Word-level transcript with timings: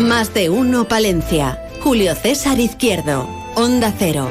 Más 0.00 0.34
de 0.34 0.50
uno 0.50 0.86
Palencia. 0.86 1.58
Julio 1.80 2.14
César 2.14 2.60
Izquierdo. 2.60 3.28
Onda 3.54 3.92
Cero. 3.98 4.28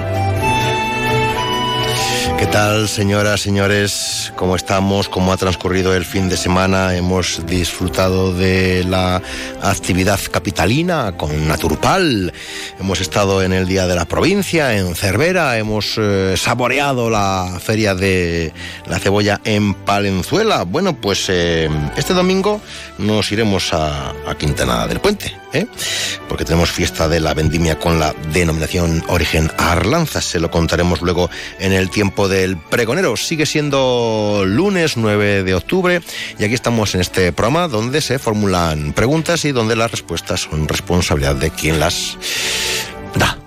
¿Qué 2.38 2.46
tal, 2.48 2.88
señoras, 2.88 3.42
señores? 3.42 4.32
¿Cómo 4.36 4.56
estamos? 4.56 5.10
¿Cómo 5.10 5.32
ha 5.32 5.38
transcurrido 5.38 5.96
el 5.96 6.06
fin 6.06 6.30
de 6.30 6.38
semana? 6.38 6.96
Hemos 6.96 7.46
disfrutado 7.46 8.34
de 8.34 8.84
la 8.84 9.22
actividad 9.62 10.20
capitalina 10.30 11.14
con 11.18 11.48
Naturpal. 11.48 12.34
Hemos 12.80 13.00
estado 13.00 13.42
en 13.42 13.54
el 13.54 13.68
Día 13.68 13.88
de 13.88 13.96
la 13.96 14.06
Provincia, 14.06 14.78
en 14.78 14.96
Cervera. 14.96 15.58
Hemos 15.58 15.96
eh, 15.98 16.36
saboreado 16.38 17.10
la 17.10 17.58
Feria 17.60 17.96
de 17.96 18.54
la 18.86 19.00
Cebolla 19.00 19.40
en 19.46 19.74
Palenzuela. 19.74 20.64
Bueno, 20.64 20.96
pues 20.98 21.26
eh, 21.30 21.70
este 21.96 22.14
domingo 22.14 22.62
nos 22.98 23.32
iremos 23.32 23.74
a, 23.74 24.10
a 24.28 24.36
Quintana 24.38 24.88
del 24.88 25.00
Puente, 25.00 25.36
¿eh? 25.56 25.68
porque 26.28 26.46
tenemos 26.46 26.72
fiesta 26.72 27.08
de 27.08 27.20
la 27.20 27.34
vendimia 27.34 27.80
con 27.80 28.00
la 28.00 28.14
denominación 28.34 29.04
Origen 29.08 29.52
Arlanza. 29.58 30.22
Se 30.22 30.40
lo 30.40 30.52
contaremos 30.52 31.02
luego 31.02 31.30
en 31.60 31.74
el 31.74 31.90
tiempo 31.90 32.28
del 32.28 32.58
pregonero. 32.58 33.16
Sigue 33.18 33.46
siendo 33.46 34.44
lunes 34.46 34.98
9 34.98 35.44
de 35.44 35.56
octubre 35.56 36.02
y 36.38 36.44
aquí 36.44 36.54
estamos 36.54 36.96
en 36.96 37.02
este 37.02 37.32
programa 37.32 37.68
donde 37.68 38.02
se 38.02 38.20
formulan 38.20 38.94
preguntas 38.94 39.46
y 39.46 39.52
donde 39.52 39.76
las 39.76 39.92
respuestas 39.92 40.42
son 40.42 40.68
responsabilidad 40.68 41.36
de 41.36 41.52
quien 41.52 41.80
las 41.80 42.18
da. 43.16 43.38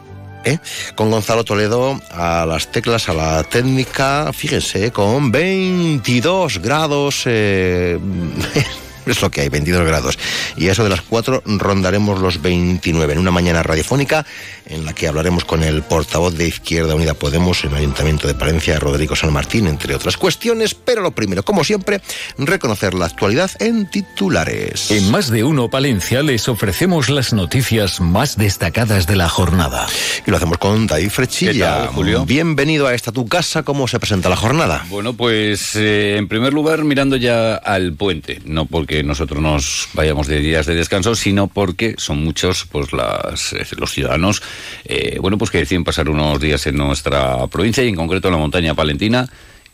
¿eh? 0.45 0.59
Con 0.95 1.11
Gonzalo 1.11 1.45
Toledo 1.45 2.01
a 2.11 2.47
las 2.47 2.71
teclas, 2.73 3.09
a 3.09 3.15
la 3.15 3.45
técnica, 3.45 4.33
fíjense, 4.33 4.91
con 4.93 5.31
22 5.31 6.59
grados. 6.59 7.23
Eh, 7.27 7.99
es 9.13 9.23
lo 9.23 9.31
que 9.31 9.43
hay, 9.43 9.49
22 9.49 9.87
grados. 9.87 10.19
Y 10.57 10.69
a 10.69 10.73
eso 10.73 10.85
de 10.85 10.91
las 10.91 11.03
4 11.03 11.43
rondaremos 11.47 12.21
los 12.21 12.41
29 12.43 13.13
en 13.13 13.19
una 13.19 13.31
mañana 13.31 13.63
radiofónica 13.63 14.27
en 14.69 14.85
la 14.85 14.93
que 14.93 15.09
hablaremos 15.09 15.45
con 15.45 15.63
el 15.63 15.83
portavoz 15.83 16.35
de 16.35 16.47
Izquierda 16.47 16.95
Unida 16.95 17.15
Podemos 17.15 17.65
en 17.65 17.71
el 17.71 17.79
Ayuntamiento 17.79 18.27
de 18.27 18.35
Palencia, 18.35 18.79
Rodrigo 18.79 19.17
San 19.17 19.33
Martín, 19.33 19.67
entre 19.67 19.95
otras 19.95 20.17
cuestiones. 20.17 20.75
Pero 20.75 21.03
lo 21.03 21.13
primero, 21.13 21.43
como 21.43 21.65
siempre, 21.65 22.01
reconocer 22.37 22.95
la 22.95 23.07
actualidad 23.07 23.51
en 23.61 23.91
titulares. 23.91 24.91
En 24.91 25.11
Más 25.11 25.31
de 25.31 25.45
Uno 25.45 25.69
Palencia 25.69 26.23
les 26.23 26.49
ofrecemos 26.49 27.09
las 27.09 27.33
noticias 27.33 28.01
más 28.01 28.37
destacadas 28.37 29.07
de 29.07 29.17
la 29.17 29.29
jornada. 29.29 29.87
Y 30.27 30.31
lo 30.31 30.37
hacemos 30.37 30.59
con 30.59 30.87
David 30.87 31.11
Frechilla. 31.11 31.53
¿Qué 31.53 31.59
tal, 31.61 31.87
Julio? 31.89 32.25
Bienvenido 32.25 32.87
a 32.87 32.95
esta 32.95 33.13
tu 33.13 33.27
casa. 33.27 33.63
¿Cómo 33.63 33.89
se 33.89 33.99
presenta 33.99 34.29
la 34.29 34.37
jornada? 34.37 34.85
Bueno, 34.89 35.15
pues 35.15 35.75
eh, 35.77 36.17
en 36.17 36.29
primer 36.29 36.53
lugar 36.53 36.85
mirando 36.85 37.17
ya 37.17 37.55
al 37.55 37.95
puente, 37.95 38.41
no 38.45 38.67
porque 38.67 39.03
nosotros 39.03 39.43
nos 39.43 39.89
vayamos 39.95 40.27
de 40.27 40.41
días 40.41 40.67
de 40.67 40.75
descanso, 40.75 41.15
sino 41.15 41.47
porque 41.49 41.95
son 41.99 42.23
muchos 42.23 42.67
pues 42.71 42.93
las, 42.93 43.53
eh, 43.53 43.67
los 43.77 43.93
ciudadanos 43.93 44.43
eh, 44.85 45.19
bueno, 45.21 45.39
pues 45.39 45.51
que 45.51 45.59
deciden 45.59 45.85
pasar 45.85 46.09
unos 46.09 46.41
días 46.41 46.67
en 46.67 46.77
nuestra 46.77 47.47
provincia 47.49 47.83
y 47.85 47.89
en 47.89 47.95
concreto 47.97 48.29
en 48.29 48.33
la 48.33 48.39
montaña 48.39 48.75
palentina. 48.75 49.29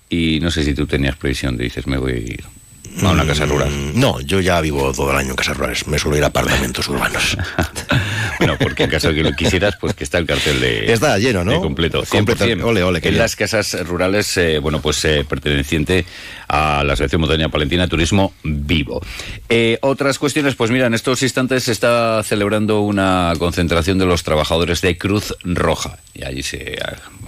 Y 0.08 0.38
no 0.40 0.50
sé 0.50 0.64
si 0.64 0.74
tú 0.74 0.86
tenías 0.86 1.16
previsión 1.16 1.56
de 1.56 1.64
dices, 1.64 1.86
me 1.86 1.96
voy 1.96 2.38
a 3.02 3.10
una 3.10 3.26
casa 3.26 3.46
rural. 3.46 3.70
Mm, 3.70 3.98
No, 3.98 4.20
yo 4.20 4.40
ya 4.40 4.60
vivo 4.60 4.92
todo 4.92 5.10
el 5.10 5.16
año 5.16 5.30
en 5.30 5.36
casas 5.36 5.56
rurales. 5.56 5.86
Me 5.86 5.98
suelo 5.98 6.16
ir 6.16 6.24
a 6.24 6.28
apartamentos 6.28 6.88
urbanos. 6.88 7.36
bueno, 8.38 8.56
porque 8.58 8.84
en 8.84 8.90
caso 8.90 9.08
de 9.08 9.14
que 9.14 9.22
lo 9.22 9.32
quisieras, 9.32 9.76
pues 9.80 9.94
que 9.94 10.04
está 10.04 10.18
el 10.18 10.26
cartel 10.26 10.60
de... 10.60 10.92
Está 10.92 11.18
lleno, 11.18 11.44
¿no? 11.44 11.52
de 11.52 11.60
completo. 11.60 12.04
Completo. 12.08 12.44
100%. 12.44 12.64
Ole, 12.64 12.82
ole, 12.82 13.00
qué 13.00 13.08
en 13.08 13.18
las 13.18 13.36
casas 13.36 13.76
rurales, 13.86 14.36
eh, 14.36 14.58
bueno, 14.58 14.80
pues 14.80 15.04
eh, 15.04 15.24
perteneciente 15.28 16.04
a 16.48 16.84
la 16.84 16.92
Asociación 16.92 17.20
Montaña 17.20 17.48
Palentina 17.48 17.88
Turismo 17.88 18.34
Vivo. 18.42 19.00
Eh, 19.48 19.78
otras 19.82 20.18
cuestiones, 20.18 20.54
pues 20.54 20.70
mira, 20.70 20.86
en 20.86 20.94
estos 20.94 21.22
instantes 21.22 21.64
se 21.64 21.72
está 21.72 22.22
celebrando 22.22 22.80
una 22.80 23.32
concentración 23.38 23.98
de 23.98 24.06
los 24.06 24.22
trabajadores 24.22 24.80
de 24.80 24.96
Cruz 24.96 25.34
Roja. 25.42 25.98
Y 26.14 26.24
allí 26.24 26.42
se 26.42 26.78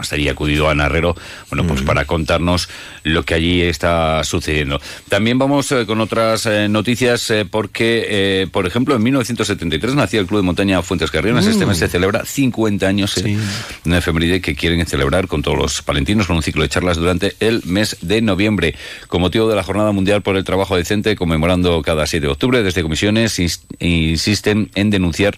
estaría 0.00 0.32
acudido 0.32 0.68
Ana 0.68 0.86
Herrero, 0.86 1.16
bueno, 1.50 1.66
pues 1.66 1.82
para 1.82 2.04
contarnos 2.04 2.68
lo 3.02 3.24
que 3.24 3.34
allí 3.34 3.62
está 3.62 4.22
sucediendo. 4.24 4.80
También 5.08 5.38
vamos 5.38 5.70
eh, 5.72 5.86
con 5.86 6.00
otras 6.00 6.46
eh, 6.46 6.68
noticias 6.68 7.30
eh, 7.30 7.44
porque, 7.44 8.48
por 8.52 8.66
ejemplo, 8.66 8.94
en 8.94 9.02
1973 9.02 9.94
nació 9.94 10.20
el 10.20 10.26
Club 10.26 10.40
de 10.40 10.46
Montaña 10.46 10.82
Fuentes 10.86 11.10
Carrionas. 11.10 11.46
Este 11.46 11.66
mes 11.66 11.78
se 11.78 11.88
celebra 11.88 12.24
50 12.24 12.86
años, 12.86 13.16
eh, 13.18 13.36
una 13.84 13.98
efeméride 13.98 14.40
que 14.40 14.54
quieren 14.54 14.84
celebrar 14.86 15.26
con 15.28 15.42
todos 15.42 15.58
los 15.58 15.82
palentinos 15.82 16.26
con 16.26 16.36
un 16.36 16.42
ciclo 16.42 16.62
de 16.62 16.68
charlas 16.68 16.96
durante 16.96 17.34
el 17.40 17.62
mes 17.64 17.96
de 18.00 18.22
noviembre. 18.22 18.74
Con 19.08 19.20
motivo 19.20 19.48
de 19.48 19.56
la 19.56 19.62
Jornada 19.62 19.92
Mundial 19.92 20.22
por 20.22 20.36
el 20.36 20.44
Trabajo 20.44 20.76
Decente, 20.76 21.16
conmemorando 21.16 21.82
cada 21.82 22.06
7 22.06 22.26
de 22.26 22.32
octubre, 22.32 22.62
desde 22.62 22.82
comisiones 22.82 23.38
ins- 23.38 23.60
insisten 23.80 24.70
en 24.74 24.90
denunciar 24.90 25.36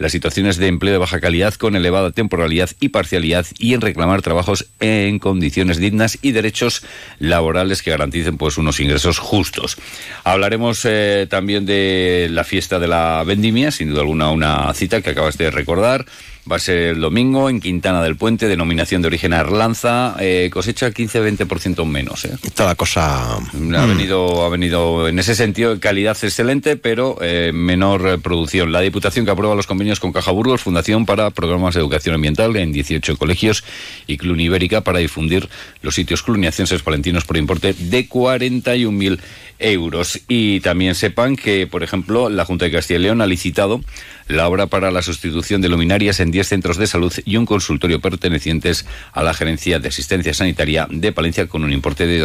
las 0.00 0.12
situaciones 0.12 0.56
de 0.56 0.66
empleo 0.66 0.92
de 0.92 0.98
baja 0.98 1.20
calidad 1.20 1.54
con 1.54 1.76
elevada 1.76 2.10
temporalidad 2.10 2.70
y 2.80 2.88
parcialidad 2.88 3.46
y 3.58 3.74
en 3.74 3.82
reclamar 3.82 4.22
trabajos 4.22 4.66
en 4.80 5.18
condiciones 5.18 5.76
dignas 5.76 6.18
y 6.22 6.32
derechos 6.32 6.82
laborales 7.18 7.82
que 7.82 7.90
garanticen 7.90 8.38
pues 8.38 8.56
unos 8.56 8.80
ingresos 8.80 9.18
justos. 9.18 9.76
Hablaremos 10.24 10.86
eh, 10.86 11.26
también 11.28 11.66
de 11.66 12.28
la 12.30 12.44
fiesta 12.44 12.78
de 12.78 12.88
la 12.88 13.22
vendimia, 13.26 13.70
sin 13.70 13.90
duda 13.90 14.00
alguna 14.00 14.30
una 14.30 14.72
cita 14.72 15.02
que 15.02 15.10
acabas 15.10 15.36
de 15.36 15.50
recordar. 15.50 16.06
Va 16.50 16.56
a 16.56 16.58
ser 16.58 16.78
el 16.78 17.00
domingo 17.00 17.50
en 17.50 17.60
Quintana 17.60 18.02
del 18.02 18.16
Puente, 18.16 18.48
denominación 18.48 19.02
de 19.02 19.08
origen 19.08 19.32
Arlanza, 19.32 20.16
eh, 20.20 20.48
cosecha 20.52 20.90
15-20% 20.90 21.84
menos. 21.86 22.24
¿eh? 22.24 22.34
Está 22.42 22.64
la 22.64 22.74
cosa. 22.74 23.36
Ha 23.36 23.86
venido, 23.86 24.44
ha 24.44 24.48
venido 24.48 25.08
en 25.08 25.18
ese 25.18 25.34
sentido 25.34 25.78
calidad 25.80 26.16
excelente, 26.22 26.76
pero 26.76 27.18
eh, 27.20 27.52
menor 27.52 28.20
producción. 28.20 28.72
La 28.72 28.80
Diputación 28.80 29.24
que 29.24 29.30
aprueba 29.30 29.54
los 29.54 29.66
convenios 29.66 30.00
con 30.00 30.12
Caja 30.12 30.30
Burgos, 30.30 30.62
Fundación 30.62 31.06
para 31.06 31.30
programas 31.30 31.74
de 31.74 31.80
educación 31.80 32.14
ambiental 32.14 32.56
en 32.56 32.72
18 32.72 33.16
colegios 33.16 33.62
y 34.06 34.16
Clun 34.16 34.40
Ibérica 34.40 34.80
para 34.80 34.98
difundir 34.98 35.48
los 35.82 35.94
sitios 35.94 36.22
cluniacenses 36.22 36.82
palentinos 36.82 37.24
por 37.24 37.36
importe 37.36 37.74
de 37.74 38.08
41.000 38.08 39.10
euros. 39.10 39.20
Y 40.28 40.60
también 40.60 40.94
sepan 40.94 41.36
que, 41.36 41.66
por 41.66 41.82
ejemplo, 41.82 42.28
la 42.30 42.44
Junta 42.44 42.64
de 42.64 42.70
Castilla 42.72 42.98
y 42.98 43.02
León 43.02 43.20
ha 43.20 43.26
licitado 43.26 43.80
la 44.28 44.48
obra 44.48 44.66
para 44.68 44.90
la 44.90 45.02
sustitución 45.02 45.60
de 45.60 45.68
luminarias 45.68 46.18
en 46.20 46.30
10 46.30 46.48
centros 46.48 46.76
de 46.78 46.86
salud 46.86 47.12
y 47.24 47.36
un 47.36 47.44
consultorio 47.46 48.00
pertenecientes 48.00 48.86
a 49.12 49.22
la 49.22 49.34
Gerencia 49.34 49.78
de 49.78 49.88
Asistencia 49.88 50.32
Sanitaria 50.34 50.86
de 50.90 51.12
Palencia 51.12 51.46
con 51.46 51.62
un 51.64 51.72
importe 51.72 52.06
de 52.06 52.18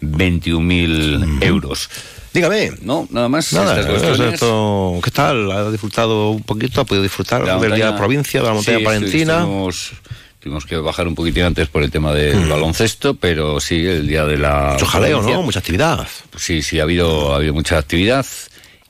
221.000 0.00 1.42
euros. 1.44 1.88
Dígame. 2.32 2.70
No, 2.82 3.08
nada 3.10 3.28
más. 3.28 3.52
Nada, 3.52 3.80
esto- 3.80 5.00
¿qué 5.02 5.10
tal? 5.10 5.50
¿Ha 5.50 5.70
disfrutado 5.70 6.30
un 6.30 6.42
poquito? 6.42 6.80
¿Ha 6.80 6.84
podido 6.84 7.02
disfrutar 7.02 7.42
La 7.42 7.58
del 7.58 7.74
Día 7.74 7.86
de 7.86 7.90
la 7.92 7.96
Provincia, 7.98 8.40
de 8.40 8.46
la 8.46 8.54
montaña 8.54 8.78
Sí, 8.78 8.84
palentina? 8.84 9.34
estuvimos- 9.40 9.92
Tuvimos 10.40 10.64
que 10.64 10.76
bajar 10.78 11.06
un 11.06 11.14
poquitín 11.14 11.42
antes 11.44 11.68
por 11.68 11.82
el 11.82 11.90
tema 11.90 12.14
del 12.14 12.48
baloncesto, 12.48 13.14
pero 13.14 13.60
sí, 13.60 13.86
el 13.86 14.06
día 14.08 14.24
de 14.24 14.38
la. 14.38 14.70
Mucho 14.72 14.86
jaleo. 14.86 15.20
¿no? 15.22 15.42
Mucha 15.42 15.58
actividad. 15.58 16.08
Pues 16.30 16.42
sí, 16.42 16.62
sí, 16.62 16.80
ha 16.80 16.84
habido, 16.84 17.32
ha 17.32 17.36
habido 17.36 17.52
mucha 17.52 17.76
actividad. 17.78 18.24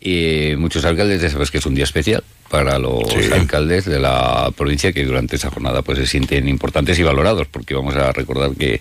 Y 0.00 0.54
muchos 0.56 0.84
alcaldes, 0.84 1.20
ya 1.20 1.28
sabes 1.28 1.50
que 1.50 1.58
es 1.58 1.66
un 1.66 1.74
día 1.74 1.84
especial 1.84 2.22
para 2.48 2.78
los 2.78 3.02
Sí. 3.12 3.30
alcaldes 3.32 3.84
de 3.84 3.98
la 3.98 4.50
provincia 4.56 4.92
que 4.92 5.04
durante 5.04 5.36
esa 5.36 5.50
jornada 5.50 5.82
pues 5.82 5.98
se 5.98 6.06
sienten 6.06 6.48
importantes 6.48 6.98
y 6.98 7.02
valorados, 7.02 7.46
porque 7.48 7.74
vamos 7.74 7.94
a 7.96 8.10
recordar 8.12 8.52
que, 8.52 8.80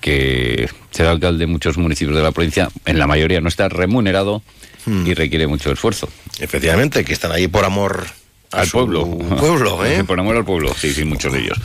que 0.00 0.68
ser 0.90 1.06
alcalde 1.06 1.44
en 1.44 1.50
muchos 1.50 1.78
municipios 1.78 2.16
de 2.16 2.22
la 2.22 2.32
provincia, 2.32 2.68
en 2.84 2.98
la 2.98 3.06
mayoría 3.06 3.40
no 3.40 3.48
está 3.48 3.68
remunerado 3.68 4.42
y 4.86 5.14
requiere 5.14 5.46
mucho 5.46 5.70
esfuerzo. 5.72 6.08
Efectivamente, 6.38 7.04
que 7.04 7.12
están 7.12 7.32
ahí 7.32 7.46
por 7.48 7.64
amor 7.64 8.06
al 8.52 8.68
pueblo. 8.68 9.06
pueblo, 9.38 9.84
¿eh? 9.86 10.04
Por 10.04 10.18
amor 10.20 10.36
al 10.36 10.44
pueblo, 10.44 10.72
sí, 10.78 10.92
sí, 10.92 11.04
muchos 11.04 11.32
de 11.32 11.40
ellos. 11.40 11.58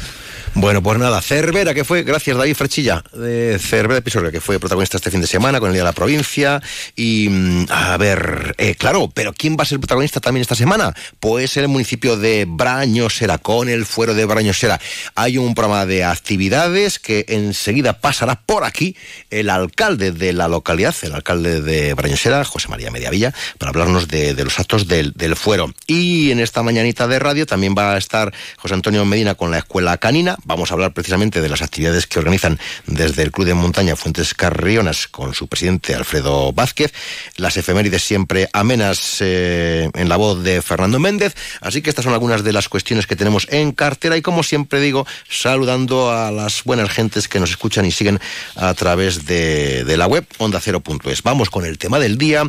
Bueno, 0.56 0.84
pues 0.84 1.00
nada, 1.00 1.20
Cervera, 1.20 1.74
que 1.74 1.84
fue, 1.84 2.04
gracias 2.04 2.38
David 2.38 2.54
Frechilla, 2.54 3.04
de 3.12 3.58
Cervera 3.60 3.98
Episodio, 3.98 4.32
que 4.32 4.40
fue 4.40 4.60
protagonista 4.60 4.98
este 4.98 5.10
fin 5.10 5.20
de 5.20 5.26
semana 5.26 5.60
con 5.60 5.70
el 5.70 5.74
Día 5.74 5.82
de 5.82 5.90
la 5.90 5.94
Provincia. 5.94 6.62
Y, 6.96 7.28
mm, 7.28 7.66
a 7.70 7.98
ver, 7.98 8.54
eh, 8.60 8.76
claro, 8.76 9.10
pero 9.12 9.34
¿quién 9.34 9.58
va 9.58 9.64
a 9.64 9.66
ser 9.66 9.80
protagonista 9.80 10.20
también 10.20 10.44
esta 10.44 10.54
semana? 10.54 10.94
Pues 11.20 11.58
el 11.58 11.68
municipio 11.70 12.18
de 12.18 12.46
Brañosera, 12.48 13.40
con 13.40 13.68
el 13.68 13.88
fuero 13.88 14.14
de 14.14 14.26
Brañosera. 14.26 14.80
Hay 15.16 15.40
un 15.40 15.56
programa 15.56 15.88
de 15.88 16.04
actividades 16.04 17.00
que 17.00 17.26
enseguida 17.30 18.00
pasará 18.00 18.36
por 18.36 18.64
aquí 18.64 18.96
el 19.32 19.50
alcalde 19.50 20.12
de 20.12 20.34
la 20.34 20.48
localidad, 20.48 20.94
el 21.02 21.16
alcalde 21.16 21.62
de 21.62 21.96
Brañosera, 21.96 22.46
José 22.46 22.68
María 22.68 22.92
Mediavilla, 22.92 23.34
para 23.58 23.72
hablarnos 23.72 24.08
de, 24.08 24.36
los 24.44 24.60
actos 24.60 24.88
del 24.88 25.36
fuero. 25.36 25.74
Y 25.88 26.30
en 26.30 26.40
esta 26.40 26.62
mañanita 26.62 27.08
de 27.08 27.18
radio 27.18 27.48
también 27.48 27.74
va 27.76 27.94
a 27.96 27.98
estar 27.98 28.32
José 28.58 28.76
Antonio 28.76 29.04
Medina 29.04 29.34
con 29.34 29.50
la 29.50 29.58
Escuela 29.58 29.98
Canina 29.98 30.38
Vamos 30.46 30.72
a 30.72 30.74
hablar 30.74 30.94
precisamente 30.94 31.42
de 31.42 31.50
las 31.50 31.62
actividades 31.62 32.06
que 32.06 32.20
organizan 32.20 32.60
desde 32.86 33.24
el 33.24 33.32
Club 33.32 33.48
de 33.48 33.54
Montaña 33.54 33.96
Fuentes 33.96 34.34
Carrionas 34.34 35.08
con 35.08 35.34
su 35.34 35.48
presidente 35.48 35.96
Alfredo 35.96 36.52
Vázquez, 36.52 36.94
las 37.38 37.56
efemérides 37.56 38.04
siempre 38.04 38.50
amenas 38.52 39.18
eh, 39.22 39.90
en 39.94 40.10
la 40.10 40.18
voz 40.18 40.44
de 40.44 40.62
Fernando 40.62 41.00
Méndez. 41.00 41.36
Así 41.62 41.82
que 41.82 41.90
estas 41.90 42.04
son 42.04 42.14
algunas 42.14 42.44
de 42.44 42.52
las 42.52 42.68
cuestiones 42.68 43.08
que 43.08 43.16
tenemos 43.16 43.48
en 43.52 43.72
cartera 43.72 44.18
y 44.18 44.22
como 44.22 44.44
siempre 44.44 44.82
digo, 44.82 45.08
saludando 45.30 46.12
a 46.12 46.32
las 46.32 46.64
buenas 46.64 46.90
gentes 46.90 47.28
que 47.28 47.40
nos 47.40 47.52
escuchan 47.52 47.86
y 47.86 47.92
siguen 47.92 48.20
a 48.56 48.74
través 48.74 49.26
de, 49.26 49.86
la 49.96 50.08
web 50.08 50.26
onda 50.40 50.58
ondacero.es. 50.58 51.24
Vamos 51.24 51.50
con 51.50 51.66
el 51.66 51.78
tema 51.78 52.00
del 52.00 52.18
día. 52.18 52.44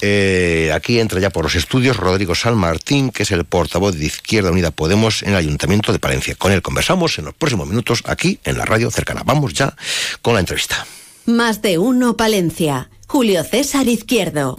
Eh, 0.00 0.70
aquí 0.74 1.00
entra 1.00 1.20
ya 1.20 1.30
por 1.30 1.44
los 1.44 1.54
estudios 1.54 1.96
Rodrigo 1.96 2.34
San 2.34 2.56
Martín, 2.56 3.10
que 3.10 3.24
es 3.24 3.30
el 3.30 3.44
portavoz 3.44 3.96
de 3.96 4.06
Izquierda 4.06 4.50
Unida 4.50 4.70
Podemos 4.70 5.22
en 5.22 5.30
el 5.30 5.36
Ayuntamiento 5.36 5.92
de 5.92 5.98
Palencia. 5.98 6.34
Con 6.36 6.52
él 6.52 6.62
conversamos 6.62 7.18
en 7.18 7.31
próximos 7.32 7.68
minutos 7.68 8.02
aquí 8.06 8.38
en 8.44 8.58
la 8.58 8.64
radio 8.64 8.90
cercana. 8.90 9.22
Vamos 9.24 9.54
ya 9.54 9.74
con 10.20 10.34
la 10.34 10.40
entrevista. 10.40 10.86
Más 11.26 11.62
de 11.62 11.78
uno 11.78 12.16
Palencia. 12.16 12.90
Julio 13.06 13.44
César 13.44 13.88
Izquierdo. 13.88 14.56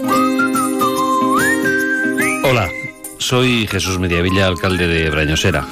Hola, 2.43 2.69
soy 3.17 3.67
Jesús 3.67 3.99
Mediavilla, 3.99 4.47
alcalde 4.47 4.87
de 4.87 5.09
Brañosera. 5.09 5.65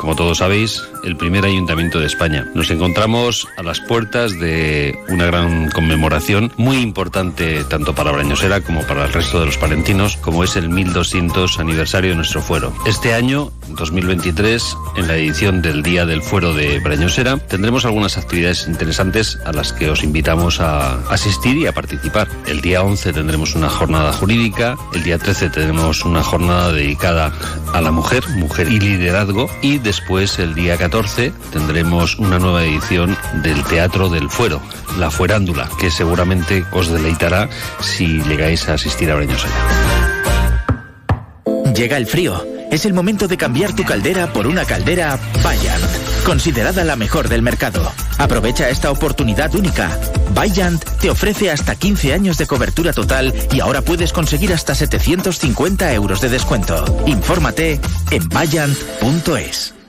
Como 0.00 0.16
todos 0.16 0.38
sabéis, 0.38 0.82
el 1.04 1.14
primer 1.14 1.44
ayuntamiento 1.44 2.00
de 2.00 2.06
España. 2.06 2.46
Nos 2.54 2.70
encontramos 2.70 3.46
a 3.58 3.62
las 3.62 3.80
puertas 3.80 4.32
de 4.40 4.98
una 5.10 5.26
gran 5.26 5.70
conmemoración 5.72 6.50
muy 6.56 6.78
importante 6.78 7.64
tanto 7.64 7.94
para 7.94 8.10
Brañosera 8.10 8.62
como 8.62 8.80
para 8.84 9.04
el 9.04 9.12
resto 9.12 9.40
de 9.40 9.44
los 9.44 9.58
palentinos, 9.58 10.16
como 10.16 10.42
es 10.42 10.56
el 10.56 10.70
1200 10.70 11.58
aniversario 11.58 12.10
de 12.12 12.16
nuestro 12.16 12.40
fuero. 12.40 12.72
Este 12.86 13.12
año, 13.12 13.52
2023, 13.68 14.74
en 14.96 15.06
la 15.06 15.16
edición 15.16 15.60
del 15.60 15.82
Día 15.82 16.06
del 16.06 16.22
Fuero 16.22 16.54
de 16.54 16.80
Brañosera, 16.80 17.36
tendremos 17.36 17.84
algunas 17.84 18.16
actividades 18.16 18.66
interesantes 18.68 19.38
a 19.44 19.52
las 19.52 19.74
que 19.74 19.90
os 19.90 20.02
invitamos 20.02 20.60
a 20.60 20.94
asistir 21.12 21.58
y 21.58 21.66
a 21.66 21.74
participar. 21.74 22.26
El 22.46 22.62
día 22.62 22.82
11 22.82 23.12
tendremos 23.12 23.54
una 23.54 23.68
jornada 23.68 24.14
jurídica, 24.14 24.78
el 24.94 25.02
día 25.02 25.18
13 25.18 25.50
tendremos 25.50 26.06
una 26.06 26.22
jornada 26.22 26.72
dedicada 26.72 27.34
a 27.74 27.82
la 27.82 27.90
mujer, 27.90 28.26
mujer 28.30 28.68
y 28.72 28.80
liderazgo, 28.80 29.50
y 29.60 29.76
después 29.90 30.38
el 30.38 30.54
día 30.54 30.76
14 30.76 31.32
tendremos 31.50 32.16
una 32.20 32.38
nueva 32.38 32.62
edición 32.62 33.18
del 33.42 33.64
Teatro 33.64 34.08
del 34.08 34.30
Fuero, 34.30 34.62
La 35.00 35.10
Fuerándula, 35.10 35.68
que 35.80 35.90
seguramente 35.90 36.64
os 36.70 36.90
deleitará 36.92 37.48
si 37.80 38.22
llegáis 38.22 38.68
a 38.68 38.74
asistir 38.74 39.10
a 39.10 39.16
Breñosera. 39.16 39.52
Llega 41.74 41.96
el 41.96 42.06
frío. 42.06 42.46
Es 42.70 42.84
el 42.84 42.92
momento 42.92 43.26
de 43.26 43.36
cambiar 43.36 43.74
tu 43.74 43.82
caldera 43.82 44.32
por 44.32 44.46
una 44.46 44.64
caldera 44.64 45.18
Bayant, 45.42 45.84
considerada 46.24 46.84
la 46.84 46.94
mejor 46.94 47.28
del 47.28 47.42
mercado. 47.42 47.90
Aprovecha 48.16 48.68
esta 48.68 48.92
oportunidad 48.92 49.52
única. 49.56 49.98
Bayant 50.32 50.84
te 51.00 51.10
ofrece 51.10 51.50
hasta 51.50 51.74
15 51.74 52.14
años 52.14 52.38
de 52.38 52.46
cobertura 52.46 52.92
total 52.92 53.34
y 53.52 53.58
ahora 53.58 53.82
puedes 53.82 54.12
conseguir 54.12 54.52
hasta 54.52 54.76
750 54.76 55.92
euros 55.94 56.20
de 56.20 56.28
descuento. 56.28 56.84
Infórmate 57.08 57.80
en 58.12 58.28
bayant.es. 58.28 59.79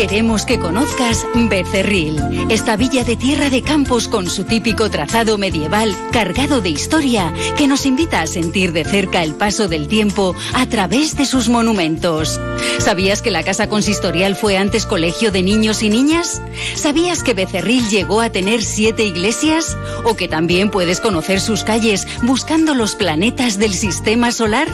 Queremos 0.00 0.46
que 0.46 0.58
conozcas 0.58 1.26
Becerril, 1.34 2.18
esta 2.48 2.74
villa 2.74 3.04
de 3.04 3.16
tierra 3.16 3.50
de 3.50 3.60
campos 3.60 4.08
con 4.08 4.30
su 4.30 4.44
típico 4.44 4.88
trazado 4.88 5.36
medieval 5.36 5.94
cargado 6.10 6.62
de 6.62 6.70
historia 6.70 7.34
que 7.58 7.68
nos 7.68 7.84
invita 7.84 8.22
a 8.22 8.26
sentir 8.26 8.72
de 8.72 8.86
cerca 8.86 9.22
el 9.22 9.34
paso 9.34 9.68
del 9.68 9.88
tiempo 9.88 10.34
a 10.54 10.64
través 10.64 11.18
de 11.18 11.26
sus 11.26 11.50
monumentos. 11.50 12.40
¿Sabías 12.78 13.20
que 13.20 13.30
la 13.30 13.42
casa 13.42 13.68
consistorial 13.68 14.36
fue 14.36 14.56
antes 14.56 14.86
colegio 14.86 15.32
de 15.32 15.42
niños 15.42 15.82
y 15.82 15.90
niñas? 15.90 16.40
¿Sabías 16.76 17.22
que 17.22 17.34
Becerril 17.34 17.86
llegó 17.90 18.22
a 18.22 18.30
tener 18.30 18.62
siete 18.62 19.04
iglesias? 19.04 19.76
¿O 20.04 20.16
que 20.16 20.28
también 20.28 20.70
puedes 20.70 20.98
conocer 21.00 21.42
sus 21.42 21.62
calles 21.62 22.08
buscando 22.22 22.74
los 22.74 22.94
planetas 22.94 23.58
del 23.58 23.74
sistema 23.74 24.32
solar? 24.32 24.68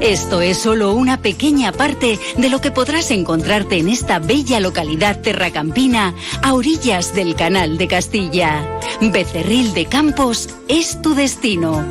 Esto 0.00 0.40
es 0.40 0.58
solo 0.58 0.94
una 0.94 1.16
pequeña 1.16 1.72
parte 1.72 2.18
de 2.36 2.48
lo 2.48 2.60
que 2.60 2.70
podrás 2.70 3.10
encontrarte 3.10 3.78
en 3.78 3.88
esta 3.88 4.18
bella 4.18 4.45
localidad 4.60 5.20
terracampina 5.20 6.14
a 6.42 6.54
orillas 6.54 7.14
del 7.14 7.34
Canal 7.34 7.78
de 7.78 7.88
Castilla. 7.88 8.80
Becerril 9.00 9.74
de 9.74 9.86
Campos 9.86 10.48
es 10.68 11.02
tu 11.02 11.14
destino. 11.14 11.84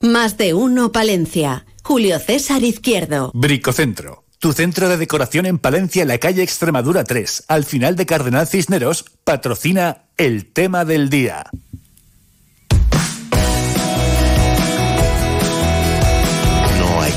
Más 0.00 0.38
de 0.38 0.54
uno 0.54 0.92
Palencia. 0.92 1.66
Julio 1.84 2.18
César 2.18 2.62
Izquierdo. 2.62 3.30
Bricocentro. 3.34 4.24
Tu 4.38 4.54
centro 4.54 4.88
de 4.88 4.96
decoración 4.96 5.44
en 5.44 5.58
Palencia, 5.58 6.00
en 6.02 6.08
la 6.08 6.16
calle 6.16 6.42
Extremadura 6.42 7.04
3, 7.04 7.44
al 7.48 7.64
final 7.64 7.94
de 7.94 8.06
Cardenal 8.06 8.46
Cisneros, 8.46 9.04
patrocina 9.22 10.06
el 10.16 10.50
tema 10.50 10.86
del 10.86 11.10
día. 11.10 11.50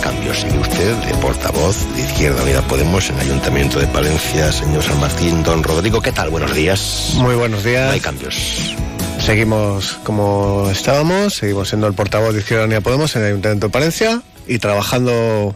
Cambio. 0.04 0.34
Sigue 0.36 0.58
usted 0.58 0.96
de 0.96 1.14
portavoz 1.16 1.78
de 1.96 2.02
Izquierda 2.02 2.44
Unida 2.44 2.62
Podemos 2.68 3.10
en 3.10 3.16
el 3.16 3.22
Ayuntamiento 3.22 3.80
de 3.80 3.88
Palencia, 3.88 4.52
señor 4.52 4.84
San 4.84 5.00
Martín. 5.00 5.44
Don 5.44 5.64
Rodrigo, 5.64 6.02
¿qué 6.02 6.12
tal? 6.12 6.30
Buenos 6.30 6.54
días. 6.54 7.14
Muy 7.16 7.36
buenos 7.36 7.64
días. 7.64 7.88
No 7.88 7.94
hay 7.94 8.02
cambios. 8.02 8.76
Seguimos 9.20 9.94
como 10.04 10.70
estábamos, 10.70 11.36
seguimos 11.36 11.70
siendo 11.70 11.88
el 11.88 11.94
portavoz 11.94 12.34
de 12.34 12.42
Izquierda 12.42 12.66
Unida 12.66 12.82
Podemos 12.82 13.16
en 13.16 13.22
el 13.22 13.28
Ayuntamiento 13.30 13.68
de 13.68 13.72
Palencia 13.72 14.22
y 14.46 14.60
trabajando 14.60 15.56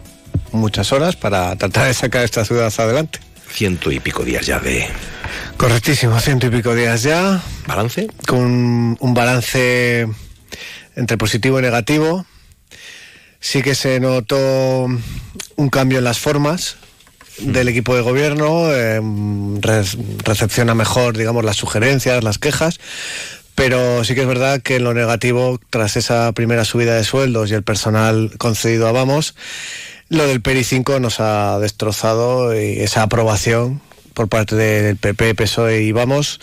muchas 0.54 0.94
horas 0.94 1.18
para 1.18 1.54
tratar 1.58 1.88
de 1.88 1.94
sacar 1.94 2.24
esta 2.24 2.46
ciudad 2.46 2.72
adelante. 2.78 3.20
Ciento 3.52 3.92
y 3.92 4.00
pico 4.00 4.24
días 4.24 4.46
ya 4.46 4.60
de... 4.60 4.88
Correctísimo, 5.58 6.18
ciento 6.22 6.48
y 6.48 6.52
pico 6.52 6.74
días 6.74 7.04
ya. 7.04 7.42
¿Balance? 7.68 8.08
Con 8.26 8.96
un 8.98 9.14
balance 9.14 10.08
entre 10.96 11.18
positivo 11.18 11.60
y 11.60 11.64
negativo 11.64 12.26
sí 13.40 13.62
que 13.62 13.76
se 13.76 14.00
notó 14.00 14.88
un 15.56 15.70
cambio 15.70 16.00
en 16.00 16.04
las 16.04 16.20
formas 16.20 16.78
del 17.40 17.68
equipo 17.68 17.96
de 17.96 18.02
gobierno, 18.02 18.74
em, 18.74 19.62
recepciona 19.62 20.74
mejor, 20.74 21.18
digamos, 21.18 21.46
las 21.46 21.56
sugerencias, 21.56 22.24
las 22.24 22.40
quejas, 22.40 22.80
pero 23.54 24.04
sí 24.04 24.16
que 24.16 24.22
es 24.22 24.28
verdad 24.28 24.62
que 24.62 24.78
en 24.78 24.84
lo 24.84 24.94
negativo, 24.94 25.60
tras 25.70 25.98
esa 25.98 26.32
primera 26.32 26.66
subida 26.66 26.96
de 26.96 27.04
sueldos 27.04 27.52
y 27.52 27.54
el 27.54 27.64
personal 27.64 28.32
concedido 28.38 28.88
a 28.88 28.92
Vamos, 28.92 29.36
lo 30.10 30.26
del 30.26 30.42
PERI 30.42 30.64
5 30.64 31.00
nos 31.00 31.20
ha 31.20 31.60
destrozado 31.60 32.60
y 32.60 32.80
esa 32.80 33.04
aprobación 33.04 33.82
por 34.14 34.30
parte 34.30 34.56
del 34.56 34.98
PP, 34.98 35.36
PSOE 35.36 35.84
y 35.84 35.92
Vamos 35.92 36.40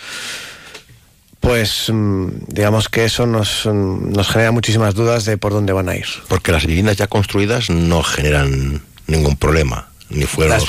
pues 1.45 1.91
mm, 1.93 2.29
digamos 2.49 2.89
que 2.89 3.05
eso 3.05 3.27
nos, 3.27 3.67
mm, 3.67 4.13
nos 4.13 4.29
genera 4.29 4.51
muchísimas 4.51 4.95
dudas 4.95 5.25
de 5.25 5.37
por 5.37 5.53
dónde 5.53 5.73
van 5.73 5.89
a 5.89 5.97
ir. 5.97 6.07
Porque 6.29 6.53
las 6.53 6.67
viviendas 6.67 6.97
ya 6.97 7.07
construidas 7.07 7.71
no 7.71 8.03
generan 8.03 8.83
ningún 9.07 9.37
problema, 9.37 9.89
ni 10.09 10.25
fueron 10.25 10.61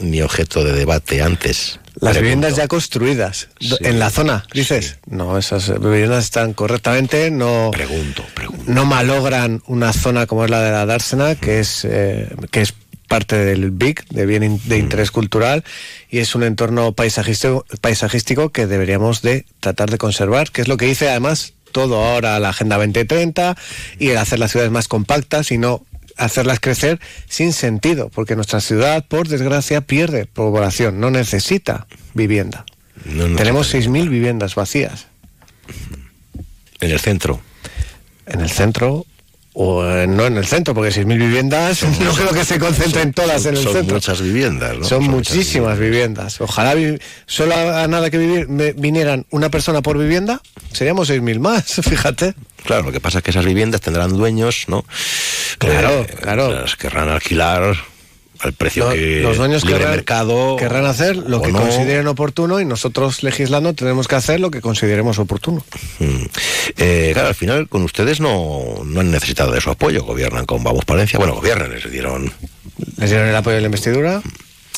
ni 0.00 0.20
objeto 0.22 0.64
de 0.64 0.72
debate 0.72 1.22
antes. 1.22 1.78
Las 2.00 2.18
viviendas 2.18 2.56
ya 2.56 2.66
construidas 2.66 3.48
en 3.80 4.00
la 4.00 4.10
zona, 4.10 4.44
dices. 4.52 4.98
No, 5.06 5.38
esas 5.38 5.68
viviendas 5.80 6.24
están 6.24 6.52
correctamente, 6.52 7.30
no. 7.30 7.70
Pregunto, 7.72 8.24
pregunto. 8.34 8.64
No 8.66 8.84
malogran 8.84 9.62
una 9.68 9.92
zona 9.92 10.26
como 10.26 10.44
es 10.44 10.50
la 10.50 10.60
de 10.60 10.72
la 10.72 10.86
Dársena, 10.86 11.36
que 11.36 11.60
es 11.60 11.84
eh, 11.84 12.34
que 12.50 12.62
es 12.62 12.74
parte 13.14 13.36
del 13.36 13.70
BIC, 13.70 14.08
de 14.08 14.26
bien 14.26 14.60
de 14.64 14.76
mm. 14.76 14.80
interés 14.80 15.12
cultural, 15.12 15.62
y 16.10 16.18
es 16.18 16.34
un 16.34 16.42
entorno 16.42 16.94
paisajístico, 16.94 17.64
paisajístico 17.80 18.50
que 18.50 18.66
deberíamos 18.66 19.22
de 19.22 19.46
tratar 19.60 19.88
de 19.88 19.98
conservar, 19.98 20.50
que 20.50 20.62
es 20.62 20.66
lo 20.66 20.76
que 20.76 20.86
dice 20.86 21.08
además 21.08 21.52
todo 21.70 22.04
ahora 22.04 22.40
la 22.40 22.48
Agenda 22.48 22.74
2030 22.76 23.56
y 24.00 24.08
el 24.08 24.18
hacer 24.18 24.40
las 24.40 24.50
ciudades 24.50 24.72
más 24.72 24.88
compactas 24.88 25.52
y 25.52 25.58
no 25.58 25.86
hacerlas 26.16 26.58
crecer 26.58 26.98
sin 27.28 27.52
sentido, 27.52 28.08
porque 28.08 28.34
nuestra 28.34 28.60
ciudad, 28.60 29.04
por 29.06 29.28
desgracia, 29.28 29.80
pierde 29.80 30.26
población, 30.26 30.98
no 30.98 31.12
necesita 31.12 31.86
vivienda. 32.14 32.64
Tenemos 33.36 33.72
6.000 33.72 34.08
viviendas 34.08 34.56
vacías. 34.56 35.06
En 36.80 36.90
el 36.90 36.98
centro. 36.98 37.40
En 38.26 38.40
el 38.40 38.50
centro 38.50 39.06
o 39.54 39.84
eh, 39.88 40.06
no 40.06 40.26
en 40.26 40.36
el 40.36 40.46
centro, 40.46 40.74
porque 40.74 40.90
6.000 40.90 41.16
viviendas 41.18 41.82
no 42.00 42.12
creo 42.12 42.30
que 42.32 42.44
se 42.44 42.58
concentren 42.58 43.12
todas 43.12 43.46
en 43.46 43.56
el 43.56 43.62
son 43.62 43.72
centro. 43.72 43.94
muchas 43.94 44.20
viviendas, 44.20 44.76
¿no? 44.78 44.84
Son, 44.84 45.02
Son 45.02 45.10
muchísimas 45.10 45.78
viviendas. 45.78 46.40
Ojalá 46.40 46.74
vi- 46.74 46.98
solo 47.26 47.54
a 47.54 47.86
nada 47.86 48.10
que 48.10 48.18
vivir, 48.18 48.48
me- 48.48 48.72
vinieran 48.72 49.24
una 49.30 49.48
persona 49.50 49.80
por 49.80 49.96
vivienda, 49.96 50.40
seríamos 50.72 51.08
6.000 51.08 51.38
más, 51.40 51.64
fíjate. 51.88 52.34
Claro, 52.66 52.82
lo 52.84 52.92
que 52.92 53.00
pasa 53.00 53.18
es 53.18 53.24
que 53.24 53.30
esas 53.30 53.44
viviendas 53.44 53.80
tendrán 53.80 54.16
dueños, 54.16 54.64
¿no? 54.68 54.84
Claro, 55.58 56.00
Eh, 56.00 56.06
claro. 56.20 56.50
Las 56.52 56.76
querrán 56.76 57.08
alquilar 57.08 57.76
al 58.44 58.52
precio 58.52 58.84
Lo- 58.84 58.92
que 58.92 59.20
los 59.22 59.36
dueños 59.36 59.64
libre 59.64 59.80
querrán, 59.80 59.96
mercado 59.96 60.56
querrán 60.56 60.84
hacer 60.86 61.16
lo 61.16 61.42
que 61.42 61.50
no. 61.50 61.60
consideren 61.60 62.06
oportuno 62.06 62.60
y 62.60 62.64
nosotros 62.64 63.22
legislando 63.22 63.74
tenemos 63.74 64.06
que 64.06 64.14
hacer 64.16 64.38
lo 64.40 64.50
que 64.50 64.60
consideremos 64.60 65.18
oportuno. 65.18 65.64
Mm. 65.98 66.24
Eh, 66.76 67.10
claro, 67.14 67.28
al 67.28 67.34
final 67.34 67.68
con 67.68 67.82
ustedes 67.82 68.20
no, 68.20 68.62
no 68.84 69.00
han 69.00 69.10
necesitado 69.10 69.52
de 69.52 69.60
su 69.60 69.70
apoyo, 69.70 70.04
gobiernan 70.04 70.44
con 70.46 70.62
Vamos 70.62 70.84
Palencia, 70.84 71.18
bueno, 71.18 71.34
gobiernan, 71.34 71.70
les 71.72 71.90
dieron 71.90 72.32
Les 72.98 73.10
dieron 73.10 73.28
el 73.28 73.36
apoyo 73.36 73.56
de 73.56 73.62
la 73.62 73.66
investidura, 73.66 74.22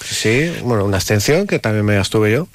sí, 0.05 0.53
bueno, 0.63 0.85
una 0.85 0.97
abstención 0.99 1.47
que 1.47 1.59
también 1.59 1.85
me 1.85 1.97
abstuve 1.97 2.33
yo. 2.33 2.49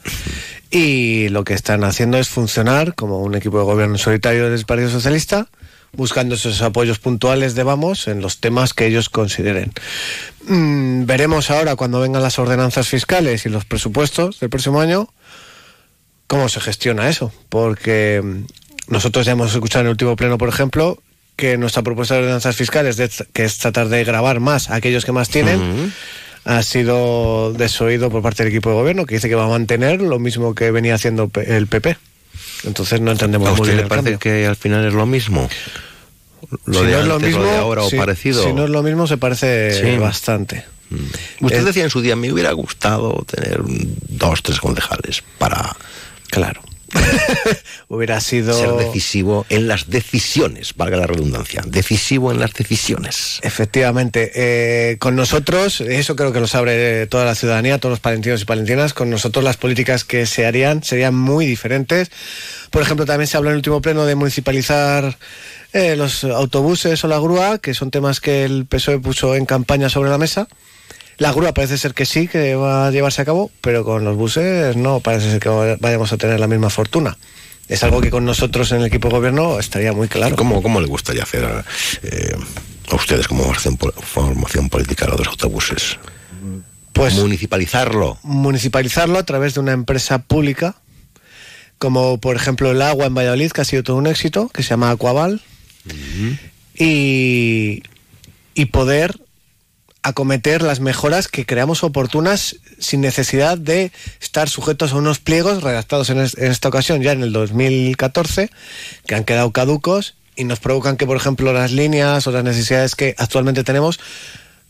Y 0.69 1.27
lo 1.29 1.43
que 1.43 1.53
están 1.53 1.83
haciendo 1.83 2.17
es 2.17 2.29
funcionar 2.29 2.95
como 2.95 3.19
un 3.19 3.35
equipo 3.35 3.57
de 3.59 3.65
gobierno 3.65 3.97
solitario 3.97 4.49
del 4.49 4.65
Partido 4.65 4.89
Socialista, 4.89 5.47
buscando 5.91 6.35
esos 6.35 6.61
apoyos 6.61 6.99
puntuales 6.99 7.55
de 7.55 7.63
Vamos 7.63 8.07
en 8.07 8.21
los 8.21 8.39
temas 8.39 8.73
que 8.73 8.85
ellos 8.85 9.09
consideren. 9.09 9.73
Mm, 10.47 11.05
veremos 11.05 11.51
ahora 11.51 11.75
cuando 11.75 11.99
vengan 11.99 12.23
las 12.23 12.39
ordenanzas 12.39 12.87
fiscales 12.87 13.45
y 13.45 13.49
los 13.49 13.65
presupuestos 13.65 14.39
del 14.39 14.49
próximo 14.49 14.81
año 14.81 15.07
cómo 16.27 16.49
se 16.49 16.59
gestiona 16.61 17.09
eso, 17.09 17.31
porque 17.49 18.21
mm, 18.23 18.91
nosotros 18.93 19.25
ya 19.25 19.33
hemos 19.33 19.53
escuchado 19.53 19.81
en 19.81 19.87
el 19.87 19.91
último 19.91 20.15
pleno, 20.15 20.37
por 20.37 20.49
ejemplo, 20.49 21.01
que 21.35 21.57
nuestra 21.57 21.81
propuesta 21.83 22.15
de 22.15 22.21
ordenanzas 22.21 22.55
fiscales, 22.55 22.97
de- 22.97 23.09
que 23.33 23.43
es 23.43 23.57
tratar 23.57 23.89
de 23.89 24.03
grabar 24.03 24.39
más 24.39 24.69
a 24.69 24.75
aquellos 24.75 25.05
que 25.05 25.11
más 25.11 25.29
tienen, 25.29 25.93
ha 26.45 26.63
sido 26.63 27.53
desoído 27.53 28.09
por 28.09 28.21
parte 28.23 28.43
del 28.43 28.51
equipo 28.51 28.69
de 28.69 28.75
gobierno, 28.75 29.05
que 29.05 29.15
dice 29.15 29.29
que 29.29 29.35
va 29.35 29.45
a 29.45 29.49
mantener 29.49 30.01
lo 30.01 30.19
mismo 30.19 30.55
que 30.55 30.71
venía 30.71 30.95
haciendo 30.95 31.29
el 31.45 31.67
PP. 31.67 31.97
Entonces 32.63 32.99
no 33.01 33.11
entendemos 33.11 33.47
¿A 33.49 33.51
muy 33.51 33.61
usted 33.61 33.73
bien 33.73 33.83
le 33.85 33.89
parece 33.89 34.17
que 34.17 34.45
al 34.47 34.55
final 34.55 34.85
es 34.85 34.93
lo 34.93 35.05
mismo? 35.05 35.47
Lo 36.65 36.79
si 36.79 36.85
de 36.85 36.91
no 36.93 36.99
es 37.01 37.07
lo 37.07 37.19
mismo, 37.19 37.43
de 37.43 37.57
ahora 37.57 37.83
si- 37.89 37.95
o 37.95 37.99
parecido. 37.99 38.43
Si 38.43 38.53
no 38.53 38.63
es 38.65 38.69
lo 38.69 38.83
mismo, 38.83 39.07
se 39.07 39.17
parece 39.17 39.71
Sí. 39.93 39.97
bastante. 39.97 40.65
Usted 41.39 41.59
Eh, 41.61 41.63
decía 41.63 41.83
en 41.85 41.89
su 41.89 42.01
día, 42.01 42.15
me 42.15 42.31
hubiera 42.33 42.51
gustado 42.51 43.25
tener 43.25 43.61
dos, 44.09 44.43
tres 44.43 44.59
concejales 44.59 45.23
para 45.37 45.75
Claro. 46.29 46.61
Hubiera 47.87 48.19
sido... 48.19 48.53
ser 48.53 48.71
decisivo 48.87 49.45
en 49.49 49.67
las 49.69 49.89
decisiones, 49.89 50.73
valga 50.75 50.97
la 50.97 51.07
redundancia, 51.07 51.61
decisivo 51.65 52.31
en 52.31 52.39
las 52.39 52.53
decisiones. 52.53 53.39
Efectivamente, 53.43 54.31
eh, 54.35 54.97
con 54.97 55.15
nosotros, 55.15 55.79
eso 55.81 56.15
creo 56.17 56.33
que 56.33 56.39
lo 56.41 56.47
sabe 56.47 57.07
toda 57.07 57.23
la 57.25 57.35
ciudadanía, 57.35 57.77
todos 57.79 57.91
los 57.93 57.99
palentinos 58.01 58.41
y 58.41 58.45
palentinas, 58.45 58.93
con 58.93 59.09
nosotros 59.09 59.43
las 59.45 59.55
políticas 59.57 60.03
que 60.03 60.25
se 60.25 60.45
harían 60.45 60.83
serían 60.83 61.15
muy 61.15 61.45
diferentes. 61.45 62.11
Por 62.69 62.81
ejemplo, 62.81 63.05
también 63.05 63.27
se 63.27 63.37
habló 63.37 63.49
en 63.49 63.53
el 63.53 63.57
último 63.59 63.81
pleno 63.81 64.05
de 64.05 64.15
municipalizar 64.15 65.17
eh, 65.73 65.95
los 65.95 66.23
autobuses 66.23 67.03
o 67.03 67.07
la 67.07 67.19
grúa, 67.19 67.59
que 67.59 67.73
son 67.73 67.91
temas 67.91 68.19
que 68.19 68.43
el 68.43 68.65
PSOE 68.65 68.99
puso 68.99 69.35
en 69.35 69.45
campaña 69.45 69.89
sobre 69.89 70.09
la 70.09 70.17
mesa. 70.17 70.47
La 71.17 71.31
grúa 71.31 71.53
parece 71.53 71.77
ser 71.77 71.93
que 71.93 72.05
sí, 72.05 72.27
que 72.27 72.55
va 72.55 72.87
a 72.87 72.91
llevarse 72.91 73.21
a 73.21 73.25
cabo, 73.25 73.51
pero 73.61 73.83
con 73.85 74.03
los 74.03 74.17
buses 74.17 74.75
no 74.75 74.99
parece 75.01 75.31
ser 75.31 75.39
que 75.39 75.77
vayamos 75.79 76.11
a 76.11 76.17
tener 76.17 76.39
la 76.39 76.47
misma 76.47 76.69
fortuna. 76.69 77.17
Es 77.67 77.83
algo 77.83 78.01
que 78.01 78.09
con 78.09 78.25
nosotros 78.25 78.71
en 78.71 78.79
el 78.79 78.87
equipo 78.87 79.07
de 79.07 79.13
gobierno 79.13 79.59
estaría 79.59 79.93
muy 79.93 80.07
claro. 80.07 80.35
¿Cómo, 80.35 80.61
cómo 80.61 80.81
le 80.81 80.87
gustaría 80.87 81.23
hacer 81.23 81.63
eh, 82.03 82.35
a 82.89 82.95
ustedes 82.95 83.27
como 83.27 83.43
formación, 83.43 83.77
formación 83.77 84.69
política 84.69 85.07
los 85.07 85.27
autobuses? 85.27 85.97
Pues 86.91 87.13
municipalizarlo. 87.13 88.17
municipalizarlo 88.23 89.17
a 89.17 89.23
través 89.23 89.53
de 89.53 89.61
una 89.61 89.71
empresa 89.71 90.19
pública, 90.19 90.75
como 91.77 92.19
por 92.19 92.35
ejemplo 92.35 92.71
el 92.71 92.81
agua 92.81 93.05
en 93.05 93.15
Valladolid, 93.15 93.51
que 93.51 93.61
ha 93.61 93.65
sido 93.65 93.83
todo 93.83 93.95
un 93.95 94.07
éxito, 94.07 94.49
que 94.49 94.63
se 94.63 94.69
llama 94.71 94.91
Aquaval, 94.91 95.41
y, 96.77 97.83
y 98.53 98.65
poder 98.65 99.19
acometer 100.03 100.63
las 100.63 100.79
mejoras 100.79 101.27
que 101.27 101.45
creamos 101.45 101.83
oportunas 101.83 102.55
sin 102.79 103.01
necesidad 103.01 103.57
de 103.57 103.91
estar 104.19 104.49
sujetos 104.49 104.93
a 104.93 104.95
unos 104.95 105.19
pliegos 105.19 105.61
redactados 105.61 106.09
en, 106.09 106.19
es- 106.19 106.35
en 106.37 106.51
esta 106.51 106.69
ocasión 106.69 107.01
ya 107.03 107.11
en 107.11 107.21
el 107.21 107.31
2014 107.33 108.49
que 109.05 109.15
han 109.15 109.23
quedado 109.25 109.51
caducos 109.51 110.15
y 110.35 110.43
nos 110.45 110.59
provocan 110.59 110.97
que 110.97 111.05
por 111.05 111.17
ejemplo 111.17 111.53
las 111.53 111.71
líneas 111.71 112.25
o 112.25 112.31
las 112.31 112.43
necesidades 112.43 112.95
que 112.95 113.13
actualmente 113.19 113.63
tenemos 113.63 113.99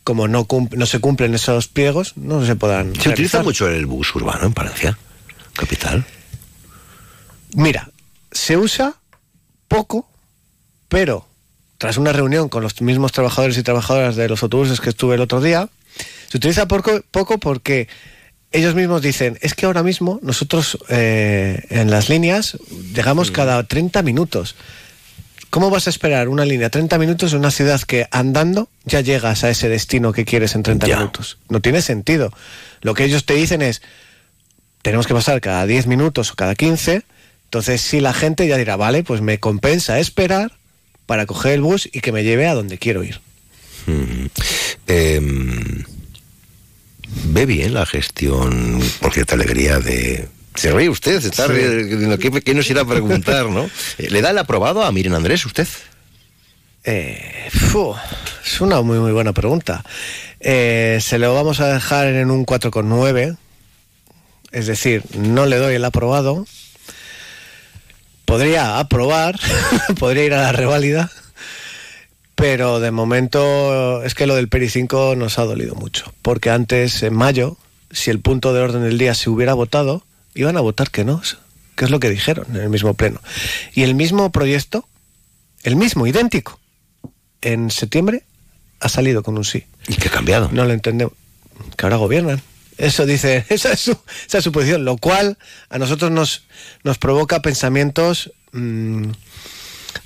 como 0.04 0.28
no, 0.28 0.46
no 0.72 0.86
se 0.86 1.00
cumplen 1.00 1.34
esos 1.34 1.70
pliegos 1.70 2.18
no 2.18 2.46
se 2.46 2.56
puedan 2.58 2.94
Se 2.96 3.10
utiliza 3.14 3.38
mucho 3.46 3.70
el 3.70 3.86
bus 3.86 4.14
urbano 4.16 4.48
en 4.48 4.54
Palencia, 4.54 4.98
capital. 5.54 6.04
Mira, 7.54 7.90
se 8.32 8.58
usa 8.58 8.96
poco, 9.70 10.10
pero 10.92 11.26
tras 11.78 11.96
una 11.96 12.12
reunión 12.12 12.50
con 12.50 12.62
los 12.64 12.82
mismos 12.82 13.14
trabajadores 13.14 13.58
y 13.58 13.64
trabajadoras 13.64 14.18
de 14.18 14.28
los 14.28 14.44
autobuses 14.44 14.82
que 14.82 14.90
estuve 14.90 15.16
el 15.16 15.22
otro 15.22 15.40
día, 15.40 15.70
se 16.28 16.36
utiliza 16.36 16.68
poco, 16.68 17.02
poco 17.12 17.40
porque 17.40 17.88
ellos 18.52 18.76
mismos 18.76 19.02
dicen, 19.02 19.38
es 19.42 19.54
que 19.54 19.66
ahora 19.68 19.84
mismo 19.84 20.20
nosotros 20.22 20.78
eh, 20.90 21.64
en 21.70 21.90
las 21.90 22.10
líneas 22.10 22.58
llegamos 22.94 23.32
cada 23.32 23.64
30 23.64 24.02
minutos. 24.04 24.56
¿Cómo 25.50 25.70
vas 25.70 25.88
a 25.88 25.92
esperar 25.92 26.28
una 26.28 26.44
línea 26.44 26.70
30 26.70 26.98
minutos 26.98 27.32
en 27.32 27.40
una 27.40 27.52
ciudad 27.52 27.80
que 27.82 28.06
andando 28.12 28.68
ya 28.84 29.00
llegas 29.00 29.46
a 29.46 29.50
ese 29.50 29.70
destino 29.70 30.12
que 30.12 30.26
quieres 30.26 30.56
en 30.56 30.64
30 30.64 30.88
Ya. 30.88 30.98
minutos? 30.98 31.38
No 31.48 31.62
tiene 31.62 31.82
sentido. 31.82 32.34
Lo 32.82 32.94
que 32.96 33.06
ellos 33.06 33.26
te 33.26 33.34
dicen 33.36 33.62
es, 33.62 33.82
tenemos 34.82 35.08
que 35.08 35.14
pasar 35.14 35.40
cada 35.40 35.66
10 35.66 35.88
minutos 35.88 36.32
o 36.32 36.36
cada 36.36 36.54
15, 36.56 37.04
entonces 37.46 37.80
si 37.80 38.02
la 38.02 38.12
gente 38.14 38.46
ya 38.46 38.58
dirá, 38.58 38.76
vale, 38.76 39.04
pues 39.04 39.22
me 39.22 39.40
compensa 39.40 39.98
esperar 39.98 40.52
para 41.12 41.26
coger 41.26 41.52
el 41.52 41.62
bus 41.62 41.90
y 41.92 42.00
que 42.00 42.14
me 42.14 42.24
lleve 42.24 42.48
a 42.48 42.54
donde 42.54 42.78
quiero 42.78 43.04
ir. 43.04 43.20
Mm. 43.86 44.28
Em, 44.88 45.84
ve 47.26 47.46
bien 47.46 47.74
la 47.74 47.86
gestión, 47.86 48.80
por 49.02 49.12
cierta 49.12 49.36
alegría 49.36 49.80
de... 49.80 50.30
Se 50.56 50.72
ríe 50.72 50.88
usted, 50.88 51.20
se 51.20 51.28
está 51.28 51.48
Sí. 51.48 52.18
¿Qué, 52.18 52.42
qué 52.42 52.54
nos 52.54 52.70
irá 52.70 52.84
a 52.84 52.86
preguntar, 52.86 53.48
no? 53.50 53.70
¿Le 53.98 54.22
da 54.22 54.30
el 54.30 54.38
aprobado 54.38 54.86
a 54.86 54.92
Miren 54.94 55.14
Andrés 55.14 55.46
usted? 55.46 55.68
Eh, 56.86 57.50
fu, 57.52 57.94
es 58.46 58.62
una 58.62 58.80
muy 58.82 59.00
muy 59.00 59.12
buena 59.12 59.34
pregunta. 59.34 59.84
Eh, 60.40 61.00
se 61.02 61.20
lo 61.20 61.34
vamos 61.34 61.60
a 61.60 61.74
dejar 61.74 62.08
en 62.08 62.32
un 62.32 62.46
4,9, 62.46 63.36
es 64.54 64.66
decir, 64.66 65.04
no 65.18 65.46
le 65.46 65.58
doy 65.58 65.76
el 65.76 65.84
aprobado. 65.84 66.46
Podría 68.32 68.80
aprobar, 68.80 69.38
podría 70.00 70.24
ir 70.24 70.34
a 70.34 70.44
la 70.44 70.52
reválida, 70.54 71.12
pero 72.34 72.80
de 72.80 72.90
momento 72.90 74.02
es 74.04 74.16
que 74.16 74.26
lo 74.26 74.36
del 74.36 74.48
Peri 74.48 74.70
5 74.70 75.16
nos 75.18 75.38
ha 75.38 75.44
dolido 75.44 75.76
mucho, 75.76 76.14
porque 76.22 76.50
antes, 76.50 77.04
en 77.04 77.14
mayo, 77.14 77.58
si 77.92 78.10
el 78.10 78.22
punto 78.22 78.54
de 78.54 78.62
orden 78.62 78.84
del 78.84 78.98
día 78.98 79.16
se 79.16 79.30
hubiera 79.30 79.54
votado, 79.54 80.06
iban 80.34 80.56
a 80.56 80.62
votar 80.62 80.92
que 80.92 81.04
no, 81.04 81.22
que 81.76 81.84
es 81.84 81.92
lo 81.92 82.00
que 82.00 82.10
dijeron 82.10 82.46
en 82.52 82.62
el 82.62 82.70
mismo 82.70 82.94
pleno. 82.94 83.20
Y 83.74 83.84
el 83.84 83.96
mismo 83.96 84.32
proyecto, 84.32 84.88
el 85.64 85.76
mismo, 85.76 86.08
idéntico, 86.08 86.58
en 87.42 87.70
septiembre 87.70 88.24
ha 88.80 88.88
salido 88.88 89.24
con 89.24 89.38
un 89.38 89.44
sí. 89.44 89.66
¿Y 89.90 89.96
qué 89.96 90.08
ha 90.08 90.12
cambiado? 90.12 90.50
No 90.54 90.64
lo 90.64 90.72
entendemos. 90.72 91.16
Que 91.76 91.86
ahora 91.86 91.98
gobiernan. 91.98 92.42
Eso 92.82 93.06
dice, 93.06 93.46
esa 93.50 93.72
es 93.74 93.80
su, 93.80 93.98
esa 94.28 94.40
es 94.40 94.44
su 94.44 94.52
posición, 94.52 94.84
lo 94.86 94.98
cual 94.98 95.38
a 95.70 95.78
nosotros 95.78 96.12
nos, 96.12 96.44
nos 96.84 96.98
provoca 96.98 97.42
pensamientos 97.42 98.32
mm, 98.52 99.12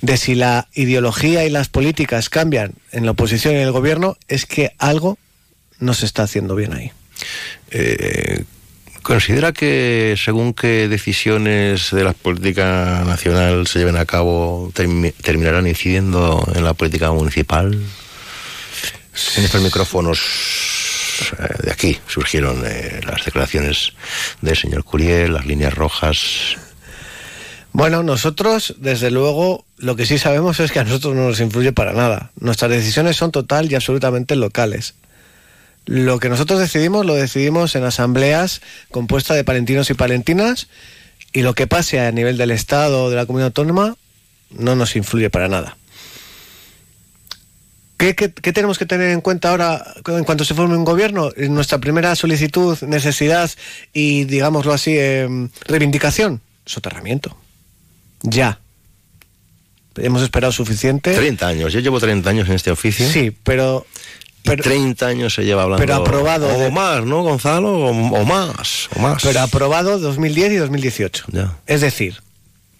de 0.02 0.16
si 0.16 0.34
la 0.34 0.68
ideología 0.74 1.44
y 1.44 1.50
las 1.50 1.68
políticas 1.68 2.28
cambian 2.28 2.74
en 2.92 3.04
la 3.06 3.12
oposición 3.12 3.54
y 3.54 3.56
en 3.58 3.62
el 3.62 3.72
gobierno, 3.72 4.16
es 4.28 4.44
que 4.46 4.72
algo 4.78 5.18
no 5.78 5.94
se 5.94 6.06
está 6.06 6.22
haciendo 6.24 6.54
bien 6.54 6.74
ahí. 6.74 6.92
Eh, 7.70 8.44
¿Considera 9.02 9.52
que 9.52 10.16
según 10.22 10.52
qué 10.52 10.88
decisiones 10.88 11.92
de 11.92 12.02
la 12.02 12.12
política 12.12 13.04
nacional 13.06 13.66
se 13.68 13.78
lleven 13.78 13.96
a 13.96 14.04
cabo 14.04 14.72
termi- 14.74 15.14
terminarán 15.22 15.66
incidiendo 15.68 16.44
en 16.54 16.64
la 16.64 16.74
política 16.74 17.12
municipal? 17.12 17.72
En 19.36 19.44
estos 19.44 19.62
micrófonos 19.62 20.18
eh, 21.32 21.54
de 21.64 21.72
aquí 21.72 21.98
surgieron 22.06 22.62
eh, 22.66 23.00
las 23.06 23.24
declaraciones 23.24 23.92
del 24.40 24.56
señor 24.56 24.84
Curiel, 24.84 25.34
las 25.34 25.46
líneas 25.46 25.74
rojas. 25.74 26.56
Bueno, 27.72 28.02
nosotros, 28.02 28.74
desde 28.78 29.10
luego, 29.10 29.64
lo 29.76 29.96
que 29.96 30.06
sí 30.06 30.18
sabemos 30.18 30.60
es 30.60 30.72
que 30.72 30.78
a 30.78 30.84
nosotros 30.84 31.14
no 31.14 31.28
nos 31.28 31.40
influye 31.40 31.72
para 31.72 31.92
nada. 31.92 32.30
Nuestras 32.40 32.70
decisiones 32.70 33.16
son 33.16 33.32
total 33.32 33.70
y 33.70 33.74
absolutamente 33.74 34.34
locales. 34.34 34.94
Lo 35.84 36.18
que 36.18 36.28
nosotros 36.28 36.58
decidimos 36.58 37.06
lo 37.06 37.14
decidimos 37.14 37.76
en 37.76 37.84
asambleas 37.84 38.60
compuestas 38.90 39.36
de 39.36 39.44
palentinos 39.44 39.88
y 39.90 39.94
palentinas 39.94 40.68
y 41.32 41.42
lo 41.42 41.54
que 41.54 41.66
pase 41.66 42.00
a 42.00 42.10
nivel 42.12 42.38
del 42.38 42.50
Estado 42.50 43.04
o 43.04 43.10
de 43.10 43.16
la 43.16 43.26
comunidad 43.26 43.48
autónoma 43.48 43.96
no 44.50 44.74
nos 44.74 44.96
influye 44.96 45.30
para 45.30 45.48
nada. 45.48 45.76
¿Qué, 47.96 48.14
qué, 48.14 48.30
qué 48.30 48.52
tenemos 48.52 48.78
que 48.78 48.84
tener 48.84 49.10
en 49.10 49.22
cuenta 49.22 49.50
ahora 49.50 49.94
en 50.06 50.24
cuanto 50.24 50.44
se 50.44 50.54
forme 50.54 50.76
un 50.76 50.84
gobierno? 50.84 51.30
Nuestra 51.48 51.78
primera 51.78 52.14
solicitud, 52.14 52.78
necesidad 52.82 53.50
y, 53.92 54.24
digámoslo 54.24 54.72
así, 54.72 54.94
eh, 54.96 55.48
reivindicación, 55.66 56.42
soterramiento. 56.66 57.36
Ya. 58.22 58.58
Hemos 59.96 60.22
esperado 60.22 60.52
suficiente. 60.52 61.14
30 61.14 61.46
años, 61.46 61.72
yo 61.72 61.80
llevo 61.80 61.98
30 61.98 62.28
años 62.28 62.48
en 62.48 62.54
este 62.54 62.70
oficio. 62.70 63.08
Sí, 63.08 63.34
pero... 63.42 63.86
pero 64.42 64.62
30 64.62 65.06
años 65.06 65.34
se 65.34 65.44
lleva 65.44 65.62
hablando. 65.62 65.80
Pero 65.80 65.94
aprobado. 65.94 66.48
O 66.48 66.70
más, 66.70 67.02
¿no, 67.02 67.22
Gonzalo? 67.22 67.78
O, 67.78 67.90
o, 67.90 68.24
más, 68.26 68.90
o 68.94 69.00
más. 69.00 69.22
Pero 69.22 69.40
aprobado 69.40 69.98
2010 69.98 70.52
y 70.52 70.56
2018. 70.56 71.24
Ya. 71.32 71.56
Es 71.66 71.80
decir, 71.80 72.20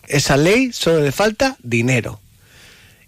esa 0.08 0.36
ley 0.36 0.72
solo 0.74 1.00
le 1.00 1.12
falta 1.12 1.56
dinero. 1.62 2.20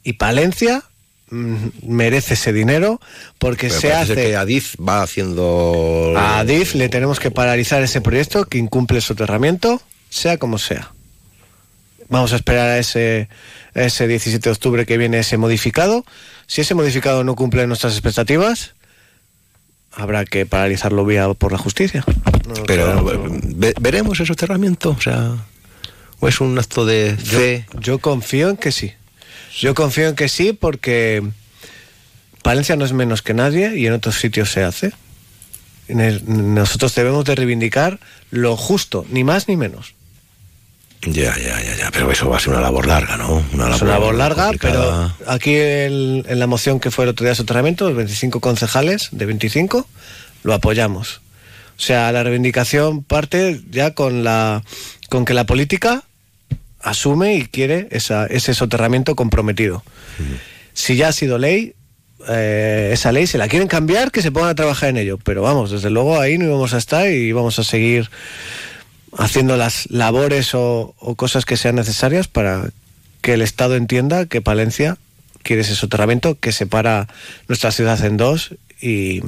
Y 0.02 0.14
Palencia 0.14 0.84
merece 1.30 2.34
ese 2.34 2.52
dinero 2.52 3.00
porque 3.38 3.68
Pero 3.68 3.80
se 3.80 3.92
hace... 3.92 4.14
que 4.14 4.36
Adif 4.36 4.74
va 4.80 5.02
haciendo... 5.02 6.14
A 6.16 6.38
Adif 6.38 6.74
le 6.74 6.88
tenemos 6.88 7.20
que 7.20 7.30
paralizar 7.30 7.82
ese 7.82 8.00
proyecto 8.00 8.44
que 8.46 8.58
incumple 8.58 8.96
el 8.98 9.02
soterramiento, 9.02 9.82
sea 10.10 10.38
como 10.38 10.58
sea. 10.58 10.92
Vamos 12.08 12.32
a 12.32 12.36
esperar 12.36 12.68
a 12.70 12.78
ese, 12.78 13.28
a 13.74 13.82
ese 13.82 14.08
17 14.08 14.42
de 14.48 14.50
octubre 14.52 14.86
que 14.86 14.96
viene 14.96 15.18
ese 15.18 15.36
modificado. 15.36 16.04
Si 16.46 16.62
ese 16.62 16.74
modificado 16.74 17.22
no 17.24 17.34
cumple 17.34 17.66
nuestras 17.66 17.92
expectativas, 17.92 18.72
habrá 19.92 20.24
que 20.24 20.46
paralizarlo 20.46 21.04
vía 21.04 21.28
por 21.34 21.52
la 21.52 21.58
justicia. 21.58 22.04
No 22.48 22.54
Pero 22.66 23.02
otro. 23.04 23.26
ve- 23.30 23.74
veremos 23.78 24.18
ese 24.18 24.26
soterramiento, 24.28 24.90
o 24.96 25.00
sea, 25.02 25.36
o 26.20 26.28
es 26.28 26.40
un 26.40 26.58
acto 26.58 26.86
de 26.86 27.14
fe. 27.16 27.66
Yo 27.78 27.98
confío 27.98 28.48
en 28.48 28.56
que 28.56 28.72
sí. 28.72 28.94
Yo 29.58 29.74
confío 29.74 30.08
en 30.08 30.14
que 30.14 30.28
sí 30.28 30.52
porque 30.52 31.22
Palencia 32.42 32.76
no 32.76 32.84
es 32.84 32.92
menos 32.92 33.22
que 33.22 33.34
nadie 33.34 33.76
y 33.76 33.86
en 33.86 33.92
otros 33.92 34.16
sitios 34.20 34.50
se 34.50 34.62
hace. 34.62 34.92
Nosotros 35.88 36.94
debemos 36.94 37.24
de 37.24 37.34
reivindicar 37.34 37.98
lo 38.30 38.56
justo, 38.56 39.06
ni 39.10 39.24
más 39.24 39.48
ni 39.48 39.56
menos. 39.56 39.94
Ya, 41.02 41.34
ya, 41.36 41.62
ya, 41.62 41.76
ya, 41.76 41.90
pero 41.92 42.10
eso 42.10 42.28
va 42.28 42.36
a 42.36 42.40
ser 42.40 42.50
una 42.50 42.60
labor 42.60 42.86
larga, 42.86 43.16
¿no? 43.16 43.42
Una 43.52 43.74
Es 43.74 43.82
una 43.82 43.92
labor 43.92 44.14
larga, 44.16 44.46
complicada. 44.48 45.14
pero 45.18 45.30
aquí 45.32 45.54
el- 45.54 46.24
en 46.28 46.38
la 46.40 46.46
moción 46.48 46.80
que 46.80 46.90
fue 46.90 47.04
el 47.04 47.10
otro 47.10 47.24
día 47.24 47.30
de 47.30 47.36
soterramiento, 47.36 47.86
los 47.88 47.96
25 47.96 48.40
concejales 48.40 49.08
de 49.12 49.24
25, 49.24 49.86
lo 50.42 50.54
apoyamos. 50.54 51.20
O 51.78 51.80
sea, 51.80 52.10
la 52.10 52.24
reivindicación 52.24 53.04
parte 53.04 53.60
ya 53.70 53.94
con 53.94 54.24
la 54.24 54.62
con 55.08 55.24
que 55.24 55.32
la 55.34 55.44
política 55.46 56.02
asume 56.80 57.34
y 57.34 57.46
quiere 57.46 57.88
esa- 57.90 58.26
ese 58.26 58.54
soterramiento 58.54 59.14
comprometido. 59.16 59.82
Si 60.74 60.96
ya 60.96 61.08
ha 61.08 61.12
sido 61.12 61.38
ley, 61.38 61.74
eh, 62.28 62.90
esa 62.92 63.12
ley 63.12 63.26
se 63.26 63.38
la 63.38 63.48
quieren 63.48 63.68
cambiar, 63.68 64.10
que 64.10 64.22
se 64.22 64.30
pongan 64.32 64.50
a 64.50 64.54
trabajar 64.54 64.88
en 64.90 64.96
ello. 64.98 65.18
Pero 65.18 65.42
vamos, 65.42 65.70
desde 65.70 65.90
luego 65.90 66.20
ahí 66.20 66.38
no 66.38 66.44
íbamos 66.44 66.74
a 66.74 66.78
estar 66.78 67.08
y 67.10 67.32
vamos 67.32 67.58
a 67.58 67.64
seguir 67.64 68.10
haciendo 69.16 69.56
las 69.56 69.90
labores 69.90 70.54
o, 70.54 70.94
o 70.98 71.14
cosas 71.14 71.44
que 71.44 71.56
sean 71.56 71.76
necesarias 71.76 72.28
para 72.28 72.70
que 73.22 73.34
el 73.34 73.42
Estado 73.42 73.76
entienda 73.76 74.26
que 74.26 74.40
Palencia 74.40 74.96
quiere 75.42 75.62
ese 75.62 75.74
soterramiento 75.74 76.38
que 76.38 76.52
separa 76.52 77.08
nuestra 77.48 77.72
ciudad 77.72 78.04
en 78.04 78.16
dos 78.16 78.54
y, 78.80 79.20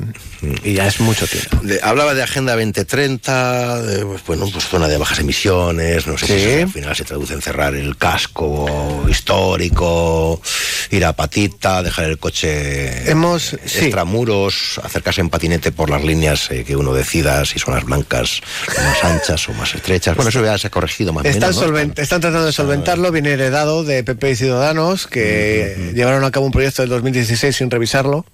y 0.64 0.74
ya 0.74 0.86
es 0.86 1.00
mucho 1.00 1.26
tiempo. 1.26 1.56
De- 1.62 1.80
hablaba 1.82 2.14
de 2.14 2.22
Agenda 2.22 2.52
2030, 2.54 3.82
de, 3.82 4.06
pues, 4.06 4.24
bueno, 4.26 4.48
pues 4.52 4.64
zona 4.66 4.86
de 4.88 4.96
bajas 4.96 5.18
emisiones, 5.18 6.06
no 6.06 6.16
sé 6.18 6.26
si 6.26 6.32
eso 6.34 6.62
al 6.64 6.70
final 6.72 6.96
se 6.96 7.04
traduce 7.04 7.34
en 7.34 7.42
cerrar 7.42 7.74
el 7.74 7.96
casco 7.96 9.04
histórico, 9.08 10.40
ir 10.90 11.04
a 11.04 11.12
patita, 11.14 11.82
dejar 11.82 12.04
el 12.06 12.18
coche 12.18 13.10
Hemos- 13.10 13.56
sí. 13.64 13.78
extramuros, 13.86 14.80
acercarse 14.82 15.20
en 15.20 15.30
patinete 15.30 15.72
por 15.72 15.90
las 15.90 16.04
líneas 16.04 16.50
eh, 16.50 16.64
que 16.64 16.76
uno 16.76 16.92
decida 16.94 17.44
si 17.44 17.58
son 17.58 17.74
las 17.74 17.84
blancas, 17.84 18.40
más 18.76 19.04
anchas 19.04 19.48
o 19.48 19.52
más 19.54 19.74
estrechas. 19.74 20.14
Bueno, 20.16 20.28
eso 20.28 20.44
ya 20.44 20.56
se 20.58 20.68
ha 20.68 20.70
corregido 20.70 21.12
más 21.12 21.24
o 21.24 21.28
Están, 21.28 21.50
menos, 21.56 21.70
¿no? 21.96 22.02
están 22.02 22.20
tratando 22.20 22.46
de 22.46 22.52
solventarlo, 22.52 23.10
viene 23.12 23.30
heredado 23.32 23.84
de 23.84 24.04
PP 24.04 24.30
y 24.30 24.36
Ciudadanos, 24.36 25.06
que 25.06 25.92
llevaron 25.94 26.24
a 26.24 26.30
cabo 26.30 26.46
un 26.46 26.52
proyecto 26.52 26.82
del 26.82 26.90
2016 26.90 27.56
sin 27.56 27.70
revisarlo, 27.70 28.24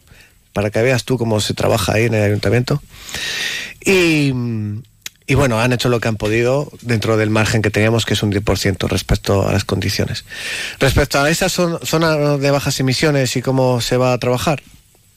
para 0.57 0.71
que 0.71 0.81
veas 0.81 1.05
tú 1.05 1.19
cómo 1.19 1.39
se 1.43 1.53
trabaja 1.53 1.93
ahí 1.93 2.05
en 2.05 2.15
el 2.15 2.23
ayuntamiento. 2.23 2.83
Y, 3.85 4.33
y 5.27 5.35
bueno, 5.35 5.61
han 5.61 5.75
hecho 5.75 5.91
lo 5.91 6.01
que 6.01 6.09
han 6.09 6.17
podido 6.17 6.73
dentro 6.81 7.19
del 7.19 7.29
margen 7.29 7.61
que 7.61 7.69
teníamos, 7.71 8.07
que 8.07 8.15
es 8.15 8.23
un 8.23 8.33
10% 8.33 8.89
respecto 8.89 9.47
a 9.47 9.53
las 9.53 9.65
condiciones. 9.65 10.25
Respecto 10.81 11.21
a 11.21 11.29
esa 11.29 11.49
zon- 11.51 11.79
zona 11.85 12.39
de 12.39 12.51
bajas 12.51 12.81
emisiones 12.81 13.37
y 13.37 13.43
cómo 13.43 13.83
se 13.83 13.99
va 13.99 14.15
a 14.15 14.19
trabajar, 14.19 14.63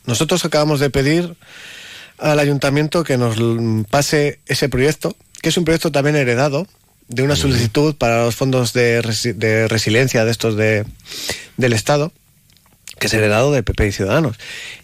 nosotros 0.05 0.43
acabamos 0.43 0.81
de 0.81 0.89
pedir 0.89 1.35
al 2.17 2.37
ayuntamiento 2.39 3.05
que 3.05 3.17
nos 3.17 3.37
pase 3.89 4.39
ese 4.45 4.67
proyecto, 4.67 5.15
que 5.41 5.49
es 5.49 5.57
un 5.57 5.63
proyecto 5.63 5.89
también 5.89 6.17
heredado 6.17 6.67
de 7.07 7.23
una 7.23 7.37
solicitud 7.37 7.95
para 7.95 8.25
los 8.25 8.35
fondos 8.35 8.73
de, 8.73 9.01
resi- 9.01 9.33
de 9.35 9.69
resiliencia 9.69 10.25
de 10.25 10.31
estos 10.31 10.57
de, 10.57 10.83
del 11.55 11.71
Estado, 11.71 12.11
que 12.99 13.07
es 13.07 13.13
heredado 13.13 13.53
de 13.53 13.63
PP 13.63 13.87
y 13.87 13.91
Ciudadanos. 13.93 14.35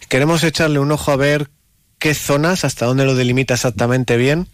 Queremos 0.10 0.44
echarle 0.44 0.80
un 0.80 0.91
ojo 0.91 1.12
a 1.12 1.15
ver 1.15 1.50
qué 2.00 2.13
zonas, 2.13 2.65
hasta 2.65 2.86
dónde 2.86 3.06
lo 3.06 3.15
delimita 3.15 3.54
exactamente 3.54 4.18
bien 4.18 4.48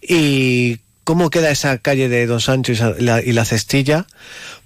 y 0.00 0.78
cómo 1.04 1.30
queda 1.30 1.50
esa 1.50 1.78
calle 1.78 2.08
de 2.08 2.26
Don 2.26 2.40
Sancho 2.40 2.72
y 2.72 3.02
la, 3.02 3.22
y 3.22 3.32
la 3.32 3.44
Cestilla, 3.44 4.06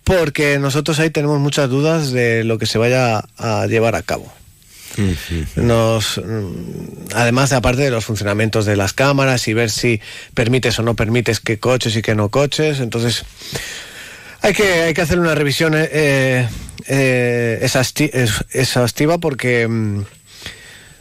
porque 0.05 0.59
nosotros 0.59 0.99
ahí 0.99 1.11
tenemos 1.11 1.41
muchas 1.41 1.69
dudas 1.69 2.13
de 2.13 2.45
lo 2.45 2.59
que 2.59 2.67
se 2.67 2.79
vaya 2.79 3.25
a 3.37 3.67
llevar 3.67 3.95
a 3.95 4.03
cabo. 4.03 4.33
Nos, 5.57 6.19
mm, 6.19 7.15
además 7.15 7.51
de 7.51 7.57
aparte 7.57 7.83
de 7.83 7.91
los 7.91 8.05
funcionamientos 8.05 8.67
de 8.67 8.77
las 8.77 8.93
cámaras 8.93 9.47
y 9.47 9.55
ver 9.55 9.71
si 9.71 10.01
permites 10.35 10.79
o 10.79 10.83
no 10.83 10.95
permites 10.95 11.41
qué 11.41 11.59
coches 11.59 11.95
y 11.97 12.03
qué 12.03 12.15
no 12.15 12.31
coches, 12.31 12.81
entonces 12.81 13.25
hay 14.41 14.55
que, 14.55 14.83
hay 14.83 14.95
que 14.95 15.03
hacer 15.03 15.21
una 15.21 15.35
revisión 15.35 15.75
eh, 15.77 16.49
eh, 16.87 17.69
exhaustiva 18.53 19.19
porque 19.19 19.69
mm, 19.69 20.03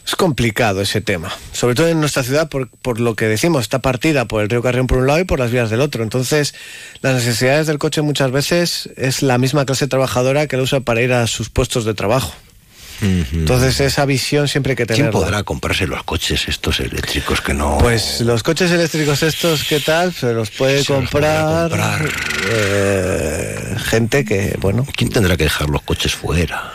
es 0.08 0.16
complicado 0.16 0.82
ese 0.82 1.02
tema. 1.02 1.30
Sobre 1.52 1.76
todo 1.76 1.88
en 1.90 2.00
nuestra 2.00 2.24
ciudad, 2.24 2.48
por, 2.50 2.70
por 2.70 3.00
lo 3.00 3.16
que 3.16 3.26
decimos, 3.26 3.64
está 3.64 3.80
partida 3.80 4.26
por 4.26 4.42
el 4.42 4.50
río 4.50 4.62
Carrión 4.64 4.88
por 4.88 5.00
un 5.00 5.08
lado 5.08 5.20
y 5.20 5.26
por 5.26 5.38
las 5.40 5.52
vías 5.52 5.70
del 5.70 5.82
otro. 5.82 6.02
Entonces, 6.04 6.56
las 7.02 7.14
necesidades 7.16 7.68
del 7.68 7.78
coche 7.78 8.02
muchas 8.02 8.32
veces 8.32 8.90
es 8.96 9.22
la 9.22 9.38
misma 9.38 9.66
clase 9.66 9.88
trabajadora 9.88 10.48
que 10.48 10.56
lo 10.58 10.64
usa 10.64 10.80
para 10.80 11.02
ir 11.02 11.12
a 11.14 11.28
sus 11.28 11.50
puestos 11.50 11.84
de 11.86 11.94
trabajo. 11.94 12.34
Entonces, 13.00 13.80
esa 13.80 14.06
visión 14.06 14.48
siempre 14.48 14.72
hay 14.72 14.76
que 14.76 14.86
¿Quién 14.88 14.98
tenerla. 14.98 15.12
podrá 15.20 15.44
comprarse 15.44 15.86
los 15.86 16.04
coches 16.04 16.48
estos 16.48 16.80
eléctricos 16.80 17.42
que 17.42 17.54
no... 17.54 17.78
Pues 17.78 18.22
los 18.22 18.42
coches 18.42 18.72
eléctricos 18.72 19.22
estos, 19.22 19.66
¿qué 19.66 19.80
tal? 19.80 20.14
Se 20.14 20.34
los 20.34 20.50
puede 20.50 20.84
Se 20.84 20.94
los 21.00 21.08
podrá 21.12 21.44
comprar, 21.44 22.00
comprar. 22.00 22.10
eh, 22.50 23.76
gente 23.86 24.26
que, 24.26 24.58
bueno, 24.60 24.84
¿Quién 24.96 25.12
tendrá 25.12 25.38
que 25.38 25.44
dejar 25.44 25.70
los 25.70 25.84
coches 25.84 26.16
fuera? 26.16 26.74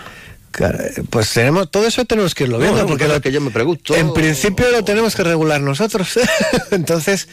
Pues 1.11 1.33
tenemos, 1.33 1.71
todo 1.71 1.87
eso 1.87 2.05
tenemos 2.05 2.35
que 2.35 2.45
irlo 2.45 2.59
viendo, 2.59 2.77
No, 2.77 2.83
no, 2.83 2.89
porque 2.89 3.09
lo- 3.09 3.21
que 3.21 3.33
yo 3.33 3.41
me 3.41 3.51
pregunto. 3.51 3.95
en 3.95 4.13
principio 4.13 4.71
lo 4.71 4.85
tenemos 4.85 5.15
que 5.17 5.25
regular 5.25 5.61
nosotros. 5.61 6.19
Entonces, 6.71 7.29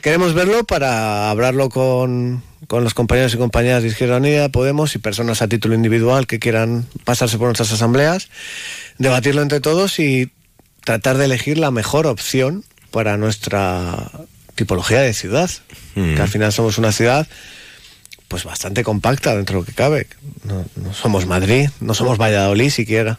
queremos 0.00 0.34
verlo 0.34 0.64
para 0.64 1.30
hablarlo 1.30 1.68
con, 1.70 2.42
con 2.66 2.84
los 2.84 2.94
compañeros 2.94 3.34
y 3.34 3.38
compañeras 3.38 3.82
de 3.82 3.88
Izquierda 3.88 4.18
Unida, 4.18 4.48
Podemos 4.50 4.94
y 4.94 4.98
personas 4.98 5.42
a 5.42 5.48
título 5.48 5.74
individual 5.74 6.26
que 6.26 6.38
quieran 6.38 6.86
pasarse 7.04 7.38
por 7.38 7.46
nuestras 7.48 7.72
asambleas, 7.72 8.28
debatirlo 8.98 9.42
entre 9.42 9.60
todos 9.60 9.98
y 9.98 10.30
tratar 10.84 11.16
de 11.16 11.24
elegir 11.24 11.58
la 11.58 11.70
mejor 11.70 12.06
opción 12.06 12.64
para 12.90 13.16
nuestra 13.16 14.10
tipología 14.54 15.00
de 15.00 15.14
ciudad. 15.14 15.50
Mm. 15.94 16.14
Que 16.14 16.22
al 16.22 16.28
final 16.28 16.52
somos 16.52 16.78
una 16.78 16.92
ciudad 16.92 17.26
pues 18.28 18.44
bastante 18.44 18.84
compacta 18.84 19.34
dentro 19.36 19.56
de 19.56 19.60
lo 19.60 19.66
que 19.66 19.72
cabe. 19.72 20.06
No, 20.44 20.64
no 20.76 20.94
somos 20.94 21.26
Madrid, 21.26 21.68
no 21.80 21.94
somos 21.94 22.18
Valladolid 22.18 22.70
siquiera. 22.70 23.18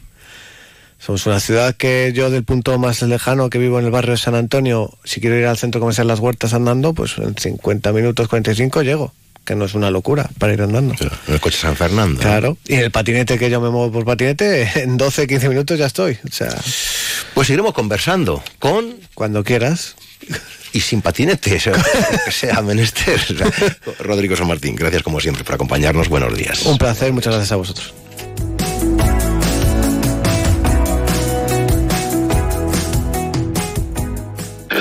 Somos 0.99 1.25
una 1.27 1.39
ciudad 1.39 1.75
que 1.75 2.13
yo 2.15 2.29
del 2.31 2.43
punto 2.43 2.77
más 2.79 3.01
lejano 3.03 3.49
que 3.49 3.59
vivo 3.59 3.79
en 3.79 3.85
el 3.85 3.91
barrio 3.91 4.11
de 4.11 4.17
San 4.17 4.33
Antonio, 4.33 4.97
si 5.03 5.21
quiero 5.21 5.37
ir 5.37 5.45
al 5.45 5.57
centro 5.57 5.79
comercial 5.79 6.07
Las 6.07 6.19
Huertas 6.19 6.53
andando, 6.53 6.93
pues 6.93 7.17
en 7.17 7.35
50 7.37 7.91
minutos, 7.93 8.27
45 8.27 8.81
llego, 8.81 9.13
que 9.43 9.55
no 9.55 9.65
es 9.65 9.75
una 9.75 9.91
locura 9.91 10.29
para 10.39 10.53
ir 10.53 10.61
andando. 10.61 10.95
En 11.27 11.33
el 11.35 11.39
coche 11.39 11.59
San 11.59 11.75
Fernando. 11.75 12.19
Claro, 12.19 12.57
y 12.65 12.75
el 12.75 12.91
patinete 12.91 13.37
que 13.37 13.49
yo 13.49 13.61
me 13.61 13.69
muevo 13.69 13.91
por 13.91 14.05
patinete, 14.05 14.67
en 14.81 14.97
12, 14.97 15.27
15 15.27 15.49
minutos 15.49 15.77
ya 15.77 15.85
estoy. 15.85 16.17
O 16.27 16.31
sea, 16.31 16.49
Pues 17.35 17.47
seguiremos 17.47 17.73
conversando 17.73 18.43
con 18.57 18.95
cuando 19.13 19.43
quieras. 19.43 19.95
Y 20.75 20.81
sin 20.81 21.01
patinete, 21.01 21.55
o 21.55 21.59
sea, 21.59 21.73
que 22.25 22.31
sea 22.31 22.61
menester. 22.61 23.17
Rodrigo 23.99 24.35
San 24.35 24.47
Martín, 24.47 24.75
gracias 24.75 25.03
como 25.03 25.21
siempre 25.21 25.45
por 25.45 25.55
acompañarnos. 25.55 26.09
Buenos 26.09 26.35
días. 26.35 26.65
Un 26.65 26.77
placer, 26.77 27.13
muchas 27.13 27.33
gracias 27.33 27.53
a 27.53 27.55
vosotros. 27.55 27.93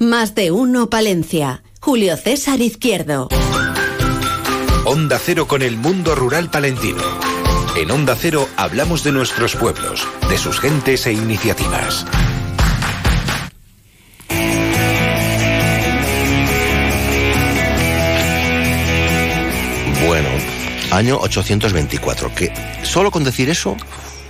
Más 0.00 0.36
de 0.36 0.52
uno 0.52 0.88
Palencia. 0.90 1.64
Julio 1.80 2.16
César 2.16 2.60
Izquierdo. 2.60 3.28
Onda 4.84 5.18
Cero 5.18 5.48
con 5.48 5.60
el 5.60 5.76
mundo 5.76 6.14
rural 6.14 6.50
palentino. 6.50 7.02
En 7.76 7.90
Onda 7.90 8.14
Cero 8.14 8.48
hablamos 8.56 9.02
de 9.02 9.10
nuestros 9.10 9.56
pueblos, 9.56 10.06
de 10.30 10.38
sus 10.38 10.60
gentes 10.60 11.04
e 11.08 11.12
iniciativas. 11.12 12.06
Bueno, 20.06 20.28
año 20.92 21.18
824, 21.18 22.34
que 22.36 22.52
solo 22.84 23.10
con 23.10 23.24
decir 23.24 23.50
eso, 23.50 23.76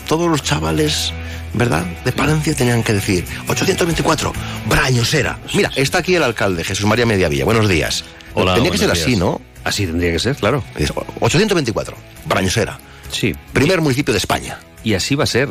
todos 0.09 0.29
los 0.29 0.43
chavales, 0.43 1.13
¿verdad? 1.53 1.85
De 2.05 2.11
Palencia 2.11 2.55
tenían 2.55 2.83
que 2.83 2.95
decir 2.95 3.25
824, 3.47 4.33
Brañosera. 4.67 5.39
Mira, 5.55 5.71
está 5.77 5.99
aquí 5.99 6.17
el 6.17 6.23
alcalde, 6.25 6.65
Jesús 6.65 6.87
María 6.87 7.07
Mediavilla. 7.07 7.45
Buenos 7.45 7.69
días. 7.69 8.05
Hola, 8.35 8.55
Tenía 8.55 8.73
que 8.73 8.79
ser 8.79 8.91
así. 8.91 9.15
¿no? 9.15 9.41
Así 9.63 9.87
tendría 9.87 10.11
que 10.11 10.19
ser, 10.19 10.35
claro. 10.35 10.65
Es 10.77 10.91
824, 11.21 11.97
Brañosera. 12.25 12.79
Sí. 13.13 13.37
Primer 13.53 13.81
municipio 13.81 14.13
de 14.13 14.19
España. 14.19 14.59
Y 14.83 14.95
así 14.95 15.15
va 15.15 15.25
a 15.25 15.27
ser. 15.27 15.49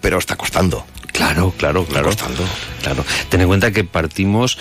Pero 0.00 0.18
está 0.18 0.36
costando. 0.36 0.86
Claro, 1.12 1.52
claro, 1.56 1.84
claro. 1.84 2.06
costando. 2.06 2.44
Claro. 2.82 3.04
Ten 3.28 3.40
en 3.42 3.46
cuenta 3.46 3.70
que 3.70 3.84
partimos 3.84 4.58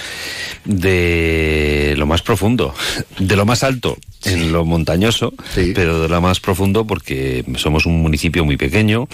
de 0.66 1.96
lo 1.98 2.06
más 2.06 2.22
profundo, 2.22 2.74
de 3.18 3.36
lo 3.36 3.46
más 3.46 3.64
alto 3.64 3.98
en 4.26 4.52
lo 4.52 4.66
montañoso, 4.66 5.34
pero 5.74 6.02
de 6.02 6.10
lo 6.10 6.22
más 6.22 6.40
profundo 6.40 6.86
porque 6.86 7.44
somos 7.58 7.86
un 7.86 8.02
municipio 8.02 8.46
muy 8.46 8.58
pequeño, 8.58 9.08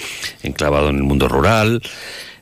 enclavado 0.43 0.89
en 0.89 0.97
el 0.97 1.03
mundo 1.03 1.29
rural, 1.29 1.81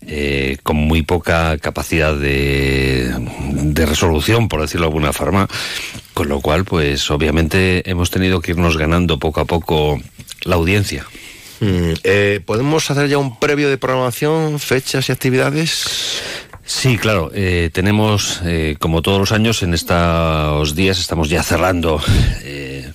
eh, 0.07 0.57
con 0.63 0.77
muy 0.77 1.01
poca 1.01 1.57
capacidad 1.57 2.15
de, 2.15 3.13
de 3.51 3.85
resolución, 3.85 4.47
por 4.47 4.61
decirlo 4.61 4.85
de 4.85 4.89
alguna 4.89 5.13
forma, 5.13 5.47
con 6.13 6.29
lo 6.29 6.41
cual, 6.41 6.63
pues 6.63 7.09
obviamente 7.11 7.89
hemos 7.89 8.09
tenido 8.09 8.39
que 8.41 8.51
irnos 8.51 8.77
ganando 8.77 9.19
poco 9.19 9.41
a 9.41 9.45
poco 9.45 9.99
la 10.43 10.55
audiencia. 10.55 11.05
Mm, 11.59 11.93
eh, 12.03 12.41
¿Podemos 12.45 12.89
hacer 12.91 13.07
ya 13.07 13.17
un 13.17 13.39
previo 13.39 13.69
de 13.69 13.77
programación, 13.77 14.59
fechas 14.59 15.09
y 15.09 15.11
actividades? 15.11 16.21
Sí, 16.65 16.97
claro. 16.97 17.31
eh, 17.33 17.69
tenemos, 17.71 18.41
eh, 18.43 18.75
como 18.79 19.03
todos 19.03 19.19
los 19.19 19.31
años, 19.31 19.61
en 19.61 19.75
estos 19.75 20.75
días 20.75 20.99
estamos 20.99 21.29
ya 21.29 21.43
cerrando 21.43 22.01
eh, 22.43 22.91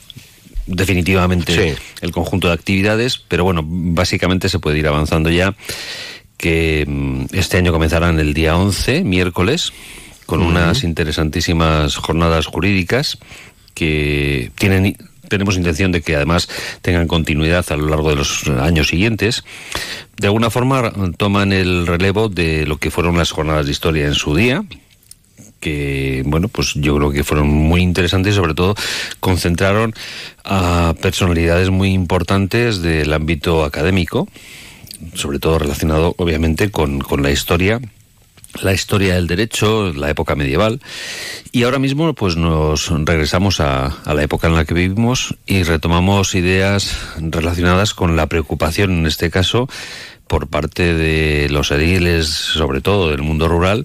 definitivamente 0.67 1.77
el 2.01 2.11
conjunto 2.11 2.49
de 2.49 2.55
actividades, 2.55 3.19
pero 3.19 3.45
bueno, 3.45 3.63
básicamente 3.65 4.49
se 4.49 4.59
puede 4.59 4.79
ir 4.79 4.89
avanzando 4.89 5.31
ya 5.31 5.55
que 6.37 6.85
mm, 6.87 7.27
este 7.33 7.59
año 7.59 7.71
comenzarán 7.71 8.19
el 8.19 8.35
día 8.35 8.57
11, 8.57 9.05
miércoles, 9.05 9.73
con 10.27 10.43
unas 10.43 10.83
interesantísimas 10.85 11.97
jornadas 11.97 12.47
jurídicas 12.47 13.19
que 13.75 14.51
tienen 14.57 14.97
tenemos 15.31 15.57
intención 15.57 15.93
de 15.93 16.03
que 16.03 16.17
además 16.17 16.49
tengan 16.83 17.09
continuidad 17.09 17.65
a 17.71 17.77
lo 17.77 17.87
largo 17.87 18.11
de 18.11 18.17
los 18.17 18.47
años 18.49 18.89
siguientes. 18.89 19.45
De 20.19 20.27
alguna 20.27 20.51
forma 20.51 20.93
toman 21.17 21.53
el 21.55 21.87
relevo 21.87 22.29
de 22.29 22.67
lo 22.67 22.77
que 22.77 22.91
fueron 22.91 23.17
las 23.17 23.31
jornadas 23.31 23.65
de 23.65 23.73
historia 23.73 24.07
en 24.07 24.15
su 24.15 24.35
día, 24.35 24.65
que 25.61 26.23
bueno, 26.27 26.49
pues 26.49 26.75
yo 26.75 26.97
creo 26.97 27.13
que 27.13 27.25
fueron 27.25 27.49
muy 27.49 27.81
interesantes 27.81 28.35
y 28.35 28.37
sobre 28.37 28.55
todo 28.55 28.75
concentraron 29.21 29.95
a 30.45 30.95
personalidades 31.01 31.71
muy 31.71 31.93
importantes 31.93 32.83
del 32.83 33.13
ámbito 33.13 33.65
académico, 33.65 34.29
sobre 35.15 35.39
todo 35.39 35.59
relacionado 35.59 36.15
obviamente 36.19 36.71
con, 36.71 36.99
con 36.99 37.23
la 37.23 37.31
historia 37.31 37.81
la 38.63 38.73
historia 38.73 39.15
del 39.15 39.27
derecho, 39.27 39.93
la 39.93 40.11
época 40.11 40.35
medieval, 40.35 40.81
y 41.53 41.63
ahora 41.63 41.79
mismo 41.79 42.13
pues 42.15 42.37
nos 42.37 42.91
regresamos 43.05 43.61
a, 43.61 43.87
a 43.87 44.15
la 44.15 44.23
época 44.23 44.49
en 44.49 44.57
la 44.57 44.65
que 44.65 44.75
vivimos 44.75 45.37
y 45.47 45.63
retomamos 45.63 46.35
ideas 46.35 46.97
relacionadas 47.19 47.95
con 47.95 48.17
la 48.17 48.27
preocupación, 48.27 48.91
en 48.99 49.07
este 49.07 49.31
caso, 49.31 49.69
por 50.31 50.47
parte 50.47 50.95
de 50.95 51.49
los 51.51 51.73
ediles, 51.73 52.29
sobre 52.29 52.81
todo 52.81 53.11
del 53.11 53.21
mundo 53.21 53.49
rural, 53.49 53.85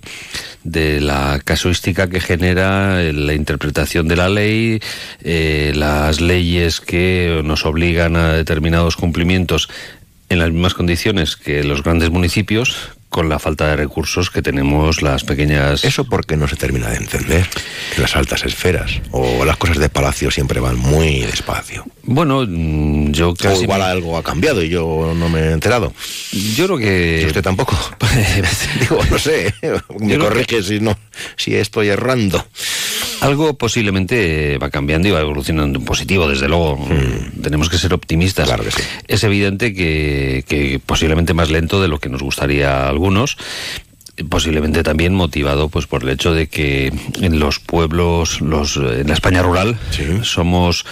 de 0.63 1.01
la 1.01 1.41
casuística 1.43 2.07
que 2.07 2.19
genera 2.19 3.01
eh, 3.01 3.13
la 3.13 3.33
interpretación 3.33 4.07
de 4.07 4.15
la 4.15 4.29
ley, 4.29 4.79
eh, 5.23 5.73
las 5.75 6.21
leyes 6.21 6.81
que 6.81 7.41
nos 7.43 7.65
obligan 7.65 8.15
a 8.15 8.33
determinados 8.33 8.95
cumplimientos 8.95 9.69
en 10.29 10.37
las 10.37 10.51
mismas 10.51 10.75
condiciones 10.75 11.35
que 11.35 11.63
los 11.63 11.81
grandes 11.81 12.11
municipios, 12.11 12.91
con 13.15 13.29
la 13.29 13.39
falta 13.39 13.69
de 13.69 13.77
recursos 13.77 14.29
que 14.29 14.41
tenemos 14.41 15.01
las 15.01 15.23
pequeñas... 15.23 15.85
Eso 15.85 16.03
porque 16.03 16.35
no 16.35 16.49
se 16.49 16.57
termina 16.57 16.89
de 16.89 16.97
entender 16.97 17.47
en 17.95 18.01
las 18.01 18.13
altas 18.17 18.43
esferas. 18.43 18.99
O 19.11 19.45
las 19.45 19.55
cosas 19.55 19.77
de 19.77 19.87
palacio 19.87 20.29
siempre 20.31 20.59
van 20.59 20.77
muy 20.77 21.21
despacio. 21.21 21.85
Bueno, 22.03 22.43
mm, 22.45 23.13
yo 23.13 23.29
O 23.29 23.33
casi... 23.33 23.63
igual 23.63 23.83
algo 23.83 24.17
ha 24.17 24.23
cambiado 24.23 24.61
y 24.61 24.67
yo 24.67 25.13
no 25.15 25.29
me 25.29 25.39
he 25.39 25.51
enterado. 25.53 25.93
Yo 26.57 26.65
creo 26.65 26.77
que... 26.77 27.21
Y 27.23 27.25
usted 27.27 27.41
tampoco. 27.41 27.79
Digo, 28.81 28.99
no 29.09 29.17
sé. 29.17 29.53
Me 30.01 30.17
corrige 30.17 30.61
si 30.61 30.81
no, 30.81 30.99
si 31.37 31.55
estoy 31.55 31.87
errando. 31.87 32.45
Algo 33.25 33.55
posiblemente 33.55 34.59
va 34.59 34.69
cambiando 34.69 35.07
y 35.07 35.11
va 35.11 35.19
evolucionando 35.19 35.79
en 35.79 35.85
positivo, 35.85 36.29
desde 36.29 36.47
luego. 36.47 36.87
Tenemos 37.41 37.69
que 37.69 37.79
ser 37.79 37.91
optimistas. 37.93 38.47
Es 39.07 39.23
evidente 39.23 39.73
que, 39.73 40.45
que 40.47 40.79
posiblemente 40.85 41.33
más 41.33 41.49
lento 41.49 41.81
de 41.81 41.87
lo 41.87 41.99
que 41.99 42.09
nos 42.09 42.21
gustaría 42.21 42.83
a 42.85 42.89
algunos. 42.89 43.37
Posiblemente 44.29 44.83
también 44.83 45.15
motivado 45.15 45.69
pues 45.69 45.87
por 45.87 46.03
el 46.03 46.09
hecho 46.09 46.33
de 46.35 46.47
que 46.47 46.93
en 47.19 47.39
los 47.39 47.59
pueblos, 47.59 48.41
los, 48.41 48.77
en 48.77 49.07
la 49.07 49.13
España 49.13 49.41
rural, 49.41 49.77
somos 50.21 50.85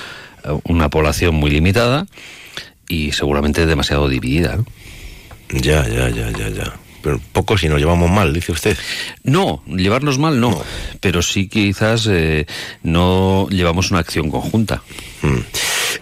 eh, 0.44 0.50
una 0.64 0.90
población 0.90 1.36
muy 1.36 1.52
limitada 1.52 2.08
y 2.90 3.12
seguramente 3.12 3.66
demasiado 3.68 4.10
dividida. 4.10 4.58
¿no? 4.58 4.66
Ya, 5.50 5.88
ya, 5.88 6.10
ya, 6.10 6.32
ya, 6.32 6.50
ya. 6.50 6.83
Pero 7.04 7.20
poco 7.34 7.58
si 7.58 7.68
nos 7.68 7.80
llevamos 7.80 8.10
mal, 8.10 8.34
dice 8.34 8.54
usted. 8.54 8.78
No, 9.24 9.62
llevarnos 9.68 10.18
mal 10.18 10.40
no, 10.40 10.64
pero 11.02 11.22
sí 11.22 11.50
quizás 11.50 12.08
eh, 12.10 12.48
no 12.82 13.48
llevamos 13.50 13.92
una 13.92 14.00
acción 14.00 14.32
conjunta. 14.32 14.82
Mm. 15.22 15.40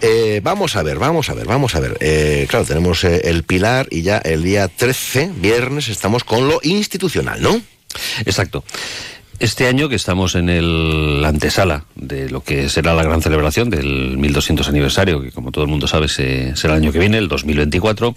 Eh, 0.02 0.42
vamos 0.44 0.76
a 0.76 0.84
ver, 0.84 1.00
vamos 1.00 1.30
a 1.30 1.34
ver, 1.34 1.48
vamos 1.48 1.76
a 1.76 1.80
ver. 1.80 1.98
Eh, 2.00 2.46
claro, 2.48 2.66
tenemos 2.66 3.04
el 3.04 3.44
pilar 3.44 3.88
y 3.90 4.04
ya 4.04 4.20
el 4.20 4.44
día 4.44 4.68
13, 4.68 5.32
viernes, 5.38 5.90
estamos 5.90 6.24
con 6.24 6.48
lo 6.48 6.60
institucional, 6.62 7.42
¿no? 7.42 7.60
Exacto. 8.26 8.64
Este 9.42 9.66
año 9.68 9.90
que 9.90 9.96
estamos 9.96 10.36
en 10.36 10.50
el 10.50 11.20
la 11.24 11.30
antesala 11.30 11.86
de 11.96 12.30
lo 12.30 12.42
que 12.44 12.70
será 12.70 12.94
la 12.94 13.02
gran 13.02 13.24
celebración 13.24 13.72
del 13.72 14.16
1200 14.20 14.70
aniversario, 14.70 15.20
que 15.20 15.32
como 15.32 15.52
todo 15.52 15.64
el 15.64 15.70
mundo 15.70 15.88
sabe 15.88 16.10
se- 16.10 16.56
será 16.56 16.76
el 16.76 16.84
año 16.84 16.92
que 16.92 17.00
viene, 17.00 17.18
el 17.18 17.28
2024, 17.28 18.16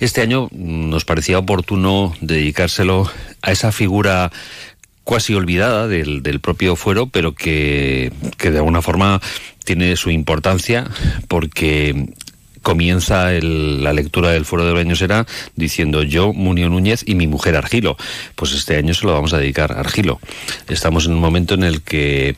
este 0.00 0.20
año 0.20 0.48
nos 0.52 1.06
parecía 1.06 1.38
oportuno 1.38 2.14
dedicárselo 2.20 3.10
a 3.40 3.50
esa 3.50 3.72
figura 3.72 4.30
cuasi 5.04 5.32
olvidada 5.32 5.88
del, 5.88 6.22
del 6.22 6.40
propio 6.40 6.76
fuero, 6.76 7.06
pero 7.06 7.32
que, 7.34 8.12
que 8.36 8.50
de 8.50 8.58
alguna 8.58 8.82
forma 8.82 9.22
tiene 9.64 9.96
su 9.96 10.10
importancia 10.10 10.84
porque 11.28 12.10
comienza 12.62 13.32
el- 13.34 13.82
la 13.82 13.92
lectura 13.92 14.30
del 14.30 14.44
Foro 14.44 14.64
de 14.64 14.72
Brañosera 14.72 15.26
diciendo 15.56 16.02
yo, 16.02 16.32
Munio 16.32 16.68
Núñez 16.68 17.02
y 17.06 17.14
mi 17.14 17.26
mujer 17.26 17.56
Argilo. 17.56 17.96
Pues 18.34 18.52
este 18.52 18.76
año 18.76 18.94
se 18.94 19.06
lo 19.06 19.12
vamos 19.12 19.32
a 19.32 19.38
dedicar 19.38 19.72
a 19.72 19.80
Argilo. 19.80 20.20
Estamos 20.68 21.06
en 21.06 21.12
un 21.12 21.20
momento 21.20 21.54
en 21.54 21.62
el 21.64 21.82
que, 21.82 22.36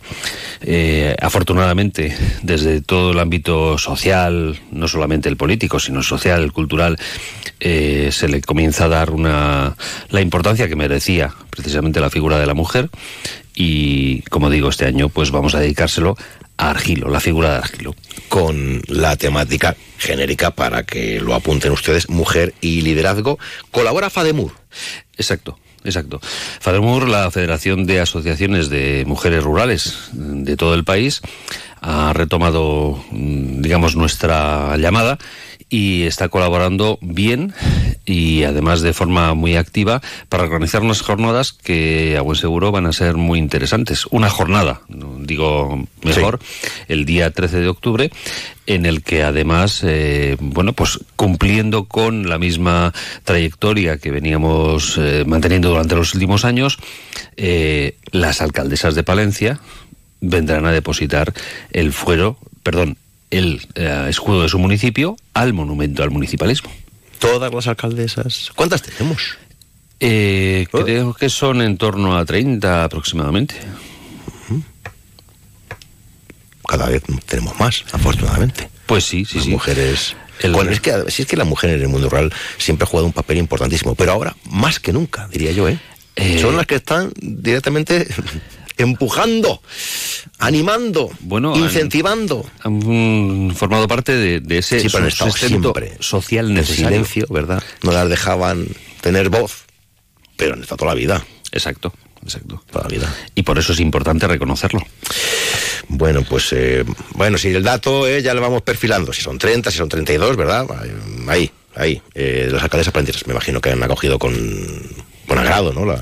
eh, 0.63 1.17
afortunadamente, 1.21 2.17
desde 2.43 2.81
todo 2.81 3.13
el 3.13 3.19
ámbito 3.19 3.79
social, 3.79 4.59
no 4.71 4.89
solamente 4.89 5.29
el 5.29 5.37
político, 5.37 5.79
sino 5.79 6.03
social, 6.03 6.43
el 6.43 6.53
cultural, 6.53 6.99
eh, 7.61 8.09
se 8.13 8.29
le 8.29 8.41
comienza 8.41 8.87
a 8.87 8.89
dar 8.89 9.11
una, 9.11 9.77
la 10.11 10.21
importancia 10.21 10.69
que 10.69 10.77
merecía 10.77 11.35
precisamente 11.51 12.01
la 12.01 12.11
figura 12.11 12.39
de 12.39 12.47
la 12.47 12.55
mujer. 12.55 12.89
Y, 13.55 14.23
como 14.31 14.49
digo, 14.49 14.69
este 14.71 14.87
año 14.87 15.09
pues 15.09 15.31
vamos 15.33 15.55
a 15.55 15.61
dedicárselo 15.61 16.17
Argilo, 16.68 17.09
la 17.09 17.20
figura 17.20 17.53
de 17.53 17.57
Argilo. 17.57 17.94
Con 18.29 18.83
la 18.87 19.16
temática 19.16 19.77
genérica 19.99 20.51
para 20.51 20.85
que 20.85 21.20
lo 21.20 21.35
apunten 21.35 21.73
ustedes, 21.73 22.09
mujer 22.09 22.55
y 22.61 22.83
liderazgo. 22.83 23.38
Colabora 23.70 24.11
Fademur. 24.11 24.53
Exacto. 25.16 25.59
exacto. 25.85 26.20
FADEMUR, 26.61 27.09
la 27.09 27.31
Federación 27.31 27.87
de 27.87 28.01
Asociaciones 28.01 28.68
de 28.68 29.05
Mujeres 29.07 29.42
Rurales 29.42 30.11
de 30.12 30.57
todo 30.57 30.75
el 30.75 30.85
país, 30.85 31.20
ha 31.81 32.12
retomado, 32.12 33.03
mm, 33.11 33.62
digamos, 33.62 33.96
nuestra 33.96 34.77
llamada 34.77 35.18
y 35.71 36.03
está 36.03 36.29
colaborando 36.29 36.99
bien 37.01 37.55
y 38.05 38.43
además 38.43 38.81
de 38.81 38.93
forma 38.93 39.35
muy 39.35 39.57
activa 39.57 40.03
para 40.29 40.43
organizar 40.43 40.83
unas 40.83 41.01
jornadas 41.01 41.53
que 41.53 42.17
a 42.19 42.23
buen 42.23 42.37
seguro 42.37 42.73
van 42.73 42.87
a 42.87 42.93
ser 42.93 43.15
muy 43.15 43.39
interesantes. 43.39 44.07
Una 44.11 44.29
jornada, 44.29 44.83
digo 44.89 45.87
mejor, 46.03 46.41
el 46.89 47.05
día 47.05 47.31
13 47.31 47.61
de 47.61 47.69
octubre, 47.69 48.11
en 48.67 48.85
el 48.85 49.03
que 49.03 49.23
además, 49.23 49.83
eh, 49.85 50.37
bueno, 50.41 50.73
pues 50.73 51.01
cumpliendo 51.17 51.85
con 51.85 52.29
la 52.29 52.39
misma 52.39 52.93
trayectoria 53.25 53.99
que 53.99 54.11
veníamos 54.11 54.97
eh, 54.99 55.25
manteniendo 55.27 55.71
durante 55.71 55.95
los 55.95 56.15
últimos 56.15 56.45
años, 56.45 56.79
eh, 57.37 57.97
las 58.11 58.41
alcaldesas 58.41 58.95
de 58.95 59.05
Palencia 59.05 59.61
vendrán 60.21 60.67
a 60.67 60.73
depositar 60.73 61.33
el 61.71 61.93
fuero, 61.93 62.39
perdón, 62.63 62.97
el 63.31 63.66
eh, 63.75 64.07
escudo 64.09 64.43
de 64.43 64.49
su 64.49 64.59
municipio 64.59 65.16
al 65.35 65.53
monumento 65.53 66.03
al 66.03 66.11
municipalismo. 66.11 66.71
Todas 67.19 67.53
las 67.53 67.66
alcaldesas. 67.66 68.51
¿Cuántas 68.55 68.83
tenemos? 68.83 69.37
Eh, 70.01 70.66
creo 70.73 71.12
que 71.14 71.29
son 71.29 71.61
en 71.62 71.77
torno 71.77 72.16
a 72.16 72.25
30 72.25 72.85
aproximadamente. 72.85 73.55
Cada 76.66 76.88
vez 76.88 77.03
tenemos 77.27 77.59
más, 77.59 77.85
afortunadamente. 77.93 78.69
Pues 78.87 79.05
sí, 79.05 79.25
sí, 79.25 79.37
Las 79.37 79.45
sí. 79.45 79.51
mujeres. 79.51 80.16
El- 80.40 80.53
Bueno, 80.53 80.71
es 80.71 80.81
que, 80.81 80.93
si 81.11 81.23
es 81.23 81.29
que 81.29 81.37
la 81.37 81.45
mujer 81.45 81.71
en 81.71 81.81
el 81.83 81.88
mundo 81.88 82.09
rural 82.09 82.33
siempre 82.59 82.85
ha 82.85 82.87
jugado 82.87 83.07
un 83.07 83.12
papel 83.12 83.38
importantísimo, 83.38 83.95
pero 83.95 84.12
ahora 84.12 84.37
más 84.51 84.79
que 84.81 84.93
nunca, 84.93 85.29
diría 85.29 85.53
yo, 85.53 85.69
¿eh? 85.69 85.79
Eh, 86.16 86.38
Son 86.40 86.57
las 86.57 86.66
que 86.66 86.77
están 86.77 87.12
directamente 87.21 88.07
empujando, 88.81 89.62
animando, 90.38 91.11
Bueno, 91.21 91.57
incentivando. 91.57 92.45
Han, 92.62 92.83
han 93.49 93.55
formado 93.57 93.87
parte 93.88 94.12
de, 94.12 94.40
de 94.40 94.59
ese 94.59 94.81
Sí, 94.81 94.88
pero 94.90 95.05
han 95.05 95.11
siempre 95.33 95.97
social 96.01 96.49
en 96.49 96.55
necesario. 96.55 96.88
silencio, 96.88 97.27
¿verdad? 97.31 97.62
No 97.83 97.93
las 97.93 98.09
dejaban 98.09 98.66
tener 99.01 99.29
voz, 99.29 99.64
pero 100.37 100.55
han 100.55 100.62
estado 100.62 100.79
toda 100.79 100.93
la 100.93 100.99
vida. 100.99 101.25
Exacto, 101.53 101.93
exacto. 102.23 102.62
Toda 102.71 102.85
la 102.85 102.88
vida. 102.88 103.14
Y 103.35 103.43
por 103.43 103.59
eso 103.59 103.73
es 103.73 103.81
importante 103.81 104.27
reconocerlo. 104.27 104.81
Bueno, 105.88 106.23
pues, 106.23 106.53
eh, 106.53 106.85
bueno, 107.14 107.37
si 107.37 107.49
el 107.49 107.64
dato 107.64 108.07
eh, 108.07 108.23
ya 108.23 108.33
lo 108.35 108.40
vamos 108.40 108.62
perfilando, 108.62 109.12
si 109.12 109.23
son 109.23 109.38
30, 109.38 109.71
si 109.71 109.79
son 109.79 109.88
32, 109.88 110.37
¿verdad? 110.37 110.66
Ahí, 111.29 111.51
ahí. 111.75 112.01
Eh, 112.14 112.49
las 112.51 112.62
alcaldesas 112.62 112.93
palentinas 112.93 113.27
me 113.27 113.33
imagino 113.33 113.61
que 113.61 113.71
han 113.71 113.83
acogido 113.83 114.19
con, 114.19 114.33
con 115.27 115.38
agrado, 115.38 115.73
¿no? 115.73 115.85
La, 115.85 116.01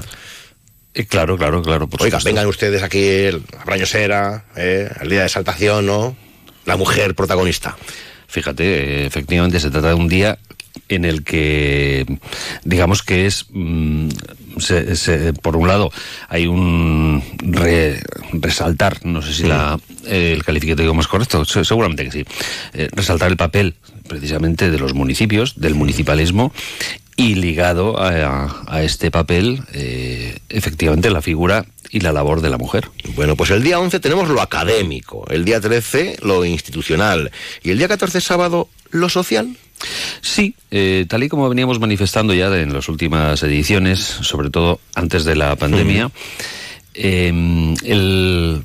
Eh, 0.98 1.06
claro, 1.06 1.36
claro, 1.38 1.62
claro. 1.62 1.88
Por 1.88 2.02
Oiga, 2.02 2.18
supuesto. 2.18 2.28
vengan 2.28 2.46
ustedes 2.48 2.82
aquí 2.82 2.98
el- 3.06 3.42
a 3.58 3.64
Brañosera, 3.64 4.44
eh, 4.56 4.90
el 5.00 5.08
día 5.08 5.20
de 5.20 5.26
exaltación, 5.26 5.86
¿no? 5.86 6.16
La 6.66 6.76
mujer 6.76 7.14
protagonista. 7.14 7.76
Fíjate, 8.26 9.06
efectivamente 9.06 9.60
se 9.60 9.70
trata 9.70 9.88
de 9.88 9.94
un 9.94 10.08
día 10.08 10.38
en 10.88 11.04
el 11.04 11.22
que, 11.22 12.04
digamos 12.64 13.02
que 13.02 13.26
es, 13.26 13.46
mm, 13.50 14.08
se- 14.58 14.96
se- 14.96 15.32
por 15.34 15.56
un 15.56 15.68
lado, 15.68 15.90
hay 16.28 16.46
un 16.46 17.22
re- 17.38 18.00
resaltar, 18.32 19.04
no 19.04 19.22
sé 19.22 19.32
si 19.34 19.42
la, 19.44 19.78
eh, 20.06 20.32
el 20.36 20.44
calificativo 20.44 20.94
más 20.94 21.06
correcto, 21.06 21.44
se- 21.44 21.64
seguramente 21.64 22.04
que 22.04 22.10
sí, 22.10 22.24
eh, 22.74 22.88
resaltar 22.92 23.30
el 23.30 23.36
papel 23.36 23.76
precisamente 24.08 24.70
de 24.70 24.78
los 24.78 24.94
municipios, 24.94 25.60
del 25.60 25.74
municipalismo, 25.74 26.52
y 27.18 27.34
ligado 27.34 28.00
a, 28.00 28.64
a 28.68 28.82
este 28.84 29.10
papel, 29.10 29.60
eh, 29.72 30.38
efectivamente, 30.48 31.10
la 31.10 31.20
figura 31.20 31.66
y 31.90 31.98
la 31.98 32.12
labor 32.12 32.40
de 32.42 32.48
la 32.48 32.58
mujer. 32.58 32.88
Bueno, 33.16 33.34
pues 33.34 33.50
el 33.50 33.60
día 33.64 33.80
11 33.80 33.98
tenemos 33.98 34.28
lo 34.28 34.40
académico, 34.40 35.26
el 35.28 35.44
día 35.44 35.60
13 35.60 36.18
lo 36.22 36.44
institucional 36.44 37.32
y 37.64 37.70
el 37.70 37.78
día 37.78 37.88
14 37.88 38.20
sábado 38.20 38.68
lo 38.90 39.08
social. 39.08 39.56
Sí, 40.20 40.54
eh, 40.70 41.06
tal 41.08 41.24
y 41.24 41.28
como 41.28 41.48
veníamos 41.48 41.80
manifestando 41.80 42.34
ya 42.34 42.56
en 42.56 42.72
las 42.72 42.88
últimas 42.88 43.42
ediciones, 43.42 43.98
sobre 43.98 44.50
todo 44.50 44.80
antes 44.94 45.24
de 45.24 45.34
la 45.34 45.56
pandemia, 45.56 46.12
eh, 46.94 47.74
el, 47.82 48.64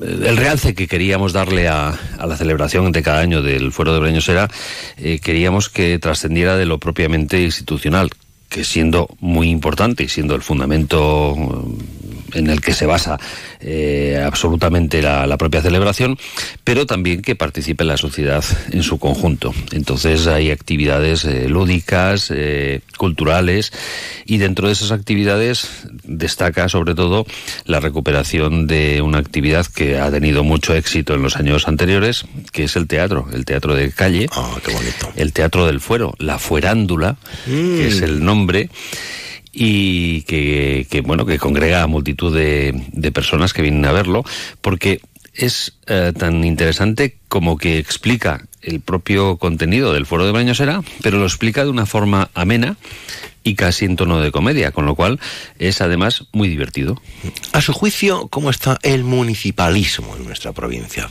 el 0.00 0.36
realce 0.36 0.74
que 0.74 0.88
queríamos 0.88 1.32
darle 1.32 1.68
a, 1.68 1.98
la 2.18 2.36
celebración 2.36 2.92
de 2.92 3.02
cada 3.02 3.20
año 3.20 3.42
del 3.42 3.72
Fuero 3.72 3.92
de 3.94 4.00
Breñosera, 4.00 4.48
eh, 4.96 5.18
queríamos 5.20 5.68
que 5.68 5.98
trascendiera 5.98 6.56
de 6.56 6.66
lo 6.66 6.78
propiamente 6.78 7.42
institucional, 7.42 8.10
que 8.48 8.64
siendo 8.64 9.08
muy 9.20 9.50
importante 9.50 10.04
y 10.04 10.08
siendo 10.08 10.34
el 10.34 10.42
fundamento 10.42 11.34
eh, 11.34 12.01
en 12.34 12.48
el 12.48 12.60
que 12.60 12.72
se 12.74 12.86
basa 12.86 13.18
eh, 13.60 14.22
absolutamente 14.24 15.02
la, 15.02 15.26
la 15.26 15.36
propia 15.38 15.62
celebración, 15.62 16.18
pero 16.64 16.86
también 16.86 17.22
que 17.22 17.34
participe 17.36 17.84
la 17.84 17.96
sociedad 17.96 18.44
en 18.70 18.82
su 18.82 18.98
conjunto. 18.98 19.54
Entonces 19.72 20.26
hay 20.26 20.50
actividades 20.50 21.24
eh, 21.24 21.48
lúdicas, 21.48 22.30
eh, 22.34 22.80
culturales, 22.96 23.72
y 24.24 24.38
dentro 24.38 24.66
de 24.66 24.72
esas 24.74 24.90
actividades 24.92 25.68
destaca 26.04 26.68
sobre 26.68 26.94
todo 26.94 27.26
la 27.64 27.80
recuperación 27.80 28.66
de 28.66 29.02
una 29.02 29.18
actividad 29.18 29.66
que 29.66 29.98
ha 29.98 30.10
tenido 30.10 30.44
mucho 30.44 30.74
éxito 30.74 31.14
en 31.14 31.22
los 31.22 31.36
años 31.36 31.68
anteriores, 31.68 32.24
que 32.52 32.64
es 32.64 32.76
el 32.76 32.86
teatro, 32.86 33.26
el 33.32 33.44
teatro 33.44 33.74
de 33.74 33.90
calle, 33.92 34.28
Ah, 34.32 34.56
qué 34.64 34.72
bonito. 34.72 35.12
el 35.16 35.32
teatro 35.32 35.66
del 35.66 35.80
fuero, 35.80 36.14
la 36.18 36.38
fuerándula, 36.38 37.16
que 37.44 37.88
es 37.88 38.00
el 38.02 38.24
nombre 38.24 38.68
y 39.52 40.22
que, 40.22 40.86
que, 40.90 41.02
bueno 41.02 41.26
que 41.26 41.38
congrega 41.38 41.82
a 41.82 41.86
multitud 41.86 42.34
de, 42.34 42.74
de 42.92 43.12
personas 43.12 43.52
que 43.52 43.62
vienen 43.62 43.84
a 43.84 43.92
verlo 43.92 44.24
porque 44.60 45.00
es 45.34 45.74
eh, 45.86 46.12
tan 46.16 46.44
interesante 46.44 47.16
como 47.28 47.56
que 47.56 47.78
explica 47.78 48.46
el 48.60 48.80
propio 48.80 49.38
contenido 49.38 49.92
del 49.92 50.06
foro 50.06 50.24
de 50.24 50.32
Brañosera, 50.32 50.82
pero 51.02 51.18
lo 51.18 51.24
explica 51.24 51.64
de 51.64 51.70
una 51.70 51.86
forma 51.86 52.30
amena 52.34 52.76
y 53.42 53.54
casi 53.54 53.86
en 53.86 53.96
tono 53.96 54.20
de 54.20 54.30
comedia, 54.30 54.70
con 54.70 54.86
lo 54.86 54.94
cual 54.94 55.18
es 55.58 55.80
además 55.80 56.26
muy 56.32 56.48
divertido. 56.48 57.00
A 57.52 57.60
su 57.60 57.72
juicio, 57.72 58.28
¿cómo 58.28 58.50
está 58.50 58.78
el 58.82 59.04
municipalismo 59.04 60.16
en 60.16 60.24
nuestra 60.24 60.52
provincia 60.52 61.10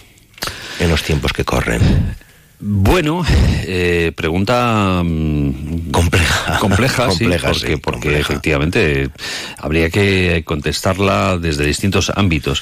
en 0.79 0.89
los 0.89 1.03
tiempos 1.03 1.33
que 1.33 1.43
corren? 1.43 2.15
Bueno, 2.63 3.25
eh, 3.65 4.11
pregunta 4.15 5.01
mm, 5.03 5.89
Compleja. 5.91 6.59
compleja, 6.59 7.09
sí, 7.09 7.17
Compleja, 7.25 7.47
porque, 7.47 7.67
sí, 7.67 7.75
porque 7.77 7.99
compleja. 8.01 8.19
efectivamente 8.19 9.09
habría 9.57 9.89
que 9.89 10.43
contestarla 10.45 11.37
desde 11.39 11.65
distintos 11.65 12.11
ámbitos. 12.15 12.61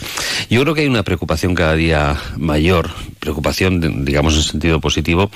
Yo 0.50 0.62
creo 0.62 0.74
que 0.74 0.82
hay 0.82 0.88
una 0.88 1.04
preocupación 1.04 1.54
cada 1.54 1.76
día 1.76 2.16
mayor, 2.38 2.90
preocupación, 3.20 4.06
digamos 4.06 4.36
en 4.38 4.44
sentido 4.44 4.80
positivo, 4.80 5.30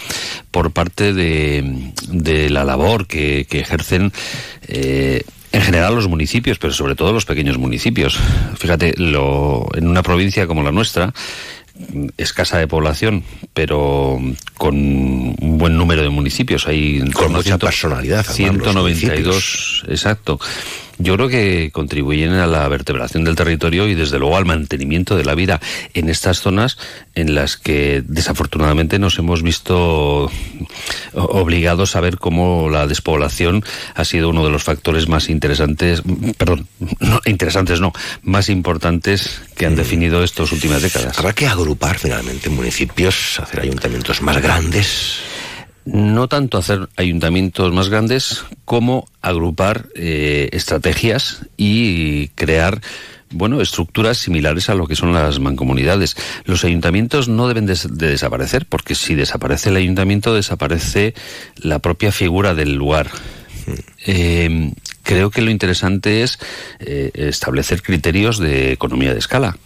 por 0.49 0.71
parte 0.71 1.11
de, 1.13 1.91
de 2.07 2.49
la 2.49 2.63
labor 2.63 3.05
que, 3.05 3.45
que 3.49 3.59
ejercen. 3.59 4.13
eh, 4.67 5.23
en 5.51 5.61
general 5.61 5.93
los 5.93 6.07
municipios, 6.07 6.57
pero 6.57 6.73
sobre 6.73 6.95
todo 6.95 7.13
los 7.13 7.25
pequeños 7.25 7.59
municipios. 7.59 8.17
Fíjate, 8.57 8.95
lo, 8.97 9.67
en 9.75 9.87
una 9.87 10.01
provincia 10.01 10.47
como 10.47 10.63
la 10.63 10.71
nuestra, 10.71 11.13
escasa 12.17 12.57
de 12.57 12.67
población, 12.67 13.23
pero 13.53 14.19
con 14.57 14.75
un 14.75 15.57
buen 15.57 15.77
número 15.77 16.01
de 16.03 16.09
municipios. 16.09 16.67
Hay 16.67 16.99
Con 17.11 17.31
mucha 17.31 17.43
ciento- 17.43 17.65
personalidad, 17.65 18.25
además, 18.27 18.55
los 18.57 18.63
192, 18.63 19.83
exacto. 19.87 20.39
Yo 21.03 21.15
creo 21.15 21.27
que 21.27 21.69
contribuyen 21.73 22.31
a 22.31 22.47
la 22.47 22.65
vertebración 22.69 23.25
del 23.25 23.35
territorio 23.35 23.89
y 23.89 23.93
desde 23.93 24.19
luego 24.19 24.37
al 24.37 24.45
mantenimiento 24.45 25.17
de 25.17 25.25
la 25.25 25.35
vida 25.35 25.59
en 25.93 26.07
estas 26.07 26.39
zonas 26.39 26.77
en 27.13 27.35
las 27.35 27.57
que 27.57 28.01
desafortunadamente 28.07 28.99
nos 28.99 29.19
hemos 29.19 29.43
visto 29.43 30.31
obligados 31.11 31.97
a 31.97 31.99
ver 31.99 32.17
cómo 32.17 32.69
la 32.69 32.87
despoblación 32.87 33.65
ha 33.95 34.05
sido 34.05 34.29
uno 34.29 34.45
de 34.45 34.51
los 34.51 34.63
factores 34.63 35.09
más 35.09 35.27
interesantes, 35.27 36.03
perdón, 36.37 36.67
no, 37.01 37.19
interesantes 37.25 37.81
no, 37.81 37.91
más 38.21 38.47
importantes 38.47 39.41
que 39.57 39.65
han 39.65 39.75
definido 39.75 40.23
estas 40.23 40.53
últimas 40.53 40.81
décadas. 40.81 41.19
Habrá 41.19 41.33
que 41.33 41.47
agrupar 41.47 41.99
finalmente 41.99 42.49
municipios, 42.49 43.41
hacer 43.41 43.59
ayuntamientos 43.59 44.21
más 44.21 44.41
grandes. 44.41 45.32
No 45.85 46.27
tanto 46.27 46.57
hacer 46.57 46.89
ayuntamientos 46.95 47.73
más 47.73 47.89
grandes 47.89 48.45
como 48.65 49.07
agrupar 49.21 49.87
eh, 49.95 50.49
estrategias 50.53 51.45
y 51.57 52.29
crear 52.29 52.81
bueno, 53.33 53.61
estructuras 53.61 54.17
similares 54.17 54.69
a 54.69 54.75
lo 54.75 54.87
que 54.87 54.95
son 54.95 55.11
las 55.11 55.39
mancomunidades. 55.39 56.15
Los 56.45 56.63
ayuntamientos 56.63 57.27
no 57.27 57.47
deben 57.47 57.65
de 57.65 57.75
desaparecer, 57.75 58.67
porque 58.67 58.93
si 58.95 59.15
desaparece 59.15 59.69
el 59.69 59.75
ayuntamiento, 59.75 60.35
desaparece 60.35 61.15
la 61.57 61.79
propia 61.79 62.11
figura 62.11 62.53
del 62.53 62.75
lugar. 62.75 63.09
Eh, 64.05 64.71
creo 65.03 65.31
que 65.31 65.41
lo 65.41 65.51
interesante 65.51 66.23
es 66.23 66.37
eh, 66.79 67.11
establecer 67.15 67.81
criterios 67.81 68.37
de 68.37 68.71
economía 68.71 69.13
de 69.13 69.19
escala. 69.19 69.57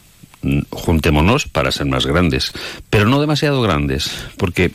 Mm, 0.41 0.61
Juntémonos 0.69 1.47
para 1.47 1.71
ser 1.71 1.87
más 1.87 2.05
grandes, 2.05 2.53
pero 2.89 3.05
no 3.05 3.19
demasiado 3.19 3.61
grandes, 3.61 4.11
porque 4.37 4.71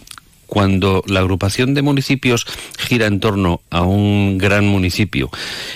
cuando 0.52 1.02
la 1.06 1.20
agrupación 1.20 1.72
de 1.72 1.80
municipios 1.80 2.46
gira 2.76 3.06
en 3.06 3.20
torno 3.20 3.62
a 3.70 3.80
un 3.84 4.36
gran 4.36 4.66
municipio 4.66 5.30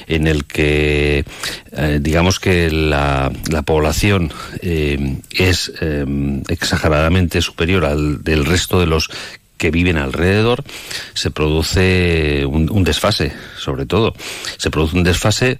en 0.06 0.26
el 0.26 0.44
que 0.44 1.24
eh, 1.72 1.98
digamos 2.02 2.38
que 2.38 2.70
la, 2.70 3.32
población 3.64 4.34
eh, 4.60 5.16
es 5.30 5.72
eh, 5.80 6.04
exageradamente 6.50 7.40
superior 7.40 7.86
al 7.86 8.22
del 8.22 8.44
resto 8.44 8.78
de 8.78 8.84
los 8.84 9.08
que 9.56 9.70
viven 9.70 9.96
alrededor, 9.96 10.62
se 11.14 11.30
produce 11.30 12.44
un, 12.44 12.84
desfase, 12.84 13.32
sobre 13.58 13.86
todo. 13.86 14.14
Se 14.58 14.70
produce 14.70 14.98
un 14.98 15.04
desfase 15.04 15.56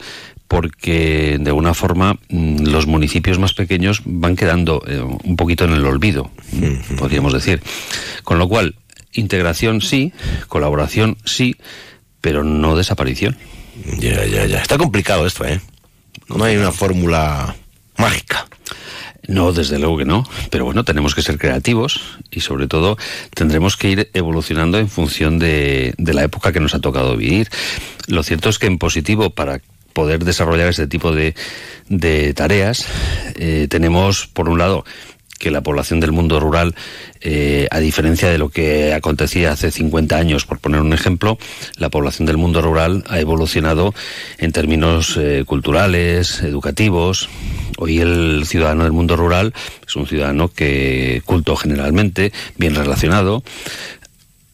porque 0.47 1.39
de 1.41 1.49
alguna 1.49 1.73
forma 1.73 2.19
mm, 2.29 2.67
los 2.67 2.87
municipios 2.87 3.39
más 3.39 3.55
pequeños 3.55 4.03
van 4.05 4.37
quedando 4.37 4.83
un 5.25 5.37
poquito 5.37 5.65
en 5.65 5.73
el 5.73 5.87
olvido, 5.87 6.31
podríamos 6.99 7.33
decir. 7.33 7.63
Con 8.23 8.39
lo 8.39 8.47
cual, 8.47 8.75
integración 9.17 9.81
sí, 9.81 10.13
colaboración 10.49 11.17
sí, 11.25 11.57
pero 12.21 12.45
no 12.45 12.77
desaparición. 12.77 13.37
Ya, 13.99 14.25
ya, 14.25 14.47
ya. 14.47 14.61
Está 14.61 14.79
complicado 14.79 15.27
esto, 15.27 15.45
¿eh? 15.45 15.61
No 16.29 16.45
hay 16.45 16.57
una 16.57 16.73
fórmula 16.73 17.55
mágica. 17.99 18.47
No, 19.29 19.53
desde 19.53 19.79
luego 19.79 19.99
que 19.99 20.05
no. 20.05 20.25
Pero 20.51 20.65
bueno, 20.65 20.85
tenemos 20.85 21.15
que 21.15 21.23
ser 21.23 21.39
creativos 21.39 22.19
y 22.31 22.41
sobre 22.41 22.69
todo 22.69 22.97
tendremos 23.35 23.77
que 23.77 23.91
ir 23.91 24.11
evolucionando 24.15 24.79
en 24.79 24.89
función 24.89 25.39
de, 25.39 25.95
la 25.99 26.23
época 26.23 26.53
que 26.53 26.61
nos 26.61 26.75
ha 26.75 26.81
tocado 26.81 27.17
vivir. 27.17 27.49
Lo 28.07 28.23
cierto 28.23 28.49
es 28.49 28.59
que 28.59 28.67
en 28.67 28.79
positivo, 28.79 29.31
para 29.31 29.61
poder 29.93 30.25
desarrollar 30.25 30.69
este 30.69 30.87
tipo 30.87 31.13
de, 31.13 31.35
tareas, 32.35 32.87
eh, 33.35 33.67
tenemos, 33.69 34.27
por 34.29 34.49
un 34.49 34.59
lado, 34.59 34.85
que 35.39 35.51
la 35.51 35.63
población 35.63 36.01
del 36.01 36.13
mundo 36.13 36.41
rural, 36.41 36.75
eh, 37.21 37.69
a 37.71 37.79
diferencia 37.79 38.29
de 38.29 38.39
lo 38.39 38.49
que 38.49 38.95
acontecía 38.95 39.53
hace 39.53 39.71
50 39.71 40.17
años, 40.17 40.47
por 40.47 40.59
poner 40.59 40.81
un 40.81 40.93
ejemplo, 40.93 41.39
la 41.77 41.89
población 41.89 42.27
del 42.27 42.37
mundo 42.37 42.63
rural 42.63 43.05
ha 43.09 43.21
evolucionado 43.21 43.95
en 44.39 44.53
términos 44.53 45.17
eh, 45.17 45.45
culturales, 45.47 46.41
educativos. 46.43 47.29
Hoy 47.79 48.01
el 48.01 48.45
ciudadano 48.47 48.85
del 48.85 48.93
mundo 48.93 49.17
rural 49.17 49.53
es 49.87 49.97
un 49.97 50.07
ciudadano 50.07 50.49
que 50.49 51.23
culto 51.25 51.57
generalmente, 51.57 52.33
bien 52.57 52.75
relacionado, 52.75 53.43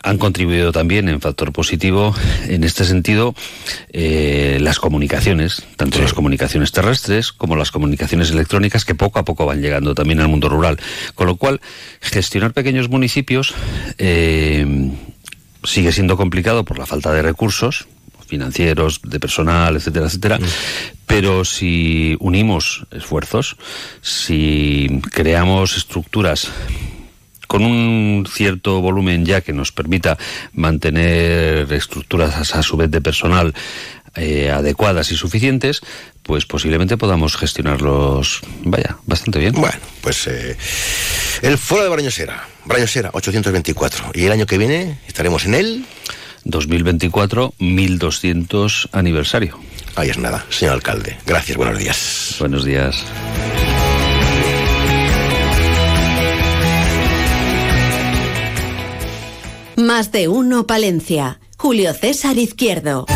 han 0.02 0.18
contribuido 0.18 0.72
también 0.72 1.08
en 1.08 1.20
factor 1.20 1.52
positivo 1.52 2.14
en 2.48 2.64
este 2.64 2.84
sentido 2.84 3.34
eh, 3.92 4.58
las 4.60 4.78
comunicaciones, 4.78 5.64
tanto 5.76 6.00
las 6.00 6.12
comunicaciones 6.12 6.72
terrestres 6.72 7.32
como 7.32 7.56
las 7.56 7.70
comunicaciones 7.70 8.30
electrónicas 8.30 8.84
que 8.84 8.94
poco 8.94 9.18
a 9.18 9.24
poco 9.24 9.46
van 9.46 9.62
llegando 9.62 9.94
también 9.94 10.20
al 10.20 10.28
mundo 10.28 10.48
rural. 10.48 10.78
Con 11.14 11.26
lo 11.26 11.36
cual, 11.36 11.60
gestionar 12.00 12.52
pequeños 12.52 12.88
municipios 12.88 13.54
eh, 13.98 14.90
sigue 15.64 15.92
siendo 15.92 16.16
complicado 16.16 16.64
por 16.64 16.78
la 16.78 16.86
falta 16.86 17.12
de 17.12 17.22
recursos 17.22 17.86
financieros, 18.26 19.02
de 19.02 19.20
personal, 19.20 19.76
etcétera, 19.76 20.06
etcétera. 20.06 20.38
Pero 21.06 21.44
si 21.44 22.16
unimos 22.18 22.86
esfuerzos, 22.90 23.56
si 24.00 25.02
creamos 25.12 25.76
estructuras 25.76 26.48
con 27.52 27.66
un 27.66 28.26
cierto 28.26 28.80
volumen 28.80 29.26
ya 29.26 29.42
que 29.42 29.52
nos 29.52 29.72
permita 29.72 30.16
mantener 30.54 31.70
estructuras 31.70 32.54
a 32.54 32.62
su 32.62 32.78
vez 32.78 32.90
de 32.90 33.02
personal 33.02 33.52
eh, 34.16 34.50
adecuadas 34.50 35.12
y 35.12 35.16
suficientes, 35.16 35.82
pues 36.22 36.46
posiblemente 36.46 36.96
podamos 36.96 37.36
gestionarlos, 37.36 38.40
vaya, 38.64 38.96
bastante 39.04 39.38
bien. 39.38 39.52
Bueno, 39.52 39.76
pues 40.00 40.26
eh, 40.28 40.56
el 41.42 41.58
foro 41.58 41.82
de 41.82 41.90
Brañosera, 41.90 42.48
Brañosera 42.64 43.10
824. 43.12 44.12
Y 44.14 44.24
el 44.24 44.32
año 44.32 44.46
que 44.46 44.56
viene 44.56 44.98
estaremos 45.06 45.44
en 45.44 45.54
el 45.54 45.84
2024, 46.44 47.52
1200 47.58 48.88
aniversario. 48.92 49.60
Ahí 49.94 50.08
es 50.08 50.16
nada, 50.16 50.46
señor 50.48 50.72
alcalde. 50.72 51.18
Gracias, 51.26 51.58
buenos 51.58 51.78
días. 51.78 52.36
Buenos 52.38 52.64
días. 52.64 53.04
Más 59.76 60.12
de 60.12 60.28
uno 60.28 60.66
Palencia. 60.66 61.40
Julio 61.56 61.94
César 61.94 62.36
Izquierdo. 62.36 63.06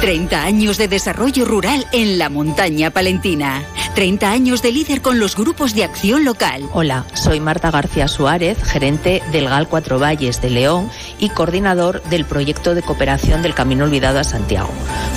30 0.00 0.42
años 0.42 0.78
de 0.78 0.88
desarrollo 0.88 1.44
rural 1.44 1.86
en 1.92 2.18
la 2.18 2.28
montaña 2.28 2.90
palentina. 2.90 3.62
30 3.94 4.30
años 4.30 4.62
de 4.62 4.72
líder 4.72 5.02
con 5.02 5.18
los 5.18 5.36
grupos 5.36 5.74
de 5.74 5.84
acción 5.84 6.24
local. 6.24 6.68
Hola, 6.72 7.04
soy 7.14 7.40
Marta 7.40 7.70
García 7.70 8.06
Suárez, 8.08 8.62
gerente 8.62 9.22
del 9.32 9.48
GAL 9.48 9.68
Cuatro 9.68 9.98
Valles 9.98 10.40
de 10.40 10.50
León 10.50 10.88
y 11.18 11.28
coordinador 11.30 12.02
del 12.04 12.24
proyecto 12.24 12.74
de 12.74 12.82
cooperación 12.82 13.42
del 13.42 13.54
Camino 13.54 13.84
Olvidado 13.84 14.20
a 14.20 14.24
Santiago. 14.24 14.70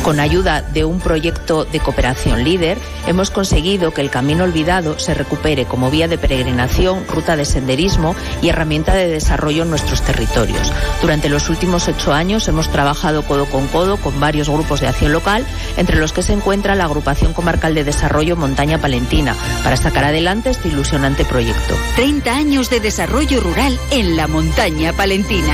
Con 0.03 0.19
ayuda 0.19 0.61
de 0.61 0.85
un 0.85 0.99
proyecto 0.99 1.65
de 1.65 1.79
cooperación 1.79 2.43
líder, 2.43 2.77
hemos 3.07 3.29
conseguido 3.29 3.93
que 3.93 4.01
el 4.01 4.09
Camino 4.09 4.43
Olvidado 4.43 4.97
se 4.99 5.13
recupere 5.13 5.65
como 5.65 5.91
vía 5.91 6.07
de 6.07 6.17
peregrinación, 6.17 7.05
ruta 7.07 7.35
de 7.35 7.45
senderismo 7.45 8.15
y 8.41 8.49
herramienta 8.49 8.95
de 8.95 9.07
desarrollo 9.07 9.63
en 9.63 9.69
nuestros 9.69 10.01
territorios. 10.01 10.73
Durante 11.01 11.29
los 11.29 11.49
últimos 11.49 11.87
ocho 11.87 12.11
años 12.11 12.47
hemos 12.47 12.69
trabajado 12.69 13.23
codo 13.23 13.45
con 13.45 13.67
codo 13.67 13.97
con 13.97 14.19
varios 14.19 14.49
grupos 14.49 14.81
de 14.81 14.87
acción 14.87 15.13
local, 15.13 15.45
entre 15.77 15.97
los 15.97 16.11
que 16.11 16.23
se 16.23 16.33
encuentra 16.33 16.75
la 16.75 16.85
Agrupación 16.85 17.33
Comarcal 17.33 17.75
de 17.75 17.83
Desarrollo 17.83 18.35
Montaña 18.35 18.62
Palentina 18.79 19.35
para 19.63 19.77
sacar 19.77 20.05
adelante 20.05 20.49
este 20.49 20.69
ilusionante 20.69 21.25
proyecto. 21.25 21.75
30 21.95 22.33
años 22.33 22.69
de 22.69 22.79
desarrollo 22.79 23.41
rural 23.41 23.77
en 23.91 24.15
la 24.15 24.27
montaña 24.27 24.93
palentina. 24.93 25.53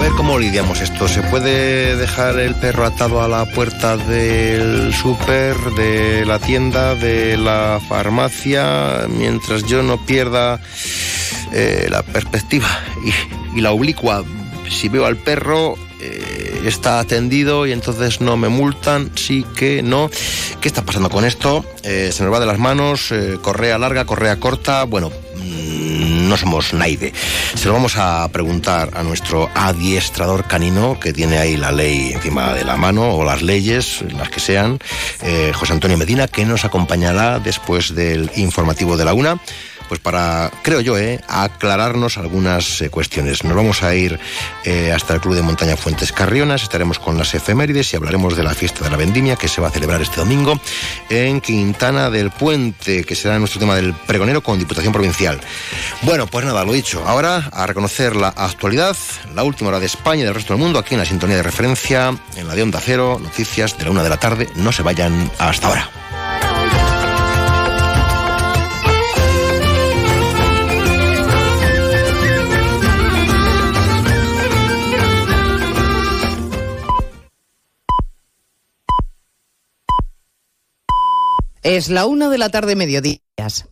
Ver, 0.00 0.12
cómo 0.12 0.38
lidiamos 0.38 0.80
esto. 0.80 1.08
¿Se 1.08 1.22
puede 1.22 1.94
dejar 1.96 2.38
el 2.38 2.54
perro 2.54 2.86
atado 2.86 3.20
a 3.20 3.28
la 3.28 3.44
puerta 3.44 3.98
del 3.98 4.94
súper, 4.94 5.56
de 5.74 6.24
la 6.24 6.38
tienda, 6.38 6.94
de 6.94 7.36
la 7.36 7.80
farmacia, 7.86 9.06
mientras 9.08 9.64
yo 9.64 9.82
no 9.82 10.04
pierda 10.06 10.58
eh, 11.52 11.88
la 11.90 12.02
perspectiva 12.02 12.66
y, 13.54 13.60
la 13.60 13.72
oblicua? 13.72 14.24
Si 14.70 14.88
veo 14.88 15.04
al 15.04 15.16
perro, 15.16 15.76
eh, 16.00 16.62
está 16.64 16.98
atendido 16.98 17.66
y 17.66 17.72
entonces 17.72 18.22
no 18.22 18.38
me 18.38 18.48
multan, 18.48 19.10
sí 19.16 19.44
que 19.54 19.82
no. 19.82 20.10
¿Qué 20.62 20.68
está 20.68 20.82
pasando 20.82 21.10
con 21.10 21.26
esto? 21.26 21.62
Eh, 21.82 22.10
se 22.10 22.24
nos 22.24 22.32
va 22.32 22.40
de 22.40 22.46
las 22.46 22.58
manos, 22.58 23.12
correa 23.42 23.76
larga, 23.76 24.06
correa 24.06 24.40
corta, 24.40 24.84
bueno, 24.84 25.10
no 25.70 26.36
somos 26.36 26.72
naide. 26.74 27.12
Se 27.54 27.66
lo 27.66 27.74
vamos 27.74 27.96
a 27.96 28.28
preguntar 28.32 28.90
a 28.94 29.02
nuestro 29.02 29.50
adiestrador 29.54 30.44
canino, 30.44 30.98
que 31.00 31.12
tiene 31.12 31.38
ahí 31.38 31.56
la 31.56 31.72
ley 31.72 32.12
encima 32.12 32.54
de 32.54 32.64
la 32.64 32.76
mano, 32.76 33.14
o 33.14 33.24
las 33.24 33.42
leyes, 33.42 34.02
las 34.16 34.30
que 34.30 34.40
sean, 34.40 34.78
eh, 35.22 35.52
José 35.54 35.72
Antonio 35.72 35.96
Medina, 35.96 36.28
que 36.28 36.44
nos 36.44 36.64
acompañará 36.64 37.38
después 37.38 37.94
del 37.94 38.30
informativo 38.36 38.96
de 38.96 39.04
la 39.04 39.14
una 39.14 39.40
pues 39.90 39.98
para, 39.98 40.52
creo 40.62 40.80
yo, 40.80 40.96
eh, 40.96 41.20
aclararnos 41.26 42.16
algunas 42.16 42.80
eh, 42.80 42.90
cuestiones. 42.90 43.42
Nos 43.42 43.56
vamos 43.56 43.82
a 43.82 43.92
ir 43.92 44.20
eh, 44.64 44.92
hasta 44.92 45.14
el 45.14 45.20
Club 45.20 45.34
de 45.34 45.42
Montaña 45.42 45.76
Fuentes 45.76 46.12
Carrionas, 46.12 46.62
estaremos 46.62 47.00
con 47.00 47.18
las 47.18 47.34
efemérides 47.34 47.92
y 47.92 47.96
hablaremos 47.96 48.36
de 48.36 48.44
la 48.44 48.54
fiesta 48.54 48.84
de 48.84 48.90
la 48.90 48.96
vendimia 48.96 49.34
que 49.34 49.48
se 49.48 49.60
va 49.60 49.66
a 49.66 49.70
celebrar 49.72 50.00
este 50.00 50.18
domingo 50.18 50.60
en 51.08 51.40
Quintana 51.40 52.08
del 52.08 52.30
Puente, 52.30 53.02
que 53.02 53.16
será 53.16 53.36
nuestro 53.40 53.58
tema 53.58 53.74
del 53.74 53.92
pregonero 53.92 54.44
con 54.44 54.60
Diputación 54.60 54.92
Provincial. 54.92 55.40
Bueno, 56.02 56.28
pues 56.28 56.46
nada, 56.46 56.64
lo 56.64 56.72
dicho. 56.72 57.02
Ahora 57.04 57.50
a 57.52 57.66
reconocer 57.66 58.14
la 58.14 58.28
actualidad, 58.28 58.96
la 59.34 59.42
última 59.42 59.70
hora 59.70 59.80
de 59.80 59.86
España 59.86 60.22
y 60.22 60.24
del 60.24 60.34
resto 60.36 60.54
del 60.54 60.62
mundo, 60.62 60.78
aquí 60.78 60.94
en 60.94 61.00
la 61.00 61.04
sintonía 61.04 61.34
de 61.34 61.42
referencia, 61.42 62.16
en 62.36 62.46
la 62.46 62.54
de 62.54 62.62
Onda 62.62 62.80
Cero, 62.80 63.18
noticias 63.20 63.76
de 63.76 63.86
la 63.86 63.90
una 63.90 64.04
de 64.04 64.08
la 64.08 64.18
tarde. 64.18 64.48
No 64.54 64.70
se 64.70 64.84
vayan 64.84 65.28
hasta 65.40 65.66
ahora. 65.66 65.99
Es 81.62 81.90
la 81.90 82.06
una 82.06 82.30
de 82.30 82.38
la 82.38 82.48
tarde, 82.48 82.74
mediodías. 82.74 83.66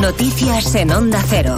Noticias 0.00 0.74
en 0.74 0.92
Onda 0.92 1.24
Cero. 1.26 1.56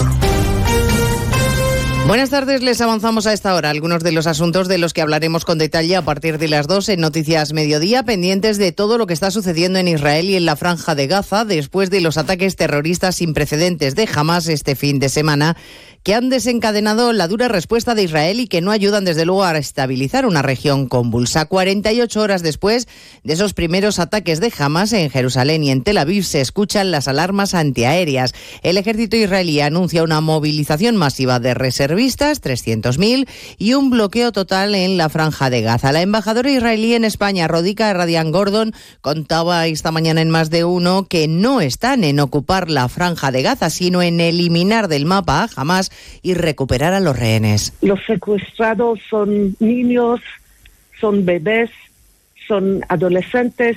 Buenas 2.07 2.31
tardes, 2.31 2.63
les 2.63 2.81
avanzamos 2.81 3.27
a 3.27 3.33
esta 3.33 3.55
hora 3.55 3.71
algunos 3.71 4.03
de 4.03 4.13
los 4.13 4.27
asuntos 4.27 4.67
de 4.69 4.77
los 4.77 4.93
que 4.93 5.03
hablaremos 5.03 5.45
con 5.45 5.57
detalle 5.57 5.97
a 5.97 6.03
partir 6.03 6.37
de 6.37 6.49
las 6.49 6.67
dos 6.67 6.89
en 6.89 7.01
Noticias 7.01 7.53
Mediodía, 7.53 8.03
pendientes 8.03 8.59
de 8.59 8.73
todo 8.73 8.99
lo 8.99 9.07
que 9.07 9.15
está 9.15 9.31
sucediendo 9.31 9.79
en 9.79 9.89
Israel 9.89 10.29
y 10.29 10.35
en 10.35 10.45
la 10.45 10.57
franja 10.57 10.95
de 10.95 11.07
Gaza 11.07 11.45
después 11.45 11.91
de 11.91 12.01
los 12.01 12.19
ataques 12.19 12.57
terroristas 12.57 13.17
sin 13.17 13.35
precedentes 13.35 13.95
de 13.95 14.09
Hamas 14.13 14.49
este 14.49 14.75
fin 14.75 14.99
de 14.99 15.09
semana 15.09 15.57
que 16.03 16.15
han 16.15 16.31
desencadenado 16.31 17.13
la 17.13 17.29
dura 17.29 17.49
respuesta 17.49 17.95
de 17.95 18.03
Israel 18.03 18.41
y 18.41 18.49
que 18.49 18.61
no 18.61 18.73
ayudan 18.73 19.05
desde 19.05 19.25
luego 19.25 19.45
a 19.45 19.57
estabilizar 19.57 20.27
una 20.27 20.43
región 20.43 20.89
convulsa. 20.89 21.45
48 21.45 22.21
horas 22.21 22.43
después 22.43 22.89
de 23.23 23.35
esos 23.35 23.55
primeros 23.55 24.01
ataques 24.01 24.41
de 24.41 24.53
Hamas 24.59 24.93
en 24.93 25.11
Jerusalén 25.11 25.63
y 25.63 25.71
en 25.71 25.83
Tel 25.83 25.99
Aviv 25.99 26.25
se 26.25 26.41
escuchan 26.41 26.91
las 26.91 27.07
alarmas 27.07 27.55
antiaéreas. 27.55 28.35
El 28.63 28.79
ejército 28.79 29.17
israelí 29.17 29.61
anuncia 29.61 30.03
una 30.03 30.21
movilización 30.21 30.97
masiva 30.97 31.39
de 31.39 31.55
reservistas, 31.93 32.43
300.000, 32.43 33.29
y 33.59 33.75
un 33.75 33.91
bloqueo 33.91 34.33
total 34.33 34.75
en 34.75 34.97
la 34.97 35.11
franja 35.11 35.51
de 35.51 35.61
Gaza. 35.61 35.93
La 35.93 36.01
embajadora 36.01 36.51
israelí 36.51 36.95
en 36.95 37.05
España, 37.05 37.49
Rodica 37.49 37.93
Radian 37.93 38.33
Gordon, 38.33 38.73
contaba 39.03 39.67
esta 39.67 39.93
mañana 39.93 40.23
en 40.23 40.31
más 40.31 40.49
de 40.49 40.65
uno 40.65 41.07
que 41.07 41.29
no 41.29 41.61
están 41.61 42.03
en 42.05 42.19
ocupar 42.19 42.71
la 42.71 42.89
franja 42.89 43.31
de 43.31 43.43
Gaza, 43.43 43.69
sino 43.69 44.01
en 44.01 44.21
eliminar 44.21 44.89
del 44.89 45.05
mapa 45.05 45.43
a 45.43 45.49
Hamas 45.55 45.91
y 46.23 46.33
recuperar 46.33 46.95
a 46.95 47.01
los 47.01 47.19
rehenes. 47.19 47.75
Los 47.83 48.01
secuestrados 48.07 48.99
son 49.11 49.55
niños, 49.61 50.21
son 50.99 51.27
bebés, 51.27 51.71
son 52.49 52.85
adolescentes, 52.89 53.77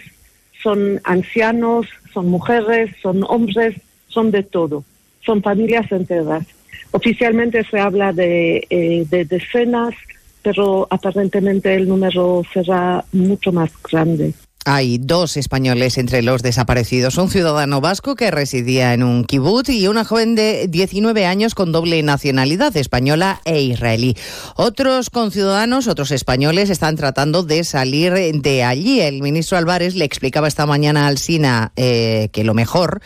son 0.64 1.02
ancianos, 1.04 1.88
son 2.14 2.28
mujeres, 2.30 2.96
son 3.02 3.26
hombres, 3.28 3.76
son 4.08 4.32
de 4.32 4.44
todo, 4.44 4.86
son 5.26 5.42
familias 5.44 5.92
enteras. 5.92 6.55
Oficialmente 6.92 7.64
se 7.70 7.80
habla 7.80 8.14
de, 8.14 8.66
eh, 8.70 9.06
de 9.10 9.26
decenas, 9.26 9.94
pero 10.42 10.88
aparentemente 10.90 11.76
el 11.76 11.88
número 11.88 12.44
será 12.54 13.04
mucho 13.12 13.52
más 13.52 13.72
grande. 13.90 14.34
Hay 14.68 14.98
dos 14.98 15.38
españoles 15.38 16.00
entre 16.00 16.24
los 16.24 16.42
desaparecidos, 16.42 17.20
un 17.20 17.30
ciudadano 17.30 17.82
vasco 17.82 18.16
que 18.16 18.32
residía 18.32 18.96
en 18.96 19.04
un 19.04 19.24
kibutz 19.24 19.70
y 19.70 19.88
una 19.88 20.04
joven 20.04 20.34
de 20.34 20.68
19 20.68 21.28
años 21.28 21.54
con 21.54 21.72
doble 21.72 22.02
nacionalidad 22.02 22.76
española 22.76 23.42
e 23.46 23.62
israelí. 23.62 24.18
Otros 24.56 25.12
conciudadanos, 25.12 25.88
otros 25.88 26.10
españoles, 26.10 26.72
están 26.72 26.96
tratando 26.96 27.44
de 27.44 27.64
salir 27.64 28.14
de 28.14 28.64
allí. 28.64 29.02
El 29.02 29.22
ministro 29.22 29.60
Álvarez 29.60 29.94
le 29.94 30.06
explicaba 30.06 30.48
esta 30.48 30.66
mañana 30.66 31.06
al 31.06 31.20
SINA 31.20 31.72
eh, 31.76 32.30
que 32.32 32.44
lo 32.44 32.56
mejor 32.56 33.02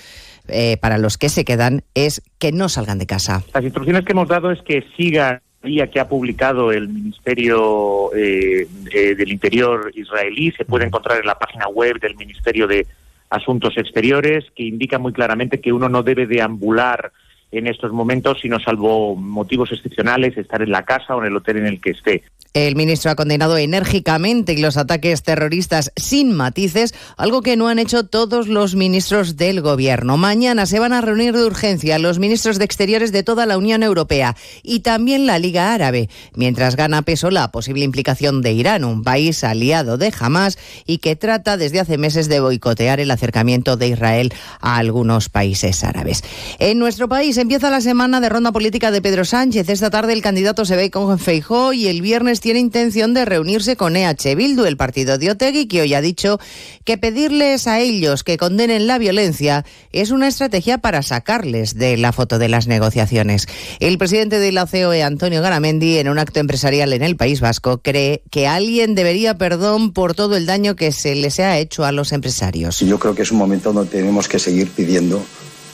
eh, 0.51 0.77
para 0.77 0.97
los 0.97 1.17
que 1.17 1.29
se 1.29 1.45
quedan 1.45 1.83
es 1.93 2.21
que 2.37 2.51
no 2.51 2.69
salgan 2.69 2.99
de 2.99 3.05
casa. 3.05 3.43
Las 3.53 3.63
instrucciones 3.63 4.05
que 4.05 4.11
hemos 4.13 4.27
dado 4.27 4.51
es 4.51 4.61
que 4.61 4.83
sigan 4.97 5.41
que 5.61 5.99
ha 5.99 6.07
publicado 6.07 6.71
el 6.71 6.87
Ministerio 6.87 8.13
eh, 8.15 8.65
del 8.93 9.31
Interior 9.31 9.91
israelí 9.93 10.51
se 10.51 10.65
puede 10.65 10.85
encontrar 10.85 11.19
en 11.19 11.25
la 11.25 11.37
página 11.37 11.67
web 11.67 11.99
del 11.99 12.15
Ministerio 12.15 12.65
de 12.65 12.87
Asuntos 13.29 13.77
Exteriores, 13.77 14.45
que 14.55 14.63
indica 14.63 14.97
muy 14.97 15.13
claramente 15.13 15.59
que 15.59 15.73
uno 15.73 15.89
no 15.89 16.01
debe 16.01 16.25
deambular 16.25 17.11
en 17.51 17.67
estos 17.67 17.91
momentos, 17.91 18.39
sino 18.41 18.59
salvo 18.59 19.15
motivos 19.15 19.71
excepcionales, 19.71 20.37
estar 20.37 20.61
en 20.61 20.71
la 20.71 20.83
casa 20.83 21.15
o 21.15 21.21
en 21.21 21.27
el 21.27 21.35
hotel 21.35 21.57
en 21.57 21.65
el 21.65 21.81
que 21.81 21.91
esté. 21.91 22.23
El 22.55 22.75
ministro 22.75 23.11
ha 23.11 23.15
condenado 23.15 23.57
enérgicamente 23.57 24.57
los 24.57 24.75
ataques 24.75 25.21
terroristas 25.21 25.91
sin 25.95 26.33
matices, 26.33 26.95
algo 27.15 27.43
que 27.43 27.55
no 27.55 27.67
han 27.67 27.77
hecho 27.77 28.05
todos 28.05 28.47
los 28.47 28.73
ministros 28.73 29.37
del 29.37 29.61
gobierno. 29.61 30.17
Mañana 30.17 30.65
se 30.65 30.79
van 30.79 30.91
a 30.91 31.01
reunir 31.01 31.35
de 31.35 31.45
urgencia 31.45 31.99
los 31.99 32.17
ministros 32.17 32.57
de 32.57 32.65
Exteriores 32.65 33.11
de 33.11 33.21
toda 33.21 33.45
la 33.45 33.57
Unión 33.59 33.83
Europea 33.83 34.35
y 34.63 34.79
también 34.79 35.27
la 35.27 35.37
Liga 35.37 35.75
Árabe, 35.75 36.09
mientras 36.33 36.75
gana 36.75 37.03
peso 37.03 37.29
la 37.29 37.51
posible 37.51 37.85
implicación 37.85 38.41
de 38.41 38.51
Irán, 38.51 38.83
un 38.83 39.03
país 39.03 39.43
aliado 39.43 39.99
de 39.99 40.11
Hamas 40.19 40.57
y 40.87 40.97
que 40.97 41.15
trata 41.15 41.55
desde 41.55 41.79
hace 41.79 41.99
meses 41.99 42.29
de 42.29 42.39
boicotear 42.39 42.99
el 42.99 43.11
acercamiento 43.11 43.77
de 43.77 43.89
Israel 43.89 44.33
a 44.59 44.77
algunos 44.77 45.29
países 45.29 45.83
árabes. 45.83 46.23
En 46.57 46.79
nuestro 46.79 47.07
país 47.07 47.37
empieza 47.37 47.69
la 47.69 47.81
semana 47.81 48.19
de 48.21 48.29
ronda 48.29 48.51
política 48.51 48.89
de 48.89 49.03
Pedro 49.03 49.23
Sánchez. 49.23 49.69
Esta 49.69 49.91
tarde 49.91 50.13
el 50.13 50.23
candidato 50.23 50.65
se 50.65 50.75
ve 50.75 50.89
con 50.89 51.19
Feijó 51.19 51.73
y 51.73 51.87
el 51.87 52.01
viernes 52.01 52.38
tiene 52.39 52.59
intención 52.59 53.13
de 53.13 53.25
reunirse 53.25 53.75
con 53.75 53.95
EH 53.95 54.35
Bildu, 54.35 54.65
el 54.65 54.77
partido 54.77 55.17
de 55.17 55.31
Otegui, 55.31 55.67
que 55.67 55.81
hoy 55.81 55.93
ha 55.93 56.01
dicho 56.01 56.39
que 56.85 56.97
pedirles 56.97 57.67
a 57.67 57.79
ellos 57.79 58.23
que 58.23 58.37
condenen 58.37 58.87
la 58.87 58.97
violencia 58.97 59.65
es 59.91 60.11
una 60.11 60.27
estrategia 60.27 60.77
para 60.77 61.01
sacarles 61.01 61.75
de 61.75 61.97
la 61.97 62.11
foto 62.11 62.39
de 62.39 62.49
las 62.49 62.67
negociaciones. 62.67 63.47
El 63.79 63.97
presidente 63.97 64.39
de 64.39 64.51
la 64.51 64.65
COE, 64.65 65.03
Antonio 65.03 65.41
Garamendi, 65.41 65.97
en 65.97 66.09
un 66.09 66.19
acto 66.19 66.39
empresarial 66.39 66.93
en 66.93 67.03
el 67.03 67.15
País 67.15 67.41
Vasco, 67.41 67.79
cree 67.81 68.23
que 68.31 68.47
alguien 68.47 68.95
debería 68.95 69.37
perdón 69.37 69.93
por 69.93 70.13
todo 70.13 70.35
el 70.35 70.45
daño 70.45 70.75
que 70.75 70.91
se 70.91 71.15
les 71.15 71.39
ha 71.39 71.57
hecho 71.57 71.85
a 71.85 71.91
los 71.91 72.11
empresarios. 72.11 72.79
Yo 72.79 72.99
creo 72.99 73.15
que 73.15 73.23
es 73.23 73.31
un 73.31 73.37
momento 73.37 73.73
donde 73.73 73.91
tenemos 73.91 74.27
que 74.27 74.39
seguir 74.39 74.69
pidiendo 74.69 75.23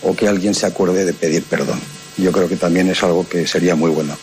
o 0.02 0.16
que 0.16 0.28
alguien 0.28 0.54
se 0.54 0.66
acuerde 0.66 1.06
de 1.06 1.14
pedir 1.14 1.44
perdón. 1.44 1.80
Yo 2.18 2.32
creo 2.32 2.48
que 2.48 2.56
también 2.56 2.90
es 2.90 3.04
algo 3.04 3.28
que 3.28 3.46
sería 3.48 3.76
muy 3.76 3.92
bueno 3.92 4.16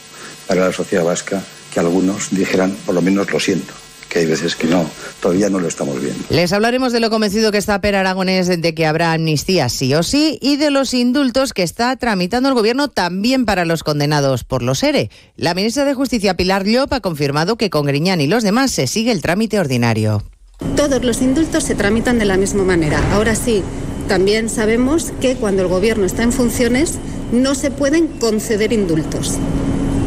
para 0.47 0.67
la 0.67 0.73
sociedad 0.73 1.05
vasca 1.05 1.43
que 1.73 1.81
algunos 1.81 2.31
dijeran, 2.31 2.77
por 2.85 2.95
lo 2.95 3.03
menos 3.03 3.31
lo 3.33 3.41
siento 3.41 3.73
que 4.13 4.19
hay 4.19 4.27
veces 4.27 4.57
que 4.57 4.67
no, 4.67 4.85
todavía 5.21 5.49
no 5.49 5.59
lo 5.59 5.69
estamos 5.69 5.99
viendo. 5.99 6.23
Les 6.29 6.53
hablaremos 6.53 6.93
de 6.93 7.01
lo 7.01 7.09
convencido 7.09 7.51
que 7.51 7.57
está 7.57 7.81
Per 7.81 7.95
Aragonés 7.97 8.47
de 8.47 8.75
que 8.75 8.85
habrá 8.85 9.15
amnistía 9.15 9.71
sí 9.71 9.95
o 9.95 10.03
sí 10.03 10.39
y 10.43 10.59
de 10.59 10.71
los 10.71 10.93
indultos 10.93 11.55
que 11.55 11.63
está 11.63 11.97
tramitando 11.97 12.51
el 12.51 12.55
gobierno 12.55 12.89
también 12.89 13.47
para 13.47 13.65
los 13.65 13.83
condenados 13.83 14.45
por 14.45 14.63
los 14.63 14.83
ERE. 14.83 15.09
La 15.37 15.55
ministra 15.55 15.87
de 15.87 15.95
Justicia 15.95 16.37
Pilar 16.37 16.67
Llop 16.67 16.93
ha 16.93 17.01
confirmado 17.01 17.57
que 17.57 17.71
con 17.71 17.87
Griñán 17.87 18.21
y 18.21 18.27
los 18.27 18.43
demás 18.43 18.71
se 18.71 18.87
sigue 18.87 19.13
el 19.13 19.23
trámite 19.23 19.59
ordinario. 19.59 20.23
Todos 20.77 21.03
los 21.03 21.23
indultos 21.23 21.65
se 21.65 21.75
tramitan 21.75 22.19
de 22.19 22.27
la 22.27 22.37
misma 22.37 22.65
manera. 22.65 23.01
Ahora 23.15 23.35
sí, 23.35 23.63
también 24.09 24.51
sabemos 24.51 25.11
que 25.23 25.37
cuando 25.37 25.63
el 25.63 25.69
gobierno 25.69 26.05
está 26.05 26.23
en 26.23 26.33
funciones 26.33 26.99
no 27.33 27.55
se 27.55 27.71
pueden 27.71 28.09
conceder 28.09 28.75
indultos 28.75 29.39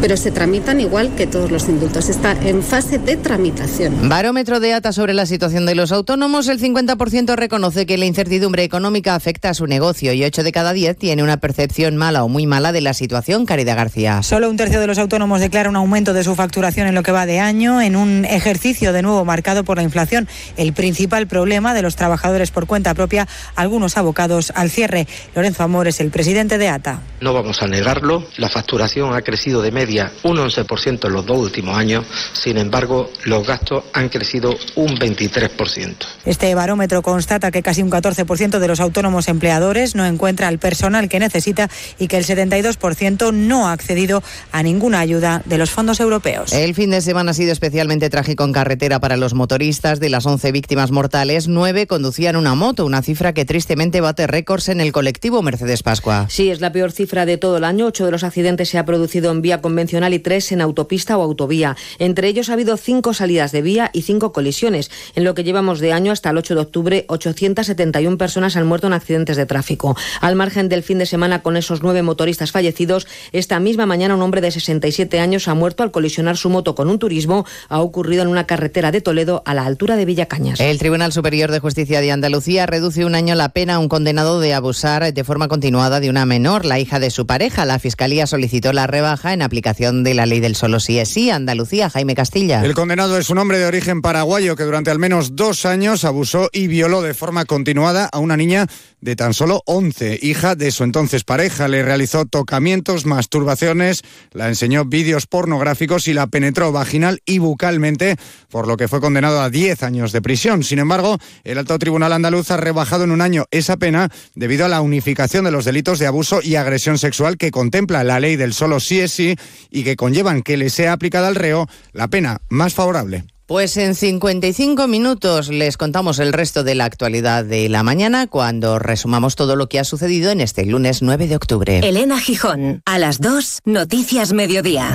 pero 0.05 0.17
se 0.17 0.29
tramitan 0.29 0.79
igual 0.79 1.15
que 1.15 1.25
todos 1.25 1.49
los 1.49 1.67
indultos. 1.67 2.09
Está 2.09 2.33
en 2.33 2.61
fase 2.61 2.99
de 2.99 3.17
tramitación. 3.17 4.07
Barómetro 4.07 4.59
de 4.59 4.71
ATA 4.71 4.91
sobre 4.91 5.15
la 5.15 5.25
situación 5.25 5.65
de 5.65 5.73
los 5.73 5.91
autónomos. 5.91 6.47
El 6.47 6.61
50% 6.61 7.33
reconoce 7.35 7.87
que 7.87 7.97
la 7.97 8.05
incertidumbre 8.05 8.63
económica 8.63 9.15
afecta 9.15 9.49
a 9.49 9.55
su 9.55 9.65
negocio 9.65 10.13
y 10.13 10.23
8 10.23 10.43
de 10.43 10.51
cada 10.51 10.73
10 10.73 10.95
tiene 10.95 11.23
una 11.23 11.37
percepción 11.37 11.95
mala 11.95 12.23
o 12.23 12.29
muy 12.29 12.45
mala 12.45 12.71
de 12.71 12.81
la 12.81 12.93
situación. 12.93 13.47
Caridad 13.47 13.77
García. 13.77 14.21
Solo 14.21 14.47
un 14.47 14.57
tercio 14.57 14.79
de 14.79 14.85
los 14.85 14.99
autónomos 14.99 15.39
declara 15.39 15.71
un 15.71 15.75
aumento 15.75 16.13
de 16.13 16.23
su 16.23 16.35
facturación 16.35 16.85
en 16.85 16.93
lo 16.93 17.01
que 17.01 17.11
va 17.11 17.25
de 17.25 17.39
año, 17.39 17.81
en 17.81 17.95
un 17.95 18.25
ejercicio 18.25 18.93
de 18.93 19.01
nuevo 19.01 19.25
marcado 19.25 19.63
por 19.63 19.77
la 19.77 19.83
inflación. 19.83 20.27
El 20.55 20.73
principal 20.73 21.25
problema 21.25 21.73
de 21.73 21.81
los 21.81 21.95
trabajadores 21.95 22.51
por 22.51 22.67
cuenta 22.67 22.93
propia, 22.93 23.27
algunos 23.55 23.97
abocados 23.97 24.53
al 24.53 24.69
cierre. 24.69 25.07
Lorenzo 25.33 25.63
Amor 25.63 25.87
es 25.87 25.99
el 25.99 26.11
presidente 26.11 26.59
de 26.59 26.69
ATA. 26.69 27.01
No 27.21 27.33
vamos 27.33 27.63
a 27.63 27.67
negarlo, 27.67 28.23
la 28.37 28.49
facturación 28.49 29.15
ha 29.15 29.23
crecido 29.23 29.63
de 29.63 29.71
media 29.71 29.94
media 29.95 30.11
un 30.23 30.37
11% 30.37 31.07
en 31.07 31.13
los 31.13 31.25
dos 31.25 31.37
últimos 31.37 31.77
años, 31.77 32.05
sin 32.33 32.57
embargo, 32.57 33.09
los 33.25 33.45
gastos 33.47 33.83
han 33.93 34.09
crecido 34.09 34.55
un 34.75 34.97
23%. 34.97 35.95
Este 36.25 36.53
barómetro 36.55 37.01
constata 37.01 37.51
que 37.51 37.61
casi 37.61 37.81
un 37.81 37.89
14% 37.89 38.59
de 38.59 38.67
los 38.67 38.79
autónomos 38.79 39.27
empleadores 39.27 39.95
no 39.95 40.05
encuentra 40.05 40.49
el 40.49 40.59
personal 40.59 41.07
que 41.07 41.19
necesita 41.19 41.69
y 41.99 42.07
que 42.07 42.17
el 42.17 42.25
72% 42.25 43.33
no 43.33 43.67
ha 43.67 43.73
accedido 43.73 44.23
a 44.51 44.63
ninguna 44.63 44.99
ayuda 44.99 45.41
de 45.45 45.57
los 45.57 45.69
fondos 45.69 45.99
europeos. 45.99 46.51
El 46.53 46.75
fin 46.75 46.89
de 46.89 47.01
semana 47.01 47.31
ha 47.31 47.33
sido 47.33 47.51
especialmente 47.51 48.09
trágico 48.09 48.43
en 48.43 48.53
carretera 48.53 48.99
para 48.99 49.17
los 49.17 49.33
motoristas. 49.33 49.99
De 49.99 50.09
las 50.09 50.25
11 50.25 50.51
víctimas 50.51 50.91
mortales, 50.91 51.47
9 51.47 51.87
conducían 51.87 52.35
una 52.35 52.55
moto, 52.55 52.85
una 52.85 53.01
cifra 53.01 53.33
que 53.33 53.45
tristemente 53.45 54.01
bate 54.01 54.27
récords 54.27 54.69
en 54.69 54.81
el 54.81 54.91
colectivo 54.91 55.41
Mercedes 55.41 55.83
Pascua. 55.83 56.25
Sí, 56.29 56.49
es 56.49 56.59
la 56.59 56.71
peor 56.71 56.91
cifra 56.91 57.25
de 57.25 57.37
todo 57.37 57.57
el 57.57 57.63
año. 57.63 57.85
Ocho 57.85 58.05
de 58.05 58.11
los 58.11 58.23
accidentes 58.23 58.69
se 58.69 58.77
ha 58.77 58.85
producido 58.85 59.31
en 59.31 59.41
vía 59.41 59.61
convencional 59.75 60.13
y 60.13 60.19
tres 60.19 60.53
en 60.53 60.61
autopista 60.61 61.17
o 61.17 61.21
autovía. 61.21 61.75
Entre 61.99 62.29
ellos 62.29 62.49
ha 62.49 62.53
habido 62.53 62.77
cinco 62.77 63.13
salidas 63.13 63.51
de 63.51 63.61
vía 63.61 63.89
y 63.91 64.03
cinco 64.03 64.31
colisiones. 64.31 64.89
En 65.15 65.25
lo 65.25 65.35
que 65.35 65.43
llevamos 65.43 65.81
de 65.81 65.91
año 65.91 66.13
hasta 66.13 66.29
el 66.29 66.37
8 66.37 66.55
de 66.55 66.61
octubre, 66.61 67.05
871 67.09 68.17
personas 68.17 68.55
han 68.55 68.65
muerto 68.65 68.87
en 68.87 68.93
accidentes 68.93 69.35
de 69.35 69.45
tráfico. 69.45 69.97
Al 70.21 70.37
margen 70.37 70.69
del 70.69 70.81
fin 70.81 70.97
de 70.97 71.05
semana 71.05 71.41
con 71.41 71.57
esos 71.57 71.83
nueve 71.83 72.03
motoristas 72.03 72.53
fallecidos, 72.53 73.05
esta 73.33 73.59
misma 73.59 73.85
mañana 73.85 74.15
un 74.15 74.21
hombre 74.21 74.39
de 74.39 74.49
67 74.49 75.19
años 75.19 75.49
ha 75.49 75.55
muerto 75.55 75.83
al 75.83 75.91
colisionar 75.91 76.37
su 76.37 76.49
moto 76.49 76.73
con 76.73 76.89
un 76.89 76.97
turismo. 76.97 77.45
Ha 77.67 77.81
ocurrido 77.81 78.21
en 78.21 78.29
una 78.29 78.47
carretera 78.47 78.93
de 78.93 79.01
Toledo 79.01 79.43
a 79.45 79.53
la 79.53 79.65
altura 79.65 79.97
de 79.97 80.05
Villacañas. 80.05 80.61
El 80.61 80.79
Tribunal 80.79 81.11
Superior 81.11 81.51
de 81.51 81.59
Justicia 81.59 81.99
de 81.99 82.13
Andalucía 82.13 82.65
reduce 82.65 83.03
un 83.03 83.13
año 83.13 83.35
la 83.35 83.49
pena 83.49 83.75
a 83.75 83.79
un 83.79 83.89
condenado 83.89 84.39
de 84.39 84.53
abusar 84.53 85.13
de 85.13 85.23
forma 85.25 85.49
continuada 85.49 85.99
de 85.99 86.09
una 86.09 86.25
menor, 86.25 86.63
la 86.63 86.79
hija 86.79 87.01
de 87.01 87.09
su 87.09 87.25
pareja. 87.25 87.65
La 87.65 87.77
Fiscalía 87.77 88.25
solicitó 88.25 88.71
la 88.71 88.87
rebaja 88.87 89.33
en 89.33 89.41
aplicación 89.41 89.64
de 89.65 90.13
la 90.13 90.27
ley 90.27 90.39
del 90.41 90.55
solo 90.55 90.79
sí 90.79 90.99
es 90.99 91.09
sí. 91.09 91.31
Andalucía, 91.31 91.89
Jaime 91.89 92.13
Castilla. 92.13 92.63
El 92.63 92.75
condenado 92.75 93.17
es 93.17 93.31
un 93.31 93.39
hombre 93.39 93.57
de 93.57 93.65
origen 93.65 94.03
paraguayo 94.03 94.55
que 94.55 94.63
durante 94.63 94.91
al 94.91 94.99
menos 94.99 95.35
dos 95.35 95.65
años 95.65 96.05
abusó 96.05 96.49
y 96.53 96.67
violó 96.67 97.01
de 97.01 97.15
forma 97.15 97.45
continuada 97.45 98.05
a 98.05 98.19
una 98.19 98.37
niña 98.37 98.67
de 99.05 99.15
tan 99.15 99.35
solo 99.35 99.61
11, 99.67 100.19
hija 100.23 100.55
de 100.55 100.71
su 100.71 100.83
entonces 100.83 101.23
pareja. 101.23 101.67
Le 101.67 101.83
realizó 101.83 102.25
tocamientos, 102.25 103.05
masturbaciones, 103.05 104.01
la 104.33 104.47
enseñó 104.47 104.83
vídeos 104.83 105.27
pornográficos 105.27 106.07
y 106.07 106.13
la 106.13 106.25
penetró 106.25 106.71
vaginal 106.71 107.21
y 107.23 107.37
bucalmente, 107.37 108.17
por 108.49 108.67
lo 108.67 108.77
que 108.77 108.87
fue 108.87 108.99
condenado 108.99 109.41
a 109.41 109.51
10 109.51 109.83
años 109.83 110.11
de 110.11 110.23
prisión. 110.23 110.63
Sin 110.63 110.79
embargo, 110.79 111.19
el 111.43 111.59
alto 111.59 111.77
tribunal 111.77 112.13
andaluz 112.13 112.49
ha 112.49 112.57
rebajado 112.57 113.03
en 113.03 113.11
un 113.11 113.21
año 113.21 113.45
esa 113.51 113.77
pena 113.77 114.09
debido 114.33 114.65
a 114.65 114.69
la 114.69 114.81
unificación 114.81 115.45
de 115.45 115.51
los 115.51 115.65
delitos 115.65 115.99
de 115.99 116.07
abuso 116.07 116.39
y 116.41 116.55
agresión 116.55 116.97
sexual 116.97 117.37
que 117.37 117.51
contempla 117.51 118.03
la 118.03 118.19
ley 118.19 118.37
del 118.37 118.55
solo 118.55 118.79
sí 118.79 119.01
es 119.01 119.11
sí 119.11 119.35
y 119.69 119.83
que 119.83 119.95
conllevan 119.95 120.41
que 120.41 120.57
le 120.57 120.71
sea 120.71 120.93
aplicada 120.93 121.27
al 121.27 121.35
reo 121.35 121.69
la 121.93 122.07
pena 122.07 122.41
más 122.49 122.73
favorable. 122.73 123.23
Pues 123.47 123.77
en 123.77 123.93
55 123.93 124.87
minutos 124.87 125.49
les 125.49 125.77
contamos 125.77 126.17
el 126.17 126.33
resto 126.33 126.63
de 126.63 126.73
la 126.73 126.85
actualidad 126.85 127.45
de 127.45 127.69
la 127.69 127.83
mañana 127.83 128.25
cuando 128.25 128.79
resumamos 128.79 129.35
todo 129.35 129.55
lo 129.55 129.69
que 129.69 129.77
ha 129.77 129.83
sucedido 129.83 130.31
en 130.31 130.41
este 130.41 130.65
lunes 130.65 131.03
9 131.03 131.27
de 131.27 131.35
octubre. 131.35 131.79
Elena 131.87 132.19
Gijón, 132.19 132.81
a 132.85 132.97
las 132.97 133.21
2, 133.21 133.59
Noticias 133.65 134.33
Mediodía. 134.33 134.91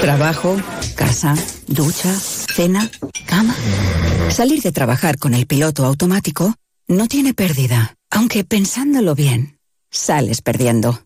Trabajo, 0.00 0.56
casa, 0.94 1.34
ducha, 1.66 2.14
cena, 2.14 2.88
cama. 3.26 3.56
Salir 4.28 4.62
de 4.62 4.70
trabajar 4.70 5.18
con 5.18 5.34
el 5.34 5.48
piloto 5.48 5.84
automático 5.84 6.54
no 6.86 7.08
tiene 7.08 7.34
pérdida, 7.34 7.96
aunque 8.10 8.44
pensándolo 8.44 9.16
bien, 9.16 9.58
sales 9.90 10.40
perdiendo. 10.40 11.05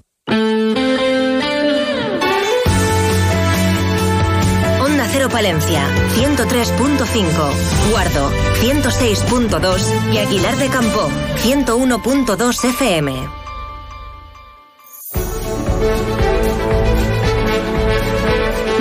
Palencia, 5.29 5.87
103.5. 6.15 7.91
Guardo, 7.91 8.31
106.2. 8.61 10.13
Y 10.13 10.17
Aguilar 10.17 10.55
de 10.57 10.67
Campo, 10.69 11.09
101.2 11.43 12.63
FM. 12.65 13.13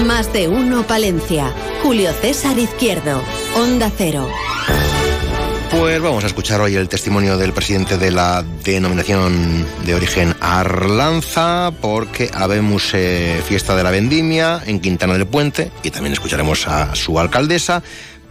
Más 0.06 0.32
de 0.32 0.48
uno 0.48 0.82
Palencia. 0.84 1.52
Julio 1.82 2.12
César 2.12 2.58
Izquierdo. 2.58 3.22
Onda 3.56 3.90
Cero. 3.96 4.28
Pues 5.70 6.02
vamos 6.02 6.24
a 6.24 6.26
escuchar 6.26 6.60
hoy 6.60 6.74
el 6.74 6.88
testimonio 6.88 7.38
del 7.38 7.52
presidente 7.52 7.96
de 7.96 8.10
la 8.10 8.44
denominación 8.64 9.64
de 9.84 9.94
origen 9.94 10.34
Arlanza, 10.40 11.72
porque 11.80 12.28
habemos 12.34 12.90
eh, 12.92 13.40
fiesta 13.46 13.76
de 13.76 13.84
la 13.84 13.90
vendimia 13.92 14.62
en 14.66 14.80
Quintana 14.80 15.12
del 15.12 15.28
Puente 15.28 15.70
y 15.84 15.90
también 15.90 16.12
escucharemos 16.12 16.66
a 16.66 16.96
su 16.96 17.20
alcaldesa. 17.20 17.84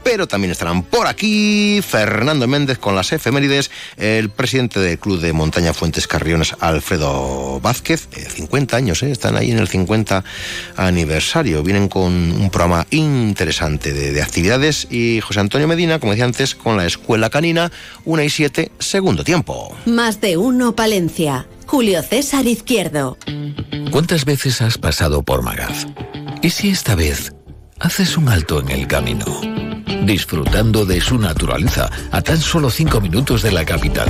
Pero 0.03 0.27
también 0.27 0.51
estarán 0.51 0.83
por 0.83 1.07
aquí 1.07 1.81
Fernando 1.85 2.47
Méndez 2.47 2.77
con 2.77 2.95
las 2.95 3.11
efemérides, 3.11 3.71
el 3.97 4.29
presidente 4.29 4.79
del 4.79 4.97
Club 4.99 5.19
de 5.19 5.33
Montaña 5.33 5.73
Fuentes 5.73 6.07
Carriones, 6.07 6.55
Alfredo 6.59 7.59
Vázquez, 7.59 8.07
eh, 8.13 8.27
50 8.29 8.77
años, 8.77 9.03
eh, 9.03 9.11
están 9.11 9.35
ahí 9.35 9.51
en 9.51 9.59
el 9.59 9.67
50 9.67 10.23
aniversario, 10.77 11.63
vienen 11.63 11.89
con 11.89 12.11
un 12.13 12.49
programa 12.49 12.87
interesante 12.91 13.93
de, 13.93 14.11
de 14.11 14.21
actividades 14.21 14.87
y 14.89 15.21
José 15.21 15.39
Antonio 15.39 15.67
Medina, 15.67 15.99
como 15.99 16.13
decía 16.13 16.25
antes, 16.25 16.55
con 16.55 16.77
la 16.77 16.85
Escuela 16.85 17.29
Canina, 17.29 17.71
1 18.05 18.23
y 18.23 18.29
7, 18.29 18.71
segundo 18.79 19.23
tiempo. 19.23 19.75
Más 19.85 20.21
de 20.21 20.37
uno 20.37 20.75
Palencia. 20.75 21.47
Julio 21.65 22.01
César 22.01 22.47
Izquierdo. 22.47 23.17
¿Cuántas 23.91 24.25
veces 24.25 24.59
has 24.61 24.79
pasado 24.79 25.21
por 25.21 25.43
Magaz? 25.43 25.85
¿Y 26.41 26.49
si 26.49 26.69
esta 26.69 26.95
vez 26.95 27.31
haces 27.79 28.17
un 28.17 28.27
alto 28.27 28.59
en 28.59 28.69
el 28.69 28.87
camino? 28.87 29.68
Disfrutando 30.03 30.85
de 30.85 31.01
su 31.01 31.17
naturaleza 31.17 31.89
a 32.11 32.21
tan 32.21 32.39
solo 32.39 32.69
cinco 32.69 33.01
minutos 33.01 33.41
de 33.41 33.51
la 33.51 33.65
capital. 33.65 34.09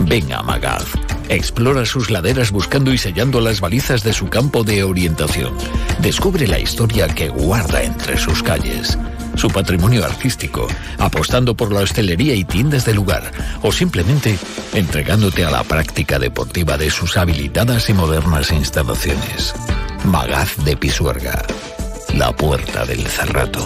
Ven 0.00 0.32
a 0.32 0.42
Magaz. 0.42 0.84
Explora 1.28 1.86
sus 1.86 2.10
laderas 2.10 2.50
buscando 2.50 2.92
y 2.92 2.98
sellando 2.98 3.40
las 3.40 3.60
balizas 3.60 4.02
de 4.02 4.12
su 4.12 4.28
campo 4.28 4.64
de 4.64 4.84
orientación. 4.84 5.56
Descubre 6.00 6.46
la 6.46 6.58
historia 6.58 7.08
que 7.08 7.28
guarda 7.28 7.82
entre 7.82 8.18
sus 8.18 8.42
calles. 8.42 8.98
Su 9.36 9.48
patrimonio 9.48 10.04
artístico, 10.04 10.68
apostando 10.98 11.56
por 11.56 11.72
la 11.72 11.80
hostelería 11.80 12.34
y 12.34 12.44
tiendas 12.44 12.84
del 12.84 12.96
lugar, 12.96 13.30
o 13.62 13.72
simplemente 13.72 14.38
entregándote 14.74 15.44
a 15.44 15.50
la 15.50 15.64
práctica 15.64 16.18
deportiva 16.18 16.76
de 16.76 16.90
sus 16.90 17.16
habilitadas 17.16 17.88
y 17.88 17.94
modernas 17.94 18.50
instalaciones. 18.52 19.54
Magaz 20.04 20.56
de 20.64 20.76
Pisuerga, 20.76 21.46
la 22.14 22.34
puerta 22.36 22.84
del 22.84 23.06
Cerrato. 23.06 23.64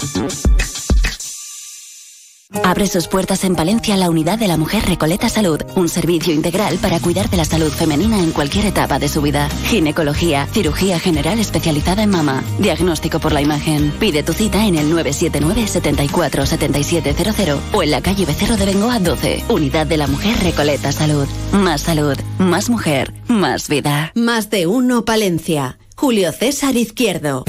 Abre 2.65 2.87
sus 2.87 3.09
puertas 3.09 3.45
en 3.45 3.55
Palencia 3.55 3.97
la 3.97 4.11
unidad 4.11 4.39
de 4.39 4.49
la 4.49 4.57
mujer 4.57 4.85
Recoleta 4.85 5.29
Salud, 5.29 5.61
un 5.75 5.89
servicio 5.89 6.35
integral 6.35 6.79
para 6.79 7.01
cuidar 7.01 7.31
de 7.31 7.37
la 7.37 7.45
salud 7.45 7.71
femenina 7.71 8.19
en 8.19 8.33
cualquier 8.33 8.67
etapa 8.67 8.99
de 8.99 9.09
su 9.09 9.23
vida. 9.23 9.49
Ginecología, 9.65 10.47
cirugía 10.53 10.99
general 10.99 11.39
especializada 11.39 12.03
en 12.03 12.11
mama, 12.11 12.43
diagnóstico 12.59 13.21
por 13.21 13.33
la 13.33 13.41
imagen. 13.41 13.93
Pide 13.99 14.23
tu 14.23 14.33
cita 14.33 14.67
en 14.67 14.77
el 14.77 14.91
979 14.91 15.67
74 15.69 16.47
7700 16.47 17.61
o 17.73 17.83
en 17.83 17.91
la 17.91 18.01
calle 18.01 18.27
Becerro 18.27 18.57
de 18.57 18.67
Bengoa 18.67 18.99
12. 18.99 19.45
Unidad 19.49 19.87
de 19.87 19.97
la 19.97 20.07
mujer 20.07 20.37
Recoleta 20.43 20.93
Salud. 20.93 21.27
Más 21.53 21.83
salud, 21.83 22.17
más 22.39 22.69
mujer, 22.69 23.15
más 23.29 23.69
vida. 23.69 24.13
Más 24.15 24.51
de 24.51 24.67
uno 24.67 25.05
Palencia. 25.05 25.79
Julio 25.97 26.31
César 26.33 26.77
Izquierdo. 26.77 27.45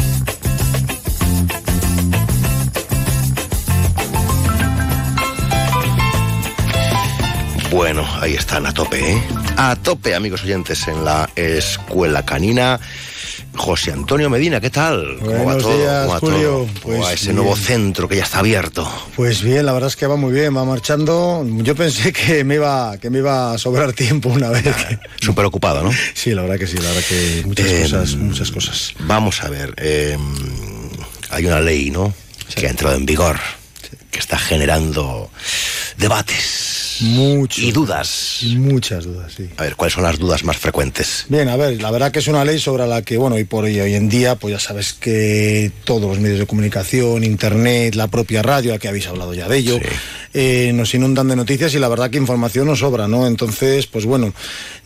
Bueno, 7.72 8.08
ahí 8.22 8.34
están 8.34 8.66
a 8.66 8.74
tope, 8.74 9.00
¿eh? 9.14 9.22
A 9.58 9.76
tope, 9.76 10.16
amigos 10.16 10.44
oyentes, 10.44 10.88
en 10.88 11.04
la 11.04 11.30
Escuela 11.36 12.24
Canina. 12.26 12.80
José 13.56 13.92
Antonio 13.92 14.30
Medina, 14.30 14.62
¿qué 14.62 14.70
tal? 14.70 15.18
¿Cómo 15.20 15.32
va 15.32 15.44
Buenos 15.44 15.64
todo? 15.64 15.78
días, 15.78 16.02
¿Cómo 16.06 16.14
va 16.14 16.20
Julio. 16.20 16.40
todo? 16.50 16.58
¿Cómo 16.68 16.80
Pues 16.84 17.02
va 17.02 17.14
ese 17.14 17.26
bien. 17.26 17.36
nuevo 17.38 17.56
centro 17.56 18.08
que 18.08 18.16
ya 18.16 18.24
está 18.24 18.40
abierto? 18.40 18.88
Pues 19.16 19.42
bien, 19.42 19.66
la 19.66 19.74
verdad 19.74 19.88
es 19.90 19.96
que 19.96 20.06
va 20.06 20.16
muy 20.16 20.32
bien, 20.32 20.56
va 20.56 20.64
marchando. 20.64 21.44
Yo 21.64 21.76
pensé 21.76 22.14
que 22.14 22.44
me 22.44 22.56
iba, 22.56 22.98
que 23.00 23.10
me 23.10 23.18
iba 23.20 23.54
a 23.54 23.58
sobrar 23.58 23.94
tiempo 23.94 24.30
una 24.30 24.50
vez. 24.50 24.64
Súper 25.20 25.46
ocupado, 25.46 25.84
¿no? 25.84 25.92
Sí, 26.14 26.34
la 26.34 26.44
verdad 26.44 26.58
que 26.60 26.68
sí, 26.68 26.78
la 26.78 26.88
verdad 26.90 27.04
que 27.10 27.44
muchas 27.46 27.66
Eh, 27.68 27.80
cosas, 27.84 28.16
muchas 28.16 28.52
cosas. 28.52 28.94
Vamos 29.00 29.42
a 29.44 29.50
ver, 29.50 29.74
eh, 29.78 30.18
hay 31.32 31.46
una 31.46 31.60
ley, 31.60 31.90
¿no? 31.92 32.14
que 32.56 32.66
ha 32.66 32.70
entrado 32.70 32.96
en 32.96 33.06
vigor, 33.06 33.38
que 34.10 34.20
está 34.20 34.38
generando 34.38 35.30
debates 35.98 36.77
Y 37.00 37.72
dudas. 37.72 38.40
Muchas 38.58 39.06
dudas, 39.06 39.34
sí. 39.36 39.50
A 39.58 39.64
ver, 39.64 39.76
¿cuáles 39.76 39.94
son 39.94 40.04
las 40.04 40.18
dudas 40.18 40.44
más 40.44 40.58
frecuentes? 40.58 41.26
Bien, 41.30 41.48
a 41.50 41.56
ver, 41.56 41.82
la 41.82 41.92
verdad 41.92 42.12
que 42.12 42.20
es 42.20 42.28
una 42.28 42.44
ley 42.44 42.60
sobre 42.60 42.88
la 42.88 43.02
que, 43.02 43.18
bueno, 43.18 43.36
hoy 43.36 43.44
por 43.44 43.66
hoy, 43.66 43.80
hoy 43.80 43.94
en 43.94 44.10
día, 44.10 44.36
pues 44.36 44.54
ya 44.54 44.60
sabes 44.60 44.94
que 44.94 45.72
todos 45.84 46.04
los 46.04 46.20
medios 46.20 46.40
de 46.40 46.48
comunicación, 46.48 47.24
internet, 47.24 47.96
la 47.96 48.08
propia 48.08 48.42
radio, 48.42 48.74
aquí 48.74 48.88
habéis 48.88 49.08
hablado 49.08 49.34
ya 49.34 49.48
de 49.48 49.58
ello, 49.58 49.80
eh, 50.34 50.72
nos 50.74 50.94
inundan 50.94 51.28
de 51.28 51.36
noticias 51.36 51.74
y 51.74 51.80
la 51.80 51.88
verdad 51.88 52.10
que 52.10 52.18
información 52.18 52.68
nos 52.68 52.80
sobra, 52.80 53.08
¿no? 53.08 53.28
Entonces, 53.28 53.88
pues 53.88 54.06
bueno, 54.06 54.34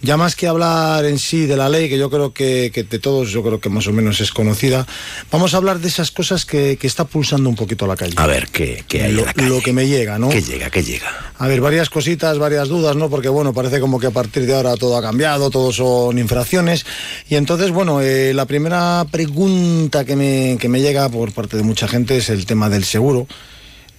ya 0.02 0.18
más 0.18 0.36
que 0.36 0.48
hablar 0.48 1.06
en 1.06 1.20
sí 1.20 1.46
de 1.46 1.58
la 1.58 1.70
ley, 1.70 1.90
que 1.90 1.98
yo 1.98 2.10
creo 2.10 2.34
que, 2.34 2.72
que 2.74 2.84
de 2.84 3.00
todos, 3.00 3.32
yo 3.32 3.44
creo 3.44 3.60
que 3.60 3.70
más 3.70 3.88
o 3.88 3.94
menos 3.94 4.20
es 4.22 4.32
conocida, 4.32 4.86
vamos 5.32 5.54
a 5.54 5.58
hablar 5.58 5.80
de 5.80 5.88
esas 5.88 6.12
cosas 6.12 6.46
que, 6.46 6.78
que 6.78 6.88
está 6.88 7.06
pulsando 7.06 7.50
un 7.50 7.56
poquito 7.56 7.88
la 7.88 7.96
calle. 7.96 8.14
A 8.18 8.28
ver, 8.28 8.48
¿qué, 8.50 8.84
qué 8.88 9.04
hay 9.04 9.12
lo, 9.14 9.22
en 9.22 9.26
la 9.28 9.34
calle? 9.34 9.50
lo 9.50 9.62
que 9.62 9.74
me 9.74 9.88
llega, 9.88 10.20
¿no? 10.20 10.30
¿Qué 10.30 10.42
llega, 10.42 10.70
qué 10.70 10.84
llega? 10.84 11.34
A 11.38 11.48
ver, 11.48 11.62
varias 11.62 11.90
cositas, 12.02 12.40
varias 12.40 12.68
dudas, 12.68 12.96
¿no? 12.96 13.12
Porque, 13.12 13.30
bueno, 13.30 13.54
parece 13.54 13.80
como 13.80 14.00
que 14.00 14.08
a 14.08 14.12
partir 14.12 14.48
de 14.48 14.56
ahora 14.56 14.76
todo 14.76 14.98
ha 14.98 15.04
cambiado, 15.04 15.52
todo 15.52 15.72
son 15.72 16.18
infracciones. 16.18 16.84
Y 17.30 17.36
entonces, 17.36 17.70
bueno, 17.70 18.02
eh, 18.02 18.34
la 18.34 18.46
primera 18.48 19.06
pregunta 19.12 20.04
que 20.04 20.16
me, 20.16 20.58
que 20.60 20.68
me 20.68 20.82
llega 20.82 21.08
por 21.10 21.32
parte 21.32 21.58
de 21.58 21.64
mucha 21.64 21.88
gente 21.88 22.18
es 22.18 22.32
el 22.32 22.48
tema 22.48 22.72
del 22.72 22.86
seguro. 22.86 23.28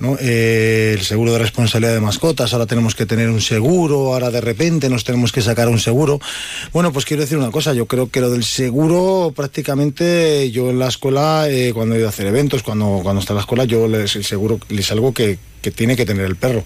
¿no? 0.00 0.16
Eh, 0.18 0.96
el 0.98 1.04
seguro 1.04 1.34
de 1.34 1.38
responsabilidad 1.38 1.94
de 1.94 2.00
mascotas, 2.00 2.52
ahora 2.52 2.66
tenemos 2.66 2.96
que 2.96 3.06
tener 3.06 3.30
un 3.30 3.40
seguro, 3.40 4.14
ahora 4.14 4.32
de 4.32 4.40
repente 4.40 4.88
nos 4.88 5.04
tenemos 5.04 5.30
que 5.30 5.40
sacar 5.40 5.68
un 5.68 5.78
seguro. 5.78 6.18
Bueno, 6.72 6.92
pues 6.92 7.04
quiero 7.04 7.20
decir 7.20 7.38
una 7.38 7.52
cosa, 7.52 7.72
yo 7.72 7.86
creo 7.86 8.10
que 8.10 8.20
lo 8.20 8.30
del 8.30 8.42
seguro 8.42 9.32
prácticamente 9.36 10.50
yo 10.50 10.70
en 10.70 10.80
la 10.80 10.88
escuela, 10.88 11.46
eh, 11.48 11.70
cuando 11.72 11.94
he 11.94 11.98
ido 11.98 12.08
a 12.08 12.10
hacer 12.10 12.26
eventos, 12.26 12.64
cuando, 12.64 12.98
cuando 13.04 13.20
está 13.20 13.32
en 13.32 13.36
la 13.36 13.42
escuela, 13.42 13.64
yo 13.64 13.86
les, 13.86 14.16
el 14.16 14.24
seguro 14.24 14.58
es 14.68 14.90
algo 14.90 15.14
que, 15.14 15.38
que 15.60 15.70
tiene 15.70 15.94
que 15.94 16.04
tener 16.04 16.26
el 16.26 16.34
perro. 16.34 16.64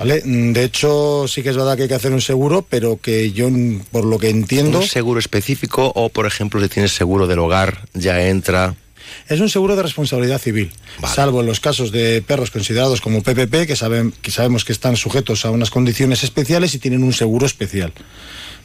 ¿Vale? 0.00 0.22
Mm, 0.24 0.52
De 0.54 0.64
hecho, 0.64 1.26
sí 1.28 1.42
que 1.42 1.50
es 1.50 1.56
verdad 1.56 1.76
que 1.76 1.82
hay 1.82 1.88
que 1.88 1.94
hacer 1.94 2.12
un 2.12 2.22
seguro, 2.22 2.66
pero 2.68 2.98
que 3.00 3.32
yo, 3.32 3.50
mm, 3.50 3.82
por 3.92 4.06
lo 4.06 4.18
que 4.18 4.30
entiendo... 4.30 4.78
¿Un 4.78 4.86
seguro 4.86 5.20
específico 5.20 5.92
o, 5.94 6.08
por 6.08 6.26
ejemplo, 6.26 6.60
si 6.62 6.68
tienes 6.68 6.92
seguro 6.92 7.26
del 7.26 7.38
hogar, 7.38 7.86
ya 7.92 8.26
entra... 8.26 8.74
Es 9.28 9.40
un 9.40 9.50
seguro 9.50 9.76
de 9.76 9.82
responsabilidad 9.82 10.40
civil, 10.40 10.72
salvo 11.04 11.40
en 11.40 11.46
los 11.46 11.60
casos 11.60 11.92
de 11.92 12.22
perros 12.22 12.50
considerados 12.50 13.00
como 13.00 13.22
PPP, 13.22 13.66
que, 13.66 13.76
saben, 13.76 14.12
que 14.22 14.30
sabemos 14.30 14.64
que 14.64 14.72
están 14.72 14.96
sujetos 14.96 15.44
a 15.44 15.50
unas 15.50 15.70
condiciones 15.70 16.22
especiales 16.24 16.74
y 16.74 16.78
tienen 16.78 17.02
un 17.02 17.12
seguro 17.12 17.44
especial. 17.44 17.92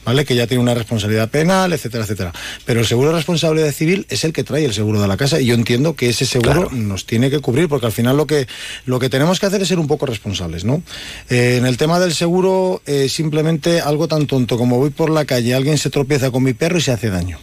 ¿Vale? 0.06 0.24
Que 0.24 0.36
ya 0.36 0.46
tiene 0.46 0.62
una 0.62 0.72
responsabilidad 0.72 1.28
penal, 1.28 1.72
etcétera, 1.72 2.04
etcétera. 2.04 2.32
Pero 2.64 2.78
el 2.78 2.86
seguro 2.86 3.08
de 3.08 3.16
responsabilidad 3.16 3.72
civil 3.72 4.06
es 4.08 4.22
el 4.22 4.32
que 4.32 4.44
trae 4.44 4.64
el 4.64 4.72
seguro 4.72 5.02
de 5.02 5.08
la 5.08 5.16
casa 5.16 5.40
y 5.40 5.46
yo 5.46 5.54
entiendo 5.54 5.96
que 5.96 6.08
ese 6.08 6.24
seguro 6.24 6.70
nos 6.70 7.06
tiene 7.06 7.28
que 7.28 7.40
cubrir 7.40 7.68
porque 7.68 7.86
al 7.86 7.92
final 7.92 8.16
lo 8.16 8.24
que, 8.24 8.46
lo 8.84 9.00
que 9.00 9.08
tenemos 9.08 9.40
que 9.40 9.46
hacer 9.46 9.60
es 9.62 9.66
ser 9.68 9.80
un 9.80 9.88
poco 9.88 10.06
responsables, 10.06 10.64
¿no? 10.64 10.80
Eh, 11.28 11.56
en 11.58 11.66
el 11.66 11.76
tema 11.76 11.98
del 11.98 12.14
seguro, 12.14 12.82
eh, 12.86 13.08
simplemente 13.08 13.80
algo 13.80 14.06
tan 14.06 14.28
tonto 14.28 14.56
como 14.56 14.78
voy 14.78 14.90
por 14.90 15.10
la 15.10 15.24
calle, 15.24 15.54
alguien 15.54 15.76
se 15.76 15.90
tropieza 15.90 16.30
con 16.30 16.44
mi 16.44 16.54
perro 16.54 16.78
y 16.78 16.82
se 16.82 16.92
hace 16.92 17.10
daño. 17.10 17.40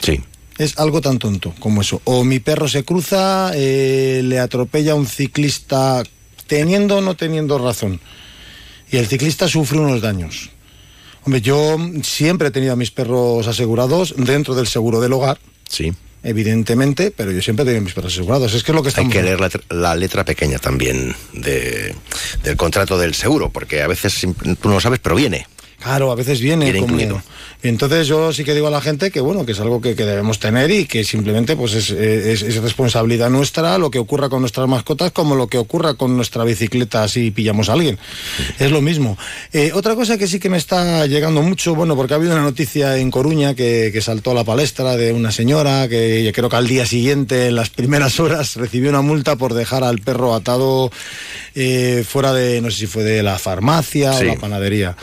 Sí. 0.00 0.22
Es 0.56 0.78
algo 0.78 1.02
tan 1.02 1.18
tonto 1.18 1.54
como 1.58 1.82
eso. 1.82 2.00
O 2.04 2.24
mi 2.24 2.40
perro 2.40 2.66
se 2.66 2.82
cruza, 2.82 3.52
eh, 3.54 4.22
le 4.24 4.38
atropella 4.38 4.92
a 4.92 4.94
un 4.94 5.06
ciclista 5.06 6.02
teniendo 6.46 6.96
o 6.96 7.00
no 7.02 7.14
teniendo 7.14 7.58
razón. 7.58 8.00
Y 8.90 8.96
el 8.96 9.06
ciclista 9.06 9.48
sufre 9.48 9.78
unos 9.78 10.00
daños. 10.00 10.50
Yo 11.42 11.76
siempre 12.02 12.48
he 12.48 12.50
tenido 12.50 12.72
a 12.72 12.76
mis 12.76 12.90
perros 12.90 13.46
asegurados 13.46 14.14
dentro 14.16 14.54
del 14.54 14.66
seguro 14.66 15.00
del 15.00 15.12
hogar. 15.12 15.38
Sí. 15.68 15.92
Evidentemente, 16.22 17.12
pero 17.16 17.30
yo 17.30 17.40
siempre 17.42 17.62
he 17.62 17.66
tenido 17.66 17.82
a 17.82 17.84
mis 17.84 17.94
perros 17.94 18.12
asegurados. 18.12 18.54
Es 18.54 18.64
que 18.64 18.72
es 18.72 18.76
lo 18.76 18.82
que 18.82 18.88
Hay 18.88 18.90
estamos... 18.90 19.12
que 19.12 19.22
leer 19.22 19.40
la, 19.40 19.50
la 19.70 19.94
letra 19.94 20.24
pequeña 20.24 20.58
también 20.58 21.14
de, 21.32 21.94
del 22.42 22.56
contrato 22.56 22.98
del 22.98 23.14
seguro, 23.14 23.50
porque 23.50 23.82
a 23.82 23.86
veces 23.86 24.26
tú 24.60 24.68
no 24.68 24.74
lo 24.74 24.80
sabes, 24.80 24.98
pero 25.00 25.14
viene. 25.14 25.46
Claro, 25.80 26.10
a 26.10 26.16
veces 26.16 26.40
viene, 26.40 26.72
como- 26.72 26.84
incluido. 26.86 27.22
Entonces 27.62 28.06
yo 28.06 28.32
sí 28.32 28.44
que 28.44 28.54
digo 28.54 28.66
a 28.68 28.70
la 28.70 28.80
gente 28.80 29.10
que 29.10 29.20
bueno, 29.20 29.44
que 29.46 29.52
es 29.52 29.60
algo 29.60 29.80
que, 29.80 29.94
que 29.96 30.04
debemos 30.04 30.38
tener 30.38 30.70
y 30.70 30.86
que 30.86 31.02
simplemente 31.04 31.56
pues 31.56 31.74
es, 31.74 31.90
es- 31.90 32.42
es 32.42 32.56
responsabilidad 32.62 33.30
nuestra 33.30 33.78
lo 33.78 33.90
que 33.90 33.98
ocurra 33.98 34.28
con 34.28 34.40
nuestras 34.40 34.68
mascotas 34.68 35.10
como 35.12 35.34
lo 35.34 35.46
que 35.48 35.58
ocurra 35.58 35.94
con 35.94 36.16
nuestra 36.16 36.44
bicicleta 36.44 37.06
si 37.08 37.30
pillamos 37.30 37.68
a 37.68 37.72
alguien. 37.74 37.98
Es 38.58 38.70
lo 38.70 38.80
mismo. 38.80 39.16
Eh, 39.52 39.70
otra 39.74 39.94
cosa 39.94 40.18
que 40.18 40.26
sí 40.28 40.38
que 40.40 40.48
me 40.50 40.56
está 40.56 41.06
llegando 41.06 41.42
mucho, 41.42 41.74
bueno, 41.74 41.96
porque 41.96 42.14
ha 42.14 42.16
habido 42.16 42.32
una 42.32 42.42
noticia 42.42 42.96
en 42.98 43.10
Coruña 43.10 43.54
que, 43.54 43.90
que 43.92 44.00
saltó 44.00 44.32
a 44.32 44.34
la 44.34 44.44
palestra 44.44 44.96
de 44.96 45.12
una 45.12 45.30
señora 45.32 45.88
que 45.88 46.22
yo 46.24 46.32
creo 46.32 46.48
que 46.48 46.56
al 46.56 46.66
día 46.68 46.86
siguiente, 46.86 47.46
en 47.48 47.54
las 47.56 47.70
primeras 47.70 48.18
horas, 48.20 48.56
recibió 48.56 48.90
una 48.90 49.02
multa 49.02 49.36
por 49.36 49.54
dejar 49.54 49.82
al 49.84 49.98
perro 50.00 50.34
atado 50.34 50.90
eh, 51.54 52.04
fuera 52.08 52.32
de, 52.32 52.60
no 52.60 52.70
sé 52.70 52.78
si 52.78 52.86
fue 52.86 53.02
de 53.04 53.22
la 53.22 53.38
farmacia 53.38 54.12
Sí. 54.12 54.24
o 54.24 54.28
la 54.28 54.34
panadería. 54.36 54.96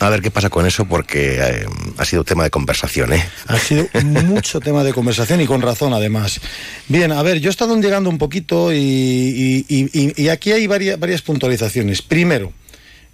A 0.00 0.08
ver 0.10 0.22
qué 0.22 0.30
pasa 0.30 0.48
con 0.48 0.64
eso, 0.64 0.84
porque 0.84 1.38
eh, 1.40 1.66
ha 1.96 2.04
sido 2.04 2.22
tema 2.22 2.44
de 2.44 2.50
conversación, 2.50 3.12
¿eh? 3.12 3.24
Ha 3.48 3.58
sido 3.58 3.88
mucho 4.04 4.60
tema 4.68 4.84
de 4.84 4.92
conversación 4.92 5.40
y 5.40 5.46
con 5.46 5.60
razón 5.60 5.92
además. 5.92 6.40
Bien, 6.86 7.10
a 7.10 7.20
ver, 7.22 7.40
yo 7.40 7.48
he 7.48 7.50
estado 7.50 7.76
llegando 7.80 8.08
un 8.08 8.18
poquito 8.18 8.72
y, 8.72 9.64
y- 9.68 10.28
aquí 10.28 10.52
hay 10.52 10.66
varias, 10.68 11.00
varias 11.00 11.22
puntualizaciones. 11.22 12.00
Primero, 12.02 12.52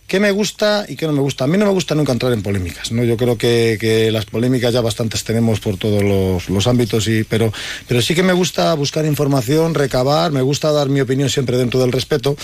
¿qué 0.07 0.20
me 0.20 0.30
gusta 0.30 0.84
y 0.88 0.96
qué 0.96 1.07
no 1.07 1.12
me 1.12 1.20
gusta? 1.20 1.44
A 1.44 1.46
mí 1.46 1.57
no 1.59 1.66
me 1.66 1.72
gusta 1.72 1.94
nunca 1.94 2.12
entrar 2.12 2.32
en 2.32 2.42
polémicas, 2.42 2.92
¿no? 2.92 3.05
Yo 3.05 3.16
creo 3.16 3.38
que, 3.38 3.78
que 3.80 4.11
las 4.11 4.26
polémicas 4.26 4.72
ya 4.72 4.80
bastantes 4.80 5.24
tenemos 5.24 5.61
por 5.61 5.76
todos 5.76 6.02
los, 6.02 6.48
los 6.48 6.66
ámbitos, 6.66 7.09
y, 7.09 7.24
pero, 7.24 7.52
pero 7.88 8.02
sí 8.02 8.14
que 8.14 8.22
me 8.22 8.32
gusta 8.32 8.74
buscar 8.74 9.05
información, 9.07 9.74
recabar, 9.74 10.32
me 10.32 10.42
gusta 10.42 10.72
dar 10.72 10.88
mi 10.88 11.00
opinión 11.00 11.28
siempre 11.28 11.57
dentro 11.57 11.80
del 11.80 11.92
respeto. 11.92 12.36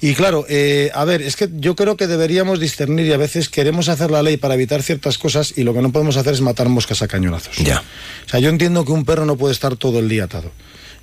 Y 0.00 0.14
claro, 0.14 0.44
eh, 0.48 0.90
a 0.94 1.04
ver, 1.04 1.22
es 1.22 1.36
que 1.36 1.48
yo 1.52 1.76
creo 1.76 1.96
que 1.96 2.06
deberíamos 2.06 2.58
discernir 2.58 3.06
y 3.06 3.12
a 3.12 3.16
veces 3.16 3.48
queremos 3.48 3.88
hacer 3.88 4.10
la 4.10 4.22
ley 4.22 4.36
para 4.36 4.54
evitar 4.54 4.82
ciertas 4.82 5.16
cosas 5.16 5.54
y 5.56 5.62
lo 5.62 5.74
que 5.74 5.82
no 5.82 5.92
podemos 5.92 6.16
hacer 6.16 6.34
es 6.34 6.40
matar 6.40 6.68
moscas 6.68 7.02
a 7.02 7.08
cañonazos. 7.08 7.56
Ya. 7.58 7.84
O 8.26 8.28
sea, 8.28 8.40
yo 8.40 8.48
entiendo 8.48 8.84
que 8.84 8.92
un 8.92 9.04
perro 9.04 9.26
no 9.26 9.36
puede 9.36 9.52
estar 9.52 9.76
todo 9.76 9.98
el 10.00 10.08
día 10.08 10.24
atado. 10.24 10.50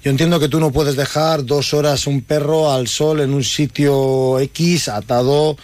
Yo 0.03 0.11
entiendo 0.11 0.39
que 0.39 0.47
tú 0.47 0.59
no 0.59 0.71
puedes 0.71 0.95
dejar 0.95 1.45
dos 1.45 1.73
horas 1.73 2.07
un 2.07 2.21
perro 2.21 2.71
al 2.71 2.87
sol 2.87 3.19
en 3.19 3.33
un 3.33 3.43
sitio 3.43 4.39
X 4.39 4.87
atado. 4.87 5.57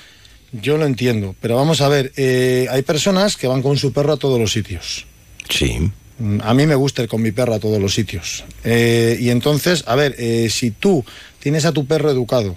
Yo 0.62 0.78
lo 0.78 0.86
entiendo. 0.86 1.36
Pero 1.42 1.56
vamos 1.56 1.82
a 1.82 1.90
ver, 1.90 2.12
eh, 2.16 2.68
hay 2.70 2.82
personas 2.84 3.38
que 3.38 3.48
van 3.48 3.62
con 3.62 3.78
su 3.78 3.92
perro 3.92 4.14
a 4.14 4.18
todos 4.18 4.40
los 4.40 4.52
sitios. 4.52 5.06
Sí. 5.50 5.92
Mm, 6.20 6.40
A 6.44 6.54
mí 6.54 6.66
me 6.66 6.76
gusta 6.76 7.04
ir 7.04 7.10
con 7.10 7.22
mi 7.22 7.32
perro 7.32 7.54
a 7.56 7.60
todos 7.60 7.82
los 7.82 7.94
sitios. 7.94 8.44
Eh, 8.64 9.18
y 9.20 9.30
entonces, 9.30 9.84
a 9.88 9.96
ver, 9.96 10.16
eh, 10.18 10.50
si 10.50 10.72
tú 10.72 11.04
tienes 11.40 11.66
a 11.66 11.72
tu 11.72 11.86
perro 11.86 12.10
educado, 12.10 12.56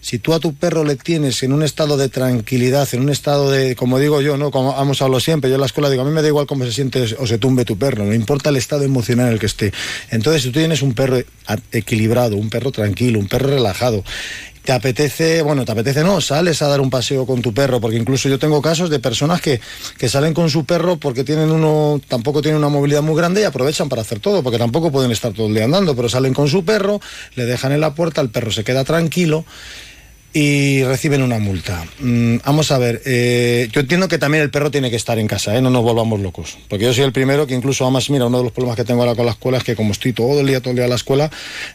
si 0.00 0.18
tú 0.18 0.34
a 0.34 0.40
tu 0.40 0.54
perro 0.54 0.82
le 0.82 0.96
tienes 0.96 1.42
en 1.44 1.52
un 1.52 1.62
estado 1.62 1.96
de 1.96 2.08
tranquilidad, 2.08 2.88
en 2.92 3.02
un 3.02 3.10
estado 3.10 3.52
de, 3.52 3.76
como 3.76 4.00
digo 4.00 4.20
yo, 4.20 4.36
¿no? 4.36 4.50
Como 4.50 4.76
hemos 4.80 5.00
hablado 5.00 5.20
siempre, 5.20 5.48
yo 5.48 5.54
en 5.54 5.60
la 5.60 5.66
escuela 5.66 5.90
digo, 5.90 6.02
a 6.02 6.04
mí 6.04 6.10
me 6.10 6.22
da 6.22 6.28
igual 6.28 6.46
cómo 6.46 6.64
se 6.64 6.72
siente 6.72 7.04
o 7.18 7.26
se 7.26 7.38
tumbe 7.38 7.64
tu 7.64 7.78
perro, 7.78 8.04
no 8.04 8.12
importa 8.12 8.50
el 8.50 8.56
estado 8.56 8.82
emocional 8.82 9.28
en 9.28 9.32
el 9.34 9.38
que 9.38 9.46
esté. 9.46 9.72
Entonces, 10.10 10.42
si 10.42 10.48
tú 10.48 10.58
tienes 10.58 10.82
un 10.82 10.94
perro 10.94 11.22
equilibrado, 11.70 12.36
un 12.36 12.50
perro 12.50 12.72
tranquilo, 12.72 13.20
un 13.20 13.28
perro 13.28 13.48
relajado, 13.50 14.02
te 14.64 14.72
apetece, 14.72 15.42
bueno, 15.42 15.64
te 15.64 15.72
apetece 15.72 16.02
no, 16.02 16.20
sales 16.20 16.62
a 16.62 16.68
dar 16.68 16.80
un 16.80 16.90
paseo 16.90 17.26
con 17.26 17.42
tu 17.42 17.52
perro, 17.52 17.80
porque 17.80 17.96
incluso 17.96 18.28
yo 18.28 18.38
tengo 18.38 18.62
casos 18.62 18.90
de 18.90 19.00
personas 19.00 19.40
que, 19.40 19.60
que 19.98 20.08
salen 20.08 20.34
con 20.34 20.50
su 20.50 20.64
perro 20.64 20.96
porque 20.96 21.24
tienen 21.24 21.50
uno, 21.50 22.00
tampoco 22.06 22.42
tienen 22.42 22.58
una 22.58 22.68
movilidad 22.68 23.02
muy 23.02 23.16
grande 23.16 23.40
y 23.40 23.44
aprovechan 23.44 23.88
para 23.88 24.02
hacer 24.02 24.20
todo, 24.20 24.42
porque 24.42 24.58
tampoco 24.58 24.92
pueden 24.92 25.10
estar 25.10 25.32
todo 25.32 25.48
el 25.48 25.54
día 25.54 25.64
andando, 25.64 25.96
pero 25.96 26.08
salen 26.08 26.34
con 26.34 26.48
su 26.48 26.64
perro, 26.64 27.00
le 27.34 27.44
dejan 27.44 27.72
en 27.72 27.80
la 27.80 27.94
puerta, 27.94 28.20
el 28.20 28.30
perro 28.30 28.50
se 28.50 28.64
queda 28.64 28.84
tranquilo 28.84 29.44
y 30.32 30.82
reciben 30.84 31.22
una 31.22 31.38
multa. 31.38 31.84
Mm, 31.98 32.36
vamos 32.44 32.70
a 32.70 32.78
ver, 32.78 33.02
eh, 33.04 33.68
yo 33.72 33.80
entiendo 33.80 34.08
que 34.08 34.18
también 34.18 34.42
el 34.42 34.50
perro 34.50 34.70
tiene 34.70 34.90
que 34.90 34.96
estar 34.96 35.18
en 35.18 35.26
casa, 35.26 35.56
¿eh? 35.56 35.60
no 35.60 35.70
nos 35.70 35.82
volvamos 35.82 36.20
locos. 36.20 36.56
Porque 36.68 36.84
yo 36.86 36.94
soy 36.94 37.04
el 37.04 37.12
primero 37.12 37.46
que 37.46 37.54
incluso, 37.54 37.84
además, 37.84 38.08
mira, 38.10 38.26
uno 38.26 38.38
de 38.38 38.44
los 38.44 38.52
problemas 38.52 38.76
que 38.76 38.84
tengo 38.84 39.02
ahora 39.02 39.14
con 39.14 39.26
la 39.26 39.32
escuela 39.32 39.58
es 39.58 39.64
que 39.64 39.76
como 39.76 39.92
estoy 39.92 40.12
todo 40.12 40.40
el 40.40 40.46
día, 40.46 40.60
todo 40.60 40.70
el 40.70 40.76
día 40.76 40.84
en 40.84 40.90
la 40.90 40.96
escuela, 40.96 41.30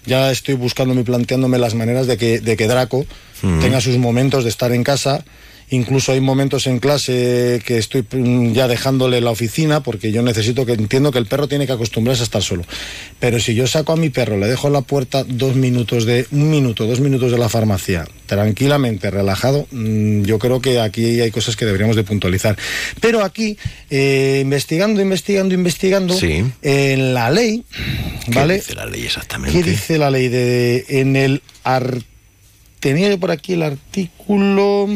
ya 0.06 0.32
estoy 0.32 0.56
buscándome 0.56 1.02
y 1.02 1.04
planteándome 1.04 1.58
las 1.58 1.76
maneras 1.76 2.08
de 2.08 2.18
que, 2.18 2.40
de 2.40 2.58
que 2.58 2.68
Draco 2.68 3.06
Mm. 3.42 3.60
tenga 3.60 3.82
sus 3.82 3.98
momentos 3.98 4.44
de 4.44 4.50
estar 4.50 4.72
en 4.72 4.84
casa. 4.84 5.24
Incluso 5.70 6.14
hay 6.14 6.22
momentos 6.22 6.66
en 6.68 6.80
clase 6.80 7.62
que 7.66 7.78
estoy 7.78 8.06
mm, 8.10 8.54
ya 8.54 8.70
dejándole 8.70 9.20
la 9.20 9.32
oficina 9.32 9.84
porque 9.84 10.14
yo 10.14 10.22
necesito 10.22 10.66
que 10.66 10.72
entiendo 10.74 11.12
que 11.12 11.20
el 11.20 11.26
perro 11.26 11.50
tiene 11.50 11.68
que 11.68 11.74
acostumbrarse 11.74 12.24
a 12.24 12.26
estar 12.26 12.42
solo. 12.42 12.64
Pero 13.20 13.40
si 13.42 13.54
yo 13.54 13.68
saco 13.68 13.92
a 13.92 13.98
mi 13.98 14.10
perro, 14.10 14.38
le 14.38 14.48
dejo 14.48 14.68
en 14.68 14.74
la 14.74 14.82
puerta 14.82 15.26
dos 15.26 15.56
minutos 15.58 16.06
de 16.06 16.26
un 16.32 16.50
minuto, 16.50 16.86
dos 16.88 17.02
minutos 17.02 17.32
de 17.34 17.38
la 17.38 17.50
farmacia, 17.50 18.08
tranquilamente, 18.28 19.12
relajado, 19.12 19.68
mm, 19.72 20.24
yo 20.24 20.40
creo 20.40 20.62
que 20.62 20.80
aquí 20.80 21.20
hay 21.20 21.32
cosas 21.32 21.58
que 21.58 21.66
deberíamos 21.66 21.98
de 21.98 22.04
puntualizar. 22.06 22.58
Pero 23.02 23.22
aquí, 23.24 23.58
eh, 23.90 24.40
investigando, 24.44 25.02
investigando, 25.02 25.54
investigando, 25.54 26.14
Sí. 26.14 26.46
en 26.62 27.14
la 27.14 27.30
ley, 27.30 27.66
¿vale? 28.28 28.54
¿Qué 28.56 28.60
dice 28.62 28.76
la 28.76 28.86
ley 28.86 29.04
exactamente? 29.04 29.58
¿Qué 29.62 29.70
dice 29.70 29.98
la 29.98 30.12
ley 30.12 30.30
de 30.30 30.86
en 30.88 31.18
el 31.18 31.42
ar- 31.66 32.02
tenía 32.80 33.10
yo 33.10 33.20
por 33.20 33.32
aquí 33.32 33.54
el 33.54 33.64
artículo 33.64 34.88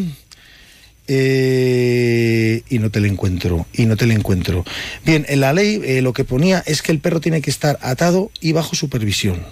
eh, 1.14 2.64
y 2.70 2.80
no 2.80 2.89
te 2.89 3.01
lo 3.01 3.07
encuentro 3.07 3.68
y 3.74 3.86
no 3.86 3.97
te 3.97 4.05
lo 4.05 4.14
encuentro. 4.14 4.64
Bien, 5.05 5.26
en 5.28 5.41
la 5.41 5.51
ley 5.51 5.82
eh, 5.84 6.01
lo 6.01 6.14
que 6.14 6.24
ponía 6.24 6.64
es 6.66 6.82
que 6.82 6.93
el 6.93 6.99
perro 6.99 7.20
tiene 7.20 7.41
que 7.41 7.49
estar 7.49 7.78
atado 7.82 8.32
y 8.39 8.53
bajo 8.53 8.76
supervisión. 8.76 9.45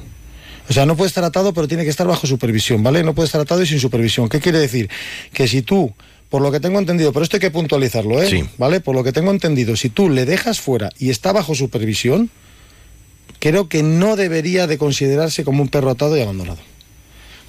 O 0.70 0.74
sea, 0.74 0.86
no 0.86 0.96
puede 0.96 1.10
estar 1.10 1.26
atado, 1.26 1.54
pero 1.54 1.68
tiene 1.68 1.84
que 1.84 1.90
estar 1.90 2.08
bajo 2.08 2.28
supervisión, 2.28 2.82
¿vale? 2.82 3.04
No 3.04 3.14
puede 3.14 3.26
estar 3.26 3.42
atado 3.42 3.62
y 3.62 3.66
sin 3.66 3.80
supervisión. 3.80 4.30
¿Qué 4.30 4.40
quiere 4.40 4.60
decir? 4.60 4.90
Que 5.34 5.50
si 5.50 5.62
tú, 5.62 5.94
por 6.30 6.42
lo 6.42 6.50
que 6.50 6.62
tengo 6.62 6.80
entendido, 6.80 7.12
pero 7.12 7.24
esto 7.24 7.36
hay 7.36 7.42
que 7.42 7.52
puntualizarlo, 7.52 8.22
¿eh? 8.22 8.30
Sí. 8.30 8.46
¿Vale? 8.58 8.80
Por 8.80 8.96
lo 8.96 9.04
que 9.04 9.12
tengo 9.12 9.32
entendido, 9.32 9.76
si 9.76 9.90
tú 9.90 10.10
le 10.10 10.26
dejas 10.26 10.62
fuera 10.62 10.92
y 10.98 11.10
está 11.10 11.34
bajo 11.34 11.56
supervisión, 11.56 12.30
creo 13.40 13.68
que 13.68 13.84
no 13.84 14.16
debería 14.16 14.66
de 14.66 14.78
considerarse 14.78 15.44
como 15.44 15.62
un 15.62 15.68
perro 15.68 15.90
atado 15.90 16.16
y 16.16 16.22
abandonado. 16.22 16.60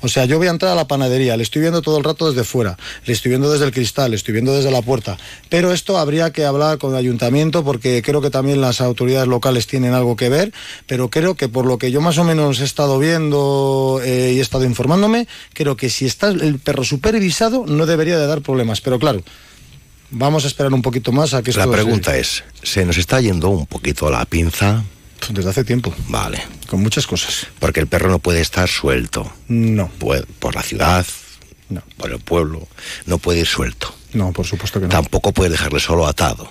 O 0.03 0.09
sea, 0.09 0.25
yo 0.25 0.39
voy 0.39 0.47
a 0.47 0.51
entrar 0.51 0.73
a 0.73 0.75
la 0.75 0.89
panadería, 0.89 1.37
le 1.37 1.43
estoy 1.43 1.61
viendo 1.61 1.83
todo 1.83 1.99
el 1.99 2.05
rato 2.05 2.29
desde 2.29 2.45
fuera, 2.45 2.77
le 3.07 3.13
estoy 3.13 3.31
viendo 3.31 3.51
desde 3.51 3.67
el 3.67 3.73
cristal, 3.73 4.11
le 4.11 4.17
estoy 4.17 4.33
viendo 4.33 4.55
desde 4.55 4.71
la 4.71 4.83
puerta. 4.83 5.19
Pero 5.49 5.73
esto 5.73 5.99
habría 5.99 6.33
que 6.33 6.45
hablar 6.45 6.79
con 6.79 6.93
el 6.93 6.97
ayuntamiento 6.97 7.65
porque 7.65 8.03
creo 8.03 8.21
que 8.21 8.31
también 8.31 8.61
las 8.61 8.81
autoridades 8.81 9.29
locales 9.29 9.67
tienen 9.67 9.95
algo 9.95 10.17
que 10.17 10.29
ver, 10.29 10.53
pero 10.87 11.11
creo 11.11 11.35
que 11.35 11.49
por 11.49 11.67
lo 11.67 11.79
que 11.79 11.91
yo 11.91 12.01
más 12.01 12.19
o 12.19 12.25
menos 12.25 12.61
he 12.61 12.65
estado 12.65 12.99
viendo 12.99 14.01
eh, 14.05 14.33
y 14.35 14.39
he 14.39 14.43
estado 14.43 14.65
informándome, 14.65 15.27
creo 15.53 15.77
que 15.77 15.91
si 15.91 16.07
está 16.07 16.29
el 16.29 16.59
perro 16.59 16.85
supervisado 16.85 17.65
no 17.67 17.87
debería 17.87 18.19
de 18.19 18.27
dar 18.27 18.41
problemas. 18.43 18.81
Pero 18.81 18.99
claro, 18.99 19.23
vamos 20.11 20.45
a 20.45 20.49
esperar 20.49 20.73
un 20.73 20.83
poquito 20.83 21.13
más 21.13 21.35
a 21.35 21.43
que 21.43 21.53
La 21.53 21.71
pregunta 21.71 22.17
es, 22.17 22.45
¿se 22.63 22.85
nos 22.85 22.99
está 22.99 23.21
yendo 23.21 23.49
un 23.49 23.67
poquito 23.67 24.11
la 24.11 24.25
pinza? 24.25 24.85
Desde 25.29 25.51
hace 25.51 25.65
tiempo. 25.65 25.95
Vale. 26.09 26.43
Con 26.69 26.83
muchas 26.83 27.07
cosas. 27.07 27.47
Porque 27.59 27.81
el 27.81 27.87
perro 27.87 28.09
no 28.11 28.19
puede 28.19 28.41
estar 28.41 28.69
suelto. 28.69 29.31
No. 29.49 29.91
Por 30.39 30.55
la 30.55 30.63
ciudad, 30.63 31.07
No. 31.69 31.83
por 31.99 32.11
el 32.11 32.19
pueblo, 32.19 32.67
no 33.07 33.19
puede 33.19 33.41
ir 33.41 33.47
suelto. 33.47 33.95
No, 34.13 34.33
por 34.33 34.47
supuesto 34.47 34.81
que 34.81 34.87
no. 34.87 34.91
Tampoco 34.91 35.33
puede 35.33 35.51
dejarle 35.51 35.79
solo 35.81 36.07
atado. 36.07 36.51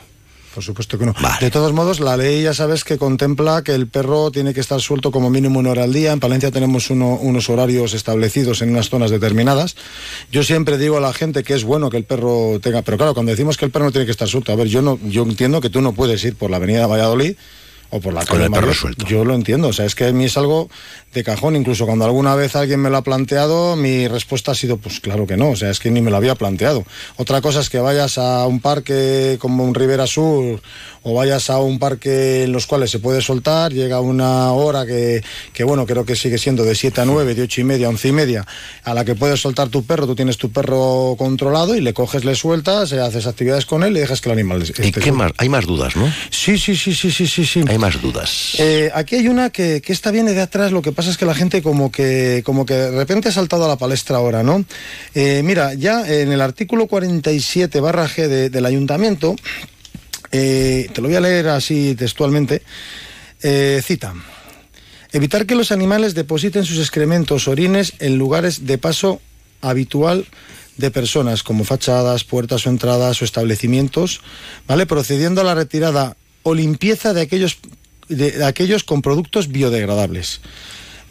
Por 0.54 0.64
supuesto 0.64 0.98
que 0.98 1.06
no. 1.06 1.14
De 1.40 1.52
todos 1.52 1.74
modos, 1.74 2.00
la 2.00 2.18
ley 2.18 2.42
ya 2.44 2.54
sabes 2.54 2.84
que 2.84 2.98
contempla 2.98 3.64
que 3.64 3.74
el 3.76 3.88
perro 3.88 4.32
tiene 4.32 4.54
que 4.54 4.60
estar 4.60 4.82
suelto 4.82 5.12
como 5.12 5.30
mínimo 5.30 5.60
una 5.60 5.70
hora 5.72 5.84
al 5.84 5.94
día. 5.94 6.12
En 6.12 6.20
Palencia 6.20 6.52
tenemos 6.52 6.90
uno- 6.90 7.16
unos 7.22 7.50
horarios 7.50 7.94
establecidos 7.94 8.62
en 8.62 8.72
unas 8.72 8.90
zonas 8.90 9.12
determinadas. 9.12 9.76
Yo 10.32 10.44
siempre 10.44 10.78
digo 10.78 10.98
a 10.98 11.02
la 11.02 11.14
gente 11.14 11.44
que 11.44 11.54
es 11.54 11.64
bueno 11.64 11.90
que 11.90 11.98
el 11.98 12.04
perro 12.04 12.60
tenga, 12.62 12.82
pero 12.82 12.98
claro, 12.98 13.14
cuando 13.14 13.32
decimos 13.32 13.58
que 13.58 13.66
el 13.66 13.72
perro 13.72 13.86
no 13.86 13.92
tiene 13.92 14.06
que 14.06 14.12
estar 14.12 14.28
suelto, 14.28 14.52
a 14.52 14.56
ver, 14.56 14.68
yo 14.68 14.82
no, 14.82 14.98
yo 15.08 15.22
entiendo 15.24 15.62
que 15.62 15.70
tú 15.70 15.82
no 15.82 15.94
puedes 15.94 16.24
ir 16.24 16.36
por 16.36 16.50
la 16.50 16.58
avenida 16.58 16.80
de 16.80 16.86
Valladolid 16.88 17.36
o 17.92 18.00
por 18.00 18.14
la 18.14 18.22
Con 18.22 18.28
calle 18.38 18.46
el 18.46 18.52
perro 18.52 18.62
Mayor. 18.68 18.76
suelto. 18.76 19.06
Yo 19.08 19.26
lo 19.26 19.34
entiendo, 19.36 19.68
o 19.70 19.74
sea, 19.74 19.86
es 19.86 19.96
que 19.96 20.06
a 20.06 20.12
mí 20.12 20.26
es 20.26 20.38
algo 20.38 20.70
de 21.14 21.24
cajón, 21.24 21.56
incluso 21.56 21.86
cuando 21.86 22.06
alguna 22.06 22.36
vez 22.36 22.56
alguien 22.56 22.80
me 22.82 22.90
lo 22.90 22.98
ha 22.98 23.02
planteado, 23.04 23.76
mi 23.76 24.08
respuesta 24.08 24.52
ha 24.52 24.56
sido, 24.56 24.78
pues 24.78 25.00
claro 25.00 25.26
que 25.26 25.38
no, 25.38 25.50
o 25.50 25.56
sea, 25.56 25.72
es 25.72 25.80
que 25.80 25.90
ni 25.90 26.02
me 26.02 26.12
lo 26.12 26.18
había 26.18 26.36
planteado. 26.36 26.86
Otra 27.18 27.42
cosa 27.42 27.62
es 27.62 27.70
que 27.70 27.80
vayas 27.80 28.18
a 28.18 28.46
un 28.46 28.60
parque 28.60 29.38
como 29.40 29.64
un 29.64 29.74
Rivera 29.74 30.06
Sur 30.06 30.62
o 31.04 31.14
vayas 31.14 31.50
a 31.50 31.60
un 31.60 31.80
parque 31.80 32.44
en 32.44 32.52
los 32.52 32.68
cuales 32.68 32.92
se 32.92 33.00
puede 33.00 33.22
soltar, 33.22 33.72
llega 33.74 34.00
una 34.02 34.52
hora 34.52 34.86
que, 34.86 35.24
que 35.54 35.64
bueno, 35.64 35.86
creo 35.86 36.06
que 36.06 36.16
sigue 36.16 36.38
siendo 36.38 36.64
de 36.64 36.76
7 36.76 37.02
a 37.02 37.06
9, 37.06 37.36
de 37.36 37.42
8 37.44 37.62
y 37.62 37.64
media 37.64 37.88
a 37.88 37.90
11 37.90 38.08
y 38.08 38.12
media, 38.12 38.46
a 38.84 38.94
la 38.94 39.06
que 39.06 39.16
puedes 39.16 39.40
soltar 39.40 39.70
tu 39.70 39.84
perro, 39.84 40.06
tú 40.08 40.16
tienes 40.16 40.38
tu 40.38 40.52
perro 40.52 41.16
controlado 41.18 41.76
y 41.76 41.82
le 41.82 41.94
coges, 41.94 42.26
le 42.26 42.36
sueltas, 42.36 42.92
eh, 42.92 43.00
haces 43.00 43.28
actividades 43.28 43.66
con 43.66 43.84
él 43.84 43.96
y 43.96 44.00
dejas 44.02 44.22
que 44.22 44.30
el 44.30 44.34
animal 44.34 44.60
¿Y 44.62 44.72
esté 44.88 44.92
qué 45.00 45.12
más? 45.12 45.32
Hay 45.38 45.50
más 45.50 45.66
dudas, 45.66 45.96
¿no? 45.96 46.12
Sí, 46.30 46.58
sí, 46.58 46.76
sí, 46.76 46.94
sí, 46.94 47.12
sí, 47.12 47.28
sí, 47.28 47.46
sí. 47.46 47.64
Hay 47.68 47.78
más 47.78 48.02
dudas. 48.02 48.56
Eh, 48.60 48.92
aquí 48.94 49.16
hay 49.16 49.28
una 49.28 49.50
que, 49.50 49.82
que 49.82 49.94
esta 49.94 50.12
viene 50.12 50.34
de 50.34 50.42
atrás, 50.42 50.72
lo 50.72 50.82
que 50.82 50.92
pasa 50.92 51.10
es 51.10 51.18
que 51.18 51.26
la 51.26 51.36
gente 51.36 51.62
como 51.62 51.92
que, 51.92 52.42
como 52.46 52.66
que 52.66 52.74
de 52.74 52.92
repente 52.92 53.30
ha 53.30 53.32
saltado 53.32 53.66
a 53.66 53.68
la 53.68 53.78
palestra 53.78 54.18
ahora, 54.18 54.44
¿no? 54.44 54.66
Eh, 55.16 55.42
mira, 55.44 55.74
ya 55.74 56.06
en 56.08 56.32
el 56.32 56.42
artículo 56.42 56.88
47 56.88 57.80
barra 57.80 58.08
G 58.08 58.28
de- 58.28 58.50
del 58.50 58.66
ayuntamiento, 58.66 59.36
eh, 60.32 60.90
te 60.94 61.02
lo 61.02 61.08
voy 61.08 61.18
a 61.18 61.22
leer 61.22 61.48
así 61.48 61.96
textualmente, 61.96 62.62
eh, 63.42 63.82
cita. 63.84 64.14
Evitar 65.12 65.46
que 65.46 65.56
los 65.56 65.72
animales 65.72 66.14
depositen 66.14 66.66
sus 66.66 66.80
excrementos, 66.80 67.48
orines 67.48 67.94
en 68.00 68.18
lugares 68.18 68.68
de 68.68 68.78
paso 68.78 69.22
habitual 69.62 70.28
de 70.78 70.92
personas, 70.92 71.44
como 71.44 71.66
fachadas, 71.66 72.24
puertas 72.24 72.66
o 72.66 72.70
entradas 72.70 73.22
o 73.22 73.26
establecimientos, 73.26 74.22
¿vale? 74.68 74.86
Procediendo 74.86 75.42
a 75.42 75.44
la 75.44 75.56
retirada 75.56 76.16
o 76.44 76.54
limpieza 76.54 77.14
de 77.14 77.22
aquellos, 77.22 77.58
de 78.08 78.46
aquellos 78.46 78.84
con 78.84 79.02
productos 79.02 79.50
biodegradables. 79.50 80.42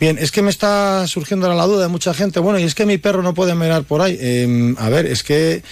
Bien, 0.00 0.16
es 0.20 0.30
que 0.30 0.42
me 0.42 0.50
está 0.50 1.06
surgiendo 1.08 1.46
ahora 1.46 1.56
la 1.58 1.66
duda 1.66 1.82
de 1.82 1.88
mucha 1.88 2.14
gente. 2.14 2.38
Bueno, 2.38 2.58
y 2.60 2.62
es 2.62 2.74
que 2.76 2.86
mi 2.86 2.98
perro 2.98 3.20
no 3.22 3.34
puede 3.34 3.54
mirar 3.56 3.82
por 3.82 4.00
ahí. 4.00 4.16
Eh, 4.20 4.74
a 4.78 4.88
ver, 4.88 5.06
es 5.06 5.24
que. 5.24 5.62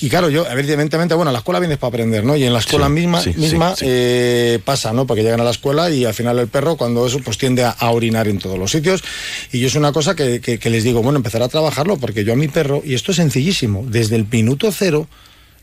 Y 0.00 0.08
claro, 0.08 0.30
yo, 0.30 0.46
evidentemente, 0.50 1.14
bueno, 1.14 1.28
a 1.28 1.32
la 1.32 1.38
escuela 1.40 1.60
vienes 1.60 1.76
para 1.78 1.88
aprender, 1.90 2.24
¿no? 2.24 2.34
Y 2.34 2.44
en 2.44 2.52
la 2.54 2.60
escuela 2.60 2.86
Sí, 2.86 2.92
misma, 2.92 3.20
sí, 3.20 3.34
misma 3.36 3.76
sí. 3.76 3.84
eh, 3.86 4.58
pasa, 4.64 4.92
¿no? 4.94 5.06
Porque 5.06 5.22
llegan 5.22 5.40
a 5.40 5.44
la 5.44 5.50
escuela 5.50 5.90
y 5.90 6.04
al 6.06 6.14
final 6.14 6.38
el 6.38 6.48
perro, 6.48 6.76
cuando 6.76 7.06
eso, 7.06 7.18
pues 7.20 7.36
tiende 7.36 7.62
a, 7.62 7.70
a 7.70 7.90
orinar 7.90 8.26
en 8.26 8.38
todos 8.38 8.58
los 8.58 8.70
sitios. 8.70 9.04
Y 9.52 9.60
yo 9.60 9.66
es 9.68 9.74
una 9.74 9.92
cosa 9.92 10.16
que, 10.16 10.40
que- 10.40 10.58
que 10.58 10.70
les 10.70 10.82
digo, 10.82 11.02
bueno, 11.02 11.18
empezar 11.18 11.42
a 11.42 11.48
trabajarlo, 11.48 11.98
porque 11.98 12.24
yo 12.24 12.32
a 12.32 12.36
mi 12.36 12.48
perro, 12.48 12.82
y 12.84 12.94
esto 12.94 13.10
es 13.12 13.18
sencillísimo, 13.18 13.84
desde 13.86 14.16
el 14.16 14.26
minuto 14.30 14.72
cero 14.72 15.08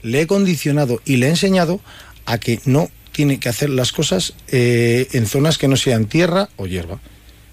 le 0.04 0.22
he 0.22 0.28
condicionado 0.28 1.02
y 1.06 1.18
le 1.18 1.26
he 1.26 1.30
enseñado 1.30 1.82
a 2.28 2.38
que 2.38 2.62
no 2.66 2.90
tiene 3.12 3.40
que 3.40 3.50
hacer 3.50 3.70
las 3.72 3.92
cosas 3.92 4.34
eh, 4.48 5.08
en 5.12 5.26
zonas 5.26 5.58
que 5.58 5.68
no 5.68 5.76
sean 5.76 6.06
tierra 6.06 6.50
o 6.56 6.68
hierba. 6.68 7.00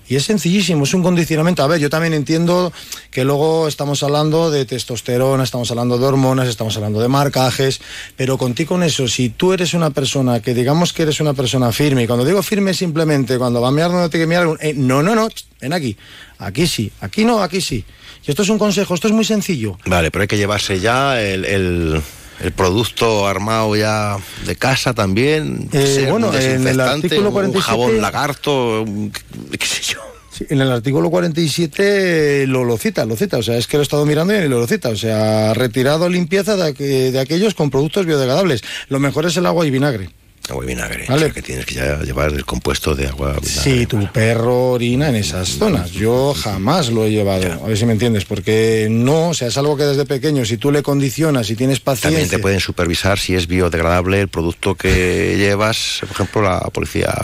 Y 0.08 0.16
es 0.16 0.24
sencillísimo, 0.24 0.84
es 0.84 0.94
un 0.94 1.02
condicionamiento. 1.02 1.62
A 1.62 1.66
ver, 1.66 1.80
yo 1.80 1.90
también 1.90 2.14
entiendo 2.14 2.72
que 3.10 3.24
luego 3.24 3.66
estamos 3.66 4.02
hablando 4.02 4.50
de 4.50 4.64
testosterona, 4.64 5.42
estamos 5.42 5.70
hablando 5.70 5.98
de 5.98 6.06
hormonas, 6.06 6.46
estamos 6.48 6.76
hablando 6.76 7.00
de 7.00 7.08
marcajes, 7.08 7.80
pero 8.16 8.38
contigo 8.38 8.68
con 8.68 8.82
eso, 8.82 9.08
si 9.08 9.30
tú 9.30 9.52
eres 9.52 9.74
una 9.74 9.90
persona 9.90 10.40
que 10.40 10.54
digamos 10.54 10.92
que 10.92 11.02
eres 11.02 11.20
una 11.20 11.34
persona 11.34 11.72
firme, 11.72 12.04
y 12.04 12.06
cuando 12.06 12.24
digo 12.24 12.42
firme 12.42 12.72
simplemente 12.74 13.38
cuando 13.38 13.60
va 13.60 13.68
a 13.68 13.72
mirar 13.72 13.90
donde 13.90 14.08
tiene 14.08 14.24
que 14.24 14.28
mirar, 14.28 14.48
eh, 14.60 14.74
no, 14.76 15.02
no, 15.02 15.14
no, 15.14 15.28
ven 15.60 15.72
aquí, 15.72 15.96
aquí 16.38 16.66
sí, 16.66 16.90
aquí 17.00 17.24
no, 17.24 17.42
aquí 17.42 17.60
sí. 17.60 17.84
Y 18.26 18.30
esto 18.30 18.42
es 18.42 18.48
un 18.48 18.58
consejo, 18.58 18.94
esto 18.94 19.06
es 19.08 19.12
muy 19.14 19.24
sencillo. 19.24 19.78
Vale, 19.86 20.10
pero 20.10 20.22
hay 20.22 20.28
que 20.28 20.36
llevarse 20.36 20.80
ya 20.80 21.20
el- 21.20 22.02
el 22.40 22.52
producto 22.52 23.26
armado 23.26 23.74
ya 23.76 24.16
de 24.44 24.56
casa 24.56 24.94
también. 24.94 25.68
Eh, 25.72 25.86
ser 25.86 26.10
bueno, 26.10 26.28
un 26.28 26.36
en 26.36 26.66
el 26.68 26.80
artículo 26.80 27.28
un 27.28 27.32
47 27.32 27.62
jabón 27.62 28.00
lagarto, 28.00 28.82
un- 28.82 29.10
qué 29.58 29.66
sé 29.66 29.82
yo. 29.82 30.00
Sí, 30.30 30.44
en 30.50 30.60
el 30.60 30.70
artículo 30.70 31.08
47 31.10 32.46
lo, 32.46 32.64
lo 32.64 32.76
cita, 32.76 33.06
lo 33.06 33.16
cita, 33.16 33.38
o 33.38 33.42
sea, 33.42 33.56
es 33.56 33.66
que 33.66 33.78
lo 33.78 33.82
he 33.82 33.84
estado 33.84 34.04
mirando 34.04 34.34
y 34.34 34.48
lo 34.48 34.66
cita, 34.66 34.90
o 34.90 34.96
sea, 34.96 35.54
retirado 35.54 36.08
limpieza 36.10 36.56
de, 36.56 37.10
de 37.10 37.18
aquellos 37.20 37.54
con 37.54 37.70
productos 37.70 38.04
biodegradables. 38.04 38.62
Lo 38.88 39.00
mejor 39.00 39.24
es 39.26 39.36
el 39.38 39.46
agua 39.46 39.66
y 39.66 39.70
vinagre. 39.70 40.10
Agua 40.50 40.64
y 40.64 40.68
vinagre. 40.68 41.04
Vale. 41.08 41.16
O 41.16 41.24
sea, 41.24 41.30
que 41.30 41.42
tienes 41.42 41.66
que 41.66 41.74
ya 41.74 42.00
llevar 42.02 42.32
el 42.32 42.44
compuesto 42.44 42.94
de 42.94 43.06
agua. 43.08 43.32
vinagre. 43.40 43.50
Si 43.50 43.86
tu 43.86 44.06
perro 44.12 44.72
orina 44.72 45.08
en 45.08 45.16
esas 45.16 45.48
zonas, 45.48 45.90
yo 45.90 46.34
jamás 46.34 46.90
lo 46.90 47.04
he 47.04 47.10
llevado, 47.10 47.64
a 47.64 47.68
ver 47.68 47.76
si 47.76 47.86
me 47.86 47.92
entiendes, 47.92 48.24
porque 48.24 48.88
no, 48.90 49.30
o 49.30 49.34
sea, 49.34 49.48
es 49.48 49.56
algo 49.56 49.76
que 49.76 49.84
desde 49.84 50.04
pequeño, 50.04 50.44
si 50.44 50.56
tú 50.56 50.70
le 50.70 50.82
condicionas, 50.82 51.46
si 51.46 51.56
tienes 51.56 51.82
También 51.82 52.02
paciencia... 52.02 52.38
te 52.38 52.42
pueden 52.42 52.60
supervisar 52.60 53.18
si 53.18 53.34
es 53.34 53.46
biodegradable 53.46 54.20
el 54.20 54.28
producto 54.28 54.74
que 54.74 55.36
llevas, 55.38 55.98
por 56.00 56.10
ejemplo, 56.10 56.42
la 56.42 56.60
policía 56.72 57.14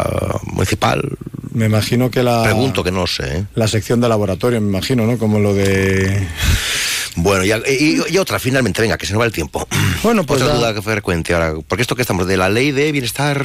municipal. 0.45 1.03
Me 1.53 1.67
imagino 1.67 2.11
que 2.11 2.23
la... 2.23 2.43
Pregunto 2.45 2.83
que 2.83 2.91
no 2.91 3.07
sé. 3.07 3.39
¿eh? 3.39 3.45
La 3.55 3.69
sección 3.69 4.01
de 4.01 4.09
laboratorio, 4.09 4.61
me 4.61 4.69
imagino, 4.69 5.07
¿no? 5.07 5.19
Como 5.19 5.39
lo 5.39 5.55
de... 5.55 6.27
Bueno, 7.17 7.45
y, 7.45 7.53
y- 7.53 8.01
y 8.11 8.19
otra, 8.19 8.39
finalmente, 8.39 8.81
venga, 8.81 8.97
que 8.97 9.07
se 9.07 9.13
nos 9.13 9.21
va 9.23 9.27
el 9.27 9.33
tiempo. 9.33 9.67
Bueno, 10.03 10.25
pues 10.25 10.41
Otra 10.43 10.55
la- 10.55 10.73
duda 10.73 10.83
frecuente 10.83 11.35
ahora. 11.35 11.55
Porque 11.69 11.83
esto 11.83 11.95
que 11.95 12.03
estamos, 12.03 12.27
de 12.27 12.37
la 12.37 12.49
ley 12.49 12.73
de 12.73 12.91
bienestar 12.93 13.39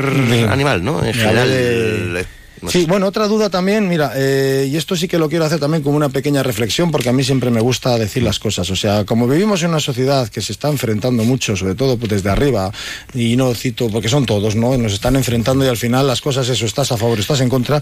animal, 0.49 0.83
¿no? 0.83 1.03
En 1.03 1.13
general. 1.13 1.49
eh, 1.51 2.25
no 2.61 2.69
Sí, 2.71 2.81
sé. 2.81 2.87
bueno, 2.87 3.07
otra 3.07 3.27
duda 3.27 3.49
también, 3.49 3.87
mira, 3.87 4.11
eh, 4.15 4.67
y 4.71 4.75
esto 4.77 4.95
sí 4.95 5.07
que 5.07 5.17
lo 5.19 5.29
quiero 5.29 5.45
hacer 5.45 5.59
también 5.59 5.83
como 5.83 5.95
una 5.97 6.09
pequeña 6.09 6.43
reflexión, 6.43 6.91
porque 6.91 7.09
a 7.09 7.13
mí 7.13 7.23
siempre 7.23 7.51
me 7.51 7.61
gusta 7.61 7.97
decir 7.97 8.23
las 8.23 8.39
cosas. 8.39 8.69
O 8.69 8.75
sea, 8.75 9.05
como 9.05 9.27
vivimos 9.27 9.61
en 9.63 9.69
una 9.69 9.79
sociedad 9.79 10.27
que 10.29 10.41
se 10.41 10.51
está 10.51 10.69
enfrentando 10.69 11.23
mucho, 11.23 11.55
sobre 11.55 11.75
todo 11.75 11.97
pues, 11.97 12.09
desde 12.11 12.29
arriba, 12.29 12.71
y 13.13 13.35
no 13.35 13.53
cito, 13.53 13.89
porque 13.89 14.09
son 14.09 14.25
todos, 14.25 14.55
¿no? 14.55 14.77
Nos 14.77 14.93
están 14.93 15.15
enfrentando 15.15 15.65
y 15.65 15.67
al 15.67 15.77
final 15.77 16.07
las 16.07 16.21
cosas, 16.21 16.47
eso, 16.49 16.65
estás 16.65 16.91
a 16.91 16.97
favor, 16.97 17.19
estás 17.19 17.41
en 17.41 17.49
contra. 17.49 17.81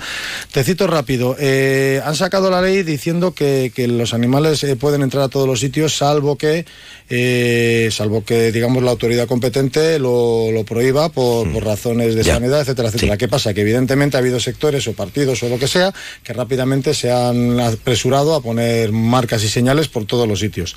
Te 0.51 0.63
cito 0.63 0.87
rápido. 0.87 1.35
eh, 1.39 2.01
han 2.05 2.15
sacado 2.15 2.49
la 2.49 2.61
ley 2.61 2.83
diciendo 2.83 3.33
que, 3.33 3.71
que 3.75 3.87
los 3.87 4.13
animales 4.13 4.63
eh, 4.63 4.75
pueden 4.75 5.01
entrar 5.01 5.23
a 5.23 5.29
todos 5.29 5.47
los 5.47 5.59
sitios, 5.59 5.95
salvo 5.97 6.37
que, 6.37 6.65
eh, 7.09 7.89
salvo 7.91 8.23
que, 8.23 8.51
digamos, 8.51 8.81
la 8.83 8.91
autoridad 8.91 9.27
competente 9.27 9.99
lo, 9.99 10.51
lo 10.51 10.63
prohíba 10.65 11.09
por, 11.09 11.51
por 11.51 11.63
razones 11.63 12.15
de 12.15 12.23
Ya. 12.23 12.33
sanidad, 12.35 12.61
etcétera, 12.61 12.87
etcétera. 12.89 13.17
¿Qué 13.17 13.27
pasa? 13.27 13.53
Que 13.53 13.61
evidentemente 13.61 14.17
ha 14.17 14.21
habido 14.21 14.39
sectores 14.39 14.87
o 14.87 14.93
partidos 14.93 15.43
o 15.43 15.49
lo 15.49 15.59
que 15.59 15.67
sea 15.67 15.93
que 16.23 16.33
rápidamente 16.33 16.93
se 16.93 17.11
han 17.11 17.59
apresurado 17.59 18.33
a 18.35 18.41
poner 18.41 18.91
marcas 18.91 19.43
y 19.43 19.49
señales 19.49 19.87
por 19.87 20.05
todos 20.05 20.27
los 20.27 20.39
sitios. 20.39 20.75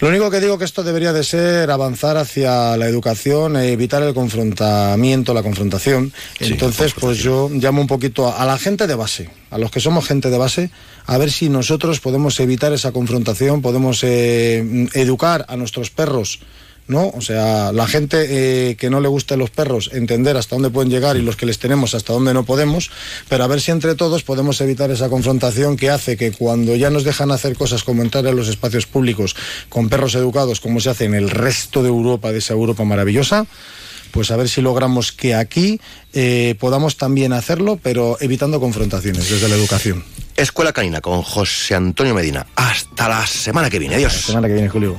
Lo 0.00 0.08
único 0.08 0.30
que 0.30 0.40
digo 0.40 0.56
que 0.56 0.64
esto 0.64 0.82
debería 0.82 1.12
de 1.12 1.22
ser 1.22 1.70
avanzar 1.70 2.16
hacia 2.16 2.74
la 2.78 2.86
educación 2.86 3.56
e 3.56 3.72
evitar 3.72 4.02
el 4.02 4.14
confrontamiento, 4.14 5.34
la 5.34 5.42
confrontación. 5.42 6.10
Entonces, 6.40 6.94
pues 6.98 7.18
yo 7.18 7.50
llamo 7.52 7.82
un 7.82 7.86
poquito 7.86 8.26
a, 8.26 8.40
a 8.40 8.46
la 8.46 8.56
gente 8.56 8.86
de 8.86 8.94
base, 8.94 9.28
a 9.50 9.58
los 9.58 9.70
que 9.70 9.78
somos 9.78 10.06
gente 10.06 10.30
de 10.30 10.38
base, 10.38 10.70
a 11.04 11.18
ver 11.18 11.30
si 11.30 11.50
nosotros 11.50 12.00
podemos 12.00 12.40
evitar 12.40 12.72
esa 12.72 12.92
confrontación, 12.92 13.60
podemos 13.60 14.00
eh, 14.02 14.88
educar 14.94 15.44
a 15.48 15.56
nuestros 15.56 15.90
perros 15.90 16.40
¿no? 16.90 17.08
O 17.14 17.20
sea, 17.20 17.72
la 17.72 17.86
gente 17.86 18.26
eh, 18.70 18.76
que 18.76 18.90
no 18.90 19.00
le 19.00 19.08
gusten 19.08 19.38
los 19.38 19.50
perros, 19.50 19.90
entender 19.92 20.36
hasta 20.36 20.56
dónde 20.56 20.70
pueden 20.70 20.90
llegar 20.90 21.16
y 21.16 21.22
los 21.22 21.36
que 21.36 21.46
les 21.46 21.58
tenemos 21.58 21.94
hasta 21.94 22.12
dónde 22.12 22.34
no 22.34 22.44
podemos, 22.44 22.90
pero 23.28 23.44
a 23.44 23.46
ver 23.46 23.60
si 23.60 23.70
entre 23.70 23.94
todos 23.94 24.22
podemos 24.22 24.60
evitar 24.60 24.90
esa 24.90 25.08
confrontación 25.08 25.76
que 25.76 25.90
hace 25.90 26.16
que 26.16 26.32
cuando 26.32 26.76
ya 26.76 26.90
nos 26.90 27.04
dejan 27.04 27.30
hacer 27.30 27.56
cosas 27.56 27.84
como 27.84 28.02
entrar 28.02 28.26
en 28.26 28.36
los 28.36 28.48
espacios 28.48 28.86
públicos 28.86 29.36
con 29.68 29.88
perros 29.88 30.14
educados, 30.14 30.60
como 30.60 30.80
se 30.80 30.90
hace 30.90 31.04
en 31.04 31.14
el 31.14 31.30
resto 31.30 31.82
de 31.82 31.88
Europa, 31.88 32.32
de 32.32 32.38
esa 32.38 32.54
Europa 32.54 32.84
maravillosa, 32.84 33.46
pues 34.10 34.30
a 34.30 34.36
ver 34.36 34.48
si 34.48 34.60
logramos 34.60 35.12
que 35.12 35.34
aquí 35.34 35.80
eh, 36.12 36.56
podamos 36.58 36.96
también 36.96 37.32
hacerlo, 37.32 37.78
pero 37.82 38.16
evitando 38.20 38.60
confrontaciones 38.60 39.30
desde 39.30 39.48
la 39.48 39.54
educación. 39.54 40.04
Escuela 40.36 40.72
Canina 40.72 41.00
con 41.00 41.22
José 41.22 41.74
Antonio 41.74 42.14
Medina. 42.14 42.46
Hasta 42.56 43.08
la 43.08 43.26
semana 43.26 43.70
que 43.70 43.78
viene. 43.78 43.96
Adiós. 43.96 44.14
La 44.14 44.20
semana 44.20 44.48
que 44.48 44.54
viene, 44.54 44.68
Julio. 44.68 44.96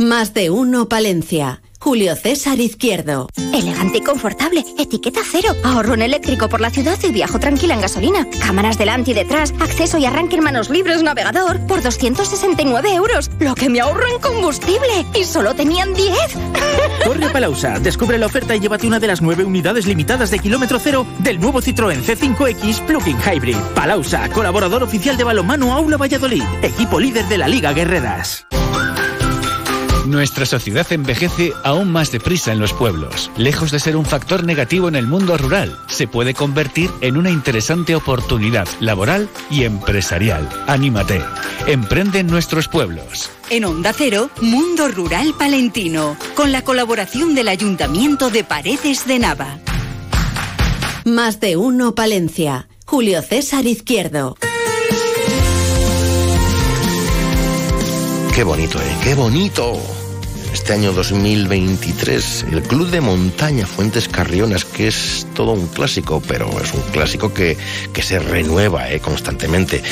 Más 0.00 0.32
de 0.32 0.48
uno 0.48 0.88
Palencia. 0.88 1.60
Julio 1.78 2.16
César 2.16 2.58
Izquierdo. 2.58 3.28
Elegante 3.52 3.98
y 3.98 4.00
confortable. 4.00 4.64
Etiqueta 4.78 5.20
cero. 5.30 5.54
Ahorro 5.62 5.92
en 5.92 6.00
eléctrico 6.00 6.48
por 6.48 6.62
la 6.62 6.70
ciudad 6.70 6.98
y 7.02 7.12
viajo 7.12 7.38
tranquila 7.38 7.74
en 7.74 7.82
gasolina. 7.82 8.26
Cámaras 8.40 8.78
delante 8.78 9.10
y 9.10 9.14
detrás. 9.14 9.52
Acceso 9.60 9.98
y 9.98 10.06
arranque 10.06 10.36
en 10.36 10.42
manos 10.42 10.70
libres 10.70 11.02
navegador. 11.02 11.60
Por 11.66 11.82
269 11.82 12.94
euros. 12.94 13.30
Lo 13.40 13.54
que 13.54 13.68
me 13.68 13.82
ahorro 13.82 14.06
en 14.06 14.18
combustible. 14.20 15.04
Y 15.14 15.24
solo 15.24 15.54
tenían 15.54 15.92
10. 15.92 16.14
Corre 17.04 17.26
a 17.26 17.32
Palausa. 17.34 17.78
Descubre 17.78 18.16
la 18.16 18.24
oferta 18.24 18.56
y 18.56 18.60
llévate 18.60 18.86
una 18.86 19.00
de 19.00 19.06
las 19.06 19.20
nueve 19.20 19.44
unidades 19.44 19.86
limitadas 19.86 20.30
de 20.30 20.38
kilómetro 20.38 20.78
cero 20.78 21.06
del 21.18 21.38
nuevo 21.38 21.60
Citroën 21.60 22.02
C5X 22.02 22.86
Plug-in 22.86 23.18
Hybrid. 23.18 23.56
Palausa, 23.74 24.30
colaborador 24.30 24.82
oficial 24.82 25.18
de 25.18 25.24
balonmano 25.24 25.74
Aula 25.74 25.98
Valladolid. 25.98 26.44
Equipo 26.62 26.98
líder 26.98 27.26
de 27.26 27.36
la 27.36 27.48
Liga 27.48 27.74
Guerreras. 27.74 28.46
Nuestra 30.10 30.44
sociedad 30.44 30.84
envejece 30.90 31.52
aún 31.62 31.92
más 31.92 32.10
deprisa 32.10 32.52
en 32.52 32.58
los 32.58 32.72
pueblos. 32.72 33.30
Lejos 33.36 33.70
de 33.70 33.78
ser 33.78 33.96
un 33.96 34.04
factor 34.04 34.42
negativo 34.42 34.88
en 34.88 34.96
el 34.96 35.06
mundo 35.06 35.38
rural, 35.38 35.78
se 35.86 36.08
puede 36.08 36.34
convertir 36.34 36.90
en 37.00 37.16
una 37.16 37.30
interesante 37.30 37.94
oportunidad 37.94 38.66
laboral 38.80 39.28
y 39.50 39.62
empresarial. 39.62 40.48
Anímate. 40.66 41.22
Emprende 41.68 42.18
en 42.18 42.26
nuestros 42.26 42.66
pueblos. 42.66 43.30
En 43.50 43.64
Onda 43.64 43.92
Cero, 43.92 44.30
Mundo 44.40 44.88
Rural 44.88 45.32
Palentino, 45.38 46.16
con 46.34 46.50
la 46.50 46.62
colaboración 46.62 47.36
del 47.36 47.46
Ayuntamiento 47.46 48.30
de 48.30 48.42
Paredes 48.42 49.06
de 49.06 49.20
Nava. 49.20 49.58
Más 51.04 51.38
de 51.38 51.56
uno 51.56 51.94
Palencia. 51.94 52.68
Julio 52.84 53.22
César 53.22 53.64
Izquierdo. 53.64 54.36
Qué 58.34 58.42
bonito, 58.42 58.80
¿eh? 58.80 58.96
Qué 59.04 59.14
bonito. 59.14 59.99
Este 60.52 60.72
año 60.72 60.92
2023, 60.92 62.46
el 62.52 62.62
Club 62.62 62.90
de 62.90 63.00
Montaña 63.00 63.66
Fuentes 63.66 64.08
Carrionas, 64.08 64.64
que 64.64 64.88
es 64.88 65.26
todo 65.34 65.52
un 65.52 65.68
clásico, 65.68 66.22
pero 66.26 66.48
es 66.60 66.74
un 66.74 66.82
clásico 66.92 67.32
que, 67.32 67.56
que 67.92 68.02
se 68.02 68.18
renueva 68.18 68.90
¿eh? 68.90 69.00
constantemente, 69.00 69.82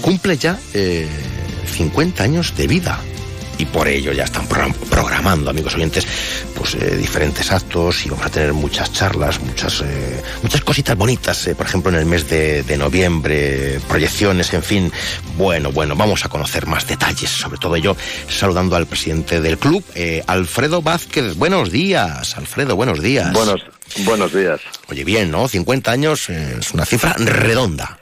cumple 0.00 0.36
ya 0.36 0.58
eh, 0.72 1.08
50 1.66 2.22
años 2.22 2.56
de 2.56 2.66
vida 2.66 3.00
y 3.58 3.66
por 3.66 3.88
ello 3.88 4.12
ya 4.12 4.24
están 4.24 4.46
programando, 4.46 5.50
amigos 5.50 5.74
oyentes, 5.74 6.06
pues 6.56 6.74
eh, 6.74 6.96
diferentes 6.96 7.50
actos 7.52 8.04
y 8.06 8.10
vamos 8.10 8.26
a 8.26 8.30
tener 8.30 8.52
muchas 8.52 8.92
charlas, 8.92 9.40
muchas, 9.40 9.82
eh, 9.82 10.22
muchas 10.42 10.60
cositas 10.62 10.96
bonitas, 10.96 11.46
eh, 11.46 11.54
por 11.54 11.66
ejemplo 11.66 11.90
en 11.90 11.98
el 11.98 12.06
mes 12.06 12.28
de, 12.28 12.62
de, 12.62 12.76
noviembre, 12.76 13.80
proyecciones, 13.88 14.52
en 14.54 14.62
fin. 14.62 14.92
Bueno, 15.36 15.72
bueno, 15.72 15.96
vamos 15.96 16.24
a 16.24 16.28
conocer 16.28 16.66
más 16.66 16.86
detalles, 16.86 17.30
sobre 17.30 17.58
todo 17.58 17.76
yo 17.76 17.96
saludando 18.28 18.76
al 18.76 18.86
presidente 18.86 19.40
del 19.40 19.58
club, 19.58 19.84
Alfredo 20.26 20.82
Vázquez. 20.82 21.36
Buenos 21.36 21.70
días, 21.70 22.36
Alfredo, 22.36 22.76
buenos 22.76 23.00
días. 23.00 23.32
Buenos, 23.32 23.64
buenos 24.04 24.32
días. 24.32 24.60
Oye, 24.88 25.04
bien, 25.04 25.30
¿no? 25.30 25.48
50 25.48 25.90
años 25.90 26.28
es 26.28 26.72
una 26.72 26.84
cifra 26.84 27.14
redonda. 27.18 27.98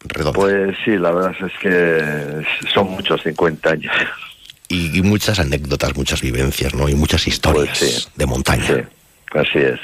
Redonda. 0.00 0.38
Pues 0.38 0.76
sí, 0.84 0.96
la 0.96 1.10
verdad 1.10 1.34
es 1.44 1.58
que 1.60 2.68
son 2.72 2.92
muchos 2.92 3.20
50 3.22 3.70
años 3.70 3.92
y, 4.68 4.98
y, 4.98 5.02
muchas 5.02 5.38
anécdotas, 5.38 5.96
muchas 5.96 6.20
vivencias, 6.20 6.74
¿no? 6.74 6.88
Y 6.88 6.94
muchas 6.94 7.26
historias 7.26 7.78
pues 7.78 8.02
sí. 8.02 8.08
de 8.16 8.26
montaña. 8.26 8.66
Sí, 8.66 8.82
así 9.34 9.58
es. 9.58 9.80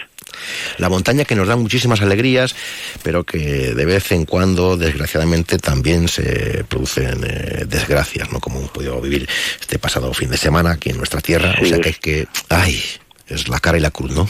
La 0.78 0.88
montaña 0.88 1.24
que 1.24 1.34
nos 1.34 1.48
da 1.48 1.56
muchísimas 1.56 2.00
alegrías, 2.00 2.54
pero 3.02 3.24
que 3.24 3.74
de 3.74 3.84
vez 3.84 4.12
en 4.12 4.24
cuando, 4.24 4.76
desgraciadamente, 4.76 5.58
también 5.58 6.08
se 6.08 6.64
producen 6.64 7.24
eh, 7.24 7.64
desgracias, 7.66 8.32
¿no? 8.32 8.40
Como 8.40 8.58
hemos 8.58 8.70
podido 8.70 9.00
vivir 9.00 9.28
este 9.60 9.78
pasado 9.78 10.12
fin 10.12 10.30
de 10.30 10.36
semana 10.36 10.72
aquí 10.72 10.90
en 10.90 10.96
nuestra 10.96 11.20
tierra. 11.20 11.54
Sí. 11.58 11.64
O 11.64 11.66
sea 11.66 11.80
que 11.80 11.88
es 11.90 11.98
que, 11.98 12.26
ay, 12.48 12.80
es 13.28 13.48
la 13.48 13.60
cara 13.60 13.78
y 13.78 13.80
la 13.80 13.90
cruz, 13.90 14.12
¿no? 14.12 14.28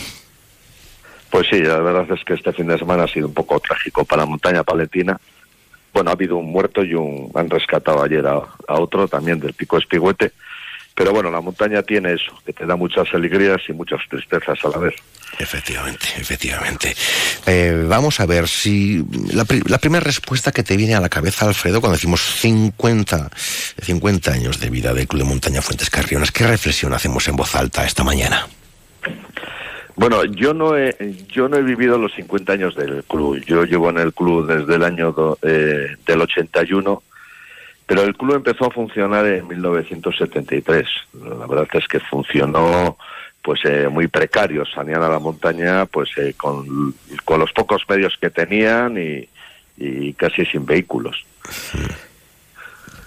Pues 1.30 1.48
sí, 1.50 1.60
la 1.60 1.78
verdad 1.78 2.06
es 2.16 2.24
que 2.24 2.34
este 2.34 2.52
fin 2.52 2.68
de 2.68 2.78
semana 2.78 3.04
ha 3.04 3.08
sido 3.08 3.26
un 3.26 3.34
poco 3.34 3.58
trágico 3.58 4.04
para 4.04 4.22
la 4.22 4.26
montaña 4.26 4.62
palentina. 4.62 5.18
Bueno, 5.92 6.10
ha 6.10 6.12
habido 6.12 6.36
un 6.36 6.50
muerto 6.50 6.84
y 6.84 6.94
un 6.94 7.30
han 7.34 7.50
rescatado 7.50 8.02
ayer 8.02 8.26
a, 8.26 8.34
a 8.68 8.74
otro 8.74 9.08
también 9.08 9.40
del 9.40 9.52
pico 9.52 9.78
Espigüete. 9.78 10.32
Pero 10.94 11.12
bueno, 11.12 11.30
la 11.30 11.40
montaña 11.40 11.82
tiene 11.82 12.12
eso, 12.12 12.32
que 12.46 12.52
te 12.52 12.66
da 12.66 12.76
muchas 12.76 13.12
alegrías 13.12 13.60
y 13.68 13.72
muchas 13.72 14.00
tristezas 14.08 14.64
a 14.64 14.68
la 14.68 14.78
vez. 14.78 14.94
Efectivamente, 15.38 16.06
efectivamente. 16.16 16.94
Eh, 17.46 17.84
vamos 17.88 18.20
a 18.20 18.26
ver 18.26 18.46
si 18.46 19.04
la, 19.32 19.44
la, 19.66 19.78
primera 19.78 20.04
respuesta 20.04 20.52
que 20.52 20.62
te 20.62 20.76
viene 20.76 20.94
a 20.94 21.00
la 21.00 21.08
cabeza, 21.08 21.46
Alfredo, 21.46 21.80
cuando 21.80 21.96
decimos 21.96 22.20
50, 22.20 23.30
50 23.82 24.32
años 24.32 24.60
de 24.60 24.70
vida 24.70 24.94
del 24.94 25.08
Club 25.08 25.22
de 25.22 25.28
Montaña 25.28 25.62
Fuentes 25.62 25.90
Carrionas, 25.90 26.30
¿qué 26.30 26.46
reflexión 26.46 26.92
hacemos 26.92 27.26
en 27.26 27.34
voz 27.34 27.56
alta 27.56 27.84
esta 27.84 28.04
mañana? 28.04 28.46
Bueno, 29.96 30.24
yo 30.24 30.54
no 30.54 30.76
he, 30.76 30.96
yo 31.28 31.48
no 31.48 31.56
he 31.56 31.62
vivido 31.62 31.98
los 31.98 32.12
50 32.14 32.52
años 32.52 32.74
del 32.74 33.04
club. 33.04 33.42
Yo 33.46 33.64
llevo 33.64 33.90
en 33.90 33.98
el 33.98 34.12
club 34.12 34.46
desde 34.46 34.74
el 34.74 34.82
año 34.82 35.12
do, 35.12 35.38
eh, 35.42 35.96
del 36.04 36.20
81 36.20 37.02
pero 37.86 38.02
el 38.02 38.16
club 38.16 38.36
empezó 38.36 38.66
a 38.66 38.70
funcionar 38.70 39.26
en 39.26 39.46
1973. 39.46 40.88
La 41.22 41.46
verdad 41.46 41.68
es 41.72 41.86
que 41.86 42.00
funcionó 42.00 42.96
pues 43.42 43.60
eh, 43.64 43.88
muy 43.90 44.08
precario. 44.08 44.64
Salían 44.64 45.02
a 45.02 45.08
la 45.08 45.18
montaña 45.18 45.84
pues 45.86 46.10
eh, 46.16 46.34
con, 46.36 46.94
los 47.28 47.52
pocos 47.52 47.82
medios 47.88 48.16
que 48.18 48.30
tenían 48.30 48.96
y, 48.96 49.28
casi 50.14 50.46
sin 50.46 50.64
vehículos. 50.64 51.26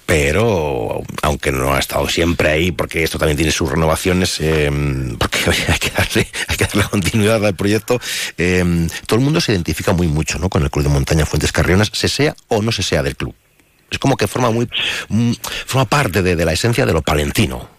Pero, 0.05 1.01
aunque 1.21 1.51
no 1.51 1.73
ha 1.73 1.79
estado 1.79 2.07
siempre 2.07 2.49
ahí, 2.49 2.71
porque 2.71 3.03
esto 3.03 3.17
también 3.17 3.35
tiene 3.35 3.51
sus 3.51 3.69
renovaciones, 3.69 4.39
eh, 4.39 4.69
porque 5.17 5.39
hay, 5.47 5.79
que 5.79 5.89
darle, 5.89 6.27
hay 6.47 6.55
que 6.55 6.65
darle 6.65 6.83
continuidad 6.83 7.45
al 7.45 7.55
proyecto, 7.55 7.99
eh, 8.37 8.87
todo 9.05 9.19
el 9.19 9.25
mundo 9.25 9.41
se 9.41 9.53
identifica 9.53 9.91
muy 9.93 10.07
mucho 10.07 10.39
¿no? 10.39 10.49
con 10.49 10.63
el 10.63 10.69
Club 10.69 10.83
de 10.83 10.91
Montaña 10.91 11.25
Fuentes 11.25 11.51
Carrionas, 11.51 11.89
se 11.93 12.07
sea 12.07 12.35
o 12.47 12.61
no 12.61 12.71
se 12.71 12.83
sea 12.83 13.03
del 13.03 13.17
club 13.17 13.33
es 13.89 13.99
como 13.99 14.17
que 14.17 14.27
forma 14.27 14.51
muy 14.51 14.67
forma 15.65 15.85
parte 15.85 16.21
de, 16.21 16.35
de, 16.35 16.45
la 16.45 16.53
esencia 16.53 16.85
de 16.85 16.93
lo 16.93 17.01
palentino. 17.01 17.69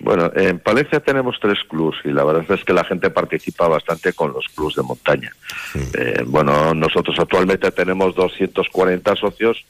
Bueno, 0.00 0.30
en 0.36 0.60
Palencia 0.60 1.00
tenemos 1.00 1.38
tres 1.40 1.58
clubs 1.68 1.98
y 2.04 2.10
la 2.10 2.24
verdad 2.24 2.44
es 2.56 2.64
que 2.64 2.72
la 2.72 2.84
gente 2.84 3.10
participa 3.10 3.66
bastante 3.66 4.12
con 4.12 4.32
los 4.32 4.46
clubs 4.54 4.76
de 4.76 4.82
montaña. 4.82 5.32
Sí. 5.72 5.80
Eh, 5.94 6.22
bueno, 6.24 6.72
nosotros 6.72 7.18
actualmente 7.18 7.70
tenemos 7.72 8.14
240 8.14 9.16
socios 9.16 9.64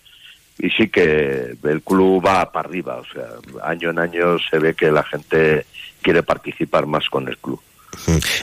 y 0.58 0.68
sí 0.70 0.88
que 0.88 1.56
el 1.62 1.82
club 1.82 2.26
va 2.26 2.52
para 2.52 2.68
arriba, 2.68 2.96
o 2.96 3.04
sea, 3.06 3.26
año 3.62 3.90
en 3.90 3.98
año 3.98 4.38
se 4.38 4.58
ve 4.58 4.74
que 4.74 4.90
la 4.90 5.04
gente 5.04 5.64
quiere 6.02 6.22
participar 6.22 6.86
más 6.86 7.08
con 7.08 7.28
el 7.28 7.38
club. 7.38 7.60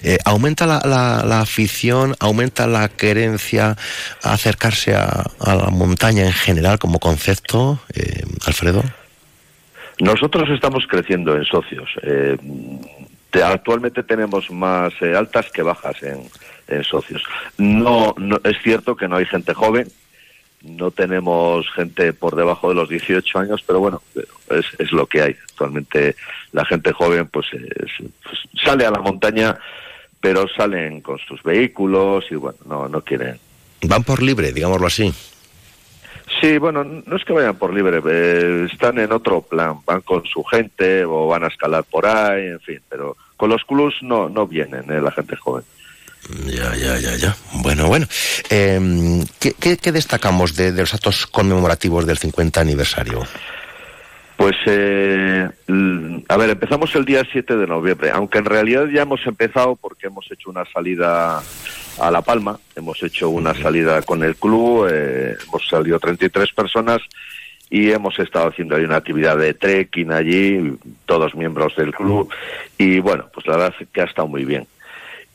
Eh, 0.04 0.18
¿Aumenta 0.26 0.66
la, 0.66 0.82
la, 0.86 1.24
la, 1.26 1.42
afición, 1.42 2.16
aumenta 2.20 2.68
la 2.68 2.90
querencia 2.90 3.76
a 4.24 4.34
acercarse 4.34 4.96
a, 4.96 5.24
la 5.46 5.70
montaña 5.72 6.26
en 6.26 6.34
general 6.34 6.78
como 6.80 7.00
concepto, 7.00 7.80
eh, 7.94 8.24
Alfredo? 8.46 8.84
Nosotros 10.00 10.50
estamos 10.50 10.86
creciendo 10.88 11.36
en 11.36 11.46
socios. 11.46 11.90
Eh, 12.04 12.38
te, 13.32 13.44
actualmente 13.44 14.04
tenemos 14.04 14.52
más 14.52 14.94
eh, 15.02 15.16
altas 15.16 15.50
que 15.52 15.62
bajas 15.62 15.96
en, 16.04 16.30
socios. 16.84 17.22
No, 17.60 18.16
es 18.44 18.58
cierto 18.64 18.96
que 18.96 19.08
no 19.08 19.18
hay 19.18 19.26
gente 19.28 19.54
joven, 19.54 19.88
no 20.66 20.92
tenemos 20.92 21.70
gente 21.72 22.14
por 22.14 22.36
debajo 22.36 22.70
de 22.70 22.76
los 22.76 22.90
18 22.90 23.40
años, 23.40 23.64
pero 23.66 23.80
bueno, 23.80 24.02
es, 24.50 24.66
es 24.80 24.92
lo 24.92 25.06
que 25.06 25.22
hay. 25.22 25.36
Actualmente 25.50 26.16
la 26.52 26.66
gente 26.66 26.92
joven 26.92 27.28
pues, 27.28 27.48
es, 27.54 27.92
pues, 28.24 28.38
sale 28.64 28.86
a 28.86 28.92
la 28.92 29.00
montaña, 29.00 29.58
pero 30.20 30.48
salen 30.48 31.02
con 31.02 31.20
sus 31.20 31.42
vehículos 31.44 32.26
y 32.32 32.36
bueno, 32.36 32.58
no, 32.66 32.90
no 32.90 33.02
quieren. 33.02 33.40
Van 33.88 34.04
por 34.04 34.22
libre, 34.22 34.52
digámoslo 34.52 34.88
así. 34.88 35.14
Sí, 36.42 36.58
bueno, 36.58 36.84
no 36.84 37.16
es 37.16 37.24
que 37.24 37.34
vayan 37.34 37.56
por 37.56 37.74
libre, 37.74 38.02
eh, 38.04 38.68
están 38.72 38.98
en 38.98 39.12
otro 39.12 39.42
plan, 39.42 39.78
van 39.86 40.02
con 40.02 40.26
su 40.26 40.44
gente 40.44 41.06
o 41.06 41.28
van 41.28 41.44
a 41.44 41.48
escalar 41.48 41.84
por 41.84 42.06
ahí, 42.08 42.48
en 42.48 42.60
fin, 42.60 42.80
pero 42.90 43.16
con 43.38 43.50
los 43.50 43.64
clubs 43.64 43.96
no, 44.02 44.28
no 44.28 44.48
vienen 44.48 44.92
eh, 44.92 45.02
la 45.02 45.12
gente 45.12 45.36
joven. 45.36 45.64
Ya, 46.46 46.76
ya, 46.76 46.98
ya, 46.98 47.16
ya. 47.16 47.36
Bueno, 47.54 47.88
bueno. 47.88 48.08
Eh, 48.50 49.24
¿qué, 49.40 49.54
qué, 49.60 49.78
qué 49.78 49.92
destacamos 49.92 50.56
de, 50.56 50.72
de 50.72 50.82
los 50.82 50.94
actos 50.94 51.28
conmemorativos 51.28 52.06
del 52.06 52.18
50 52.18 52.62
aniversario? 52.62 53.24
Pues, 54.38 54.56
eh, 54.66 55.48
a 56.28 56.38
ver, 56.38 56.50
empezamos 56.50 56.94
el 56.96 57.06
día 57.06 57.24
7 57.32 57.56
de 57.56 57.68
noviembre, 57.68 58.12
aunque 58.12 58.40
en 58.40 58.46
realidad 58.46 58.86
ya 58.94 59.04
hemos 59.04 59.26
empezado 59.26 59.78
porque 59.78 60.08
hemos 60.08 60.30
hecho 60.30 60.50
una 60.50 60.66
salida 60.66 61.42
a 62.00 62.12
La 62.12 62.22
Palma, 62.22 62.60
hemos 62.76 63.02
hecho 63.02 63.30
una 63.30 63.54
salida 63.54 64.02
con 64.02 64.24
el 64.24 64.36
club, 64.36 64.90
eh, 64.92 65.38
hemos 65.48 65.68
salido 65.68 66.00
33 66.00 66.52
personas 66.52 67.02
y 67.70 67.92
hemos 67.92 68.20
estado 68.20 68.50
haciendo 68.50 68.76
ahí 68.76 68.84
una 68.84 68.98
actividad 68.98 69.38
de 69.38 69.54
trekking 69.54 70.12
allí, 70.12 70.78
todos 71.06 71.34
miembros 71.34 71.74
del 71.78 71.94
club, 71.94 72.30
y 72.78 73.00
bueno, 73.00 73.28
pues 73.34 73.48
la 73.48 73.56
verdad 73.56 73.76
es 73.80 73.88
que 73.88 74.02
ha 74.02 74.06
estado 74.06 74.28
muy 74.28 74.44
bien. 74.44 74.68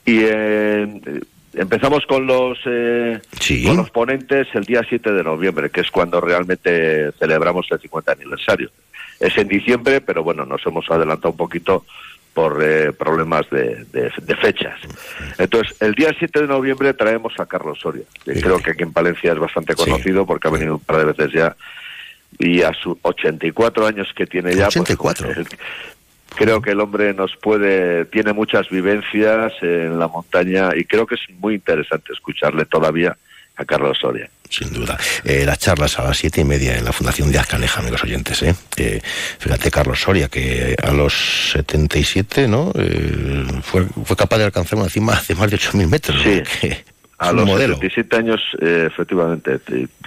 Y 0.05 0.21
eh, 0.23 1.21
empezamos 1.55 2.07
con 2.07 2.27
los, 2.27 2.59
eh, 2.67 3.21
con 3.65 3.77
los 3.77 3.91
ponentes 3.91 4.49
el 4.55 4.65
día 4.65 4.83
7 4.89 5.13
de 5.13 5.23
noviembre, 5.25 5.71
que 5.71 5.81
es 5.83 5.91
cuando 5.91 6.21
realmente 6.21 7.13
celebramos 7.19 7.67
el 7.71 7.81
50 7.81 8.13
aniversario. 8.13 8.71
Es 9.19 9.37
en 9.37 9.49
diciembre, 9.49 10.01
pero 10.01 10.23
bueno, 10.25 10.47
nos 10.47 10.65
hemos 10.67 10.91
adelantado 10.91 11.31
un 11.31 11.37
poquito 11.37 11.85
por 12.33 12.63
eh, 12.63 12.93
problemas 12.93 13.49
de, 13.51 13.85
de- 13.93 14.13
de 14.23 14.37
fechas. 14.37 14.79
Entonces, 15.37 15.77
el 15.83 15.95
día 15.95 16.15
7 16.17 16.43
de 16.43 16.47
noviembre 16.47 16.95
traemos 16.95 17.35
a 17.39 17.45
Carlos 17.47 17.79
Soria, 17.81 18.05
que 18.25 18.41
creo 18.41 18.59
que 18.61 18.71
aquí 18.71 18.83
en 18.85 18.93
Palencia 18.93 19.33
es 19.33 19.39
bastante 19.39 19.75
conocido 19.75 20.25
porque 20.25 20.49
ha 20.49 20.53
venido 20.53 20.75
un 20.75 20.81
par 20.81 20.99
de 20.99 21.05
veces 21.07 21.33
ya 21.33 21.57
y 22.39 22.63
a 22.63 22.73
sus 22.73 22.97
84 23.03 23.87
años 23.87 24.09
que 24.17 24.27
tiene 24.27 24.55
ya, 24.55 24.67
pues, 24.67 24.77
84. 24.77 25.27
pues, 25.35 25.49
creo 26.35 26.61
que 26.61 26.71
el 26.71 26.81
hombre 26.81 27.15
nos 27.15 27.37
puede, 27.37 28.05
tiene 28.07 28.33
muchas 28.33 28.69
vivencias 28.69 29.53
en 29.63 29.99
la 29.99 30.09
montaña 30.09 30.71
y 30.77 30.85
creo 30.85 31.07
que 31.07 31.17
es 31.17 31.21
muy 31.39 31.55
interesante 31.55 32.13
escucharle 32.13 32.65
todavía 32.65 33.17
a 33.57 33.65
Carlos 33.65 33.99
Soria. 34.01 34.31
Sin 34.49 34.73
duda. 34.73 34.99
Eh, 35.25 35.45
las 35.45 35.59
charlas 35.59 35.99
a 35.99 36.05
las 36.05 36.19
siete 36.19 36.41
y 36.41 36.45
media 36.45 36.77
en 36.77 36.85
la 36.85 36.93
Fundación 36.93 37.31
Díaz 37.31 37.47
Caneja, 37.47 37.81
amigos 37.81 38.03
oyentes. 38.03 38.43
¿eh? 38.43 38.55
Eh, 38.77 39.01
fíjate, 39.39 39.71
Carlos 39.71 40.01
Soria, 40.01 40.29
que 40.29 40.75
a 40.83 40.91
los 40.91 41.53
77, 41.53 42.49
¿no? 42.49 42.73
Eh, 42.75 43.47
fue, 43.63 43.87
fue 44.05 44.17
capaz 44.17 44.39
de 44.39 44.45
alcanzar 44.45 44.79
una 44.79 44.89
cima 44.89 45.21
de 45.29 45.35
más 45.37 45.51
de 45.51 45.57
8.000 45.57 45.89
metros. 45.89 46.23
Sí. 46.23 46.43
¿no? 46.69 46.75
A 47.21 47.33
los 47.33 47.47
modelo. 47.47 47.75
77 47.75 48.17
años, 48.17 48.41
eh, 48.63 48.89
efectivamente. 48.91 49.61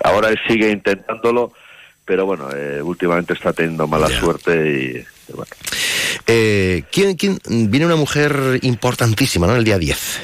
Ahora 0.04 0.30
él 0.30 0.40
sigue 0.48 0.72
intentándolo, 0.72 1.54
pero 2.06 2.26
bueno, 2.26 2.50
eh, 2.54 2.82
últimamente 2.82 3.34
está 3.34 3.54
teniendo 3.54 3.88
mala 3.88 4.08
suerte 4.08 4.72
y, 4.72 5.13
bueno. 5.30 5.52
Eh, 6.28 6.84
¿quién, 6.92 7.16
quién? 7.16 7.40
Viene 7.48 7.86
una 7.86 7.96
mujer 7.96 8.60
importantísima, 8.62 9.48
¿no? 9.48 9.56
El 9.56 9.64
día 9.64 9.78
10. 9.78 10.22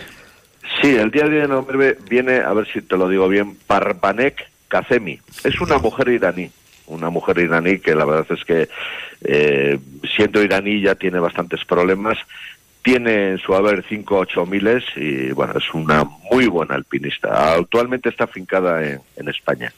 Sí, 0.81 0.95
el 0.95 1.11
día 1.11 1.23
10 1.27 1.41
de 1.43 1.47
noviembre 1.47 1.97
viene, 2.09 2.37
a 2.39 2.53
ver 2.53 2.67
si 2.71 2.81
te 2.81 2.97
lo 2.97 3.07
digo 3.09 3.27
bien, 3.27 3.55
Parvanek 3.67 4.47
Kazemi. 4.67 5.19
Es 5.43 5.59
una 5.61 5.77
mujer 5.77 6.09
iraní, 6.09 6.49
una 6.87 7.09
mujer 7.09 7.39
iraní 7.39 7.79
que 7.79 7.95
la 7.95 8.05
verdad 8.05 8.27
es 8.37 8.45
que 8.45 8.69
eh, 9.23 9.79
siendo 10.15 10.41
iraní 10.43 10.81
ya 10.81 10.95
tiene 10.95 11.19
bastantes 11.19 11.65
problemas. 11.65 12.17
Tiene 12.81 13.31
en 13.31 13.39
su 13.39 13.53
haber 13.53 13.83
5 13.89 14.15
o 14.15 14.19
8 14.19 14.45
miles 14.45 14.85
y 14.95 15.31
bueno, 15.31 15.53
es 15.57 15.73
una 15.73 16.05
muy 16.31 16.47
buena 16.47 16.75
alpinista. 16.75 17.55
Actualmente 17.55 18.07
está 18.07 18.23
afincada 18.23 18.81
en, 18.81 19.01
en 19.17 19.27
España. 19.27 19.73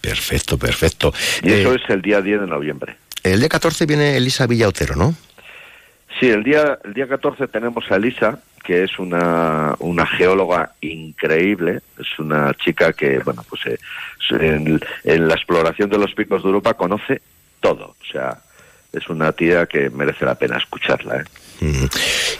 Perfecto, 0.00 0.58
perfecto. 0.58 1.12
Y 1.42 1.52
eso 1.52 1.72
Eh, 1.74 1.80
es 1.82 1.90
el 1.90 2.02
día 2.02 2.20
10 2.20 2.40
de 2.40 2.46
noviembre. 2.48 2.96
El 3.22 3.40
día 3.40 3.48
14 3.48 3.86
viene 3.86 4.16
Elisa 4.16 4.46
Villautero, 4.46 4.96
¿no? 4.96 5.14
Sí, 6.18 6.28
el 6.28 6.42
día, 6.42 6.78
el 6.84 6.94
día 6.94 7.08
14 7.08 7.48
tenemos 7.48 7.90
a 7.90 7.96
Elisa, 7.96 8.38
que 8.64 8.84
es 8.84 8.98
una, 8.98 9.74
una 9.78 10.06
geóloga 10.06 10.72
increíble. 10.80 11.80
Es 11.98 12.18
una 12.18 12.54
chica 12.54 12.92
que, 12.92 13.18
bueno, 13.20 13.44
pues 13.48 13.66
eh, 13.66 13.78
en, 14.30 14.80
en 15.04 15.28
la 15.28 15.34
exploración 15.34 15.90
de 15.90 15.98
los 15.98 16.14
picos 16.14 16.42
de 16.42 16.48
Europa 16.48 16.74
conoce 16.74 17.22
todo. 17.60 17.96
O 18.00 18.12
sea, 18.12 18.38
es 18.92 19.08
una 19.08 19.32
tía 19.32 19.66
que 19.66 19.90
merece 19.90 20.24
la 20.24 20.34
pena 20.34 20.58
escucharla. 20.58 21.22
¿eh? 21.22 21.24
Mm. 21.60 21.86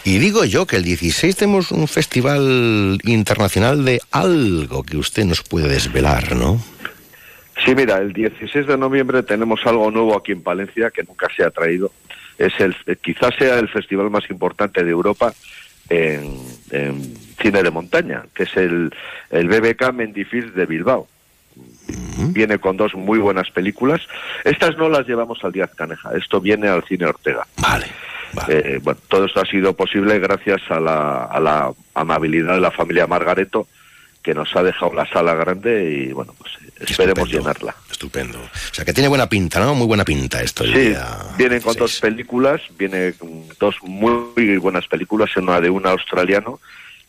Y 0.05 0.18
digo 0.18 0.45
yo 0.45 0.66
que 0.66 0.76
el 0.76 0.85
16 0.85 1.37
tenemos 1.37 1.70
un 1.70 1.89
festival 1.89 2.99
internacional 3.05 3.85
de 3.85 4.01
algo 4.11 4.83
que 4.83 4.97
usted 4.97 5.24
nos 5.24 5.43
puede 5.43 5.68
desvelar, 5.68 6.37
¿no? 6.37 6.61
Sí, 7.64 7.74
mira, 7.74 7.98
el 7.98 8.12
16 8.12 8.66
de 8.66 8.78
noviembre 8.78 9.22
tenemos 9.22 9.61
algo 9.66 9.90
nuevo 9.90 10.16
aquí 10.16 10.32
en 10.32 10.42
Palencia 10.42 10.90
que 10.90 11.03
nunca 11.05 11.28
se 11.36 11.44
ha 11.44 11.50
traído. 11.50 11.92
Es 12.38 12.59
el, 12.61 12.74
eh, 12.86 12.96
quizás 13.00 13.34
sea 13.38 13.59
el 13.59 13.68
festival 13.68 14.11
más 14.11 14.28
importante 14.30 14.82
de 14.82 14.90
Europa 14.90 15.32
en, 15.88 16.38
en 16.70 17.14
cine 17.40 17.62
de 17.62 17.70
montaña, 17.70 18.24
que 18.34 18.44
es 18.44 18.57
el, 18.57 18.92
el 19.30 19.48
BBK 19.48 19.92
Mendifil 19.92 20.55
de 20.55 20.66
Bilbao. 20.66 21.09
Viene 22.32 22.59
con 22.59 22.76
dos 22.76 22.94
muy 22.94 23.18
buenas 23.18 23.50
películas. 23.50 24.00
Estas 24.44 24.76
no 24.78 24.88
las 24.88 25.07
llevamos 25.07 25.44
al 25.44 25.53
Díaz 25.53 25.74
Caneja, 25.74 26.12
esto 26.16 26.40
viene 26.40 26.68
al 26.68 26.84
cine 26.84 27.07
Ortega. 27.07 27.46
Vale. 27.59 27.86
Eh, 28.48 28.80
bueno, 28.82 28.98
todo 29.09 29.26
esto 29.26 29.40
ha 29.40 29.44
sido 29.44 29.74
posible 29.74 30.18
gracias 30.18 30.62
a 30.70 30.80
la, 30.80 31.24
a 31.24 31.38
la 31.38 31.70
amabilidad 31.94 32.55
de 32.55 32.61
la 32.61 32.70
familia 32.70 33.07
Margareto, 33.07 33.66
que 34.22 34.34
nos 34.34 34.54
ha 34.54 34.62
dejado 34.62 34.94
la 34.94 35.06
sala 35.06 35.34
grande 35.34 35.90
y 36.08 36.12
bueno, 36.12 36.34
pues 36.38 36.52
esperemos 36.80 37.28
llenarla. 37.30 37.74
Estupendo. 37.90 38.38
O 38.38 38.74
sea, 38.74 38.84
que 38.84 38.92
tiene 38.92 39.08
buena 39.08 39.28
pinta, 39.28 39.60
¿no? 39.60 39.74
Muy 39.74 39.86
buena 39.86 40.04
pinta 40.04 40.42
esto. 40.42 40.64
el 40.64 40.72
Sí, 40.72 40.80
día- 40.90 41.18
vienen 41.36 41.60
con 41.60 41.74
dos 41.76 42.00
películas, 42.00 42.60
viene 42.78 43.14
dos 43.60 43.76
muy 43.82 44.56
buenas 44.58 44.86
películas, 44.88 45.36
una 45.36 45.60
de 45.60 45.70
un 45.70 45.86
australiano 45.86 46.60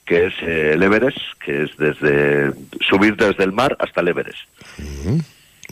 que 0.05 0.25
es 0.27 0.33
eh, 0.41 0.71
el 0.73 0.83
Everest, 0.83 1.17
que 1.43 1.63
es 1.63 1.77
desde 1.77 2.51
subir 2.87 3.15
desde 3.15 3.43
el 3.43 3.51
mar 3.53 3.75
hasta 3.79 4.01
el 4.01 4.09
Everest. 4.09 4.39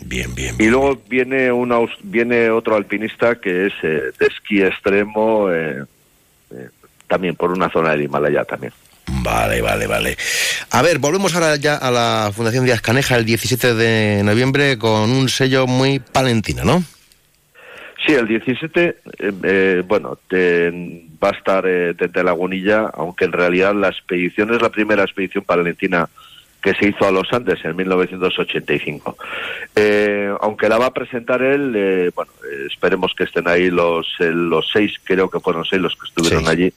Bien, 0.03 0.33
bien. 0.33 0.55
Y 0.57 0.67
luego 0.67 1.01
viene 1.07 1.51
una 1.51 1.77
viene 2.01 2.49
otro 2.49 2.75
alpinista 2.75 3.35
que 3.35 3.67
es 3.67 3.73
eh, 3.83 4.11
de 4.17 4.25
esquí 4.27 4.61
extremo, 4.63 5.51
eh, 5.51 5.83
eh, 6.51 6.69
también 7.07 7.35
por 7.35 7.51
una 7.51 7.69
zona 7.69 7.91
del 7.91 8.03
Himalaya 8.03 8.43
también. 8.45 8.73
Vale, 9.07 9.61
vale, 9.61 9.87
vale. 9.87 10.17
A 10.71 10.81
ver, 10.81 10.99
volvemos 10.99 11.33
ahora 11.35 11.55
ya 11.57 11.75
a 11.75 11.91
la 11.91 12.31
Fundación 12.33 12.65
Díaz 12.65 12.81
Caneja 12.81 13.17
el 13.17 13.25
17 13.25 13.73
de 13.75 14.21
noviembre 14.23 14.77
con 14.77 15.11
un 15.11 15.27
sello 15.29 15.67
muy 15.67 15.99
palentino, 15.99 16.63
¿no? 16.63 16.83
Sí, 18.05 18.13
el 18.13 18.27
17, 18.27 18.81
eh, 19.19 19.31
eh, 19.43 19.83
bueno, 19.85 20.17
te- 20.27 20.71
va 21.23 21.29
a 21.29 21.33
estar 21.37 21.65
eh, 21.67 21.93
desde 21.97 22.23
Lagunilla, 22.23 22.89
aunque 22.95 23.25
en 23.25 23.31
realidad 23.31 23.75
la 23.75 23.89
expedición 23.89 24.53
es 24.55 24.61
la 24.61 24.69
primera 24.69 25.03
expedición 25.03 25.43
palentina 25.43 26.09
que 26.63 26.73
se 26.75 26.87
hizo 26.89 27.07
a 27.07 27.11
los 27.11 27.31
Andes 27.33 27.63
en 27.65 27.75
1985. 27.75 29.17
Eh, 29.75 30.31
aunque 30.41 30.69
la 30.69 30.77
va 30.77 30.87
a 30.87 30.93
presentar 30.93 31.41
él, 31.41 31.73
eh, 31.75 32.11
bueno, 32.15 32.31
esperemos 32.71 33.13
que 33.15 33.23
estén 33.25 33.47
ahí 33.47 33.69
los, 33.69 34.07
eh, 34.19 34.31
los 34.31 34.67
seis, 34.71 34.93
creo 35.03 35.29
que 35.29 35.39
fueron 35.39 35.65
seis 35.65 35.81
los 35.81 35.95
que 35.95 36.05
estuvieron 36.07 36.47
allí, 36.47 36.71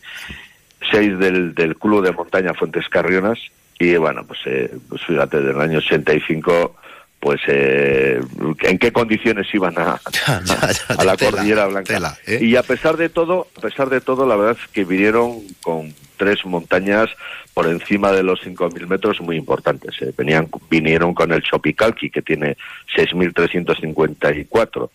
seis 0.90 1.18
del, 1.18 1.54
del 1.54 1.76
Club 1.76 2.04
de 2.04 2.12
Montaña 2.12 2.54
Fuentes 2.54 2.88
Carrionas, 2.88 3.38
y 3.78 3.96
bueno, 3.96 4.24
pues, 4.24 4.40
eh, 4.46 4.76
pues 4.88 5.02
fíjate, 5.04 5.40
del 5.40 5.60
año 5.60 5.78
85 5.78 6.76
pues 7.24 7.40
eh, 7.46 8.20
en 8.64 8.78
qué 8.78 8.92
condiciones 8.92 9.46
iban 9.54 9.78
a, 9.78 9.92
a 10.26 11.04
la 11.04 11.16
tela, 11.16 11.30
cordillera 11.30 11.66
blanca 11.68 11.94
tela, 11.94 12.18
¿eh? 12.26 12.38
y 12.42 12.54
a 12.54 12.62
pesar 12.62 12.98
de 12.98 13.08
todo 13.08 13.48
a 13.56 13.60
pesar 13.62 13.88
de 13.88 14.02
todo 14.02 14.26
la 14.26 14.36
verdad 14.36 14.58
es 14.60 14.68
que 14.68 14.84
vinieron 14.84 15.40
con 15.62 15.94
tres 16.18 16.44
montañas 16.44 17.08
por 17.54 17.66
encima 17.66 18.12
de 18.12 18.22
los 18.22 18.42
5.000 18.42 18.86
metros 18.86 19.22
muy 19.22 19.36
importantes 19.38 19.94
eh. 20.02 20.12
venían 20.14 20.50
vinieron 20.68 21.14
con 21.14 21.32
el 21.32 21.42
Chopicalqui 21.42 22.10
que 22.10 22.20
tiene 22.20 22.58
6.354 22.94 24.90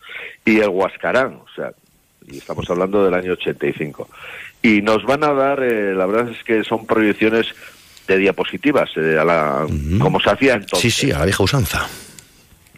y 0.46 0.60
el 0.60 0.70
Huascarán 0.70 1.34
o 1.34 1.48
sea 1.56 1.72
y 2.28 2.38
estamos 2.38 2.70
hablando 2.70 3.04
del 3.04 3.16
año 3.16 3.32
85 3.32 4.08
y 4.62 4.82
nos 4.82 5.04
van 5.06 5.24
a 5.24 5.34
dar 5.34 5.64
eh, 5.64 5.94
la 5.96 6.06
verdad 6.06 6.32
es 6.32 6.44
que 6.44 6.64
son 6.64 6.86
proyecciones 6.86 7.48
de 8.08 8.18
diapositivas 8.18 8.90
eh, 8.98 9.18
a 9.20 9.24
la, 9.24 9.68
como 10.00 10.20
se 10.20 10.30
hacía 10.30 10.56
entonces 10.56 10.94
Sí, 10.94 11.08
sí, 11.08 11.12
a 11.12 11.20
la 11.20 11.26
vieja 11.26 11.44
usanza. 11.44 11.88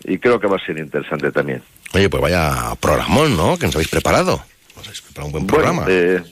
y 0.03 0.17
creo 0.17 0.39
que 0.39 0.47
va 0.47 0.57
a 0.57 0.65
ser 0.65 0.77
interesante 0.77 1.31
también. 1.31 1.61
Oye, 1.93 2.09
pues 2.09 2.21
vaya 2.21 2.73
programón, 2.79 3.35
¿no? 3.35 3.57
Que 3.57 3.65
nos 3.65 3.75
habéis 3.75 3.89
preparado. 3.89 4.41
Nos 4.75 4.85
habéis 4.87 5.01
preparado 5.01 5.27
un 5.27 5.31
buen 5.33 5.47
programa. 5.47 5.83
Bueno, 5.83 5.97
eh, 5.97 6.23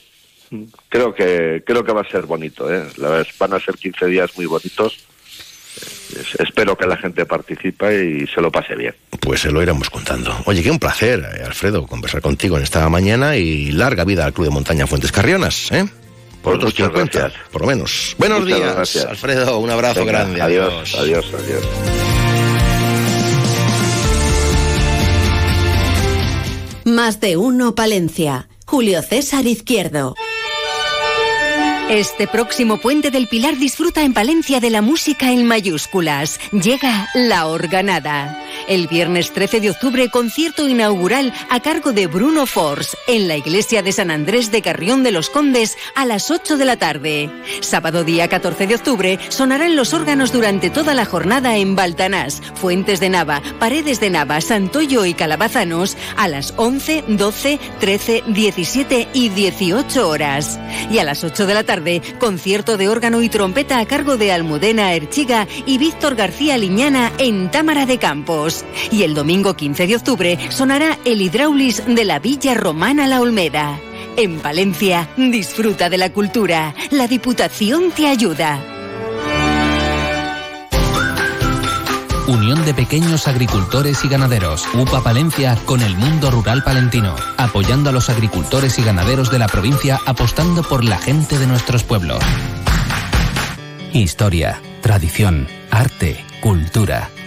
creo 0.89 1.13
que 1.13 1.63
creo 1.65 1.83
que 1.83 1.91
va 1.91 2.01
a 2.01 2.09
ser 2.09 2.25
bonito, 2.25 2.73
¿eh? 2.73 2.83
La 2.97 3.09
verdad, 3.09 3.27
van 3.39 3.53
a 3.53 3.59
ser 3.59 3.75
15 3.75 4.05
días 4.07 4.31
muy 4.37 4.45
bonitos. 4.45 4.97
Eh, 6.19 6.23
es- 6.33 6.39
espero 6.39 6.77
que 6.77 6.85
la 6.87 6.97
gente 6.97 7.25
participe 7.25 8.05
y 8.05 8.27
se 8.27 8.41
lo 8.41 8.51
pase 8.51 8.75
bien. 8.75 8.93
Pues 9.19 9.41
se 9.41 9.51
lo 9.51 9.61
iremos 9.61 9.89
contando. 9.89 10.35
Oye, 10.45 10.61
qué 10.63 10.71
un 10.71 10.79
placer, 10.79 11.23
eh, 11.39 11.43
Alfredo, 11.45 11.85
conversar 11.87 12.21
contigo 12.21 12.57
en 12.57 12.63
esta 12.63 12.87
mañana 12.89 13.35
y 13.37 13.71
larga 13.71 14.03
vida 14.05 14.25
al 14.25 14.33
Club 14.33 14.45
de 14.47 14.51
Montaña 14.53 14.87
Fuentes 14.87 15.11
Carrionas, 15.11 15.71
¿eh? 15.71 15.85
Por 16.41 16.55
otros 16.55 16.71
Muchas 16.73 16.87
50, 16.87 17.19
gracias. 17.19 17.41
por 17.51 17.61
lo 17.61 17.67
menos. 17.67 18.15
Buenos 18.17 18.41
Muchas 18.41 18.59
días, 18.59 18.75
gracias. 18.75 19.05
Alfredo. 19.05 19.59
Un 19.59 19.69
abrazo 19.69 19.99
Venga, 20.05 20.11
grande. 20.19 20.41
adiós, 20.41 20.95
adiós, 20.95 21.25
adiós. 21.33 21.65
Más 26.85 27.19
de 27.19 27.37
uno 27.37 27.75
Palencia. 27.75 28.47
Julio 28.65 29.01
César 29.01 29.45
Izquierdo. 29.47 30.15
Este 31.89 32.27
próximo 32.27 32.77
puente 32.77 33.09
del 33.09 33.27
Pilar 33.27 33.57
disfruta 33.57 34.03
en 34.03 34.13
Palencia 34.13 34.59
de 34.59 34.69
la 34.69 34.83
música 34.83 35.31
en 35.31 35.47
mayúsculas. 35.47 36.39
Llega 36.51 37.07
La 37.15 37.47
Organada. 37.47 38.45
El 38.67 38.87
viernes 38.87 39.33
13 39.33 39.59
de 39.59 39.71
octubre, 39.71 40.11
concierto 40.11 40.67
inaugural 40.67 41.33
a 41.49 41.59
cargo 41.61 41.91
de 41.91 42.05
Bruno 42.05 42.45
Force 42.45 42.95
en 43.07 43.27
la 43.27 43.37
iglesia 43.37 43.81
de 43.81 43.91
San 43.91 44.11
Andrés 44.11 44.51
de 44.51 44.61
Carrión 44.61 45.01
de 45.01 45.11
los 45.11 45.31
Condes 45.31 45.77
a 45.95 46.05
las 46.05 46.29
8 46.29 46.57
de 46.57 46.65
la 46.65 46.77
tarde. 46.77 47.31
Sábado 47.61 48.03
día 48.03 48.27
14 48.27 48.67
de 48.67 48.75
octubre 48.75 49.19
sonarán 49.29 49.75
los 49.75 49.95
órganos 49.95 50.31
durante 50.31 50.69
toda 50.69 50.93
la 50.93 51.05
jornada 51.05 51.57
en 51.57 51.75
Baltanás, 51.75 52.39
Fuentes 52.53 52.99
de 52.99 53.09
Nava, 53.09 53.41
Paredes 53.57 53.99
de 53.99 54.11
Nava, 54.11 54.41
Santoyo 54.41 55.05
y 55.05 55.15
Calabazanos 55.15 55.97
a 56.17 56.27
las 56.27 56.53
11, 56.55 57.05
12, 57.07 57.59
13, 57.79 58.23
17 58.27 59.07
y 59.11 59.29
18 59.29 60.07
horas. 60.07 60.59
Y 60.91 60.99
a 60.99 61.03
las 61.03 61.23
8 61.23 61.47
de 61.47 61.53
la 61.55 61.63
tarde, 61.63 61.78
concierto 62.19 62.77
de 62.77 62.89
órgano 62.89 63.21
y 63.21 63.29
trompeta 63.29 63.79
a 63.79 63.85
cargo 63.85 64.17
de 64.17 64.31
Almudena 64.31 64.93
Erchiga 64.93 65.47
y 65.65 65.77
Víctor 65.77 66.15
García 66.15 66.57
Liñana 66.57 67.11
en 67.17 67.49
Támara 67.51 67.85
de 67.85 67.97
Campos. 67.97 68.65
Y 68.91 69.03
el 69.03 69.13
domingo 69.13 69.55
15 69.55 69.87
de 69.87 69.95
octubre 69.95 70.39
sonará 70.49 70.97
el 71.05 71.21
Hidraulis 71.21 71.83
de 71.85 72.05
la 72.05 72.19
Villa 72.19 72.53
Romana 72.53 73.07
La 73.07 73.21
Olmeda. 73.21 73.79
En 74.17 74.41
Valencia, 74.41 75.07
disfruta 75.17 75.89
de 75.89 75.97
la 75.97 76.11
cultura. 76.11 76.75
La 76.91 77.07
Diputación 77.07 77.91
te 77.91 78.07
ayuda. 78.07 78.78
Unión 82.29 82.63
de 82.63 82.75
Pequeños 82.75 83.27
Agricultores 83.27 84.05
y 84.05 84.07
Ganaderos, 84.07 84.63
UPA 84.75 85.01
Palencia 85.01 85.57
con 85.65 85.81
el 85.81 85.97
mundo 85.97 86.29
rural 86.29 86.63
palentino, 86.63 87.15
apoyando 87.37 87.89
a 87.89 87.91
los 87.91 88.07
agricultores 88.11 88.77
y 88.77 88.83
ganaderos 88.83 89.31
de 89.31 89.39
la 89.39 89.47
provincia 89.47 89.99
apostando 90.05 90.61
por 90.61 90.83
la 90.83 90.99
gente 90.99 91.39
de 91.39 91.47
nuestros 91.47 91.83
pueblos. 91.83 92.19
Historia, 93.93 94.61
tradición, 94.81 95.47
arte, 95.71 96.23
cultura, 96.39 97.09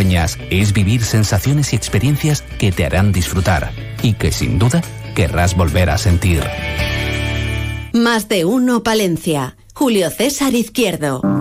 es 0.00 0.72
vivir 0.72 1.04
sensaciones 1.04 1.72
y 1.72 1.76
experiencias 1.76 2.42
que 2.58 2.72
te 2.72 2.86
harán 2.86 3.12
disfrutar 3.12 3.70
y 4.02 4.14
que 4.14 4.32
sin 4.32 4.58
duda 4.58 4.82
querrás 5.14 5.56
volver 5.56 5.90
a 5.90 5.98
sentir. 5.98 6.42
Más 7.92 8.28
de 8.28 8.44
uno 8.44 8.82
Palencia. 8.82 9.56
Julio 9.74 10.10
César 10.10 10.54
Izquierdo. 10.54 11.39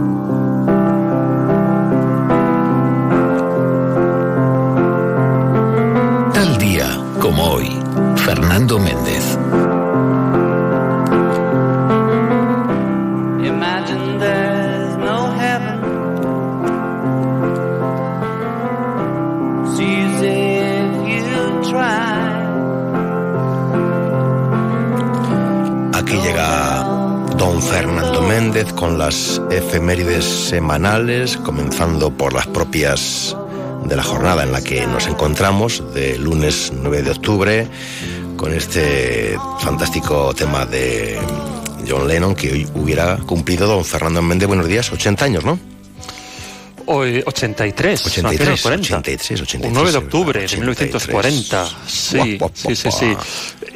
Con 28.73 28.97
las 28.97 29.41
efemérides 29.51 30.23
semanales, 30.23 31.35
comenzando 31.35 32.09
por 32.09 32.31
las 32.31 32.47
propias 32.47 33.35
de 33.83 33.97
la 33.97 34.01
jornada 34.01 34.43
en 34.43 34.53
la 34.53 34.61
que 34.61 34.87
nos 34.87 35.07
encontramos, 35.07 35.83
de 35.93 36.17
lunes 36.17 36.71
9 36.73 37.01
de 37.01 37.11
octubre, 37.11 37.67
con 38.37 38.53
este 38.53 39.37
fantástico 39.59 40.33
tema 40.33 40.65
de 40.65 41.19
John 41.85 42.07
Lennon 42.07 42.33
que 42.33 42.53
hoy 42.53 42.67
hubiera 42.75 43.17
cumplido 43.17 43.67
don 43.67 43.83
Fernando 43.83 44.21
Méndez, 44.21 44.47
buenos 44.47 44.67
días, 44.67 44.89
80 44.89 45.25
años, 45.25 45.43
¿no? 45.43 45.59
Hoy, 46.91 47.21
83, 47.23 48.03
83, 48.07 48.23
no, 48.23 48.29
apenas 48.29 48.61
40. 48.63 48.97
83, 48.97 49.41
83, 49.41 49.67
Un 49.67 49.73
9 49.75 49.91
de 49.91 49.97
octubre 49.99 50.41
de 50.41 50.57
1940. 50.57 51.69
Sí, 51.85 52.39
sí, 52.55 52.75
sí, 52.75 52.89
sí. 52.91 53.15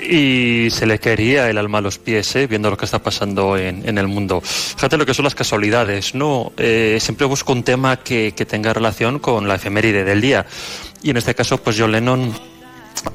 Y 0.02 0.72
se 0.72 0.88
le 0.88 0.98
quería 0.98 1.48
el 1.48 1.60
alma 1.60 1.78
a 1.78 1.82
los 1.82 2.00
pies, 2.00 2.36
¿eh? 2.36 2.48
viendo 2.48 2.72
lo 2.72 2.78
que 2.78 2.86
está 2.86 3.04
pasando 3.04 3.56
en, 3.56 3.88
en 3.88 4.00
el 4.00 4.08
mundo. 4.08 4.42
Fíjate 4.42 4.98
lo 4.98 5.06
que 5.06 5.14
son 5.14 5.26
las 5.26 5.36
casualidades, 5.36 6.16
¿no? 6.16 6.54
Eh, 6.58 6.98
siempre 7.00 7.28
busco 7.28 7.54
un 7.54 7.62
tema 7.62 7.98
que, 7.98 8.34
que 8.36 8.48
tenga 8.48 8.74
relación 8.74 9.20
con 9.20 9.48
la 9.48 9.56
efeméride 9.56 10.04
del 10.04 10.20
día. 10.20 10.48
Y 11.04 11.12
en 11.12 11.18
este 11.18 11.36
caso, 11.36 11.60
pues 11.60 11.76
John 11.78 11.92
Lennon 11.92 12.34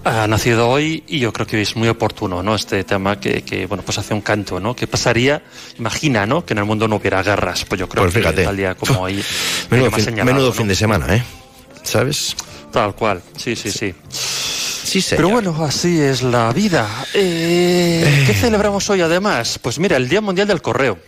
ha 0.04 0.26
nacido 0.26 0.68
hoy 0.68 1.04
y 1.06 1.18
yo 1.18 1.32
creo 1.32 1.46
que 1.46 1.60
es 1.60 1.76
muy 1.76 1.88
oportuno, 1.88 2.42
¿no? 2.42 2.54
Este 2.54 2.82
tema 2.84 3.18
que, 3.20 3.42
que, 3.42 3.66
bueno, 3.66 3.82
pues 3.84 3.98
hace 3.98 4.14
un 4.14 4.20
canto, 4.20 4.60
¿no? 4.60 4.74
¿Qué 4.74 4.86
pasaría? 4.86 5.42
Imagina, 5.78 6.26
¿no? 6.26 6.44
Que 6.44 6.54
en 6.54 6.58
el 6.58 6.64
mundo 6.64 6.88
no 6.88 6.96
hubiera 6.96 7.22
guerras. 7.22 7.64
Pues 7.64 7.78
yo 7.78 7.88
creo 7.88 8.04
Pues 8.04 8.14
fíjate. 8.14 8.36
que 8.36 8.44
tal 8.44 8.56
día 8.56 8.74
como 8.74 9.00
hoy. 9.00 9.22
Menudo, 9.70 9.90
fin, 9.90 10.14
menudo 10.14 10.46
¿no? 10.48 10.52
fin 10.52 10.68
de 10.68 10.74
semana, 10.74 11.14
¿eh? 11.14 11.22
¿Sabes? 11.82 12.36
Tal 12.72 12.94
cual, 12.94 13.22
sí, 13.36 13.56
sí, 13.56 13.70
sí. 13.70 13.94
Sí, 14.10 15.02
señor. 15.02 15.16
Pero 15.18 15.28
bueno, 15.28 15.64
así 15.64 16.00
es 16.00 16.22
la 16.22 16.52
vida. 16.52 16.86
Eh, 17.14 18.24
¿Qué 18.26 18.34
celebramos 18.34 18.88
hoy 18.90 19.00
además? 19.02 19.58
Pues 19.60 19.78
mira, 19.78 19.96
el 19.96 20.08
Día 20.08 20.20
Mundial 20.20 20.48
del 20.48 20.62
Correo. 20.62 20.98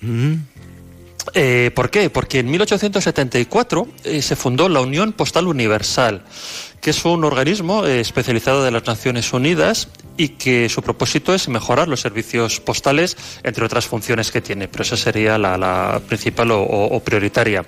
Mm. 0.00 0.34
Eh, 1.34 1.70
¿Por 1.74 1.90
qué? 1.90 2.08
Porque 2.08 2.38
en 2.38 2.50
1874 2.50 3.88
eh, 4.04 4.22
se 4.22 4.36
fundó 4.36 4.68
la 4.68 4.80
Unión 4.80 5.12
Postal 5.12 5.48
Universal, 5.48 6.24
que 6.80 6.90
es 6.90 7.04
un 7.04 7.24
organismo 7.24 7.84
eh, 7.84 8.00
especializado 8.00 8.64
de 8.64 8.70
las 8.70 8.86
Naciones 8.86 9.32
Unidas 9.32 9.88
y 10.16 10.30
que 10.30 10.68
su 10.68 10.82
propósito 10.82 11.34
es 11.34 11.48
mejorar 11.48 11.88
los 11.88 12.00
servicios 12.00 12.60
postales, 12.60 13.16
entre 13.42 13.64
otras 13.64 13.86
funciones 13.86 14.30
que 14.30 14.40
tiene, 14.40 14.68
pero 14.68 14.82
esa 14.82 14.96
sería 14.96 15.38
la, 15.38 15.58
la 15.58 16.00
principal 16.08 16.50
o, 16.52 17.00
prioritaria. 17.04 17.64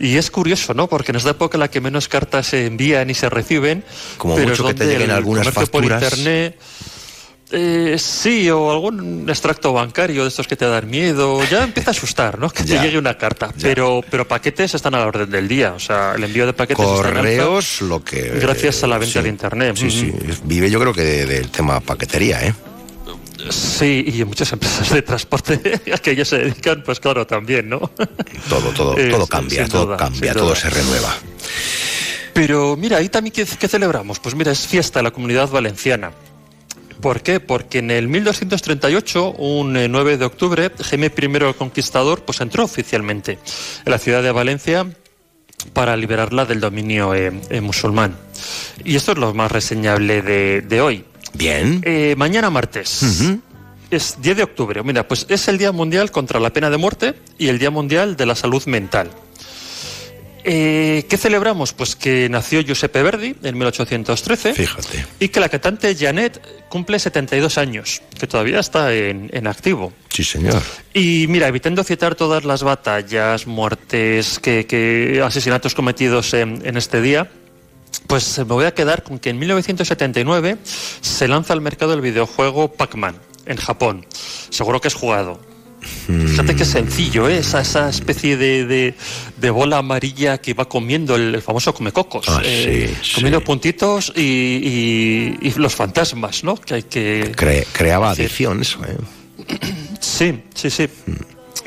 Y 0.00 0.16
es 0.16 0.30
curioso, 0.30 0.74
¿no? 0.74 0.88
Porque 0.88 1.12
en 1.12 1.16
esta 1.16 1.30
época 1.30 1.58
la 1.58 1.68
que 1.68 1.80
menos 1.80 2.08
cartas 2.08 2.48
se 2.48 2.66
envían 2.66 3.08
y 3.10 3.14
se 3.14 3.30
reciben, 3.30 3.84
Como 4.18 4.34
pero 4.34 4.48
mucho 4.48 4.62
es 4.64 4.68
que 4.68 4.74
te 4.74 4.84
donde 4.84 4.94
lleguen 4.94 5.10
el 5.10 5.16
algunas 5.16 5.46
comercio 5.48 5.70
por 5.70 5.82
facturas. 5.82 6.02
internet 6.02 6.58
eh, 7.52 7.96
sí, 7.98 8.50
o 8.50 8.70
algún 8.70 9.28
extracto 9.28 9.72
bancario 9.72 10.22
de 10.22 10.28
estos 10.28 10.46
que 10.48 10.56
te 10.56 10.64
dan 10.66 10.88
miedo. 10.90 11.40
Ya 11.50 11.62
empieza 11.64 11.90
a 11.90 11.92
asustar, 11.92 12.38
¿no? 12.38 12.48
Que 12.54 12.64
Ya. 12.64 12.80
te 12.80 12.86
llegue 12.86 12.98
una 12.98 13.16
carta. 13.16 13.52
Pero, 13.60 14.02
pero 14.10 14.26
paquetes 14.26 14.74
están 14.74 14.94
a 14.94 14.98
la 15.00 15.06
orden 15.06 15.30
del 15.30 15.46
día. 15.48 15.72
O 15.74 15.78
sea, 15.80 16.14
el 16.16 16.24
envío 16.24 16.46
de 16.46 16.52
paquetes 16.52 16.84
está 16.84 17.08
en 17.08 17.14
Correos, 17.14 17.82
lo 17.82 18.02
que... 18.04 18.22
Gracias 18.40 18.82
a 18.82 18.86
la 18.86 18.98
venta 18.98 19.18
sí, 19.20 19.22
de 19.22 19.28
Internet. 19.28 19.76
Sí, 19.76 19.90
sí. 19.90 20.10
Ujú. 20.10 20.32
Vive 20.44 20.70
yo 20.70 20.80
creo 20.80 20.92
que 20.92 21.02
de- 21.02 21.26
del 21.26 21.48
tema 21.50 21.80
paquetería, 21.80 22.44
¿eh? 22.46 22.54
Sí, 23.50 24.04
y 24.06 24.24
muchas 24.24 24.52
empresas 24.52 24.88
de 24.90 25.02
transporte 25.02 25.60
a 25.92 25.98
que 26.02 26.12
ellos 26.12 26.28
se 26.28 26.38
dedican, 26.38 26.82
pues 26.84 27.00
claro, 27.00 27.26
también, 27.26 27.68
¿no? 27.68 27.78
Todo, 28.48 28.70
todo, 28.74 28.96
Eh, 28.98 29.10
todo 29.10 29.26
cambia, 29.26 29.66
todo 29.66 29.86
duda, 29.86 29.96
cambia, 29.96 30.32
todo 30.32 30.46
duda. 30.46 30.56
se 30.56 30.70
renueva. 30.70 31.12
Pero 32.32 32.76
mira, 32.76 32.98
ahí 32.98 33.08
también, 33.08 33.32
¿qué, 33.32 33.44
qué 33.44 33.68
celebramos? 33.68 34.18
Pues 34.20 34.34
mira, 34.34 34.52
es 34.52 34.66
fiesta 34.66 35.00
de 35.00 35.02
la 35.04 35.10
comunidad 35.10 35.48
valenciana. 35.50 36.12
¿Por 37.02 37.20
qué? 37.20 37.40
Porque 37.40 37.80
en 37.80 37.90
el 37.90 38.06
1238, 38.06 39.32
un 39.32 39.76
eh, 39.76 39.88
9 39.88 40.18
de 40.18 40.24
octubre, 40.24 40.70
Jaime 40.82 41.06
I 41.08 41.24
el 41.44 41.54
Conquistador 41.56 42.22
pues 42.22 42.40
entró 42.40 42.62
oficialmente 42.62 43.40
en 43.84 43.90
la 43.90 43.98
ciudad 43.98 44.22
de 44.22 44.30
Valencia 44.30 44.86
para 45.72 45.96
liberarla 45.96 46.44
del 46.44 46.60
dominio 46.60 47.12
eh, 47.12 47.32
eh, 47.50 47.60
musulmán. 47.60 48.16
Y 48.84 48.94
esto 48.94 49.12
es 49.12 49.18
lo 49.18 49.34
más 49.34 49.50
reseñable 49.50 50.22
de, 50.22 50.62
de 50.62 50.80
hoy. 50.80 51.04
Bien. 51.34 51.82
mañana 52.16 52.50
martes. 52.50 53.02
Es 53.90 54.18
10 54.22 54.36
de 54.36 54.42
octubre. 54.44 54.82
Mira, 54.84 55.08
pues 55.08 55.26
es 55.28 55.48
el 55.48 55.58
Día 55.58 55.72
Mundial 55.72 56.12
contra 56.12 56.38
la 56.38 56.50
Pena 56.50 56.70
de 56.70 56.76
Muerte 56.76 57.14
y 57.36 57.48
el 57.48 57.58
Día 57.58 57.70
Mundial 57.70 58.16
de 58.16 58.26
la 58.26 58.36
Salud 58.36 58.62
Mental. 58.66 59.10
Eh, 60.44 61.06
¿Qué 61.08 61.16
celebramos? 61.16 61.72
Pues 61.72 61.94
que 61.94 62.28
nació 62.28 62.60
Giuseppe 62.62 63.02
Verdi 63.02 63.34
en 63.42 63.56
1813. 63.58 64.54
Fíjate. 64.54 65.06
Y 65.20 65.28
que 65.28 65.38
la 65.40 65.48
cantante 65.48 65.94
Janet 65.94 66.40
cumple 66.68 66.98
72 66.98 67.58
años, 67.58 68.02
que 68.18 68.26
todavía 68.26 68.58
está 68.60 68.92
en, 68.92 69.30
en 69.32 69.46
activo. 69.46 69.92
Sí, 70.08 70.24
señor. 70.24 70.62
Y 70.94 71.26
mira, 71.28 71.46
evitando 71.48 71.84
citar 71.84 72.14
todas 72.16 72.44
las 72.44 72.62
batallas, 72.62 73.46
muertes, 73.46 74.38
que, 74.40 74.66
que- 74.66 75.22
asesinatos 75.24 75.74
cometidos 75.74 76.34
en, 76.34 76.60
en 76.66 76.76
este 76.76 77.00
día, 77.00 77.30
pues 78.06 78.36
me 78.38 78.44
voy 78.44 78.64
a 78.64 78.74
quedar 78.74 79.02
con 79.04 79.18
que 79.18 79.30
en 79.30 79.38
1979 79.38 80.56
se 80.64 81.28
lanza 81.28 81.52
al 81.52 81.60
mercado 81.60 81.94
el 81.94 82.00
videojuego 82.00 82.72
Pac-Man 82.72 83.16
en 83.46 83.56
Japón. 83.58 84.06
Seguro 84.50 84.80
que 84.80 84.88
has 84.88 84.94
jugado. 84.94 85.40
Fíjate 86.06 86.54
qué 86.56 86.64
sencillo, 86.64 87.28
¿eh? 87.28 87.38
esa, 87.38 87.60
esa 87.60 87.88
especie 87.88 88.36
de, 88.36 88.66
de- 88.66 88.94
de 89.36 89.50
bola 89.50 89.78
amarilla 89.78 90.38
que 90.38 90.54
va 90.54 90.64
comiendo 90.68 91.16
el, 91.16 91.34
el 91.34 91.42
famoso 91.42 91.74
comecocos. 91.74 92.24
Ah, 92.28 92.40
eh, 92.44 92.94
sí, 93.02 93.14
comiendo 93.14 93.40
puntitos 93.42 94.12
y, 94.16 94.20
y- 94.22 95.38
y 95.48 95.50
los 95.56 95.74
fantasmas, 95.74 96.44
¿no? 96.44 96.56
Que 96.56 96.74
hay 96.74 96.82
que... 96.84 97.32
Cre- 97.32 97.66
creaba 97.72 98.10
adicción 98.10 98.60
eso, 98.62 98.78
¿eh? 98.84 98.96
Sí, 100.00 100.40
sí, 100.54 100.70
sí. 100.70 100.88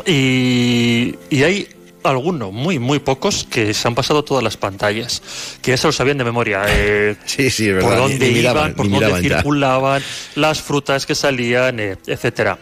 Y, 0.05 1.15
y 1.29 1.43
hay 1.43 1.67
algunos, 2.03 2.53
muy, 2.53 2.77
muy 2.77 2.99
pocos, 2.99 3.45
que 3.49 3.73
se 3.73 3.87
han 3.87 3.95
pasado 3.95 4.23
todas 4.23 4.43
las 4.43 4.57
pantallas, 4.57 5.23
que 5.61 5.71
ya 5.71 5.77
se 5.77 5.87
lo 5.87 5.91
sabían 5.91 6.17
de 6.19 6.23
memoria. 6.23 6.63
eh, 6.67 7.15
Sí, 7.25 7.49
sí, 7.49 7.69
es 7.69 7.81
por 7.81 7.91
verdad. 7.91 7.97
dónde 8.07 8.31
ni 8.31 8.39
iban, 8.39 8.73
por 8.75 8.89
dónde 8.89 9.09
ya. 9.09 9.37
circulaban, 9.37 10.03
las 10.35 10.61
frutas 10.61 11.05
que 11.05 11.15
salían, 11.15 11.79
eh, 11.79 11.97
etcétera. 12.05 12.59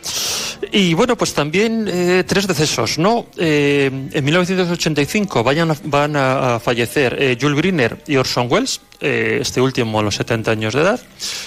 Y 0.71 0.93
bueno, 0.93 1.17
pues 1.17 1.33
también 1.33 1.87
eh, 1.91 2.23
tres 2.25 2.47
decesos, 2.47 2.97
¿no? 2.97 3.27
Eh, 3.37 3.89
en 4.11 4.23
1985 4.25 5.43
vayan 5.43 5.71
a- 5.71 5.77
van 5.85 6.15
a, 6.15 6.55
a 6.55 6.59
fallecer 6.59 7.15
eh, 7.19 7.37
Jules 7.39 7.57
Briner 7.57 8.03
y 8.07 8.15
Orson 8.15 8.47
Welles, 8.49 8.81
eh, 9.01 9.39
este 9.41 9.59
último 9.61 9.99
a 9.99 10.03
los 10.03 10.15
70 10.15 10.51
años 10.51 10.73
de 10.73 10.81
edad, 10.81 11.01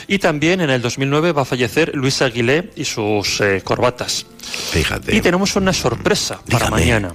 y 0.08 0.18
también 0.18 0.60
en 0.60 0.70
el 0.70 0.82
2009 0.82 1.32
va 1.32 1.42
a 1.42 1.44
fallecer 1.44 1.92
Luis 1.94 2.20
Aguilé 2.22 2.70
y 2.76 2.84
sus 2.84 3.40
corbatas. 3.64 4.26
Fíjate. 4.72 5.14
Y 5.16 5.20
tenemos 5.20 5.56
una 5.56 5.72
sorpresa 5.72 6.40
para 6.50 6.66
Dígame. 6.66 6.70
mañana. 6.82 7.14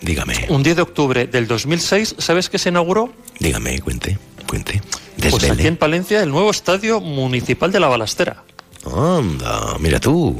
Dígame, 0.00 0.46
Un 0.48 0.62
10 0.64 0.76
de 0.76 0.82
octubre 0.82 1.26
del 1.28 1.46
2006, 1.46 2.16
¿sabes 2.18 2.48
qué 2.48 2.58
se 2.58 2.70
inauguró? 2.70 3.12
dígame, 3.38 3.80
cuente, 3.80 4.18
cuente. 4.48 4.80
Pues 5.18 5.32
Desvele. 5.34 5.52
aquí 5.52 5.66
en 5.68 5.76
Palencia, 5.76 6.22
el 6.22 6.30
nuevo 6.30 6.50
estadio 6.50 7.00
municipal 7.00 7.70
de 7.70 7.78
la 7.78 7.86
Balastera. 7.88 8.42
Anda, 8.84 9.76
mira 9.78 10.00
tú. 10.00 10.36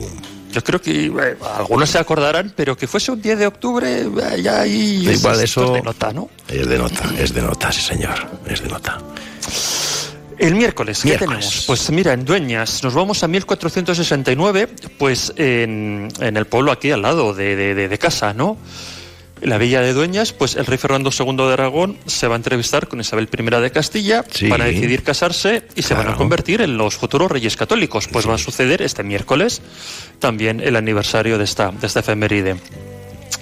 Yo 0.53 0.63
creo 0.63 0.81
que 0.81 1.07
eh, 1.07 1.37
algunos 1.57 1.91
se 1.91 1.99
acordarán, 1.99 2.53
pero 2.55 2.77
que 2.77 2.87
fuese 2.87 3.11
un 3.11 3.21
10 3.21 3.39
de 3.39 3.47
octubre, 3.47 4.03
eh, 4.03 4.43
ya 4.43 4.61
ahí 4.61 5.07
es- 5.09 5.19
igual, 5.21 5.41
esto 5.41 5.63
eso- 5.63 5.67
es 5.67 5.73
de 5.73 5.83
nota, 5.83 6.13
¿no? 6.13 6.31
Es 6.49 6.69
de 6.69 6.79
nota, 6.79 7.11
es 7.19 7.33
de 7.35 7.43
nota, 7.43 7.73
sí 7.73 7.81
señor, 7.81 8.15
es 8.47 8.63
de 8.63 8.69
nota. 8.69 8.99
El 10.39 10.55
miércoles, 10.57 11.01
¿qué 11.03 11.11
Miércoles. 11.11 11.39
tenemos? 11.47 11.65
Pues 11.67 11.91
mira, 11.91 12.13
en 12.15 12.25
Dueñas 12.25 12.83
nos 12.83 12.95
vamos 12.95 13.23
a 13.23 13.29
1469, 13.29 14.69
pues 14.99 15.33
en, 15.37 16.09
en 16.21 16.37
el 16.37 16.47
pueblo 16.47 16.73
aquí 16.73 16.91
al 16.91 17.03
lado 17.03 17.33
de, 17.33 17.55
de- 17.55 17.75
de- 17.75 17.89
de 17.89 17.99
casa, 17.99 18.35
¿no? 18.35 18.57
La 19.43 19.59
villa 19.59 19.81
de 19.81 19.93
Dueñas, 19.93 20.33
pues 20.33 20.55
el 20.55 20.67
rey 20.67 20.79
Fernando 20.79 21.11
II 21.17 21.35
de 21.37 21.53
Aragón 21.53 21.99
se 22.07 22.29
va 22.29 22.35
a 22.35 22.37
entrevistar 22.37 22.87
con 22.87 23.01
Isabel 23.01 23.29
I 23.37 23.61
de 23.61 23.71
Castilla, 23.73 24.25
Sí. 24.31 24.49
van 24.49 24.63
a 24.63 24.67
decidir 24.67 25.03
casarse 25.03 25.65
y 25.75 25.83
se 25.83 25.95
van 25.95 26.07
a 26.09 26.15
convertir 26.15 26.61
en 26.61 26.77
los 26.77 26.95
futuros 26.97 27.29
reyes 27.31 27.57
católicos. 27.57 28.07
Pues 28.07 28.29
va 28.29 28.35
a 28.35 28.39
suceder 28.39 28.83
este 28.83 29.03
miércoles 29.03 29.61
también 30.21 30.61
el 30.61 30.77
aniversario 30.77 31.39
de 31.39 31.45
esta, 31.45 31.73
de 31.73 31.87
esta 31.87 32.01
efeméride. 32.01 32.57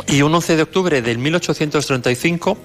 Y 0.06 0.22
un 0.22 0.34
11 0.34 0.56
de 0.56 0.62
octubre 0.62 1.02
del 1.02 1.18
1835, 1.18 2.58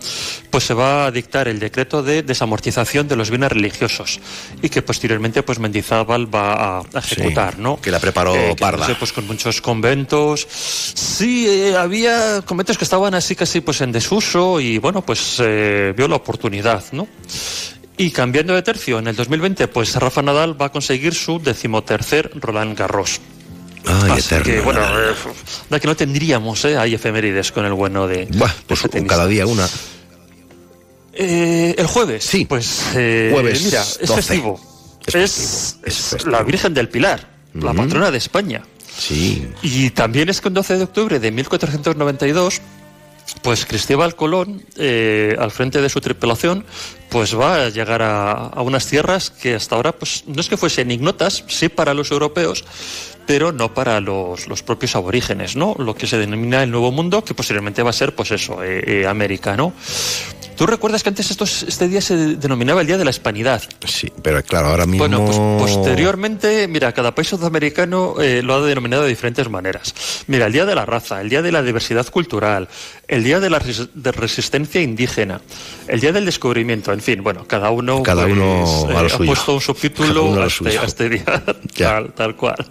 pues 0.50 0.64
se 0.64 0.74
va 0.74 1.06
a 1.06 1.12
dictar 1.12 1.48
el 1.48 1.60
decreto 1.60 2.02
de 2.02 2.24
desamortización 2.24 3.08
de 3.08 3.16
los 3.16 3.30
bienes 3.30 3.52
religiosos 3.52 4.20
y 4.62 4.70
que 4.70 4.82
posteriormente, 4.82 5.44
pues 5.44 5.60
Mendizábal 5.60 6.34
va 6.34 6.80
a, 6.80 6.84
ejecutar, 6.98 7.60
¿no? 7.60 7.80
que 7.80 7.92
la 7.92 8.00
preparó 8.00 8.34
que, 8.34 8.56
Parda. 8.60 8.80
no 8.80 8.86
sé, 8.86 8.96
pues 8.96 9.14
con 9.14 9.28
muchos 9.28 9.62
conventos. 9.62 10.48
Sí, 10.50 11.48
eh, 11.48 11.76
había 11.78 12.42
conventos 12.42 12.78
que 12.78 12.84
estaban 12.84 13.14
así 13.14 13.36
casi 13.36 13.62
pues 13.62 13.82
en 13.82 13.92
desuso 13.92 14.60
y 14.60 14.78
bueno, 14.80 15.04
pues 15.04 15.38
eh, 15.40 15.94
vio 15.96 16.08
la 16.08 16.16
oportunidad, 16.16 16.84
¿no? 16.92 17.08
Y 17.98 18.12
cambiando 18.12 18.54
de 18.54 18.62
tercio, 18.62 19.00
en 19.00 19.08
el 19.08 19.16
2020, 19.16 19.68
pues 19.70 19.96
Rafa 19.96 20.22
Nadal 20.22 20.60
va 20.60 20.66
a 20.68 20.72
conseguir 20.72 21.14
su 21.14 21.40
decimotercer 21.40 22.30
Roland 22.36 22.78
Garros. 22.78 23.22
Ay, 23.88 24.12
Así 24.12 24.22
eterno. 24.36 24.44
que, 24.46 24.60
bueno, 24.62 24.80
Nadal. 24.82 25.16
eh, 25.72 25.80
que 25.80 25.88
no 25.88 25.96
tendríamos, 25.96 26.66
¿eh? 26.66 26.78
Hay 26.78 26.94
efemérides 26.96 27.52
con 27.52 27.66
el 27.66 27.74
bueno 27.74 28.08
de. 28.08 28.26
Buah, 28.32 28.52
pues 28.68 28.82
de 28.82 28.88
este 28.88 29.06
cada 29.08 29.28
día 29.28 29.46
una. 29.46 29.68
Eh, 31.14 31.76
el 31.78 31.88
jueves. 31.88 32.24
Sí. 32.26 32.46
Pues. 32.46 32.84
eh, 32.96 33.30
Jueves 33.32 33.64
Mira, 33.64 33.82
es 33.82 34.00
12. 34.08 34.16
festivo. 34.22 34.60
Es 35.06 35.16
Es, 35.16 35.32
es 35.36 35.78
es 35.86 35.96
festivo. 36.10 36.32
la 36.32 36.44
Virgen 36.44 36.74
del 36.74 36.90
Pilar, 36.90 37.28
la 37.54 37.72
Ujú. 37.72 37.78
patrona 37.84 38.12
de 38.12 38.18
España. 38.18 38.64
Sí. 38.98 39.48
Y 39.62 39.90
también 39.92 40.30
es 40.30 40.42
que 40.42 40.48
el 40.48 40.54
12 40.54 40.78
de 40.78 40.84
octubre 40.86 41.20
de 41.20 41.32
1492, 41.32 42.62
pues 43.42 43.66
Cristóbal 43.66 44.16
Colón, 44.16 44.64
eh, 44.78 45.36
al 45.40 45.52
frente 45.52 45.82
de 45.82 45.90
su 45.90 46.00
tripulación, 46.02 46.66
pues 47.10 47.38
va 47.38 47.66
a 47.66 47.70
llegar 47.70 48.02
a, 48.02 48.32
a 48.48 48.62
unas 48.62 48.88
tierras 48.88 49.30
que 49.30 49.56
hasta 49.56 49.76
ahora, 49.76 49.92
pues 49.94 50.24
no 50.28 50.40
es 50.42 50.48
que 50.50 50.58
fuesen 50.58 50.92
ignotas, 50.92 51.44
sí 51.48 51.70
para 51.70 51.94
los 51.94 52.12
europeos, 52.12 52.64
pero 53.26 53.52
no 53.52 53.74
para 53.74 54.00
los, 54.02 54.48
los 54.48 54.64
propios 54.64 54.96
aborígenes, 54.96 55.56
¿no? 55.56 55.76
Lo 55.78 55.96
que 55.96 56.08
se 56.08 56.18
denomina 56.18 56.64
el 56.64 56.72
Nuevo 56.72 56.92
Mundo, 56.92 57.24
que 57.24 57.34
posteriormente 57.34 57.82
va 57.84 57.90
a 57.90 57.94
ser, 57.94 58.14
pues 58.16 58.32
eso, 58.32 58.64
eh, 58.64 59.02
eh, 59.02 59.08
América, 59.08 59.56
¿no? 59.58 59.74
¿Tú 60.56 60.66
recuerdas 60.66 61.04
que 61.04 61.10
antes 61.10 61.30
estos, 61.32 61.64
este 61.64 61.90
día 61.90 62.00
se 62.00 62.16
denominaba 62.38 62.80
el 62.80 62.88
Día 62.88 62.98
de 62.98 63.04
la 63.04 63.10
Hispanidad? 63.12 63.62
Sí, 63.86 64.10
pero 64.22 64.42
claro, 64.42 64.68
ahora 64.70 64.86
mismo. 64.86 65.00
Bueno, 65.06 65.26
pues 65.26 65.38
posteriormente, 65.60 66.66
mira, 66.70 66.94
cada 66.94 67.14
país 67.14 67.28
sudamericano 67.28 68.16
eh, 68.22 68.42
lo 68.42 68.54
ha 68.56 68.62
denominado 68.62 69.04
de 69.04 69.10
diferentes 69.10 69.50
maneras. 69.50 69.94
Mira, 70.28 70.46
el 70.46 70.54
Día 70.54 70.66
de 70.66 70.74
la 70.74 70.86
Raza, 70.86 71.20
el 71.20 71.28
Día 71.30 71.42
de 71.42 71.52
la 71.52 71.62
Diversidad 71.62 72.08
Cultural, 72.10 72.70
el 73.10 73.24
Día 73.26 73.42
de 73.42 73.50
la 73.50 73.60
res- 73.60 73.90
de 73.94 74.12
Resistencia 74.14 74.82
Indígena, 74.82 75.42
el 75.90 76.00
Día 76.00 76.14
del 76.14 76.24
Descubrimiento, 76.24 76.94
en 76.94 77.02
fin, 77.02 77.22
bueno, 77.22 77.46
cada 77.46 77.70
uno, 77.72 78.02
Cada 78.02 78.24
pues, 78.24 78.34
uno 78.38 78.88
a 78.98 79.02
lo 79.02 79.08
ha 79.08 79.10
suyo. 79.10 79.26
puesto 79.26 79.54
un 79.56 79.62
subtítulo 79.62 80.42
a 80.42 80.46
este, 80.48 80.78
a 80.80 80.84
este 80.84 81.10
día, 81.10 81.44
tal, 81.78 82.14
tal 82.14 82.36
cual. 82.38 82.66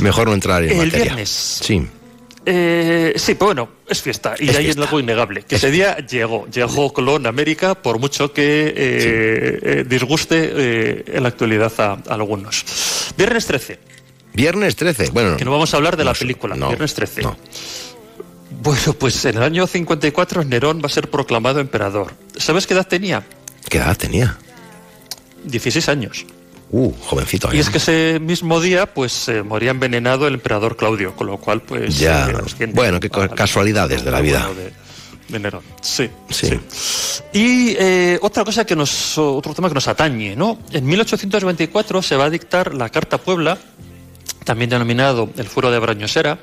Mejor 0.00 0.28
no 0.28 0.34
entrar 0.34 0.62
en 0.64 0.70
El 0.72 0.76
materia. 0.76 1.04
viernes. 1.04 1.60
Sí. 1.62 1.86
Eh, 2.48 3.12
sí, 3.16 3.34
pero 3.34 3.46
bueno, 3.46 3.68
es 3.88 4.00
fiesta 4.02 4.34
y 4.38 4.48
Es 4.50 4.56
ahí 4.56 4.64
fiesta. 4.66 4.82
es 4.82 4.86
algo 4.86 5.00
innegable. 5.00 5.42
Que 5.42 5.56
ese 5.56 5.70
día 5.70 5.96
llegó, 5.98 6.46
llegó 6.46 6.92
Colón 6.92 7.26
América 7.26 7.74
por 7.74 7.98
mucho 7.98 8.32
que 8.32 8.68
eh, 8.68 8.74
eh, 9.62 9.84
disguste 9.88 10.52
eh, 10.54 11.04
en 11.08 11.22
la 11.24 11.28
actualidad 11.30 11.72
a, 11.78 11.92
a 12.08 12.14
algunos. 12.14 12.64
Viernes 13.16 13.46
13, 13.46 13.78
Viernes 14.34 14.76
13. 14.76 15.10
Bueno, 15.10 15.36
que 15.38 15.44
no 15.44 15.50
vamos 15.50 15.72
a 15.74 15.78
hablar 15.78 15.96
de 15.96 16.04
la 16.04 16.14
sé, 16.14 16.20
película. 16.20 16.54
no, 16.54 16.68
Viernes 16.68 16.94
13. 16.94 17.22
no. 17.22 17.36
Bueno, 18.62 18.92
pues 18.94 19.24
en 19.24 19.36
el 19.38 19.42
año 19.42 19.66
54 19.66 20.44
Nerón 20.44 20.80
va 20.82 20.86
a 20.86 20.90
ser 20.90 21.10
proclamado 21.10 21.58
emperador. 21.60 22.12
¿Sabes 22.36 22.66
qué 22.66 22.74
edad 22.74 22.86
tenía? 22.86 23.24
¿qué 23.68 23.78
edad 23.78 23.96
tenía? 23.96 24.38
16 25.44 25.88
años. 25.88 26.24
Uh, 26.78 26.92
jovencito. 27.00 27.48
Y 27.54 27.56
¿eh? 27.56 27.60
es 27.60 27.70
que 27.70 27.78
ese 27.78 28.18
mismo 28.20 28.60
día, 28.60 28.84
pues 28.92 29.28
eh, 29.28 29.42
moría 29.42 29.70
envenenado 29.70 30.26
el 30.26 30.34
emperador 30.34 30.76
Claudio, 30.76 31.16
con 31.16 31.26
lo 31.26 31.38
cual, 31.38 31.62
pues. 31.62 31.98
Ya. 31.98 32.28
eh, 32.58 32.66
Bueno, 32.74 33.00
qué 33.00 33.08
casualidades 33.08 34.04
de 34.04 34.10
la 34.10 34.20
vida. 34.20 34.46
de 35.28 35.38
Nerón. 35.38 35.62
Sí. 35.80 36.10
Sí. 36.28 36.50
Y 37.32 37.74
eh, 37.78 38.18
otra 38.20 38.44
cosa 38.44 38.66
que 38.66 38.76
nos, 38.76 39.16
otro 39.16 39.54
tema 39.54 39.68
que 39.68 39.74
nos 39.74 39.88
atañe, 39.88 40.36
¿no? 40.36 40.58
En 40.70 40.84
1824 40.84 42.02
se 42.02 42.14
va 42.14 42.26
a 42.26 42.30
dictar 42.30 42.74
la 42.74 42.90
Carta 42.90 43.16
Puebla, 43.16 43.56
también 44.44 44.68
denominado 44.68 45.30
el 45.38 45.46
Furo 45.46 45.70
de 45.70 45.78
Brañosera, 45.78 46.38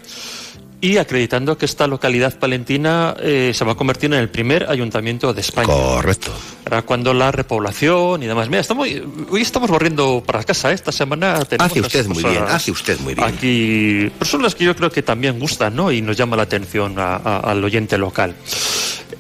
y 0.84 0.98
acreditando 0.98 1.58
que 1.58 1.66
esta 1.66 1.88
localidad 1.88 2.38
palentina 2.38 3.16
eh, 3.22 3.54
se 3.56 3.64
va 3.64 3.72
a 3.72 3.76
convertir 3.76 4.14
en 4.14 4.20
el 4.20 4.28
primer 4.30 4.70
ayuntamiento 4.70 5.34
de 5.34 5.40
España. 5.40 5.66
Correcto. 5.66 6.30
Era 6.66 6.82
cuando 6.82 7.14
la 7.14 7.32
repoblación 7.32 8.22
y 8.22 8.26
demás. 8.28 8.50
Mira, 8.50 8.60
estamos, 8.60 8.90
hoy 9.30 9.42
estamos 9.42 9.70
borriendo 9.70 10.22
para 10.26 10.44
casa, 10.44 10.72
¿eh? 10.72 10.74
esta 10.74 10.92
semana 10.92 11.46
tenemos 11.46 11.72
Hace 11.72 11.80
usted 11.80 12.06
muy 12.08 12.22
bien, 12.24 12.44
hace 12.50 12.72
usted 12.72 13.00
muy 13.00 13.14
bien. 13.16 13.26
Aquí, 13.26 14.12
personas 14.20 14.56
que 14.56 14.66
yo 14.66 14.76
creo 14.76 14.92
que 14.92 15.02
también 15.02 15.40
gustan, 15.40 15.74
¿no? 15.74 15.90
Y 15.90 16.02
nos 16.02 16.18
llama 16.18 16.36
la 16.36 16.44
atención 16.44 17.00
a- 17.00 17.16
a- 17.16 17.40
al 17.40 17.64
oyente 17.64 17.98
local. 17.98 18.36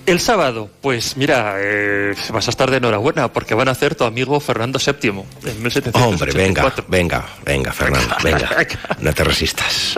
El 0.05 0.19
sábado, 0.19 0.69
pues 0.81 1.15
mira, 1.15 1.55
eh, 1.59 2.13
vas 2.33 2.47
a 2.47 2.49
estar 2.49 2.69
de 2.69 2.75
enhorabuena 2.75 3.31
porque 3.31 3.53
van 3.53 3.69
a 3.69 3.71
hacer 3.71 3.95
tu 3.95 4.03
amigo 4.03 4.37
Fernando 4.41 4.79
VII 4.85 5.09
en 5.49 5.63
1784. 5.63 6.09
Hombre, 6.09 6.33
venga, 6.33 6.73
venga, 6.89 7.25
venga, 7.45 7.71
Fernando, 7.71 8.13
venga. 8.21 8.67
No 8.99 9.13
te 9.13 9.23
resistas. 9.23 9.97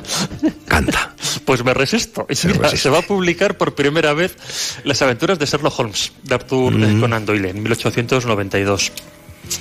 Canta. 0.67 1.14
Pues 1.45 1.63
me 1.63 1.73
resisto. 1.73 2.25
Y 2.29 2.35
Se 2.35 2.47
mira, 2.47 2.59
resiste. 2.61 2.83
se 2.83 2.89
va 2.89 2.99
a 2.99 3.01
publicar 3.03 3.57
por 3.57 3.75
primera 3.75 4.13
vez 4.13 4.35
las 4.83 5.01
aventuras 5.01 5.37
de 5.39 5.45
Sherlock 5.45 5.79
Holmes 5.79 6.11
de 6.23 6.35
Arthur 6.35 6.73
eh, 6.73 6.77
Mm. 6.87 6.99
Conan 7.01 7.25
Doyle 7.25 7.49
en 7.51 7.61
1892. 7.63 8.91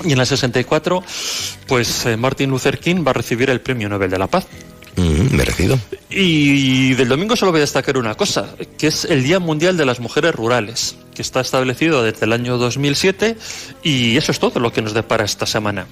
Y 0.04 0.12
en 0.12 0.18
la 0.18 0.24
64, 0.24 1.02
pues 1.66 2.06
eh, 2.06 2.16
Martin 2.16 2.48
Luther 2.50 2.78
King 2.78 3.04
va 3.06 3.10
a 3.10 3.14
recibir 3.14 3.50
el 3.50 3.60
Premio 3.60 3.88
Nobel 3.88 4.10
de 4.10 4.18
la 4.18 4.26
Paz. 4.28 4.46
Mm, 4.96 5.34
merecido. 5.36 5.78
Y 6.08 6.94
del 6.94 7.08
domingo 7.08 7.36
solo 7.36 7.50
voy 7.52 7.58
a 7.58 7.62
destacar 7.62 7.98
una 7.98 8.14
cosa, 8.14 8.54
que 8.78 8.86
es 8.86 9.04
el 9.04 9.22
Día 9.24 9.40
Mundial 9.40 9.76
de 9.76 9.84
las 9.84 10.00
Mujeres 10.00 10.34
Rurales, 10.34 10.96
que 11.14 11.20
está 11.20 11.40
establecido 11.40 12.02
desde 12.02 12.24
el 12.26 12.32
año 12.32 12.56
2007 12.56 13.36
y 13.82 14.16
eso 14.16 14.30
es 14.32 14.38
todo 14.38 14.60
lo 14.60 14.72
que 14.72 14.80
nos 14.82 14.94
depara 14.94 15.24
esta 15.24 15.44
semana. 15.46 15.86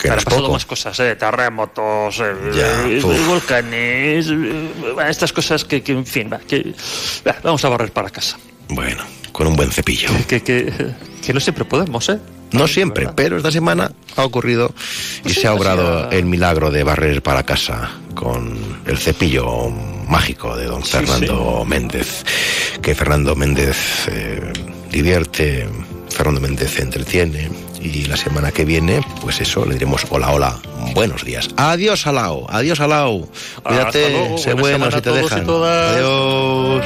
Que 0.00 0.08
no 0.08 0.14
Han 0.14 0.18
es 0.18 0.24
pasado 0.24 0.42
poco. 0.42 0.52
más 0.54 0.66
cosas, 0.66 0.98
¿eh? 1.00 1.14
terremotos, 1.16 2.16
Ya, 2.16 2.86
eh, 2.88 3.00
volcanes, 3.26 4.26
estas 5.08 5.32
cosas 5.32 5.64
que, 5.64 5.82
que, 5.82 5.92
en 5.92 6.06
fin, 6.06 6.30
va, 6.32 6.38
que, 6.38 6.74
va, 7.26 7.36
vamos 7.42 7.64
a 7.64 7.68
barrer 7.68 7.92
para 7.92 8.10
casa. 8.10 8.38
Bueno, 8.68 9.02
con 9.32 9.46
un 9.46 9.56
buen 9.56 9.70
cepillo. 9.70 10.08
Que, 10.26 10.42
que, 10.42 10.72
que 11.24 11.32
no 11.32 11.40
siempre 11.40 11.64
podemos, 11.64 12.08
¿eh? 12.08 12.18
No 12.52 12.68
siempre, 12.68 13.08
pero 13.16 13.36
esta 13.36 13.50
semana 13.50 13.90
ha 14.16 14.24
ocurrido 14.24 14.72
y 15.24 15.30
se 15.30 15.48
ha 15.48 15.54
obrado 15.54 16.08
el 16.12 16.24
milagro 16.24 16.70
de 16.70 16.84
barrer 16.84 17.20
para 17.20 17.42
casa 17.42 17.90
con 18.14 18.56
el 18.86 18.96
cepillo 18.96 19.70
mágico 20.08 20.56
de 20.56 20.66
don 20.66 20.82
Fernando 20.84 21.64
Méndez. 21.64 22.24
Que 22.80 22.94
Fernando 22.94 23.34
Méndez 23.34 24.06
eh, 24.08 24.52
divierte, 24.90 25.66
Fernando 26.10 26.40
Méndez 26.40 26.78
entretiene. 26.78 27.50
Y 27.84 28.06
la 28.06 28.16
semana 28.16 28.50
que 28.50 28.64
viene, 28.64 29.02
pues 29.20 29.42
eso, 29.42 29.66
le 29.66 29.74
diremos 29.74 30.06
hola, 30.08 30.32
hola, 30.32 30.58
buenos 30.94 31.22
días. 31.22 31.50
Adiós, 31.56 32.06
Alao, 32.06 32.46
adiós, 32.48 32.80
Alao. 32.80 33.28
Cuídate, 33.62 34.10
luego, 34.10 34.38
sé 34.38 34.54
bueno 34.54 34.90
si 34.90 35.00
te 35.02 35.10
y 35.10 35.12
dejan. 35.12 35.44
todas. 35.44 35.96
Adiós. 35.96 36.84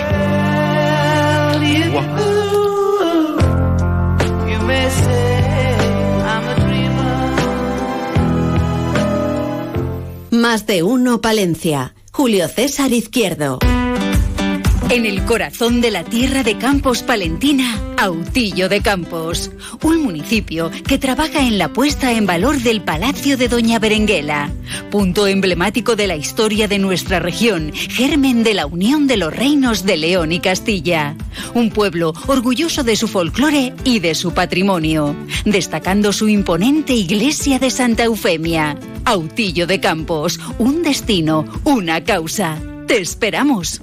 Más 10.32 10.66
de 10.66 10.82
uno 10.82 11.20
Palencia. 11.20 11.94
Julio 12.10 12.48
César 12.48 12.92
Izquierdo. 12.92 13.60
En 14.90 15.04
el 15.04 15.22
corazón 15.26 15.82
de 15.82 15.90
la 15.90 16.02
tierra 16.02 16.42
de 16.42 16.56
Campos 16.56 17.02
Palentina, 17.02 17.78
Autillo 17.98 18.70
de 18.70 18.80
Campos, 18.80 19.50
un 19.82 20.02
municipio 20.02 20.70
que 20.86 20.96
trabaja 20.96 21.46
en 21.46 21.58
la 21.58 21.68
puesta 21.74 22.12
en 22.12 22.24
valor 22.24 22.62
del 22.62 22.80
Palacio 22.80 23.36
de 23.36 23.48
Doña 23.48 23.78
Berenguela, 23.78 24.50
punto 24.90 25.26
emblemático 25.26 25.94
de 25.94 26.06
la 26.06 26.16
historia 26.16 26.68
de 26.68 26.78
nuestra 26.78 27.20
región, 27.20 27.70
germen 27.74 28.42
de 28.42 28.54
la 28.54 28.64
unión 28.64 29.06
de 29.06 29.18
los 29.18 29.34
reinos 29.34 29.84
de 29.84 29.98
León 29.98 30.32
y 30.32 30.40
Castilla. 30.40 31.14
Un 31.52 31.68
pueblo 31.68 32.14
orgulloso 32.26 32.82
de 32.82 32.96
su 32.96 33.08
folclore 33.08 33.74
y 33.84 33.98
de 33.98 34.14
su 34.14 34.32
patrimonio, 34.32 35.14
destacando 35.44 36.14
su 36.14 36.30
imponente 36.30 36.94
iglesia 36.94 37.58
de 37.58 37.70
Santa 37.70 38.04
Eufemia. 38.04 38.78
Autillo 39.04 39.66
de 39.66 39.80
Campos, 39.80 40.40
un 40.58 40.82
destino, 40.82 41.44
una 41.64 42.02
causa. 42.04 42.58
Te 42.86 42.98
esperamos. 42.98 43.82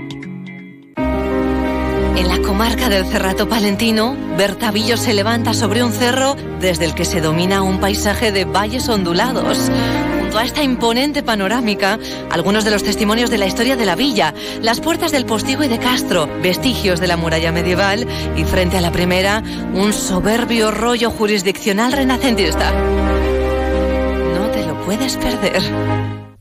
En 2.15 2.27
la 2.27 2.41
comarca 2.41 2.89
del 2.89 3.05
Cerrato 3.05 3.47
Palentino, 3.47 4.15
Bertavillo 4.37 4.97
se 4.97 5.13
levanta 5.13 5.53
sobre 5.53 5.83
un 5.83 5.93
cerro 5.93 6.35
desde 6.59 6.85
el 6.85 6.93
que 6.93 7.05
se 7.05 7.21
domina 7.21 7.61
un 7.61 7.79
paisaje 7.79 8.31
de 8.31 8.45
valles 8.45 8.89
ondulados. 8.89 9.71
Junto 10.19 10.37
a 10.37 10.43
esta 10.43 10.61
imponente 10.61 11.23
panorámica, 11.23 11.97
algunos 12.29 12.63
de 12.63 12.71
los 12.71 12.83
testimonios 12.83 13.29
de 13.29 13.37
la 13.37 13.47
historia 13.47 13.75
de 13.75 13.85
la 13.85 13.95
villa, 13.95 14.33
las 14.61 14.79
puertas 14.79 15.11
del 15.11 15.25
postigo 15.25 15.63
y 15.63 15.67
de 15.67 15.79
Castro, 15.79 16.29
vestigios 16.41 16.99
de 16.99 17.07
la 17.07 17.17
muralla 17.17 17.51
medieval 17.51 18.05
y 18.35 18.43
frente 18.43 18.77
a 18.77 18.81
la 18.81 18.91
primera, 18.91 19.41
un 19.73 19.91
soberbio 19.93 20.71
rollo 20.71 21.11
jurisdiccional 21.11 21.91
renacentista. 21.93 22.71
No 22.71 24.47
te 24.51 24.65
lo 24.65 24.79
puedes 24.85 25.17
perder. 25.17 25.61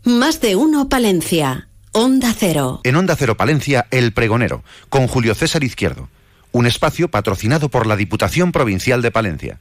Más 0.05 0.41
de 0.41 0.57
uno 0.57 0.89
Palencia. 0.89 1.70
Onda 1.93 2.33
Cero. 2.39 2.81
En 2.85 2.95
Onda 2.95 3.17
Cero 3.17 3.37
Palencia, 3.37 3.89
El 3.91 4.13
Pregonero, 4.13 4.63
con 4.89 5.09
Julio 5.09 5.35
César 5.35 5.65
Izquierdo. 5.65 6.09
Un 6.53 6.67
espacio 6.67 7.09
patrocinado 7.09 7.69
por 7.69 7.85
la 7.87 7.97
Diputación 7.97 8.53
Provincial 8.53 9.03
de 9.03 9.11
Palencia. 9.11 9.59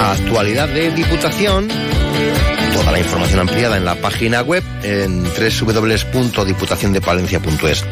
Actualidad 0.00 0.68
de 0.68 0.92
Diputación. 0.92 1.66
Toda 2.74 2.92
la 2.92 3.00
información 3.00 3.40
ampliada 3.40 3.76
en 3.76 3.84
la 3.84 3.96
página 3.96 4.42
web 4.42 4.62
en 4.84 5.24
www.diputaciondepalencia.es. 5.24 7.84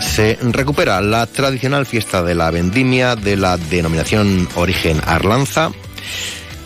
Se 0.00 0.36
recupera 0.42 1.00
la 1.00 1.28
tradicional 1.28 1.86
fiesta 1.86 2.24
de 2.24 2.34
la 2.34 2.50
vendimia 2.50 3.14
de 3.14 3.36
la 3.36 3.56
denominación 3.56 4.48
Origen 4.56 5.00
Arlanza 5.06 5.70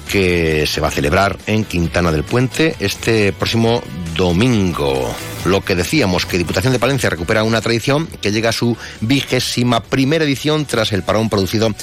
que 0.08 0.66
se 0.66 0.80
va 0.80 0.88
a 0.88 0.90
celebrar 0.90 1.36
en 1.46 1.64
Quintana 1.64 2.10
del 2.10 2.24
Puente 2.24 2.74
este 2.80 3.32
próximo 3.32 3.82
domingo. 4.16 5.14
Lo 5.48 5.64
que 5.64 5.74
decíamos, 5.74 6.26
que 6.26 6.36
Diputación 6.36 6.74
de 6.74 6.78
Palencia 6.78 7.08
recupera 7.08 7.42
una 7.42 7.62
tradición 7.62 8.06
que 8.20 8.32
llega 8.32 8.50
a 8.50 8.52
su 8.52 8.76
vigésima 9.00 9.82
primera 9.82 10.24
edición 10.24 10.66
tras 10.66 10.92
el 10.92 11.02
parón 11.02 11.30
producido 11.30 11.74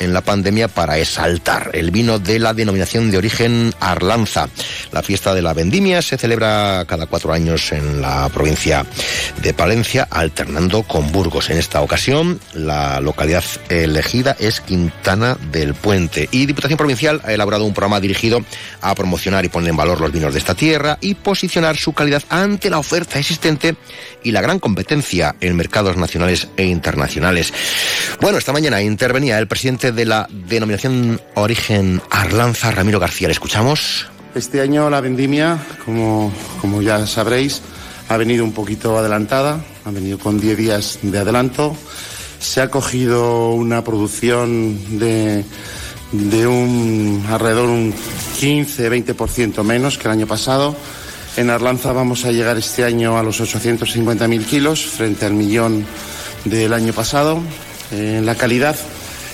en 0.00 0.12
la 0.12 0.22
pandemia 0.22 0.66
para 0.66 0.98
exaltar 0.98 1.70
el 1.72 1.92
vino 1.92 2.18
de 2.18 2.40
la 2.40 2.52
denominación 2.52 3.12
de 3.12 3.18
origen 3.18 3.72
Arlanza. 3.78 4.48
La 4.90 5.04
fiesta 5.04 5.34
de 5.34 5.42
la 5.42 5.54
vendimia 5.54 6.02
se 6.02 6.18
celebra 6.18 6.84
cada 6.88 7.06
cuatro 7.06 7.32
años 7.32 7.70
en 7.70 8.02
la 8.02 8.28
provincia 8.28 8.84
de 9.40 9.54
Palencia, 9.54 10.08
alternando 10.10 10.82
con 10.82 11.12
Burgos. 11.12 11.48
En 11.50 11.58
esta 11.58 11.80
ocasión, 11.80 12.40
la 12.54 12.98
localidad 13.00 13.44
elegida 13.68 14.34
es 14.40 14.60
Quintana 14.60 15.36
del 15.52 15.74
Puente. 15.74 16.28
Y 16.32 16.46
Diputación 16.46 16.76
Provincial 16.76 17.20
ha 17.22 17.32
elaborado 17.32 17.64
un 17.64 17.72
programa 17.72 18.00
dirigido 18.00 18.44
a 18.80 18.96
promocionar 18.96 19.44
y 19.44 19.48
poner 19.48 19.70
en 19.70 19.76
valor 19.76 20.00
los 20.00 20.10
vinos 20.10 20.32
de 20.32 20.40
esta 20.40 20.56
tierra 20.56 20.98
y 21.00 21.14
posicionar 21.14 21.76
su 21.76 21.92
calidad 21.92 22.24
ante 22.28 22.68
la 22.68 22.80
oferta 22.80 23.11
existente 23.20 23.76
y 24.22 24.32
la 24.32 24.40
gran 24.40 24.58
competencia 24.58 25.36
en 25.40 25.56
mercados 25.56 25.96
nacionales 25.96 26.48
e 26.56 26.64
internacionales. 26.64 27.52
Bueno, 28.20 28.38
esta 28.38 28.52
mañana 28.52 28.82
intervenía 28.82 29.38
el 29.38 29.48
presidente 29.48 29.92
de 29.92 30.04
la 30.04 30.28
denominación 30.30 31.20
Origen 31.34 32.00
Arlanza, 32.10 32.70
Ramiro 32.70 33.00
García. 33.00 33.28
¿Le 33.28 33.32
escuchamos? 33.32 34.06
Este 34.34 34.60
año 34.60 34.88
la 34.88 35.00
vendimia, 35.00 35.58
como, 35.84 36.32
como 36.60 36.80
ya 36.80 37.06
sabréis, 37.06 37.60
ha 38.08 38.16
venido 38.16 38.44
un 38.44 38.52
poquito 38.52 38.98
adelantada, 38.98 39.64
ha 39.84 39.90
venido 39.90 40.18
con 40.18 40.40
10 40.40 40.56
días 40.56 40.98
de 41.02 41.18
adelanto. 41.18 41.76
Se 42.38 42.60
ha 42.60 42.68
cogido 42.68 43.50
una 43.50 43.84
producción 43.84 44.98
de, 44.98 45.44
de 46.12 46.46
un 46.46 47.24
alrededor 47.28 47.68
un 47.68 47.92
15-20% 47.92 49.62
menos 49.62 49.98
que 49.98 50.08
el 50.08 50.12
año 50.12 50.26
pasado. 50.26 50.74
En 51.36 51.48
Arlanza 51.48 51.92
vamos 51.92 52.26
a 52.26 52.32
llegar 52.32 52.58
este 52.58 52.84
año 52.84 53.16
a 53.16 53.22
los 53.22 53.40
850.000 53.40 54.44
kilos 54.44 54.84
frente 54.84 55.24
al 55.24 55.32
millón 55.32 55.86
del 56.44 56.74
año 56.74 56.92
pasado. 56.92 57.40
Eh, 57.90 58.20
la 58.22 58.34
calidad 58.34 58.76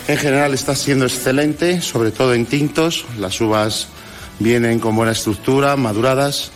en 0.07 0.17
general 0.17 0.55
está 0.55 0.77
siendo 0.77 1.07
excelente, 1.07 1.81
sobre 1.81 2.13
todo 2.13 2.35
en 2.35 2.47
tintos. 2.47 3.05
Las 3.19 3.41
uvas 3.41 3.89
vienen 4.39 4.79
con 4.79 4.95
buena 4.95 5.13
estructura, 5.13 5.75
maduradas. 5.77 6.53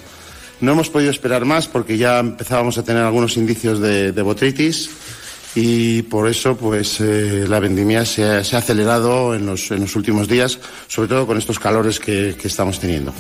No 0.61 0.73
hemos 0.73 0.91
podido 0.91 1.11
esperar 1.11 1.45
más 1.45 1.67
porque 1.67 1.99
ya 1.99 2.21
empezábamos 2.21 2.79
a 2.79 2.85
tener 2.85 3.03
algunos 3.03 3.37
indicios 3.37 3.81
de, 3.81 4.13
de 4.13 4.23
botritis 4.23 4.91
y 5.57 6.03
por 6.03 6.29
eso 6.29 6.57
pues 6.57 7.01
eh, 7.01 7.47
la 7.49 7.59
vendimia 7.59 8.05
se 8.05 8.25
ha, 8.25 8.39
acelerado 8.39 9.35
en 9.35 9.47
los, 9.47 9.73
en 9.73 9.81
los 9.81 9.97
últimos 9.97 10.29
días, 10.29 10.61
sobre 10.87 11.09
todo 11.09 11.27
con 11.27 11.37
estos 11.37 11.59
calores 11.59 11.99
que, 11.99 12.37
que 12.41 12.47
estamos 12.47 12.79
teniendo. 12.79 13.13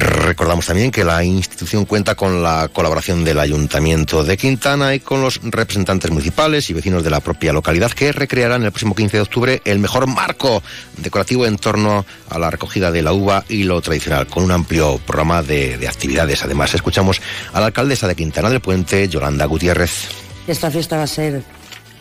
Recordamos 0.00 0.66
también 0.66 0.92
que 0.92 1.02
la 1.02 1.24
institución 1.24 1.84
cuenta 1.84 2.14
con 2.14 2.40
la 2.40 2.68
colaboración 2.72 3.24
del 3.24 3.40
Ayuntamiento 3.40 4.22
de 4.22 4.36
Quintana 4.36 4.94
y 4.94 5.00
con 5.00 5.20
los 5.22 5.40
representantes 5.42 6.08
municipales 6.12 6.70
y 6.70 6.72
vecinos 6.72 7.02
de 7.02 7.10
la 7.10 7.18
propia 7.18 7.52
localidad 7.52 7.90
que 7.90 8.12
recrearán 8.12 8.62
el 8.62 8.70
próximo 8.70 8.94
15 8.94 9.16
de 9.16 9.20
octubre 9.22 9.62
el 9.64 9.80
mejor 9.80 10.06
marco 10.06 10.62
decorativo 10.98 11.46
en 11.46 11.56
torno 11.56 12.06
a 12.30 12.38
la 12.38 12.48
recogida 12.48 12.92
de 12.92 13.02
la 13.02 13.12
uva 13.12 13.44
y 13.48 13.64
lo 13.64 13.80
tradicional, 13.80 14.28
con 14.28 14.44
un 14.44 14.52
amplio 14.52 14.98
programa 15.04 15.42
de, 15.42 15.76
de 15.78 15.88
actividades. 15.88 16.44
Además, 16.44 16.72
escuchamos 16.74 17.20
a 17.52 17.58
la 17.58 17.66
alcaldesa 17.66 18.06
de 18.06 18.14
Quintana 18.14 18.50
del 18.50 18.60
Puente, 18.60 19.08
Yolanda 19.08 19.46
Gutiérrez. 19.46 20.08
Esta 20.46 20.70
fiesta 20.70 20.96
va 20.96 21.02
a 21.02 21.08
ser 21.08 21.42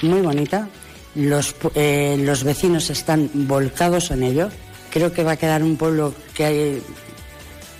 muy 0.04 0.22
bonita. 0.22 0.70
Los, 1.16 1.56
eh, 1.74 2.16
los 2.20 2.44
vecinos 2.44 2.92
están 2.92 3.28
volcados 3.34 4.12
en 4.12 4.22
ello. 4.22 4.50
Creo 4.92 5.12
que 5.12 5.24
va 5.24 5.32
a 5.32 5.38
quedar 5.38 5.64
un 5.64 5.78
pueblo 5.78 6.14
que, 6.36 6.46
hay- 6.46 6.82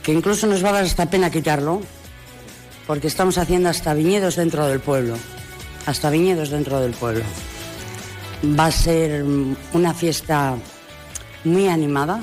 que 0.08 0.14
incluso 0.14 0.48
nos 0.48 0.64
va 0.64 0.70
a 0.70 0.72
dar 0.80 0.86
hasta 0.86 1.10
pena 1.10 1.30
quitarlo, 1.30 1.82
porque 2.88 3.08
estamos 3.08 3.38
haciendo 3.38 3.68
hasta 3.68 3.94
viñedos 3.94 4.38
dentro 4.38 4.66
del 4.66 4.80
pueblo. 4.80 5.18
Hasta 5.86 6.10
viñedos 6.10 6.50
dentro 6.50 6.80
del 6.80 6.94
pueblo. 6.94 7.26
Va 8.58 8.68
a 8.68 8.72
ser 8.72 9.26
mm, 9.26 9.58
una 9.74 9.94
fiesta 9.94 10.56
muy 11.44 11.68
animada. 11.68 12.22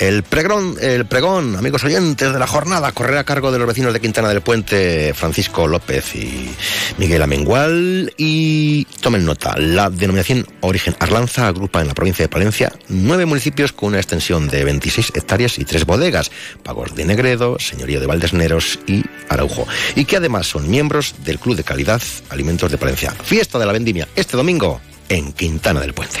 El 0.00 0.22
pregón, 0.22 0.76
el 0.80 1.04
pregón, 1.04 1.56
amigos 1.56 1.84
oyentes 1.84 2.32
de 2.32 2.38
la 2.38 2.46
jornada, 2.46 2.90
correrá 2.92 3.20
a 3.20 3.24
cargo 3.24 3.52
de 3.52 3.58
los 3.58 3.68
vecinos 3.68 3.92
de 3.92 4.00
Quintana 4.00 4.30
del 4.30 4.40
Puente, 4.40 5.12
Francisco 5.12 5.68
López 5.68 6.14
y 6.14 6.50
Miguel 6.96 7.20
Amengual. 7.20 8.14
Y 8.16 8.86
tomen 9.02 9.26
nota, 9.26 9.58
la 9.58 9.90
denominación 9.90 10.46
Origen 10.60 10.96
Arlanza 11.00 11.48
agrupa 11.48 11.82
en 11.82 11.88
la 11.88 11.92
provincia 11.92 12.24
de 12.24 12.30
Palencia 12.30 12.72
nueve 12.88 13.26
municipios 13.26 13.74
con 13.74 13.90
una 13.90 13.98
extensión 13.98 14.48
de 14.48 14.64
26 14.64 15.12
hectáreas 15.16 15.58
y 15.58 15.66
tres 15.66 15.84
bodegas, 15.84 16.30
Pagos 16.62 16.94
de 16.94 17.04
Negredo, 17.04 17.58
Señorío 17.58 18.00
de 18.00 18.06
Valdesneros 18.06 18.78
y 18.86 19.04
Araujo. 19.28 19.68
Y 19.96 20.06
que 20.06 20.16
además 20.16 20.46
son 20.46 20.70
miembros 20.70 21.14
del 21.26 21.38
Club 21.38 21.56
de 21.56 21.64
Calidad 21.64 22.00
Alimentos 22.30 22.70
de 22.70 22.78
Palencia. 22.78 23.10
Fiesta 23.22 23.58
de 23.58 23.66
la 23.66 23.72
Vendimia 23.72 24.08
este 24.16 24.38
domingo 24.38 24.80
en 25.10 25.34
Quintana 25.34 25.80
del 25.80 25.92
Puente. 25.92 26.20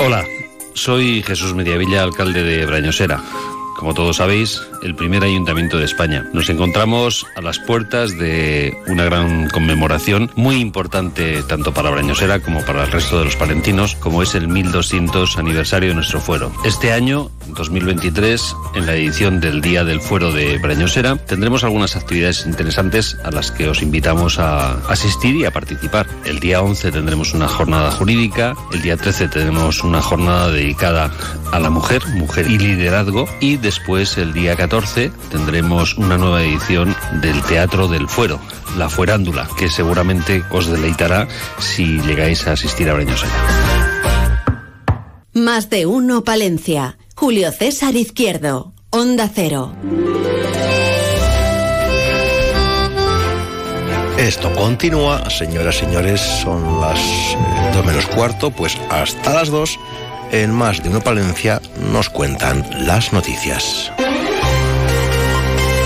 Hola, 0.00 0.24
soy 0.74 1.22
Jesús 1.22 1.54
Mediavilla, 1.54 2.02
alcalde 2.02 2.42
de 2.42 2.66
Brañosera. 2.66 3.22
Como 3.78 3.94
todos 3.94 4.16
sabéis, 4.16 4.60
el 4.82 4.96
primer 4.96 5.22
ayuntamiento 5.22 5.78
de 5.78 5.84
España. 5.84 6.26
Nos 6.32 6.50
encontramos 6.50 7.24
a 7.36 7.40
las 7.40 7.60
puertas 7.60 8.18
de 8.18 8.76
una 8.88 9.04
gran 9.04 9.48
conmemoración 9.50 10.32
muy 10.34 10.56
importante 10.56 11.44
tanto 11.44 11.72
para 11.72 11.90
Brañosera 11.90 12.40
como 12.40 12.64
para 12.64 12.82
el 12.82 12.90
resto 12.90 13.20
de 13.20 13.26
los 13.26 13.36
palentinos, 13.36 13.94
como 13.94 14.24
es 14.24 14.34
el 14.34 14.48
1200 14.48 15.38
aniversario 15.38 15.90
de 15.90 15.94
nuestro 15.94 16.20
fuero. 16.20 16.50
Este 16.64 16.90
año, 16.90 17.30
2023, 17.54 18.56
en 18.74 18.86
la 18.86 18.96
edición 18.96 19.38
del 19.38 19.60
Día 19.60 19.84
del 19.84 20.00
Fuero 20.00 20.32
de 20.32 20.58
Brañosera, 20.58 21.14
tendremos 21.14 21.62
algunas 21.62 21.94
actividades 21.94 22.46
interesantes 22.46 23.16
a 23.22 23.30
las 23.30 23.52
que 23.52 23.68
os 23.68 23.80
invitamos 23.80 24.40
a 24.40 24.72
asistir 24.90 25.36
y 25.36 25.44
a 25.44 25.52
participar. 25.52 26.08
El 26.24 26.40
día 26.40 26.62
11 26.62 26.90
tendremos 26.90 27.32
una 27.32 27.46
jornada 27.46 27.92
jurídica, 27.92 28.56
el 28.72 28.82
día 28.82 28.96
13 28.96 29.28
tendremos 29.28 29.84
una 29.84 30.02
jornada 30.02 30.50
dedicada 30.50 31.12
a 31.52 31.60
la 31.60 31.70
mujer, 31.70 32.04
mujer 32.08 32.50
y 32.50 32.58
liderazgo, 32.58 33.28
y 33.38 33.56
después 33.68 34.16
el 34.16 34.32
día 34.32 34.56
14 34.56 35.12
tendremos 35.30 35.98
una 35.98 36.16
nueva 36.16 36.42
edición 36.42 36.96
del 37.20 37.42
Teatro 37.42 37.86
del 37.86 38.08
Fuero, 38.08 38.40
La 38.78 38.88
Fuerándula, 38.88 39.46
que 39.58 39.68
seguramente 39.68 40.42
os 40.50 40.68
deleitará 40.68 41.28
si 41.58 42.00
llegáis 42.00 42.46
a 42.46 42.52
asistir 42.52 42.88
a 42.88 42.94
Brañosera. 42.94 43.30
Más 45.34 45.68
de 45.68 45.84
uno 45.84 46.24
Palencia. 46.24 46.96
Julio 47.14 47.52
César 47.52 47.94
Izquierdo. 47.94 48.72
Onda 48.88 49.30
Cero. 49.34 49.74
Esto 54.16 54.50
continúa, 54.54 55.28
señoras 55.28 55.76
y 55.76 55.80
señores, 55.80 56.20
son 56.22 56.80
las 56.80 56.98
eh, 56.98 57.36
dos 57.74 57.84
menos 57.84 58.06
cuarto, 58.06 58.50
pues 58.50 58.78
hasta 58.90 59.34
las 59.34 59.50
dos, 59.50 59.78
en 60.32 60.52
más 60.52 60.82
de 60.82 60.88
uno 60.88 61.00
Palencia 61.00 61.60
nos 61.92 62.08
cuentan 62.08 62.64
las 62.86 63.12
noticias. 63.12 63.92